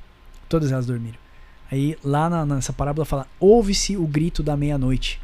[0.46, 1.16] Todas elas dormiram.
[1.72, 5.18] Aí lá na, nessa parábola fala: ouve-se o grito da meia-noite.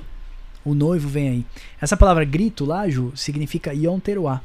[0.65, 1.47] O noivo vem aí.
[1.79, 4.41] Essa palavra grito lá, Ju, significa Yom Teruah,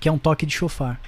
[0.00, 0.98] que é um toque de chofar.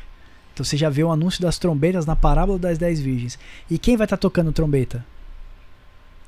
[0.53, 3.39] Então você já vê o anúncio das trombetas na parábola das dez virgens.
[3.71, 5.03] E quem vai estar tá tocando trombeta?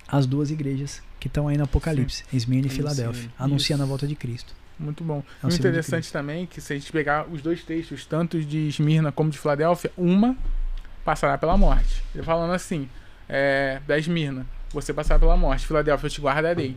[0.08, 2.36] As duas igrejas que estão aí no Apocalipse, Sim.
[2.36, 3.88] Esmirna e Filadélfia, anunciando Isso.
[3.88, 4.54] a volta de Cristo.
[4.78, 5.22] Muito bom.
[5.42, 9.12] É o interessante também que se a gente pegar os dois textos, tanto de Esmirna
[9.12, 10.36] como de Filadélfia, uma
[11.04, 12.02] passará pela morte.
[12.14, 12.88] Ele falando assim,
[13.28, 16.76] é, da Esmirna, você passará pela morte, Filadélfia eu te guardarei.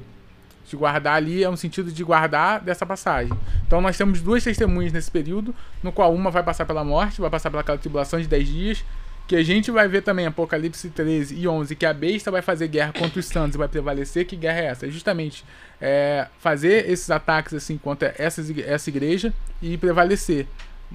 [0.67, 3.31] De guardar ali é um sentido de guardar dessa passagem.
[3.65, 7.29] Então nós temos duas testemunhas nesse período, no qual uma vai passar pela morte, vai
[7.29, 8.85] passar pelaquela tribulação de 10 dias,
[9.27, 12.67] que a gente vai ver também Apocalipse 13 e 11, que a besta vai fazer
[12.69, 14.25] guerra contra os santos e vai prevalecer.
[14.25, 14.87] Que guerra é essa?
[14.87, 15.43] É justamente
[15.81, 20.47] é, fazer esses ataques assim contra essas, essa igreja e prevalecer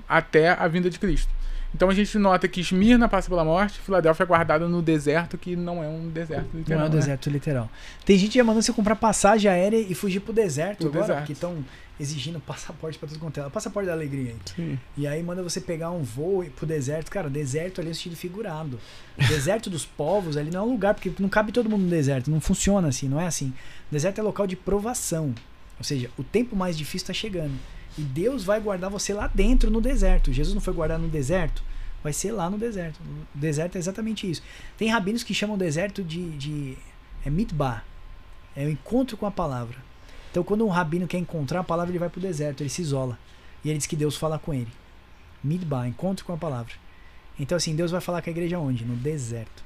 [0.08, 1.30] até a vinda de Cristo.
[1.74, 5.56] Então a gente nota que Esmirna passa pela morte, Filadélfia é guardada no deserto, que
[5.56, 6.78] não é um deserto literal.
[6.78, 7.00] Não é um né?
[7.00, 7.70] deserto literal.
[8.04, 11.26] Tem gente já mandando você comprar passagem aérea e fugir pro deserto pro agora, deserto.
[11.26, 11.64] que estão
[11.98, 13.48] exigindo passaporte para tudo quanto é.
[13.50, 14.34] Passaporte da alegria.
[14.54, 14.78] Sim.
[14.96, 17.10] E aí manda você pegar um voo pro deserto.
[17.10, 18.78] Cara, deserto ali é um sentido figurado.
[19.16, 22.30] deserto dos povos ali não é um lugar, porque não cabe todo mundo no deserto.
[22.30, 23.52] Não funciona assim, não é assim.
[23.90, 25.34] Deserto é local de provação.
[25.78, 27.54] Ou seja, o tempo mais difícil está chegando.
[27.98, 30.32] E Deus vai guardar você lá dentro no deserto.
[30.32, 31.62] Jesus não foi guardado no deserto,
[32.02, 33.00] vai ser lá no deserto.
[33.34, 34.42] O deserto é exatamente isso.
[34.78, 36.78] Tem rabinos que chamam o deserto de, de
[37.24, 37.84] é mitbar.
[38.56, 39.76] É o encontro com a palavra.
[40.32, 42.80] Então, quando um rabino quer encontrar a palavra, ele vai para o deserto, ele se
[42.80, 43.18] isola.
[43.62, 44.72] E ele diz que Deus fala com ele.
[45.44, 46.72] Midbar, encontro com a palavra.
[47.38, 48.82] Então, assim, Deus vai falar com a igreja onde?
[48.82, 49.62] No deserto.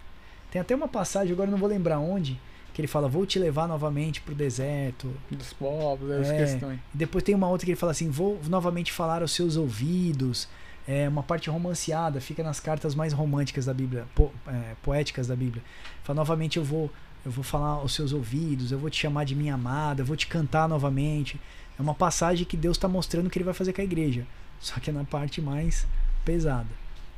[0.51, 2.41] Tem até uma passagem, agora não vou lembrar onde,
[2.75, 5.15] que ele fala, vou te levar novamente pro deserto.
[5.31, 6.81] Dos povos, é, é questões.
[6.93, 10.49] Depois tem uma outra que ele fala assim, vou novamente falar aos seus ouvidos.
[10.89, 15.37] É uma parte romanceada, fica nas cartas mais românticas da Bíblia, po, é, poéticas da
[15.37, 15.63] Bíblia.
[16.03, 16.91] Fala, novamente eu vou,
[17.27, 20.17] eu vou falar aos seus ouvidos, eu vou te chamar de minha amada, eu vou
[20.17, 21.39] te cantar novamente.
[21.79, 24.25] É uma passagem que Deus está mostrando que ele vai fazer com a igreja.
[24.61, 25.87] Só que é na parte mais
[26.25, 26.69] pesada.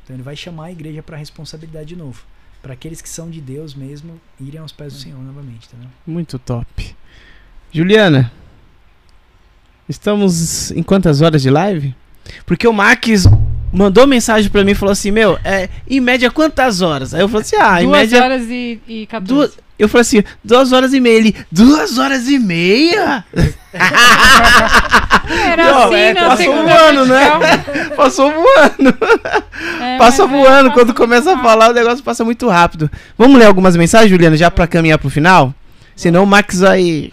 [0.03, 2.25] Então ele vai chamar a igreja para a responsabilidade de novo
[2.63, 5.91] para aqueles que são de Deus mesmo irem aos pés do Senhor novamente, entendeu?
[6.07, 6.97] Muito top.
[7.71, 8.33] Juliana,
[9.89, 11.95] estamos em quantas horas de live?
[12.45, 13.25] Porque o Max
[13.73, 17.15] mandou mensagem para mim e falou assim: Meu, é, em média quantas horas?
[17.15, 18.19] Aí eu falei assim: Ah, em duas média.
[18.19, 19.35] Duas horas e, e 14.
[19.35, 21.17] Duas, eu falei assim, duas horas e meia.
[21.19, 23.25] Ele, duas horas e meia?
[25.31, 27.31] Era não, assim, é, passou voando, né?
[27.97, 28.99] passou voando.
[29.81, 30.71] É, passa voando.
[30.73, 32.91] Quando começa a falar, o negócio passa muito rápido.
[33.17, 35.55] Vamos ler algumas mensagens, Juliana, já para caminhar pro final?
[35.95, 37.13] Senão o Max vai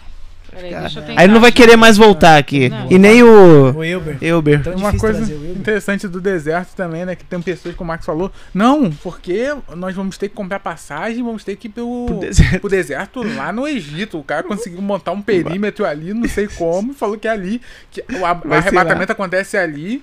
[0.56, 0.74] Peraí,
[1.16, 2.70] Aí ele não vai querer mais voltar aqui.
[2.70, 2.90] Não.
[2.90, 3.76] E nem o.
[3.76, 4.16] O Elber.
[4.22, 4.60] Elber.
[4.60, 7.14] Então, uma coisa interessante do deserto também, né?
[7.14, 8.32] Que tem pessoas, como o Max falou.
[8.54, 12.60] Não, porque nós vamos ter que comprar passagem, vamos ter que ir pro, pro, deserto.
[12.60, 14.18] pro deserto lá no Egito.
[14.18, 17.60] O cara conseguiu montar um perímetro ali, não sei como, e falou que é ali.
[17.90, 20.02] Que o, o arrebatamento acontece ali,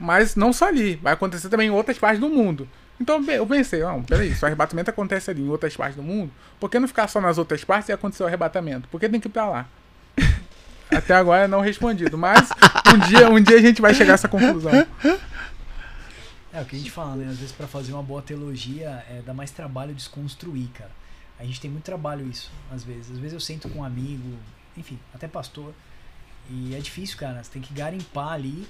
[0.00, 0.98] mas não só ali.
[1.00, 2.68] Vai acontecer também em outras partes do mundo.
[3.00, 6.30] Então eu pensei, não, peraí, se o arrebatamento acontece ali em outras partes do mundo,
[6.60, 8.88] por que não ficar só nas outras partes e acontecer o arrebatamento?
[8.88, 9.66] Por que tem que ir pra lá?
[10.90, 12.48] Até agora não respondido, mas
[12.94, 14.72] um dia, um dia a gente vai chegar a essa conclusão.
[16.52, 17.26] É o que a gente fala, né?
[17.28, 20.90] Às vezes para fazer uma boa teologia é, dá mais trabalho desconstruir, cara.
[21.38, 23.10] A gente tem muito trabalho isso, às vezes.
[23.10, 24.38] Às vezes eu sento com um amigo,
[24.76, 25.72] enfim, até pastor,
[26.48, 27.42] e é difícil, cara.
[27.42, 28.66] Você tem que garimpar ali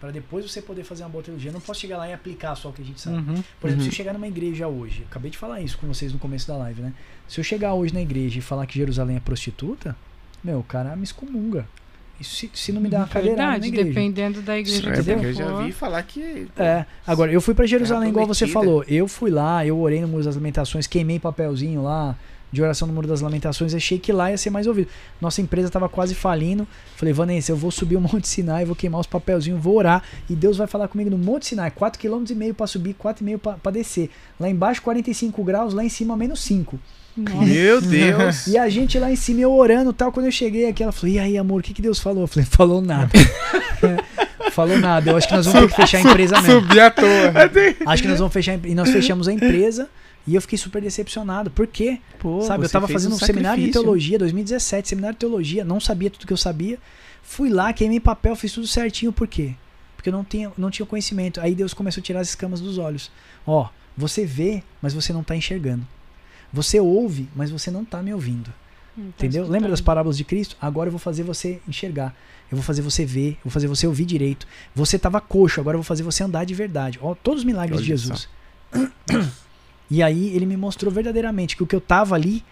[0.00, 1.50] para depois você poder fazer uma boa teologia.
[1.50, 3.18] Eu não posso chegar lá e aplicar só o que a gente sabe.
[3.18, 3.80] Uhum, Por exemplo, uhum.
[3.82, 6.56] se eu chegar numa igreja hoje, acabei de falar isso com vocês no começo da
[6.56, 6.92] live, né?
[7.28, 9.96] Se eu chegar hoje na igreja e falar que Jerusalém é prostituta,
[10.42, 11.66] meu, o cara me excomunga.
[12.20, 13.84] se, se não me der uma cadeirada na igreja.
[13.84, 16.48] dependendo da igreja é, que você Eu já vi falar que...
[16.54, 18.84] Pô, é, agora, eu fui para Jerusalém, igual você falou.
[18.88, 22.16] Eu fui lá, eu orei no Muro das Lamentações, queimei papelzinho lá
[22.52, 24.88] de oração no Muro das Lamentações, achei que lá ia ser mais ouvido.
[25.20, 26.68] Nossa empresa estava quase falindo.
[26.96, 30.36] Falei, Vanessa, eu vou subir o Monte Sinai, vou queimar os papelzinhos, vou orar e
[30.36, 31.70] Deus vai falar comigo no Monte Sinai.
[31.70, 34.10] 4,5 km para subir, 4,5 para descer.
[34.38, 36.78] Lá embaixo 45 graus, lá em cima menos 5.
[37.16, 37.44] Nossa.
[37.44, 38.46] Meu Deus!
[38.46, 40.12] E a gente lá em cima, eu orando tal.
[40.12, 42.24] Quando eu cheguei aqui, ela falou: E aí, amor, o que, que Deus falou?
[42.24, 43.10] Eu falei: Falou nada.
[44.52, 45.10] falou nada.
[45.10, 46.60] Eu acho que nós vamos ter que fechar a empresa mesmo.
[46.60, 47.08] Subir à toa.
[47.86, 48.58] Acho que nós vamos fechar.
[48.64, 49.88] E nós fechamos a empresa.
[50.26, 51.50] E eu fiquei super decepcionado.
[51.50, 51.98] Por quê?
[52.18, 55.80] Pô, Sabe, eu tava fazendo um, um seminário de teologia, 2017, seminário de teologia, não
[55.80, 56.78] sabia tudo que eu sabia.
[57.22, 59.12] Fui lá, queimei papel, fiz tudo certinho.
[59.12, 59.54] Por quê?
[59.96, 61.40] Porque eu não tinha, não tinha conhecimento.
[61.40, 63.10] Aí Deus começou a tirar as escamas dos olhos.
[63.44, 65.86] Ó, você vê, mas você não tá enxergando.
[66.52, 68.52] Você ouve, mas você não está me ouvindo.
[68.96, 69.48] Hum, tá Entendeu?
[69.48, 70.56] Lembra das parábolas de Cristo?
[70.60, 72.14] Agora eu vou fazer você enxergar.
[72.50, 74.46] Eu vou fazer você ver, eu vou fazer você ouvir direito.
[74.74, 76.98] Você estava coxo, agora eu vou fazer você andar de verdade.
[77.00, 78.28] Ó, todos os milagres Olha de Jesus.
[79.90, 82.44] e aí ele me mostrou verdadeiramente que o que eu tava ali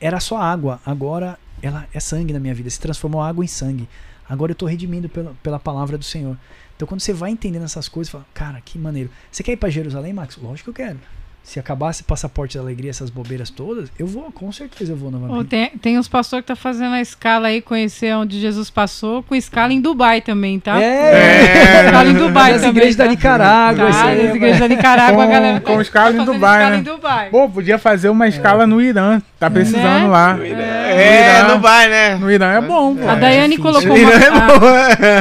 [0.00, 0.80] era só água.
[0.86, 2.70] Agora ela é sangue na minha vida.
[2.70, 3.88] Se transformou água em sangue.
[4.28, 6.38] Agora eu estou redimindo pela, pela palavra do Senhor.
[6.76, 9.10] Então quando você vai entendendo essas coisas, fala, cara, que maneiro.
[9.32, 10.36] Você quer ir para Jerusalém, Max?
[10.36, 11.00] Lógico que eu quero
[11.42, 15.40] se acabasse passaporte da alegria, essas bobeiras todas, eu vou, com certeza eu vou novamente.
[15.40, 19.22] Oh, tem, tem uns pastores que tá fazendo a escala aí, conhecer onde Jesus passou,
[19.22, 20.80] com escala em Dubai também, tá?
[20.80, 21.84] É, é.
[21.86, 22.76] escala em Dubai As também.
[22.76, 23.04] igrejas tá?
[23.04, 23.90] da Nicarágua.
[23.90, 26.70] Tá, as igrejas da Nicarágua, com, a galera tá, com escala, tá em, Dubai, escala
[26.70, 26.76] né?
[26.76, 27.30] em Dubai.
[27.30, 28.66] Pô, podia fazer uma escala é.
[28.66, 29.50] no Irã, tá é.
[29.50, 30.06] precisando né?
[30.06, 30.34] lá.
[30.34, 30.62] No Irã.
[30.62, 32.14] É, é, Dubai, né?
[32.14, 32.96] No Irã é bom.
[33.08, 34.12] A Daiane colocou uma,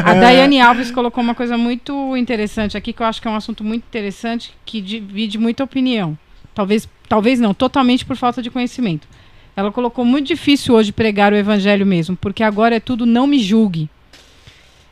[0.06, 3.32] a, a Daiane Alves colocou uma coisa muito interessante aqui, que eu acho que é
[3.32, 6.19] um assunto muito interessante, que divide muita opinião.
[6.54, 9.08] Talvez, talvez não, totalmente por falta de conhecimento.
[9.56, 13.40] Ela colocou muito difícil hoje pregar o evangelho mesmo, porque agora é tudo não me
[13.40, 13.90] julgue.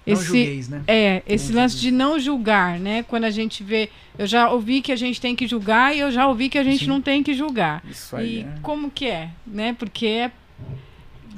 [0.06, 0.84] Esse, não julgueis, né?
[0.88, 1.92] É, esse não lance julgueis.
[1.94, 3.04] de não julgar, né?
[3.04, 3.90] Quando a gente vê.
[4.18, 6.64] Eu já ouvi que a gente tem que julgar e eu já ouvi que a
[6.64, 6.88] gente Sim.
[6.88, 7.84] não tem que julgar.
[7.90, 8.38] Isso aí.
[8.38, 8.60] E é.
[8.62, 9.30] como que é?
[9.46, 9.76] Né?
[9.78, 10.32] Porque é,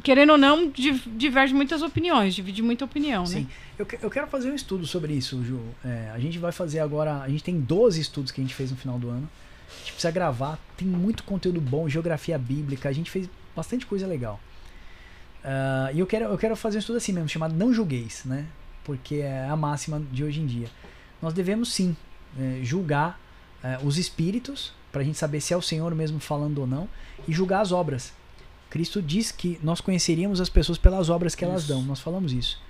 [0.04, 0.72] querendo ou não,
[1.18, 3.42] diverge muitas opiniões, divide muita opinião, Sim.
[3.42, 3.48] né?
[3.78, 5.60] Eu, eu quero fazer um estudo sobre isso, Ju.
[5.84, 7.22] É, a gente vai fazer agora.
[7.22, 9.30] A gente tem 12 estudos que a gente fez no final do ano.
[9.80, 10.60] A gente precisa gravar.
[10.76, 12.90] Tem muito conteúdo bom, geografia bíblica.
[12.90, 14.40] A gente fez bastante coisa legal.
[15.44, 18.46] Uh, e eu quero, eu quero fazer um estudo assim mesmo, chamado Não Julgueis, né?
[18.84, 20.68] Porque é a máxima de hoje em dia.
[21.22, 21.96] Nós devemos sim
[22.38, 23.20] é, julgar
[23.64, 26.90] é, os espíritos, para a gente saber se é o Senhor mesmo falando ou não,
[27.28, 28.14] e julgar as obras.
[28.70, 31.82] Cristo diz que nós conheceríamos as pessoas pelas obras que elas dão.
[31.82, 32.62] Nós falamos isso.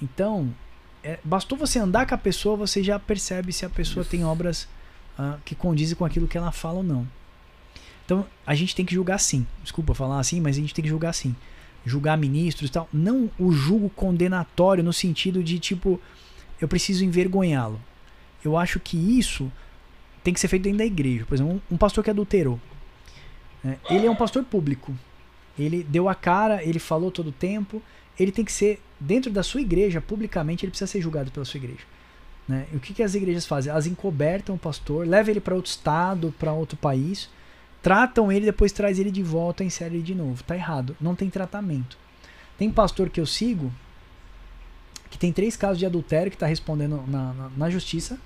[0.00, 0.54] Então,
[1.02, 4.68] é, bastou você andar com a pessoa, você já percebe se a pessoa tem obras
[5.18, 7.06] uh, que condizem com aquilo que ela fala ou não.
[8.04, 9.46] Então, a gente tem que julgar sim.
[9.62, 11.36] Desculpa falar assim, mas a gente tem que julgar sim.
[11.84, 12.88] Julgar ministros e tal.
[12.92, 16.00] Não o julgo condenatório no sentido de tipo,
[16.60, 17.80] eu preciso envergonhá-lo.
[18.42, 19.52] Eu acho que isso
[20.24, 21.26] tem que ser feito dentro da igreja.
[21.26, 22.58] Por exemplo, um, um pastor que adulterou.
[23.62, 23.78] Né?
[23.90, 24.96] Ele é um pastor público.
[25.58, 27.82] Ele deu a cara, ele falou todo o tempo.
[28.18, 31.58] Ele tem que ser, dentro da sua igreja, publicamente, ele precisa ser julgado pela sua
[31.58, 31.82] igreja.
[32.48, 32.66] Né?
[32.72, 33.70] E o que, que as igrejas fazem?
[33.70, 37.28] Elas encobertam o pastor, levam ele para outro estado, para outro país,
[37.82, 40.42] tratam ele, depois traz ele de volta e insere ele de novo.
[40.42, 40.96] Tá errado.
[41.00, 41.98] Não tem tratamento.
[42.56, 43.70] Tem pastor que eu sigo
[45.10, 48.18] que tem três casos de adultério que está respondendo na, na, na, justiça.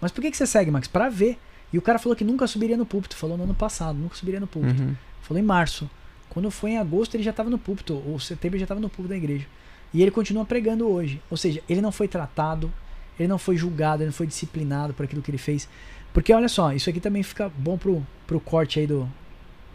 [0.00, 0.86] Mas por que, que você segue, Max?
[0.86, 1.38] Para ver.
[1.72, 3.16] E o cara falou que nunca subiria no púlpito.
[3.16, 4.82] Falou no ano passado, nunca subiria no púlpito.
[4.82, 4.94] Uhum.
[5.22, 5.90] Falou em março.
[6.28, 8.00] Quando foi em agosto, ele já estava no púlpito.
[8.06, 9.46] Ou setembro, ele já estava no púlpito da igreja.
[9.92, 11.20] E ele continua pregando hoje.
[11.30, 12.72] Ou seja, ele não foi tratado,
[13.18, 15.68] ele não foi julgado, ele não foi disciplinado por aquilo que ele fez.
[16.12, 19.08] Porque olha só, isso aqui também fica bom pro, pro corte aí do,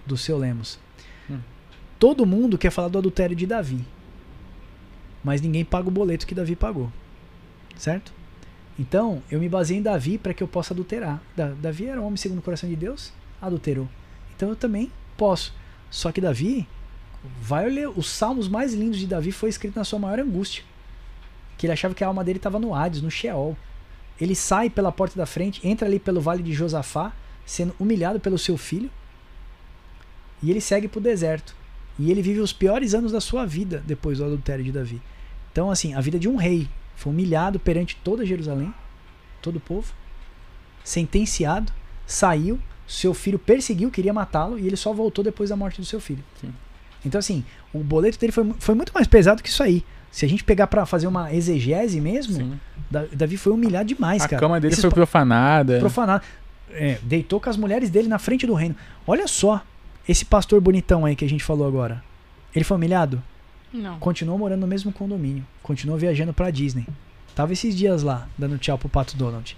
[0.06, 0.80] do seu Lemos.
[1.30, 1.40] Hum.
[1.98, 3.86] Todo mundo quer falar do adultério de Davi.
[5.24, 6.92] Mas ninguém paga o boleto que Davi pagou.
[7.78, 8.14] Certo?
[8.78, 11.22] Então, eu me baseio em Davi para que eu possa adulterar.
[11.36, 13.12] Da, Davi era um homem segundo o coração de Deus,
[13.42, 13.88] adulterou.
[14.36, 15.54] Então eu também posso.
[15.92, 16.66] Só que Davi,
[17.42, 20.64] vai ler os salmos mais lindos de Davi foi escrito na sua maior angústia
[21.60, 23.56] que ele achava que a alma dele estava no Hades, no Sheol.
[24.20, 27.12] Ele sai pela porta da frente, entra ali pelo vale de Josafá,
[27.46, 28.90] sendo humilhado pelo seu filho,
[30.42, 31.54] e ele segue para o deserto.
[32.00, 35.02] E ele vive os piores anos da sua vida depois do adultério de Davi.
[35.52, 38.74] Então, assim, a vida de um rei foi humilhado perante toda Jerusalém,
[39.42, 39.94] todo o povo,
[40.82, 41.74] sentenciado,
[42.08, 42.58] saiu,
[42.88, 46.24] seu filho perseguiu, queria matá-lo, e ele só voltou depois da morte do seu filho.
[46.40, 46.54] Sim.
[47.06, 49.84] Então, assim, o boleto dele foi, foi muito mais pesado que isso aí.
[50.12, 52.60] Se a gente pegar para fazer uma exegese mesmo,
[53.14, 54.38] Davi foi humilhado demais, a cara.
[54.38, 55.80] A cama dele Esses foi profanada.
[55.80, 56.24] Profanada.
[56.72, 58.76] É, deitou com as mulheres dele na frente do reino.
[59.06, 59.64] Olha só,
[60.08, 62.04] esse pastor bonitão aí que a gente falou agora.
[62.56, 63.22] Ele foi humilhado?
[63.72, 64.00] Não.
[64.00, 65.46] Continuou morando no mesmo condomínio.
[65.62, 66.88] continua viajando pra Disney.
[67.36, 69.56] Tava esses dias lá, dando tchau pro Pato Donald.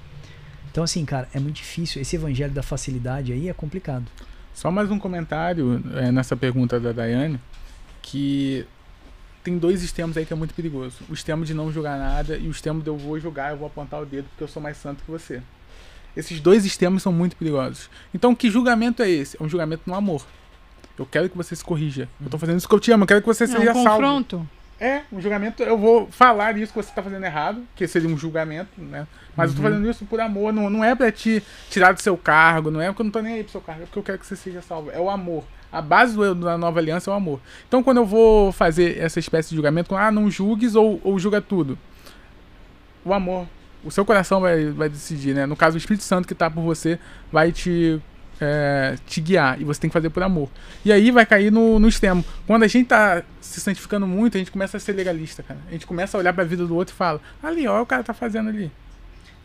[0.70, 2.02] Então, assim, cara, é muito difícil.
[2.02, 4.06] Esse evangelho da facilidade aí é complicado.
[4.54, 7.40] Só mais um comentário é, nessa pergunta da Daiane,
[8.02, 8.66] que
[9.44, 10.98] tem dois extremos aí que é muito perigoso.
[11.10, 13.68] O extremo de não julgar nada e o extremo de eu vou julgar, eu vou
[13.68, 15.42] apontar o dedo porque eu sou mais santo que você.
[16.16, 17.90] Esses dois extremos são muito perigosos.
[18.14, 19.38] Então, que julgamento é esse?
[19.40, 20.26] É um julgamento no amor.
[20.98, 22.08] Eu quero que você se corrija.
[22.22, 23.84] Eu tô fazendo isso que eu te amo, eu quero que você é seja um
[23.84, 23.90] salvo.
[23.90, 24.50] confronto.
[24.80, 28.18] É, um julgamento, eu vou falar isso que você tá fazendo errado, que seria um
[28.18, 29.08] julgamento, né?
[29.38, 32.18] Mas eu tô fazendo isso por amor, não, não é pra te tirar do seu
[32.18, 34.04] cargo, não é porque eu não tô nem aí pro seu cargo, é porque eu
[34.04, 34.90] quero que você seja salvo.
[34.90, 35.44] É o amor.
[35.72, 37.40] A base do, da nova aliança é o amor.
[37.68, 41.42] Então, quando eu vou fazer essa espécie de julgamento, ah, não julgues ou, ou julga
[41.42, 41.78] tudo.
[43.06, 43.48] O amor.
[43.84, 45.46] O seu coração vai, vai decidir, né?
[45.46, 47.00] No caso, o Espírito Santo que tá por você
[47.32, 48.00] vai te
[48.42, 49.62] é, te guiar.
[49.62, 50.50] E você tem que fazer por amor.
[50.84, 52.26] E aí vai cair no, no extremo.
[52.48, 55.60] Quando a gente tá se santificando muito, a gente começa a ser legalista, cara.
[55.68, 58.04] A gente começa a olhar pra vida do outro e fala: ali, ó, o cara
[58.04, 58.72] tá fazendo ali.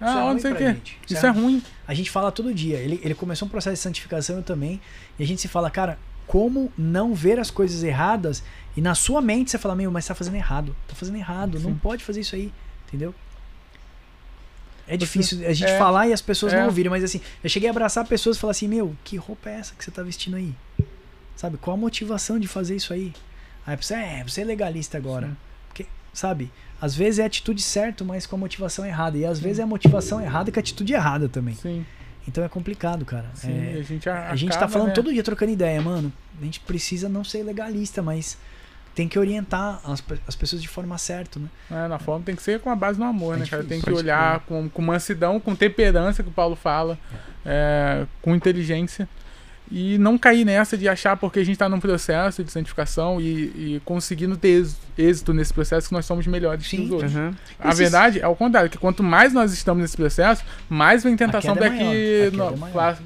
[0.01, 0.66] Ah, Isso é ó, ruim não sei o quê.
[0.66, 0.98] gente.
[1.05, 1.62] Isso Isso é é ruim.
[1.86, 2.78] A gente fala todo dia.
[2.78, 4.81] Ele, ele começou um processo de santificação eu também.
[5.19, 8.43] E a gente se fala, cara, como não ver as coisas erradas
[8.77, 10.77] e na sua mente você fala, meu, mas tá fazendo errado.
[10.86, 11.59] Tá fazendo errado.
[11.59, 11.78] Não Sim.
[11.82, 12.53] pode fazer isso aí.
[12.86, 13.15] Entendeu?
[14.86, 16.59] É difícil a gente é, falar e as pessoas é.
[16.59, 19.51] não ouvirem, mas assim, eu cheguei a abraçar pessoas e falar assim, meu, que roupa
[19.51, 20.55] é essa que você tá vestindo aí?
[21.35, 23.12] Sabe, qual a motivação de fazer isso aí?
[23.66, 25.28] Aí você, é, você é legalista agora.
[25.28, 25.36] Sim.
[25.69, 29.19] Porque, sabe, às vezes é a atitude certa, mas com a motivação errada.
[29.19, 31.55] E às vezes é a motivação errada com a atitude errada também.
[31.57, 31.85] Sim,
[32.28, 33.27] Então é complicado, cara.
[33.35, 33.53] sim.
[33.53, 34.94] É, a gente, a, a gente tá acaba, falando né?
[34.94, 36.12] todo dia trocando ideia, mano.
[36.40, 38.36] A gente precisa não ser legalista, mas
[38.94, 41.48] tem que orientar as, as pessoas de forma certa, né?
[41.70, 43.62] É, na forma tem que ser com a base no amor, É né, cara?
[43.62, 43.93] Tem difícil.
[43.93, 46.98] que olhar com, com mansidão, com temperança, que o Paulo fala,
[47.44, 49.09] é, com inteligência.
[49.70, 53.24] E não cair nessa de achar porque a gente está num processo de santificação e,
[53.76, 56.84] e conseguindo ter êx- êxito nesse processo que nós somos melhores que Sim.
[56.84, 57.14] os outros.
[57.16, 57.34] Aham.
[57.59, 61.16] A Esses- verdade é o contrário, que quanto mais nós estamos nesse processo, mais vem
[61.16, 62.98] tentação é que, a queda no- é maior.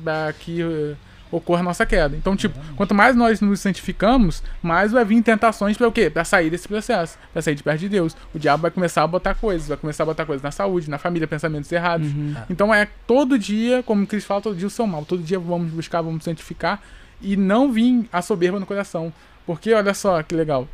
[1.32, 2.16] Uh, ocorra a nossa queda.
[2.16, 6.10] Então, tipo, quanto mais nós nos santificamos, mais vai vir tentações para o quê?
[6.10, 8.16] Para sair desse processo, para sair de perto de Deus.
[8.34, 10.98] O diabo vai começar a botar coisas, vai começar a botar coisas na saúde, na
[10.98, 12.08] família, pensamentos errados.
[12.12, 12.34] Uhum.
[12.48, 15.04] Então é todo dia, como o Cristo fala, todo dia o seu mal.
[15.04, 16.80] Todo dia vamos buscar, vamos santificar
[17.20, 19.12] e não vir a soberba no coração.
[19.46, 20.68] Porque olha só que legal.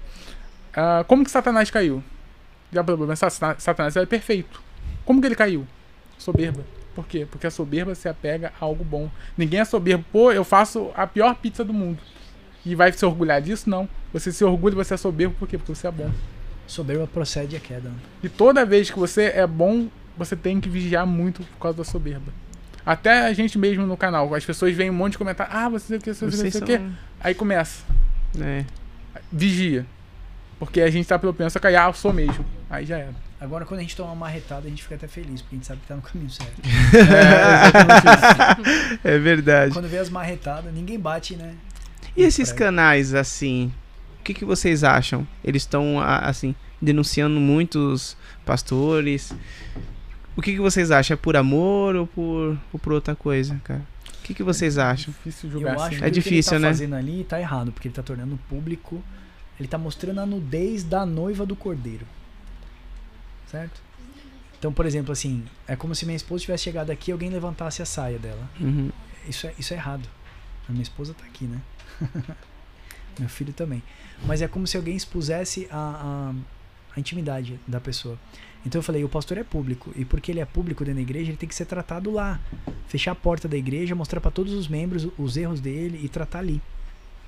[0.75, 2.03] Ah, como que Satanás caiu?
[2.73, 3.31] Já pensar?
[3.31, 4.61] Sata- Satanás era perfeito.
[5.05, 5.67] Como que ele caiu?
[6.19, 6.63] Soberba.
[6.97, 7.27] Por quê?
[7.31, 9.11] Porque a soberba se apega a algo bom.
[9.37, 10.03] Ninguém é soberbo.
[10.11, 11.99] Pô, eu faço a pior pizza do mundo.
[12.65, 13.69] E vai se orgulhar disso?
[13.69, 13.87] Não.
[14.15, 15.35] Você se orgulha, você é soberbo.
[15.39, 15.59] Por quê?
[15.59, 16.11] Porque você é bom.
[16.67, 17.91] Soberba procede a queda.
[17.91, 17.97] né?
[18.23, 21.85] E toda vez que você é bom, você tem que vigiar muito por causa da
[21.85, 22.33] soberba.
[22.85, 25.53] Até a gente mesmo no canal, as pessoas veem um monte de comentário.
[25.55, 26.79] Ah, você sei o que, você sei o que, Vocês sei o que.
[26.79, 26.93] são...
[27.21, 27.85] Aí começa.
[28.41, 28.65] É.
[29.31, 29.85] Vigia.
[30.59, 31.77] Porque a gente tá propenso a cair.
[31.77, 32.43] Ah, eu sou mesmo.
[32.71, 33.26] Aí já era.
[33.39, 35.67] Agora, quando a gente toma uma marretada, a gente fica até feliz, porque a gente
[35.67, 36.63] sabe que tá no caminho certo.
[39.05, 39.17] É.
[39.17, 39.73] É verdade.
[39.73, 41.55] quando vê as marretadas, ninguém bate, né?
[42.17, 42.65] E esses Prego.
[42.65, 43.73] canais, assim,
[44.21, 45.27] o que, que vocês acham?
[45.45, 49.33] Eles estão, assim, denunciando muitos pastores.
[50.35, 51.15] O que, que vocês acham?
[51.15, 53.83] É por amor ou por, ou por outra coisa, cara?
[54.19, 55.13] O que, que vocês acham?
[55.13, 55.97] Difícil Eu julgar acho assim.
[55.99, 56.75] que É o que difícil, ele tá né?
[56.75, 59.03] fazendo ali tá errado, porque ele tá tornando público,
[59.61, 62.05] ele tá mostrando a nudez da noiva do cordeiro.
[63.47, 63.81] Certo?
[64.59, 67.83] Então, por exemplo, assim, é como se minha esposa tivesse chegado aqui e alguém levantasse
[67.83, 68.49] a saia dela.
[68.61, 68.91] Uhum.
[69.29, 70.09] Isso é, isso é errado.
[70.69, 71.61] A minha esposa tá aqui, né?
[73.19, 73.83] Meu filho também.
[74.25, 76.35] Mas é como se alguém expusesse a, a,
[76.97, 78.19] a intimidade da pessoa.
[78.65, 79.93] Então eu falei, o pastor é público.
[79.95, 82.41] E porque ele é público dentro da igreja, ele tem que ser tratado lá.
[82.89, 86.41] Fechar a porta da igreja, mostrar para todos os membros os erros dele e tratar
[86.41, 86.61] ali.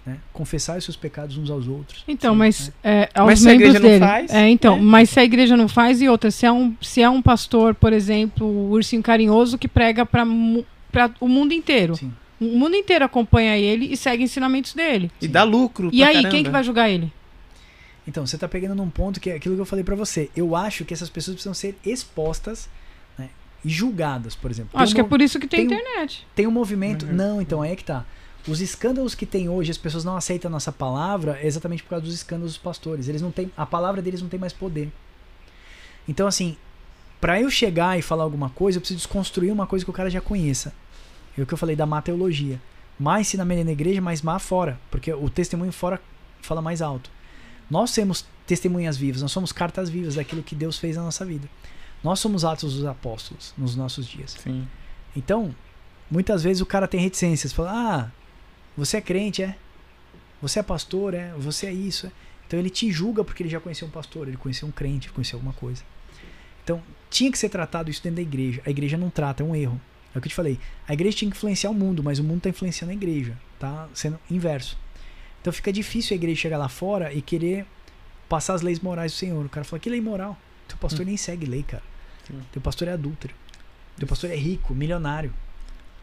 [0.08, 0.16] Né?
[0.32, 2.02] Confessar os seus pecados uns aos outros.
[2.08, 2.72] Então, Sim, mas né?
[2.82, 4.00] é, aos Mas se a igreja não dele.
[4.00, 4.80] faz, é, então, é.
[4.80, 7.74] mas se a igreja não faz e outra, se é um, se é um pastor,
[7.74, 10.24] por exemplo, o ursinho carinhoso que prega para
[11.20, 11.94] o mundo inteiro.
[11.94, 12.10] Sim.
[12.40, 15.10] O mundo inteiro acompanha ele e segue ensinamentos dele.
[15.20, 15.90] E dá lucro.
[15.92, 16.30] E pra aí, caramba.
[16.30, 17.12] quem que vai julgar ele?
[18.06, 20.30] Então, você tá pegando num ponto que é aquilo que eu falei para você.
[20.34, 22.66] Eu acho que essas pessoas precisam ser expostas
[23.18, 23.28] né,
[23.62, 24.70] e julgadas, por exemplo.
[24.72, 26.26] Acho um que é por isso que tem, tem um- internet.
[26.34, 27.04] Tem um movimento.
[27.04, 27.12] Uhum.
[27.12, 28.06] Não, então aí é que tá.
[28.48, 31.90] Os escândalos que tem hoje, as pessoas não aceitam a nossa palavra, é exatamente por
[31.90, 33.06] causa dos escândalos dos pastores.
[33.06, 34.90] Eles não têm, a palavra deles não tem mais poder.
[36.08, 36.56] Então, assim,
[37.20, 40.08] para eu chegar e falar alguma coisa, eu preciso desconstruir uma coisa que o cara
[40.08, 40.72] já conheça.
[41.36, 42.60] É o que eu falei da má teologia.
[42.98, 44.80] Mais ensina na igreja, mais má fora.
[44.90, 46.00] Porque o testemunho fora
[46.40, 47.10] fala mais alto.
[47.70, 51.48] Nós temos testemunhas vivas, nós somos cartas vivas daquilo que Deus fez na nossa vida.
[52.02, 54.36] Nós somos atos dos apóstolos nos nossos dias.
[54.42, 54.66] Sim.
[55.14, 55.54] Então,
[56.10, 58.10] muitas vezes o cara tem reticências, fala: "Ah,
[58.78, 59.56] você é crente, é?
[60.40, 61.32] Você é pastor, é?
[61.36, 62.12] Você é isso, é?"
[62.46, 65.14] Então ele te julga porque ele já conheceu um pastor, ele conheceu um crente, ele
[65.14, 65.82] conheceu alguma coisa.
[66.64, 68.62] Então tinha que ser tratado isso dentro da igreja.
[68.64, 69.80] A igreja não trata, é um erro.
[70.14, 70.58] É o que eu te falei.
[70.86, 73.36] A igreja tinha que influenciar o mundo, mas o mundo está influenciando a igreja.
[73.58, 74.78] Tá sendo inverso.
[75.40, 77.66] Então fica difícil a igreja chegar lá fora e querer
[78.28, 79.44] passar as leis morais do Senhor.
[79.44, 80.38] O cara fala, que lei moral?
[80.66, 81.06] Teu pastor hum.
[81.06, 81.82] nem segue lei, cara.
[82.26, 82.40] Sim.
[82.52, 83.34] Teu pastor é adúltero.
[83.96, 85.32] Teu pastor é rico, milionário.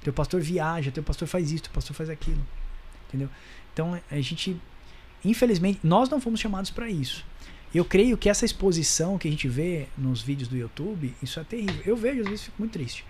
[0.03, 2.45] Teu pastor viaja, teu pastor faz isso, teu pastor faz aquilo.
[3.15, 3.29] Entendeu?
[3.73, 4.59] Então a gente,
[5.23, 7.25] infelizmente, nós não fomos chamados para isso.
[7.73, 11.43] Eu creio que essa exposição que a gente vê nos vídeos do YouTube, isso é
[11.43, 11.81] terrível.
[11.85, 13.05] Eu vejo, às vezes fico muito triste.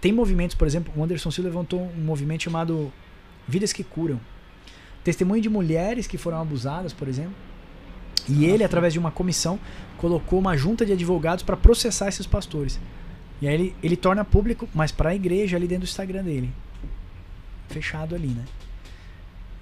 [0.00, 2.92] Tem movimentos, por exemplo, o Anderson Silva levantou um movimento chamado
[3.48, 4.20] Vidas que Curam.
[5.02, 7.34] Testemunho de mulheres que foram abusadas, por exemplo.
[8.28, 9.58] E ele, através de uma comissão,
[9.96, 12.78] colocou uma junta de advogados para processar esses pastores.
[13.40, 16.50] E aí ele, ele torna público, mas para a igreja ali dentro do Instagram dele.
[17.68, 18.44] Fechado ali, né?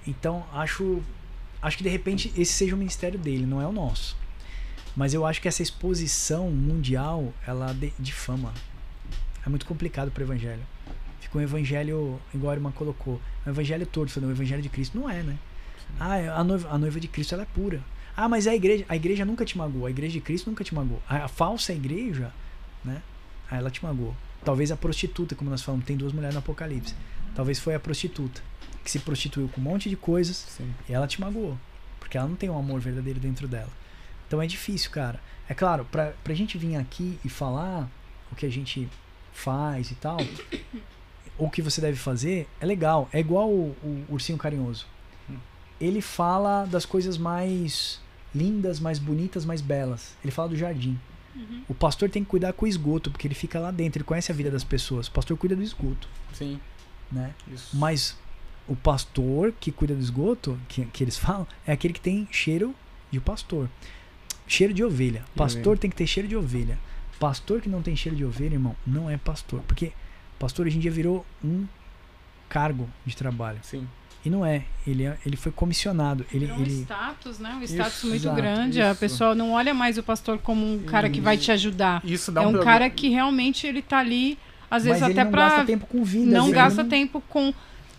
[0.05, 1.01] Então, acho
[1.61, 4.17] acho que de repente esse seja o ministério dele, não é o nosso.
[4.95, 8.53] Mas eu acho que essa exposição mundial, ela difama.
[9.45, 10.61] É muito complicado para o evangelho.
[11.19, 14.99] Fica um evangelho, igual a irmã colocou, um evangelho todo, falando, o evangelho de Cristo
[14.99, 15.37] não é, né?
[15.99, 17.81] Ah, a noiva, a noiva de Cristo ela é pura.
[18.15, 20.75] Ah, mas a igreja, a igreja nunca te magoou, a igreja de Cristo nunca te
[20.75, 21.01] magoou.
[21.09, 22.31] A, a falsa igreja,
[22.85, 23.01] né?
[23.49, 24.15] Ah, ela te magoou.
[24.45, 26.93] Talvez a prostituta, como nós falamos, tem duas mulheres no Apocalipse.
[27.33, 28.41] Talvez foi a prostituta
[28.83, 30.73] que se prostituiu com um monte de coisas Sim.
[30.87, 31.57] e ela te magoou.
[31.99, 33.69] Porque ela não tem um amor verdadeiro dentro dela.
[34.27, 35.19] Então é difícil, cara.
[35.47, 37.89] É claro, pra, pra gente vir aqui e falar
[38.31, 38.89] o que a gente
[39.31, 40.17] faz e tal,
[41.37, 43.09] ou o que você deve fazer, é legal.
[43.11, 44.85] É igual o, o ursinho carinhoso.
[45.29, 45.37] Hum.
[45.79, 47.99] Ele fala das coisas mais
[48.33, 50.15] lindas, mais bonitas, mais belas.
[50.23, 50.99] Ele fala do jardim.
[51.35, 51.63] Uhum.
[51.67, 54.31] O pastor tem que cuidar com o esgoto, porque ele fica lá dentro, ele conhece
[54.31, 55.07] a vida das pessoas.
[55.07, 56.07] O pastor cuida do esgoto.
[56.33, 56.59] Sim.
[57.11, 57.33] Né?
[57.51, 57.75] Isso.
[57.75, 58.17] Mas
[58.67, 62.73] o pastor que cuida do esgoto, que, que eles falam, é aquele que tem cheiro
[63.11, 63.69] de pastor.
[64.47, 65.23] Cheiro de ovelha.
[65.35, 66.77] Pastor tem que ter cheiro de ovelha.
[67.19, 69.61] Pastor que não tem cheiro de ovelha, irmão, não é pastor.
[69.67, 69.93] Porque
[70.39, 71.65] pastor hoje em dia virou um
[72.49, 73.59] cargo de trabalho.
[73.63, 73.87] Sim.
[74.25, 74.63] E não é.
[74.87, 76.25] Ele, é, ele foi comissionado.
[76.33, 76.81] Ele, um ele...
[76.81, 77.55] status, né?
[77.55, 78.79] Um status isso, muito exato, grande.
[78.79, 78.89] Isso.
[78.89, 82.01] A pessoa não olha mais o pastor como um cara que vai te ajudar.
[82.05, 84.37] Isso dá é um, um cara que realmente ele tá ali,
[84.71, 86.31] às vezes Mas até para não gasta tempo com vida.
[86.31, 87.53] Não gasta tempo com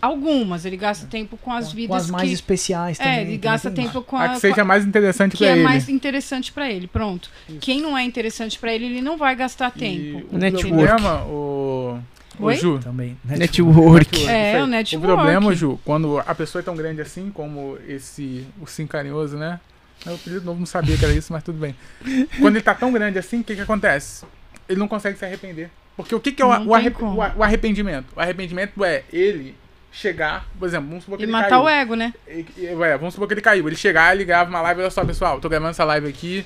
[0.05, 3.13] Algumas, ele gasta tempo com as vidas com as mais que, especiais também.
[3.13, 5.59] É, ele gasta tempo com a, a que seja mais interessante para é ele.
[5.59, 7.29] Que é mais interessante para ele, pronto.
[7.49, 7.59] Isso.
[7.59, 10.27] Quem não é interessante para ele, ele não vai gastar tempo.
[10.31, 10.67] O Network.
[10.67, 11.99] problema, o
[12.39, 12.79] o Ju.
[12.79, 13.17] Também.
[13.23, 14.19] Network.
[14.19, 14.27] network.
[14.27, 14.97] É, o network.
[14.97, 19.59] O problema, Ju, quando a pessoa é tão grande assim, como esse ursinho carinhoso, né?
[20.05, 21.75] Eu de novo não sabia que era isso, mas tudo bem.
[22.39, 24.23] Quando ele tá tão grande assim, o que que acontece?
[24.69, 25.71] Ele não consegue se arrepender.
[25.95, 28.07] Porque o que, que é o, o, arrep o, arrependimento?
[28.15, 29.55] O arrependimento é ele
[29.95, 31.63] chegar, por exemplo, vamos supor que e ele matar caiu.
[31.63, 32.13] o ego, né?
[32.27, 33.65] E, e, é, vamos supor que ele caiu.
[33.67, 36.45] Ele chegar, ele grava uma live, olha só, pessoal, tô gravando essa live aqui,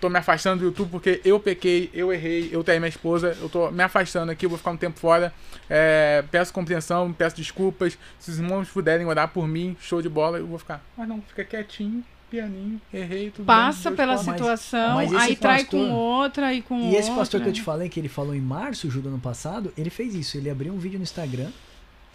[0.00, 3.48] tô me afastando do YouTube porque eu pequei, eu errei, eu tenho minha esposa, eu
[3.48, 5.32] tô me afastando aqui, eu vou ficar um tempo fora.
[5.70, 7.96] É, peço compreensão, peço desculpas.
[8.18, 10.84] Se os irmãos puderem orar por mim, show de bola, eu vou ficar.
[10.96, 15.60] Mas não, fica quietinho, pianinho, errei, tudo Passa bem, pela situação, mas, mas aí trai
[15.60, 18.34] pastor, com outra e com E esse pastor que eu te falei, que ele falou
[18.34, 20.36] em março, do ano passado, ele fez isso.
[20.36, 21.50] Ele abriu um vídeo no Instagram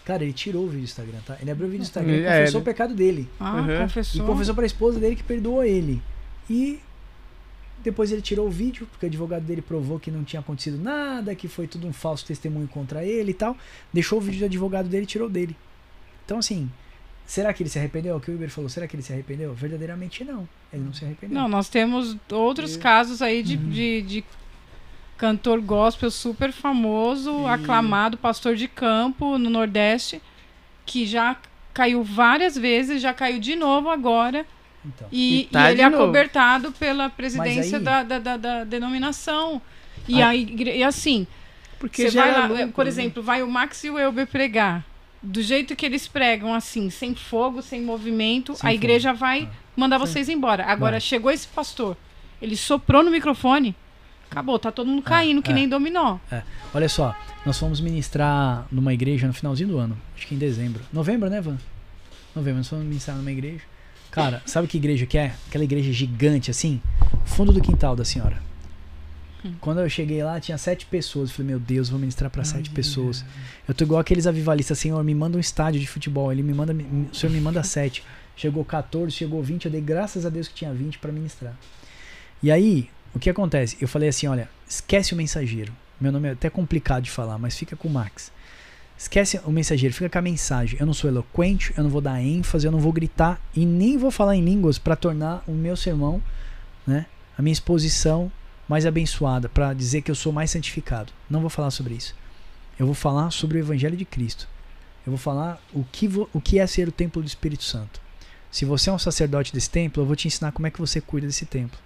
[0.09, 1.37] Cara, ele tirou o vídeo do Instagram, tá?
[1.39, 3.29] Ele abriu o vídeo do Instagram e é, confessou é, o pecado dele.
[3.39, 3.77] Ah, uhum.
[3.83, 4.23] confessou.
[4.23, 6.01] E confessou pra esposa dele que perdoou ele.
[6.49, 6.79] E
[7.83, 11.35] depois ele tirou o vídeo, porque o advogado dele provou que não tinha acontecido nada,
[11.35, 13.55] que foi tudo um falso testemunho contra ele e tal.
[13.93, 15.55] Deixou o vídeo do advogado dele e tirou dele.
[16.25, 16.67] Então, assim,
[17.23, 18.15] será que ele se arrependeu?
[18.15, 19.53] O que o Uber falou, será que ele se arrependeu?
[19.53, 20.49] Verdadeiramente não.
[20.73, 21.39] Ele não se arrependeu.
[21.39, 22.79] Não, nós temos outros e...
[22.79, 23.69] casos aí de, uhum.
[23.69, 24.23] de, de
[25.19, 27.45] cantor gospel super famoso, e...
[27.47, 30.21] aclamado, pastor de campo no Nordeste,
[30.85, 31.35] que já
[31.73, 34.45] caiu várias vezes, já caiu de novo agora.
[34.83, 35.07] Então.
[35.11, 37.83] E, e, tá e ele é acobertado pela presidência aí...
[37.83, 39.61] da, da, da, da, denominação.
[40.07, 40.29] E, ah.
[40.29, 41.27] aí, e assim,
[41.77, 42.89] porque vai lá, é por né?
[42.89, 44.85] exemplo, vai o Max e o Elber pregar.
[45.21, 49.19] Do jeito que eles pregam, assim, sem fogo, sem movimento, sem a igreja fogo.
[49.19, 49.55] vai ah.
[49.75, 50.63] mandar vocês embora.
[50.63, 51.01] Agora, vai.
[51.01, 51.97] chegou esse pastor,
[52.41, 53.75] ele soprou no microfone,
[54.29, 56.17] Acabou, tá todo mundo caindo, é, que é, nem dominó.
[56.31, 56.43] É.
[56.73, 60.83] Olha só, nós fomos ministrar numa igreja no finalzinho do ano, acho que em dezembro.
[60.93, 61.57] Novembro, né, Van?
[62.35, 63.61] Novembro, nós fomos ministrar numa igreja.
[64.11, 65.33] Cara, sabe que igreja que é?
[65.47, 66.81] Aquela igreja gigante assim,
[67.25, 68.41] fundo do quintal da senhora.
[69.43, 69.53] Hum.
[69.61, 71.29] Quando eu cheguei lá, tinha sete pessoas.
[71.29, 73.23] Eu falei, meu Deus, vou ministrar para sete pessoas.
[73.67, 76.31] Eu tô igual aqueles avivalistas, Senhor, me manda um estádio de futebol.
[76.31, 78.03] Ele me manda, o Senhor me manda sete.
[78.35, 81.55] Chegou 14, chegou 20, eu dei graças a Deus que tinha 20 para ministrar.
[82.41, 83.77] E aí, o que acontece?
[83.79, 85.73] Eu falei assim: olha, esquece o mensageiro.
[85.99, 88.31] Meu nome é até complicado de falar, mas fica com o Max.
[88.97, 90.77] Esquece o mensageiro, fica com a mensagem.
[90.79, 93.97] Eu não sou eloquente, eu não vou dar ênfase, eu não vou gritar e nem
[93.97, 96.21] vou falar em línguas para tornar o meu sermão,
[96.85, 97.05] né,
[97.37, 98.31] a minha exposição
[98.67, 101.13] mais abençoada, para dizer que eu sou mais santificado.
[101.29, 102.13] Não vou falar sobre isso.
[102.77, 104.47] Eu vou falar sobre o evangelho de Cristo.
[105.05, 108.01] Eu vou falar o que, o que é ser o templo do Espírito Santo.
[108.51, 110.99] Se você é um sacerdote desse templo, eu vou te ensinar como é que você
[110.99, 111.79] cuida desse templo.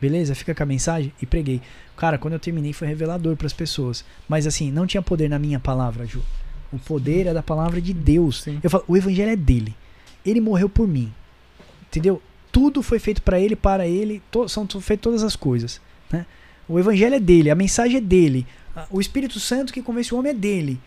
[0.00, 0.34] Beleza?
[0.34, 1.60] Fica com a mensagem e preguei.
[1.96, 4.04] Cara, quando eu terminei foi revelador para as pessoas.
[4.28, 6.22] Mas assim, não tinha poder na minha palavra, Ju.
[6.72, 8.42] O poder é da palavra de Deus.
[8.42, 8.60] Sim.
[8.62, 9.74] Eu falo, o evangelho é dele.
[10.24, 11.12] Ele morreu por mim.
[11.86, 12.22] Entendeu?
[12.50, 15.80] Tudo foi feito para ele, para ele, to, são feitas todas as coisas.
[16.10, 16.24] Né?
[16.68, 18.46] O evangelho é dele, a mensagem é dele.
[18.90, 20.80] O Espírito Santo que convence o homem é dele.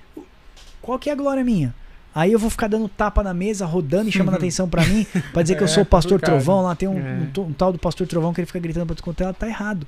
[0.81, 1.73] Qual que é a glória minha?
[2.15, 5.41] Aí eu vou ficar dando tapa na mesa, rodando e chamando atenção para mim, para
[5.41, 6.61] dizer que eu sou o pastor Trovão.
[6.61, 7.29] Lá tem um, é.
[7.37, 9.87] um, um, tal do pastor Trovão que ele fica gritando pra tu ela tá errado.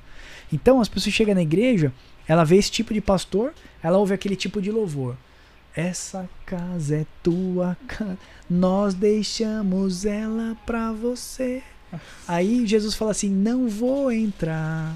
[0.52, 1.92] Então as pessoas chegam na igreja,
[2.26, 5.16] ela vê esse tipo de pastor, ela ouve aquele tipo de louvor.
[5.74, 11.62] Essa casa é tua casa, nós deixamos ela pra você.
[12.26, 14.94] Aí Jesus fala assim: Não vou entrar.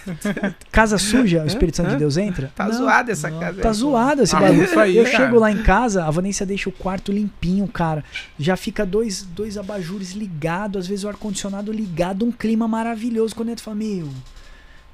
[0.70, 2.52] casa suja, o Espírito Santo de Deus entra?
[2.54, 3.60] Tá zoada essa não, casa.
[3.60, 4.80] Tá zoada esse ah, bagulho.
[4.80, 5.16] Aí, eu cara.
[5.16, 8.04] chego lá em casa, a Vanessa deixa o quarto limpinho, cara.
[8.38, 13.34] Já fica dois, dois abajures ligados, às vezes o ar-condicionado ligado, um clima maravilhoso.
[13.34, 14.08] Quando entra, fala: Meu,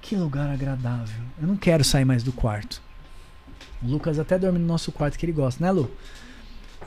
[0.00, 1.22] que lugar agradável.
[1.40, 2.80] Eu não quero sair mais do quarto.
[3.82, 5.90] O Lucas até dorme no nosso quarto que ele gosta, né, Lu?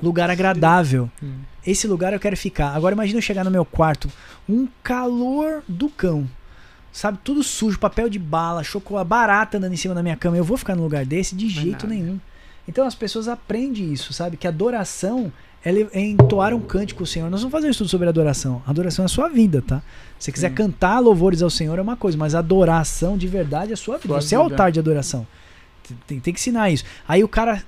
[0.01, 1.09] Lugar agradável.
[1.21, 1.39] Hum.
[1.65, 2.75] Esse lugar eu quero ficar.
[2.75, 4.09] Agora imagina eu chegar no meu quarto,
[4.47, 6.27] um calor do cão.
[6.91, 10.37] Sabe, tudo sujo, papel de bala, chocolate, barata andando em cima da minha cama.
[10.37, 12.19] Eu vou ficar num lugar desse de jeito nenhum.
[12.67, 14.35] Então as pessoas aprendem isso, sabe?
[14.35, 15.31] Que adoração
[15.63, 17.29] é entoar um cântico ao Senhor.
[17.29, 18.61] Nós vamos fazer um estudo sobre adoração.
[18.65, 19.81] Adoração é a sua vida, tá?
[20.17, 20.55] Se você quiser Sim.
[20.55, 24.07] cantar louvores ao Senhor é uma coisa, mas adoração de verdade é a sua vida.
[24.07, 24.41] Sua você vida.
[24.41, 25.27] é altar de adoração.
[26.05, 26.83] Tem, tem que ensinar isso.
[27.07, 27.63] Aí o cara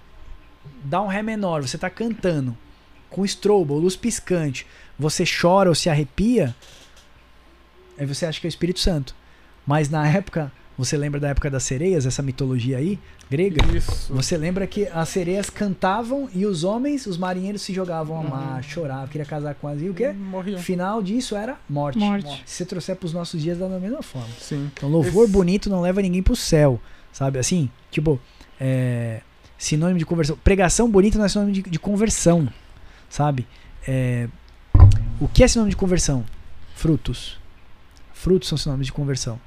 [0.83, 2.57] dá um ré menor, você tá cantando
[3.09, 4.65] com strobo, luz piscante,
[4.97, 6.55] você chora ou se arrepia,
[7.97, 9.15] aí você acha que é o Espírito Santo.
[9.65, 12.97] Mas na época, você lembra da época das sereias, essa mitologia aí,
[13.29, 13.61] grega?
[13.75, 14.13] Isso.
[14.13, 18.55] Você lembra que as sereias cantavam e os homens, os marinheiros se jogavam ao mar,
[18.55, 18.63] uhum.
[18.63, 20.13] choravam, queria casar com as e o quê?
[20.13, 20.59] Morriam.
[20.59, 21.99] Final disso era morte.
[21.99, 22.43] morte.
[22.45, 24.29] Se você trouxer para os nossos dias, dá da mesma forma.
[24.39, 24.71] Sim.
[24.73, 25.33] Então, louvor Esse...
[25.33, 26.79] bonito não leva ninguém pro céu.
[27.11, 27.69] Sabe assim?
[27.91, 28.19] Tipo,
[28.59, 29.21] é,
[29.59, 30.37] sinônimo de conversão.
[30.43, 32.47] Pregação bonita não é sinônimo de, de conversão.
[33.07, 33.45] Sabe?
[33.87, 34.27] É,
[35.19, 36.23] o que é sinônimo de conversão?
[36.73, 37.37] Frutos.
[38.13, 39.39] Frutos são sinônimos de conversão.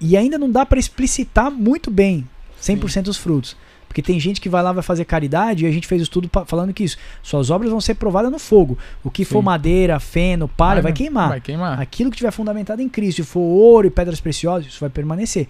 [0.00, 2.28] E ainda não dá para explicitar muito bem
[2.60, 3.10] 100% Sim.
[3.10, 3.56] os frutos.
[3.86, 6.30] Porque tem gente que vai lá vai fazer caridade e a gente fez o estudo
[6.44, 6.98] falando que isso.
[7.22, 8.76] Suas obras vão ser provadas no fogo.
[9.02, 9.32] O que Sim.
[9.32, 11.28] for madeira, feno, palha, vai, vai, queimar.
[11.28, 11.80] vai queimar.
[11.80, 15.48] Aquilo que tiver fundamentado em Cristo, se for ouro e pedras preciosas, isso vai permanecer.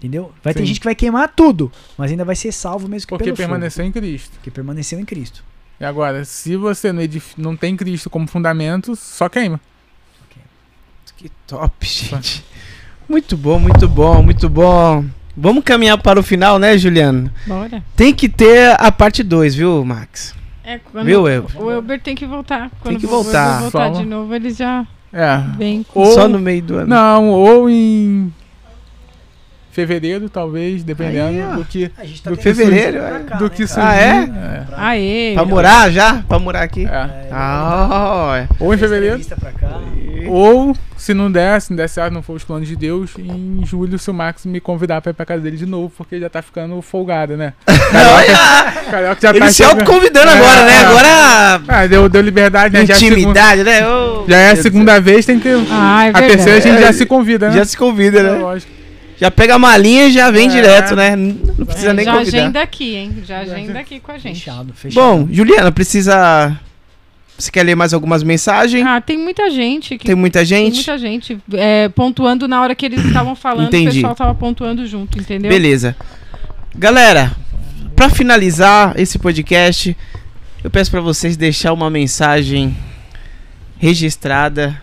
[0.00, 0.32] Entendeu?
[0.42, 0.60] Vai Sim.
[0.60, 3.84] ter gente que vai queimar tudo, mas ainda vai ser salvo mesmo que Porque permaneceu
[3.84, 3.98] fogo.
[3.98, 4.30] em Cristo.
[4.32, 5.44] Porque permaneceu em Cristo.
[5.78, 7.02] E agora, se você não,
[7.36, 9.60] não tem Cristo como fundamento, só queima.
[11.18, 12.42] Que top, gente.
[13.06, 15.04] Muito bom, muito bom, muito bom.
[15.36, 17.30] Vamos caminhar para o final, né, Juliano?
[17.46, 17.84] Bora.
[17.94, 20.34] Tem que ter a parte 2, viu, Max?
[20.64, 21.46] É, quando viu, eu?
[21.56, 22.70] o Elber tem que voltar.
[22.80, 23.60] Quando tem que voltar.
[23.60, 25.38] voltar de novo, ele já é.
[25.58, 26.00] vem com...
[26.00, 26.86] Ou, Só no meio do ano.
[26.86, 28.32] Não, ou em
[29.70, 31.88] fevereiro, talvez, dependendo Aí, do que.
[31.88, 33.00] Tá do que fevereiro?
[33.26, 33.88] Cá, do né, que surgir.
[33.88, 34.08] Ah, é?
[34.08, 34.66] é.
[34.76, 35.34] Aê.
[35.34, 36.22] Pra morar já?
[36.28, 36.86] Pra morar aqui?
[36.86, 37.28] É.
[37.30, 39.20] Ah, oh, ou em fevereiro.
[40.28, 43.64] Ou, se não der, se não der certo, não for os planos de Deus, em
[43.64, 46.28] julho, se o Max me convidar pra ir pra casa dele de novo, porque já
[46.28, 47.54] tá ficando folgado, né?
[47.66, 50.78] Carioca, Carioca já Ele tá se autoconvidando é, agora, né?
[50.84, 51.62] Agora.
[51.68, 52.82] Ah, deu, deu liberdade, né?
[52.82, 53.88] Intimidade, já é segunda, né?
[53.88, 55.48] Oh, já é a segunda vez, tem que.
[55.70, 57.56] Ah, é a terceira a gente já se convida, né?
[57.56, 58.36] Já se convida, né?
[58.36, 58.80] É, lógico.
[59.20, 60.50] Já pega a malinha e já vem é.
[60.50, 61.14] direto, né?
[61.14, 62.30] Não precisa é, nem já convidar.
[62.30, 63.22] Já agenda aqui, hein?
[63.26, 64.38] Já agenda aqui com a gente.
[64.38, 64.94] Fechado, fechado.
[65.04, 66.58] Bom, Juliana, precisa...
[67.36, 68.84] Você quer ler mais algumas mensagens?
[68.86, 69.98] Ah, tem muita gente.
[69.98, 70.06] Que...
[70.06, 70.84] Tem muita gente?
[70.84, 71.38] Tem muita gente.
[71.52, 73.88] É, pontuando na hora que eles estavam falando, Entendi.
[73.88, 75.50] o pessoal tava pontuando junto, entendeu?
[75.50, 75.94] Beleza.
[76.74, 77.32] Galera,
[77.94, 79.94] para finalizar esse podcast,
[80.64, 82.74] eu peço para vocês deixar uma mensagem
[83.78, 84.80] registrada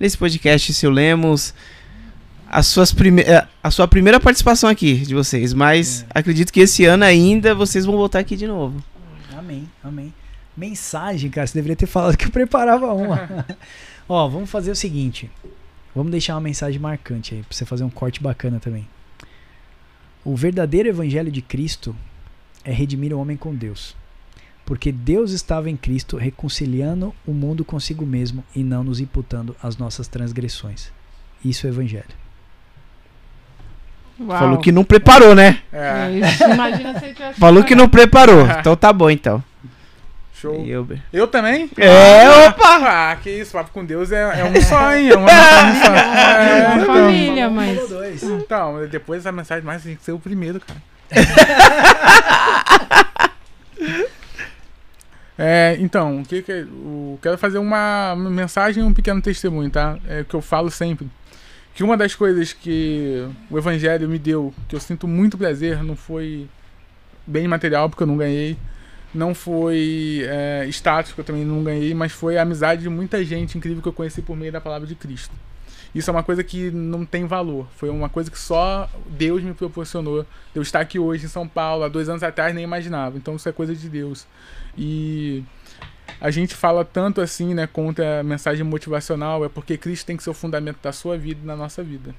[0.00, 1.54] nesse podcast, seu Lemos
[2.56, 6.06] a, suas prime é, a sua primeira participação aqui de vocês, mas é.
[6.20, 8.82] acredito que esse ano ainda vocês vão voltar aqui de novo.
[9.36, 10.14] Amém, amém.
[10.56, 13.44] Mensagem, cara, você deveria ter falado que eu preparava uma.
[14.08, 15.30] Ó, vamos fazer o seguinte.
[15.94, 18.88] Vamos deixar uma mensagem marcante aí, pra você fazer um corte bacana também.
[20.24, 21.94] O verdadeiro evangelho de Cristo
[22.64, 23.94] é redimir o homem com Deus.
[24.64, 29.76] Porque Deus estava em Cristo reconciliando o mundo consigo mesmo e não nos imputando as
[29.76, 30.90] nossas transgressões.
[31.44, 32.25] Isso é evangelho.
[34.18, 34.38] Uau.
[34.38, 35.58] Falou que não preparou, né?
[35.72, 36.08] É.
[36.52, 37.38] imagina se ele tivesse.
[37.38, 38.46] Falou que não preparou.
[38.58, 39.44] Então tá bom, então.
[40.34, 40.64] Show.
[40.66, 41.70] Eu, eu também?
[41.78, 43.12] É, ah, opa!
[43.12, 45.10] Ah, que isso, papo com Deus é, é um só, hein?
[45.10, 45.30] É uma.
[46.36, 48.22] É, é uma família, mas.
[48.22, 50.80] Então, depois a mensagem mais tem que ser o primeiro, cara.
[55.38, 59.70] é, então, o que que o, quero fazer uma, uma mensagem e um pequeno testemunho,
[59.70, 59.96] tá?
[60.06, 61.08] É o que eu falo sempre
[61.76, 65.94] que uma das coisas que o evangelho me deu, que eu sinto muito prazer, não
[65.94, 66.48] foi
[67.26, 68.56] bem material, porque eu não ganhei,
[69.12, 73.22] não foi é, status, que eu também não ganhei, mas foi a amizade de muita
[73.22, 75.34] gente incrível que eu conheci por meio da palavra de Cristo.
[75.94, 77.68] Isso é uma coisa que não tem valor.
[77.76, 80.24] Foi uma coisa que só Deus me proporcionou.
[80.54, 83.18] Eu estar aqui hoje em São Paulo, há dois anos atrás, nem imaginava.
[83.18, 84.26] Então isso é coisa de Deus.
[84.78, 85.44] E
[86.20, 90.22] a gente fala tanto assim, né, contra a mensagem motivacional, é porque Cristo tem que
[90.22, 92.14] ser o fundamento da sua vida e da nossa vida.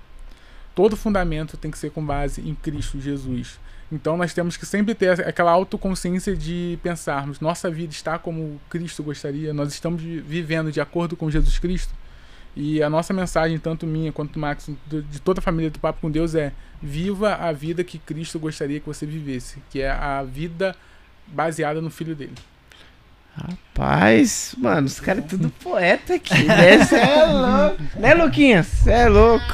[0.76, 3.60] Todo fundamento tem que ser com base em Cristo Jesus.
[3.92, 9.02] Então nós temos que sempre ter aquela autoconsciência de pensarmos, nossa vida está como Cristo
[9.02, 11.94] gostaria, nós estamos vivendo de acordo com Jesus Cristo.
[12.56, 16.02] E a nossa mensagem, tanto minha quanto do Max, de toda a família do Papo
[16.02, 16.52] com Deus, é:
[16.82, 20.76] viva a vida que Cristo gostaria que você vivesse, que é a vida
[21.28, 22.34] baseada no Filho dele.
[23.38, 26.84] Rapaz, mano, os caras é tudo poeta aqui, né?
[26.84, 28.00] Cê é louco.
[28.00, 28.66] Né, Luquinhas?
[28.66, 29.46] Você é louco.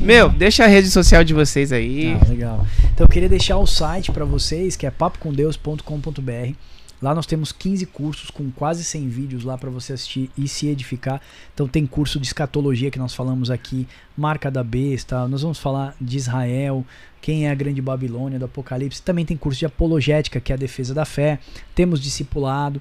[0.00, 2.14] Meu, deixa a rede social de vocês aí.
[2.20, 2.66] Ah, legal.
[2.92, 6.54] Então eu queria deixar o site para vocês, que é papocomdeus.com.br.
[7.00, 10.68] Lá nós temos 15 cursos com quase 100 vídeos lá para você assistir e se
[10.68, 11.20] edificar.
[11.54, 15.96] Então tem curso de escatologia que nós falamos aqui, marca da besta, nós vamos falar
[16.00, 16.84] de Israel,
[17.20, 19.02] quem é a grande Babilônia, do Apocalipse.
[19.02, 21.40] Também tem curso de apologética, que é a defesa da fé.
[21.74, 22.80] Temos discipulado.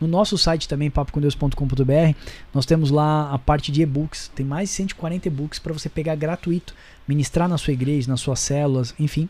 [0.00, 2.14] No nosso site também, papocomdeus.com.br,
[2.54, 4.30] nós temos lá a parte de e-books.
[4.34, 6.74] Tem mais de 140 e-books para você pegar gratuito,
[7.06, 9.28] ministrar na sua igreja, nas suas células, enfim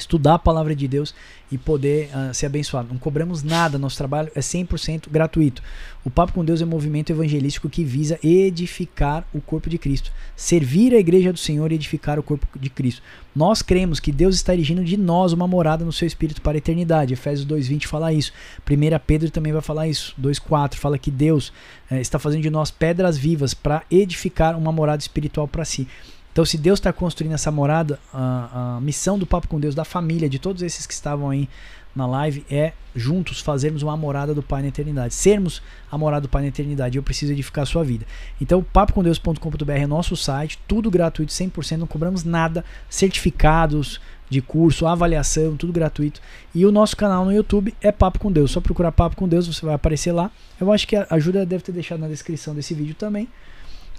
[0.00, 1.14] estudar a palavra de Deus
[1.50, 2.88] e poder uh, ser abençoado.
[2.88, 5.62] Não cobramos nada, nosso trabalho é 100% gratuito.
[6.04, 10.10] O Papo com Deus é um movimento evangelístico que visa edificar o corpo de Cristo,
[10.34, 13.02] servir a igreja do Senhor e edificar o corpo de Cristo.
[13.34, 16.58] Nós cremos que Deus está erigindo de nós uma morada no seu espírito para a
[16.58, 17.12] eternidade.
[17.12, 18.32] Efésios 2:20 fala isso.
[18.64, 20.14] 1 Pedro também vai falar isso.
[20.20, 21.52] 2:4 fala que Deus
[21.90, 25.86] uh, está fazendo de nós pedras vivas para edificar uma morada espiritual para si.
[26.32, 29.84] Então, se Deus está construindo essa morada, a, a, missão do Papo com Deus, da
[29.84, 31.48] família, de todos esses que estavam aí
[31.94, 35.12] na live, é juntos fazermos uma morada do Pai na eternidade.
[35.12, 35.60] Sermos
[35.90, 36.96] a morada do Pai na eternidade.
[36.96, 38.06] Eu preciso edificar a sua vida.
[38.40, 45.56] Então, papocomdeus.com.br é nosso site, tudo gratuito, 100%, não cobramos nada, certificados de curso, avaliação,
[45.56, 46.20] tudo gratuito.
[46.54, 48.52] E o nosso canal no YouTube é Papo com Deus.
[48.52, 50.30] Só procurar Papo com Deus, você vai aparecer lá.
[50.60, 53.28] Eu acho que a ajuda deve ter deixado na descrição desse vídeo também.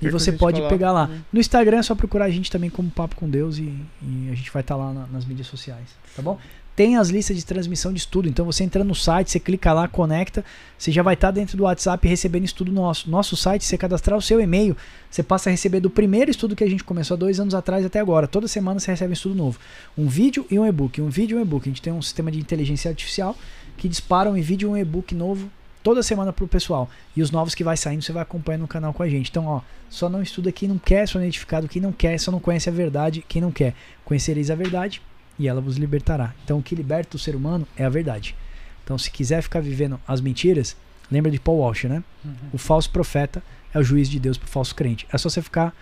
[0.01, 1.07] E você pode pegar lá.
[1.07, 1.21] Né?
[1.31, 4.35] No Instagram é só procurar a gente também como Papo com Deus e, e a
[4.35, 6.39] gente vai estar tá lá na, nas mídias sociais, tá bom?
[6.73, 9.89] Tem as listas de transmissão de estudo, então você entra no site, você clica lá,
[9.89, 10.43] conecta,
[10.77, 13.09] você já vai estar tá dentro do WhatsApp recebendo estudo nosso.
[13.09, 14.75] Nosso site, você cadastrar o seu e-mail,
[15.09, 17.85] você passa a receber do primeiro estudo que a gente começou há dois anos atrás
[17.85, 18.25] até agora.
[18.25, 19.59] Toda semana você recebe um estudo novo.
[19.97, 21.01] Um vídeo e um e-book.
[21.01, 21.67] Um vídeo e um e-book.
[21.67, 23.35] A gente tem um sistema de inteligência artificial
[23.77, 25.51] que dispara um vídeo e um e-book novo
[25.83, 26.89] toda semana pro pessoal.
[27.15, 29.29] E os novos que vai saindo, você vai acompanhando no canal com a gente.
[29.29, 32.19] Então, ó, só não estuda quem não quer, só não é edificado quem não quer,
[32.19, 33.73] só não conhece a verdade quem não quer.
[34.05, 35.01] Conhecereis a verdade
[35.37, 36.33] e ela vos libertará.
[36.43, 38.35] Então, o que liberta o ser humano é a verdade.
[38.83, 40.75] Então, se quiser ficar vivendo as mentiras,
[41.09, 42.03] lembra de Paul Walsh, né?
[42.23, 42.33] Uhum.
[42.53, 43.43] O falso profeta
[43.73, 45.07] é o juiz de Deus pro falso crente.
[45.11, 45.73] É só você ficar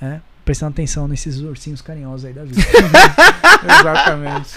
[0.00, 2.62] é, prestando atenção nesses ursinhos carinhosos aí da vida.
[3.66, 4.50] Exatamente.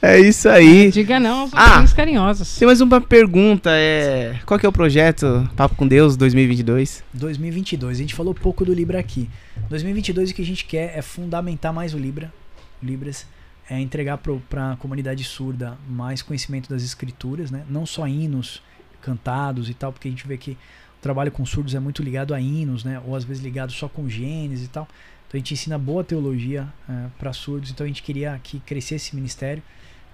[0.00, 0.92] É isso aí.
[0.92, 2.56] Diga não aos ah, carinhosos.
[2.56, 3.70] Tem mais uma pergunta.
[3.72, 4.38] É...
[4.46, 7.02] Qual que é o projeto Papo com Deus 2022?
[7.12, 7.98] 2022.
[7.98, 9.28] A gente falou pouco do Libra aqui.
[9.68, 12.32] 2022 o que a gente quer é fundamentar mais o Libra.
[12.80, 13.26] Libras.
[13.68, 14.16] É entregar
[14.48, 17.64] para a comunidade surda mais conhecimento das escrituras, né?
[17.68, 18.62] Não só hinos
[19.02, 20.56] cantados e tal, porque a gente vê que
[21.00, 23.00] trabalho com surdos é muito ligado a hinos, né?
[23.06, 24.88] Ou às vezes ligado só com genes e tal.
[25.26, 27.70] Então a gente ensina boa teologia é, para surdos.
[27.70, 29.62] Então a gente queria que crescesse esse ministério.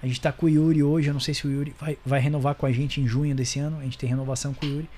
[0.02, 2.20] A gente está com o Yuri hoje, eu não sei se o Yuri vai, vai
[2.20, 3.78] renovar com a gente em junho desse ano.
[3.78, 4.88] A gente tem renovação com o Yuri.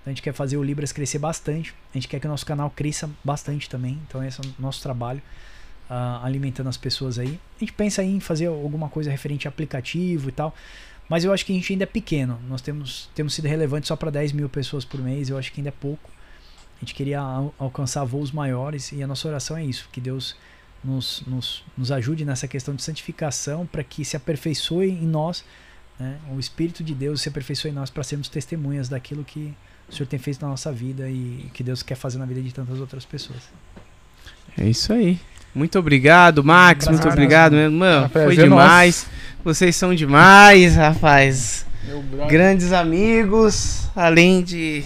[0.00, 1.74] Então, a gente quer fazer o Libras crescer bastante.
[1.92, 3.98] A gente quer que o nosso canal cresça bastante também.
[4.06, 5.20] Então esse é o nosso trabalho,
[5.90, 7.40] uh, alimentando as pessoas aí.
[7.56, 10.54] A gente pensa em fazer alguma coisa referente a aplicativo e tal.
[11.08, 12.40] Mas eu acho que a gente ainda é pequeno.
[12.48, 15.28] Nós temos, temos sido relevantes só para 10 mil pessoas por mês.
[15.28, 16.10] Eu acho que ainda é pouco.
[16.76, 19.88] A gente queria al alcançar voos maiores e a nossa oração é isso.
[19.92, 20.36] Que Deus
[20.82, 25.44] nos, nos, nos ajude nessa questão de santificação para que se aperfeiçoe em nós,
[25.98, 26.18] né?
[26.30, 29.54] o Espírito de Deus se aperfeiçoe em nós para sermos testemunhas daquilo que
[29.88, 32.52] o Senhor tem feito na nossa vida e que Deus quer fazer na vida de
[32.52, 33.42] tantas outras pessoas.
[34.58, 35.18] É isso aí.
[35.54, 36.88] Muito obrigado, Max.
[36.88, 38.08] Muito obrigado, mano.
[38.08, 39.06] Foi demais.
[39.44, 41.64] Vocês são demais, rapaz.
[42.28, 44.84] Grandes amigos, além de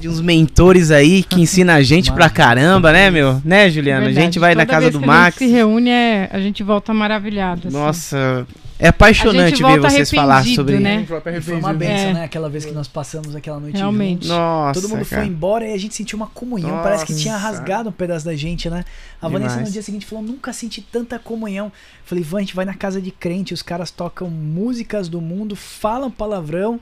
[0.00, 3.40] de uns mentores aí que ensina a gente pra caramba, né, meu?
[3.44, 4.06] Né, Juliana?
[4.06, 4.18] Verdade.
[4.18, 5.36] A gente vai Toda na casa do Max.
[5.36, 7.68] A gente se reúne, é, a gente volta maravilhado.
[7.68, 7.76] Assim.
[7.76, 8.46] Nossa,
[8.80, 11.06] é apaixonante ver vocês falar sobre né?
[11.42, 12.12] Foi uma benção, é.
[12.14, 12.24] né?
[12.24, 14.26] Aquela vez que nós passamos aquela noite Realmente.
[14.26, 14.28] Juntos.
[14.30, 15.22] Nossa, Todo mundo cara.
[15.22, 16.70] foi embora e a gente sentiu uma comunhão.
[16.70, 16.82] Nossa.
[16.82, 18.84] Parece que tinha rasgado um pedaço da gente, né?
[19.20, 19.44] A Demais.
[19.44, 21.70] Vanessa no dia seguinte falou: nunca senti tanta comunhão.
[22.04, 25.54] Falei, Van, a gente vai na casa de crente, os caras tocam músicas do mundo,
[25.54, 26.80] falam palavrão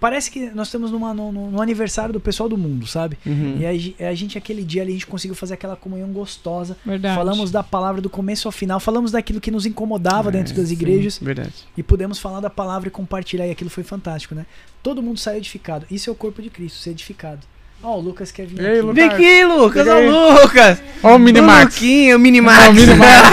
[0.00, 3.18] parece que nós estamos numa, no, no, aniversário do pessoal do mundo, sabe?
[3.24, 3.58] Uhum.
[3.58, 6.76] E a, a, gente, aquele dia ali, a gente conseguiu fazer aquela comunhão gostosa.
[6.84, 7.14] Verdade.
[7.14, 10.70] Falamos da palavra do começo ao final, falamos daquilo que nos incomodava é, dentro das
[10.70, 11.14] igrejas.
[11.14, 11.52] Sim, verdade.
[11.76, 14.46] E pudemos falar da palavra e compartilhar, e aquilo foi fantástico, né?
[14.82, 15.86] Todo mundo saiu edificado.
[15.90, 17.40] Isso é o corpo de Cristo, ser edificado.
[17.82, 18.92] Ó, oh, o Lucas quer vir Ei, aqui.
[18.92, 19.86] Vem aqui, Lucas!
[19.86, 20.82] Ó, o Lucas!
[21.02, 21.80] Ó, o Minimax!
[22.14, 22.66] o Minimax!
[22.66, 23.28] Ó, o Minimax!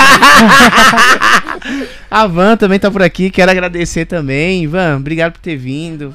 [2.11, 4.67] a Van também tá por aqui, quero agradecer também.
[4.67, 6.13] Van, obrigado por ter vindo.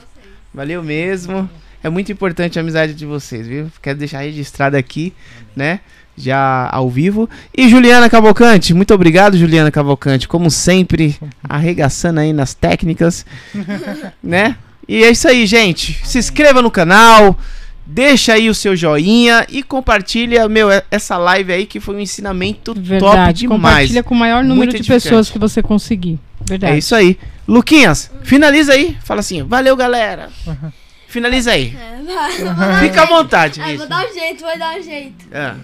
[0.56, 1.50] Valeu mesmo.
[1.84, 3.70] É muito importante a amizade de vocês, viu?
[3.82, 5.12] Quero deixar registrado aqui,
[5.54, 5.80] né?
[6.16, 7.28] Já ao vivo.
[7.54, 10.26] E Juliana Cavalcante, muito obrigado, Juliana Cavalcante.
[10.26, 11.14] Como sempre,
[11.46, 13.26] arregaçando aí nas técnicas,
[14.24, 14.56] né?
[14.88, 16.00] E é isso aí, gente.
[16.02, 17.38] Se inscreva no canal,
[17.84, 22.72] deixa aí o seu joinha e compartilha, meu, essa live aí que foi um ensinamento
[22.72, 23.02] Verdade.
[23.02, 23.60] top demais.
[23.60, 26.18] Compartilha com o maior número muito de pessoas que você conseguir.
[26.48, 26.72] Verdade.
[26.72, 27.18] É isso aí.
[27.46, 28.96] Luquinhas, finaliza aí.
[29.04, 30.30] Fala assim, valeu, galera.
[30.46, 30.72] Uhum.
[31.06, 31.74] Finaliza aí.
[31.76, 33.60] É, vai, Fica à vontade.
[33.60, 35.26] É, vou dar um jeito, vou dar um jeito.
[35.30, 35.54] É.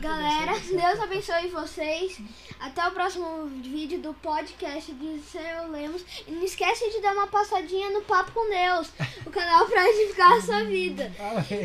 [0.00, 2.18] Galera, Deus abençoe vocês.
[2.60, 6.04] Até o próximo vídeo do podcast de Senhor Lemos.
[6.26, 8.90] E não esquece de dar uma passadinha no Papo com Deus,
[9.26, 11.12] o canal para edificar a sua vida.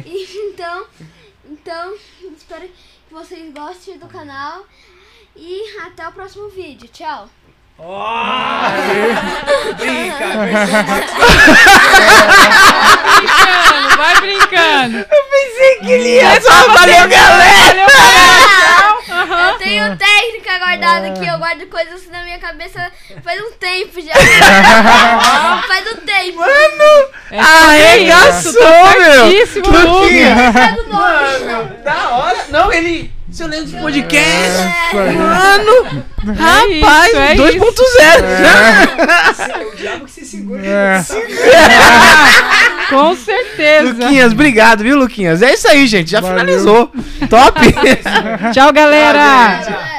[0.06, 0.86] E, então,
[1.46, 1.96] então,
[2.36, 4.66] espero que vocês gostem do canal.
[5.36, 6.90] E até o próximo vídeo.
[6.90, 7.30] Tchau.
[7.82, 8.60] Oh!
[9.78, 10.28] Brinca,
[13.20, 14.98] brincando, vai brincando.
[14.98, 16.74] Eu pensei que ele ia só.
[16.74, 17.86] Valeu, galera!
[19.50, 22.92] Eu tenho técnica guardada aqui, eu guardo coisas assim na minha cabeça
[23.24, 24.14] faz um tempo já.
[25.66, 26.40] faz um tempo.
[26.40, 28.54] Mano, é arregaçou,
[29.00, 29.30] meu!
[30.92, 32.46] Mano, da hora.
[32.50, 34.62] Não, ele seu Lendo Podcast.
[34.94, 35.12] É.
[35.14, 37.62] Mano, é rapaz, é 2.0.
[39.50, 39.66] É.
[39.66, 40.62] o diabo que se segura.
[40.62, 41.02] É.
[42.90, 43.94] Com certeza.
[43.94, 45.42] Luquinhas, obrigado, viu, Luquinhas?
[45.42, 46.12] É isso aí, gente.
[46.12, 46.38] Já Valeu.
[46.38, 46.92] finalizou.
[47.30, 47.62] Top.
[48.52, 49.96] Tchau, galera.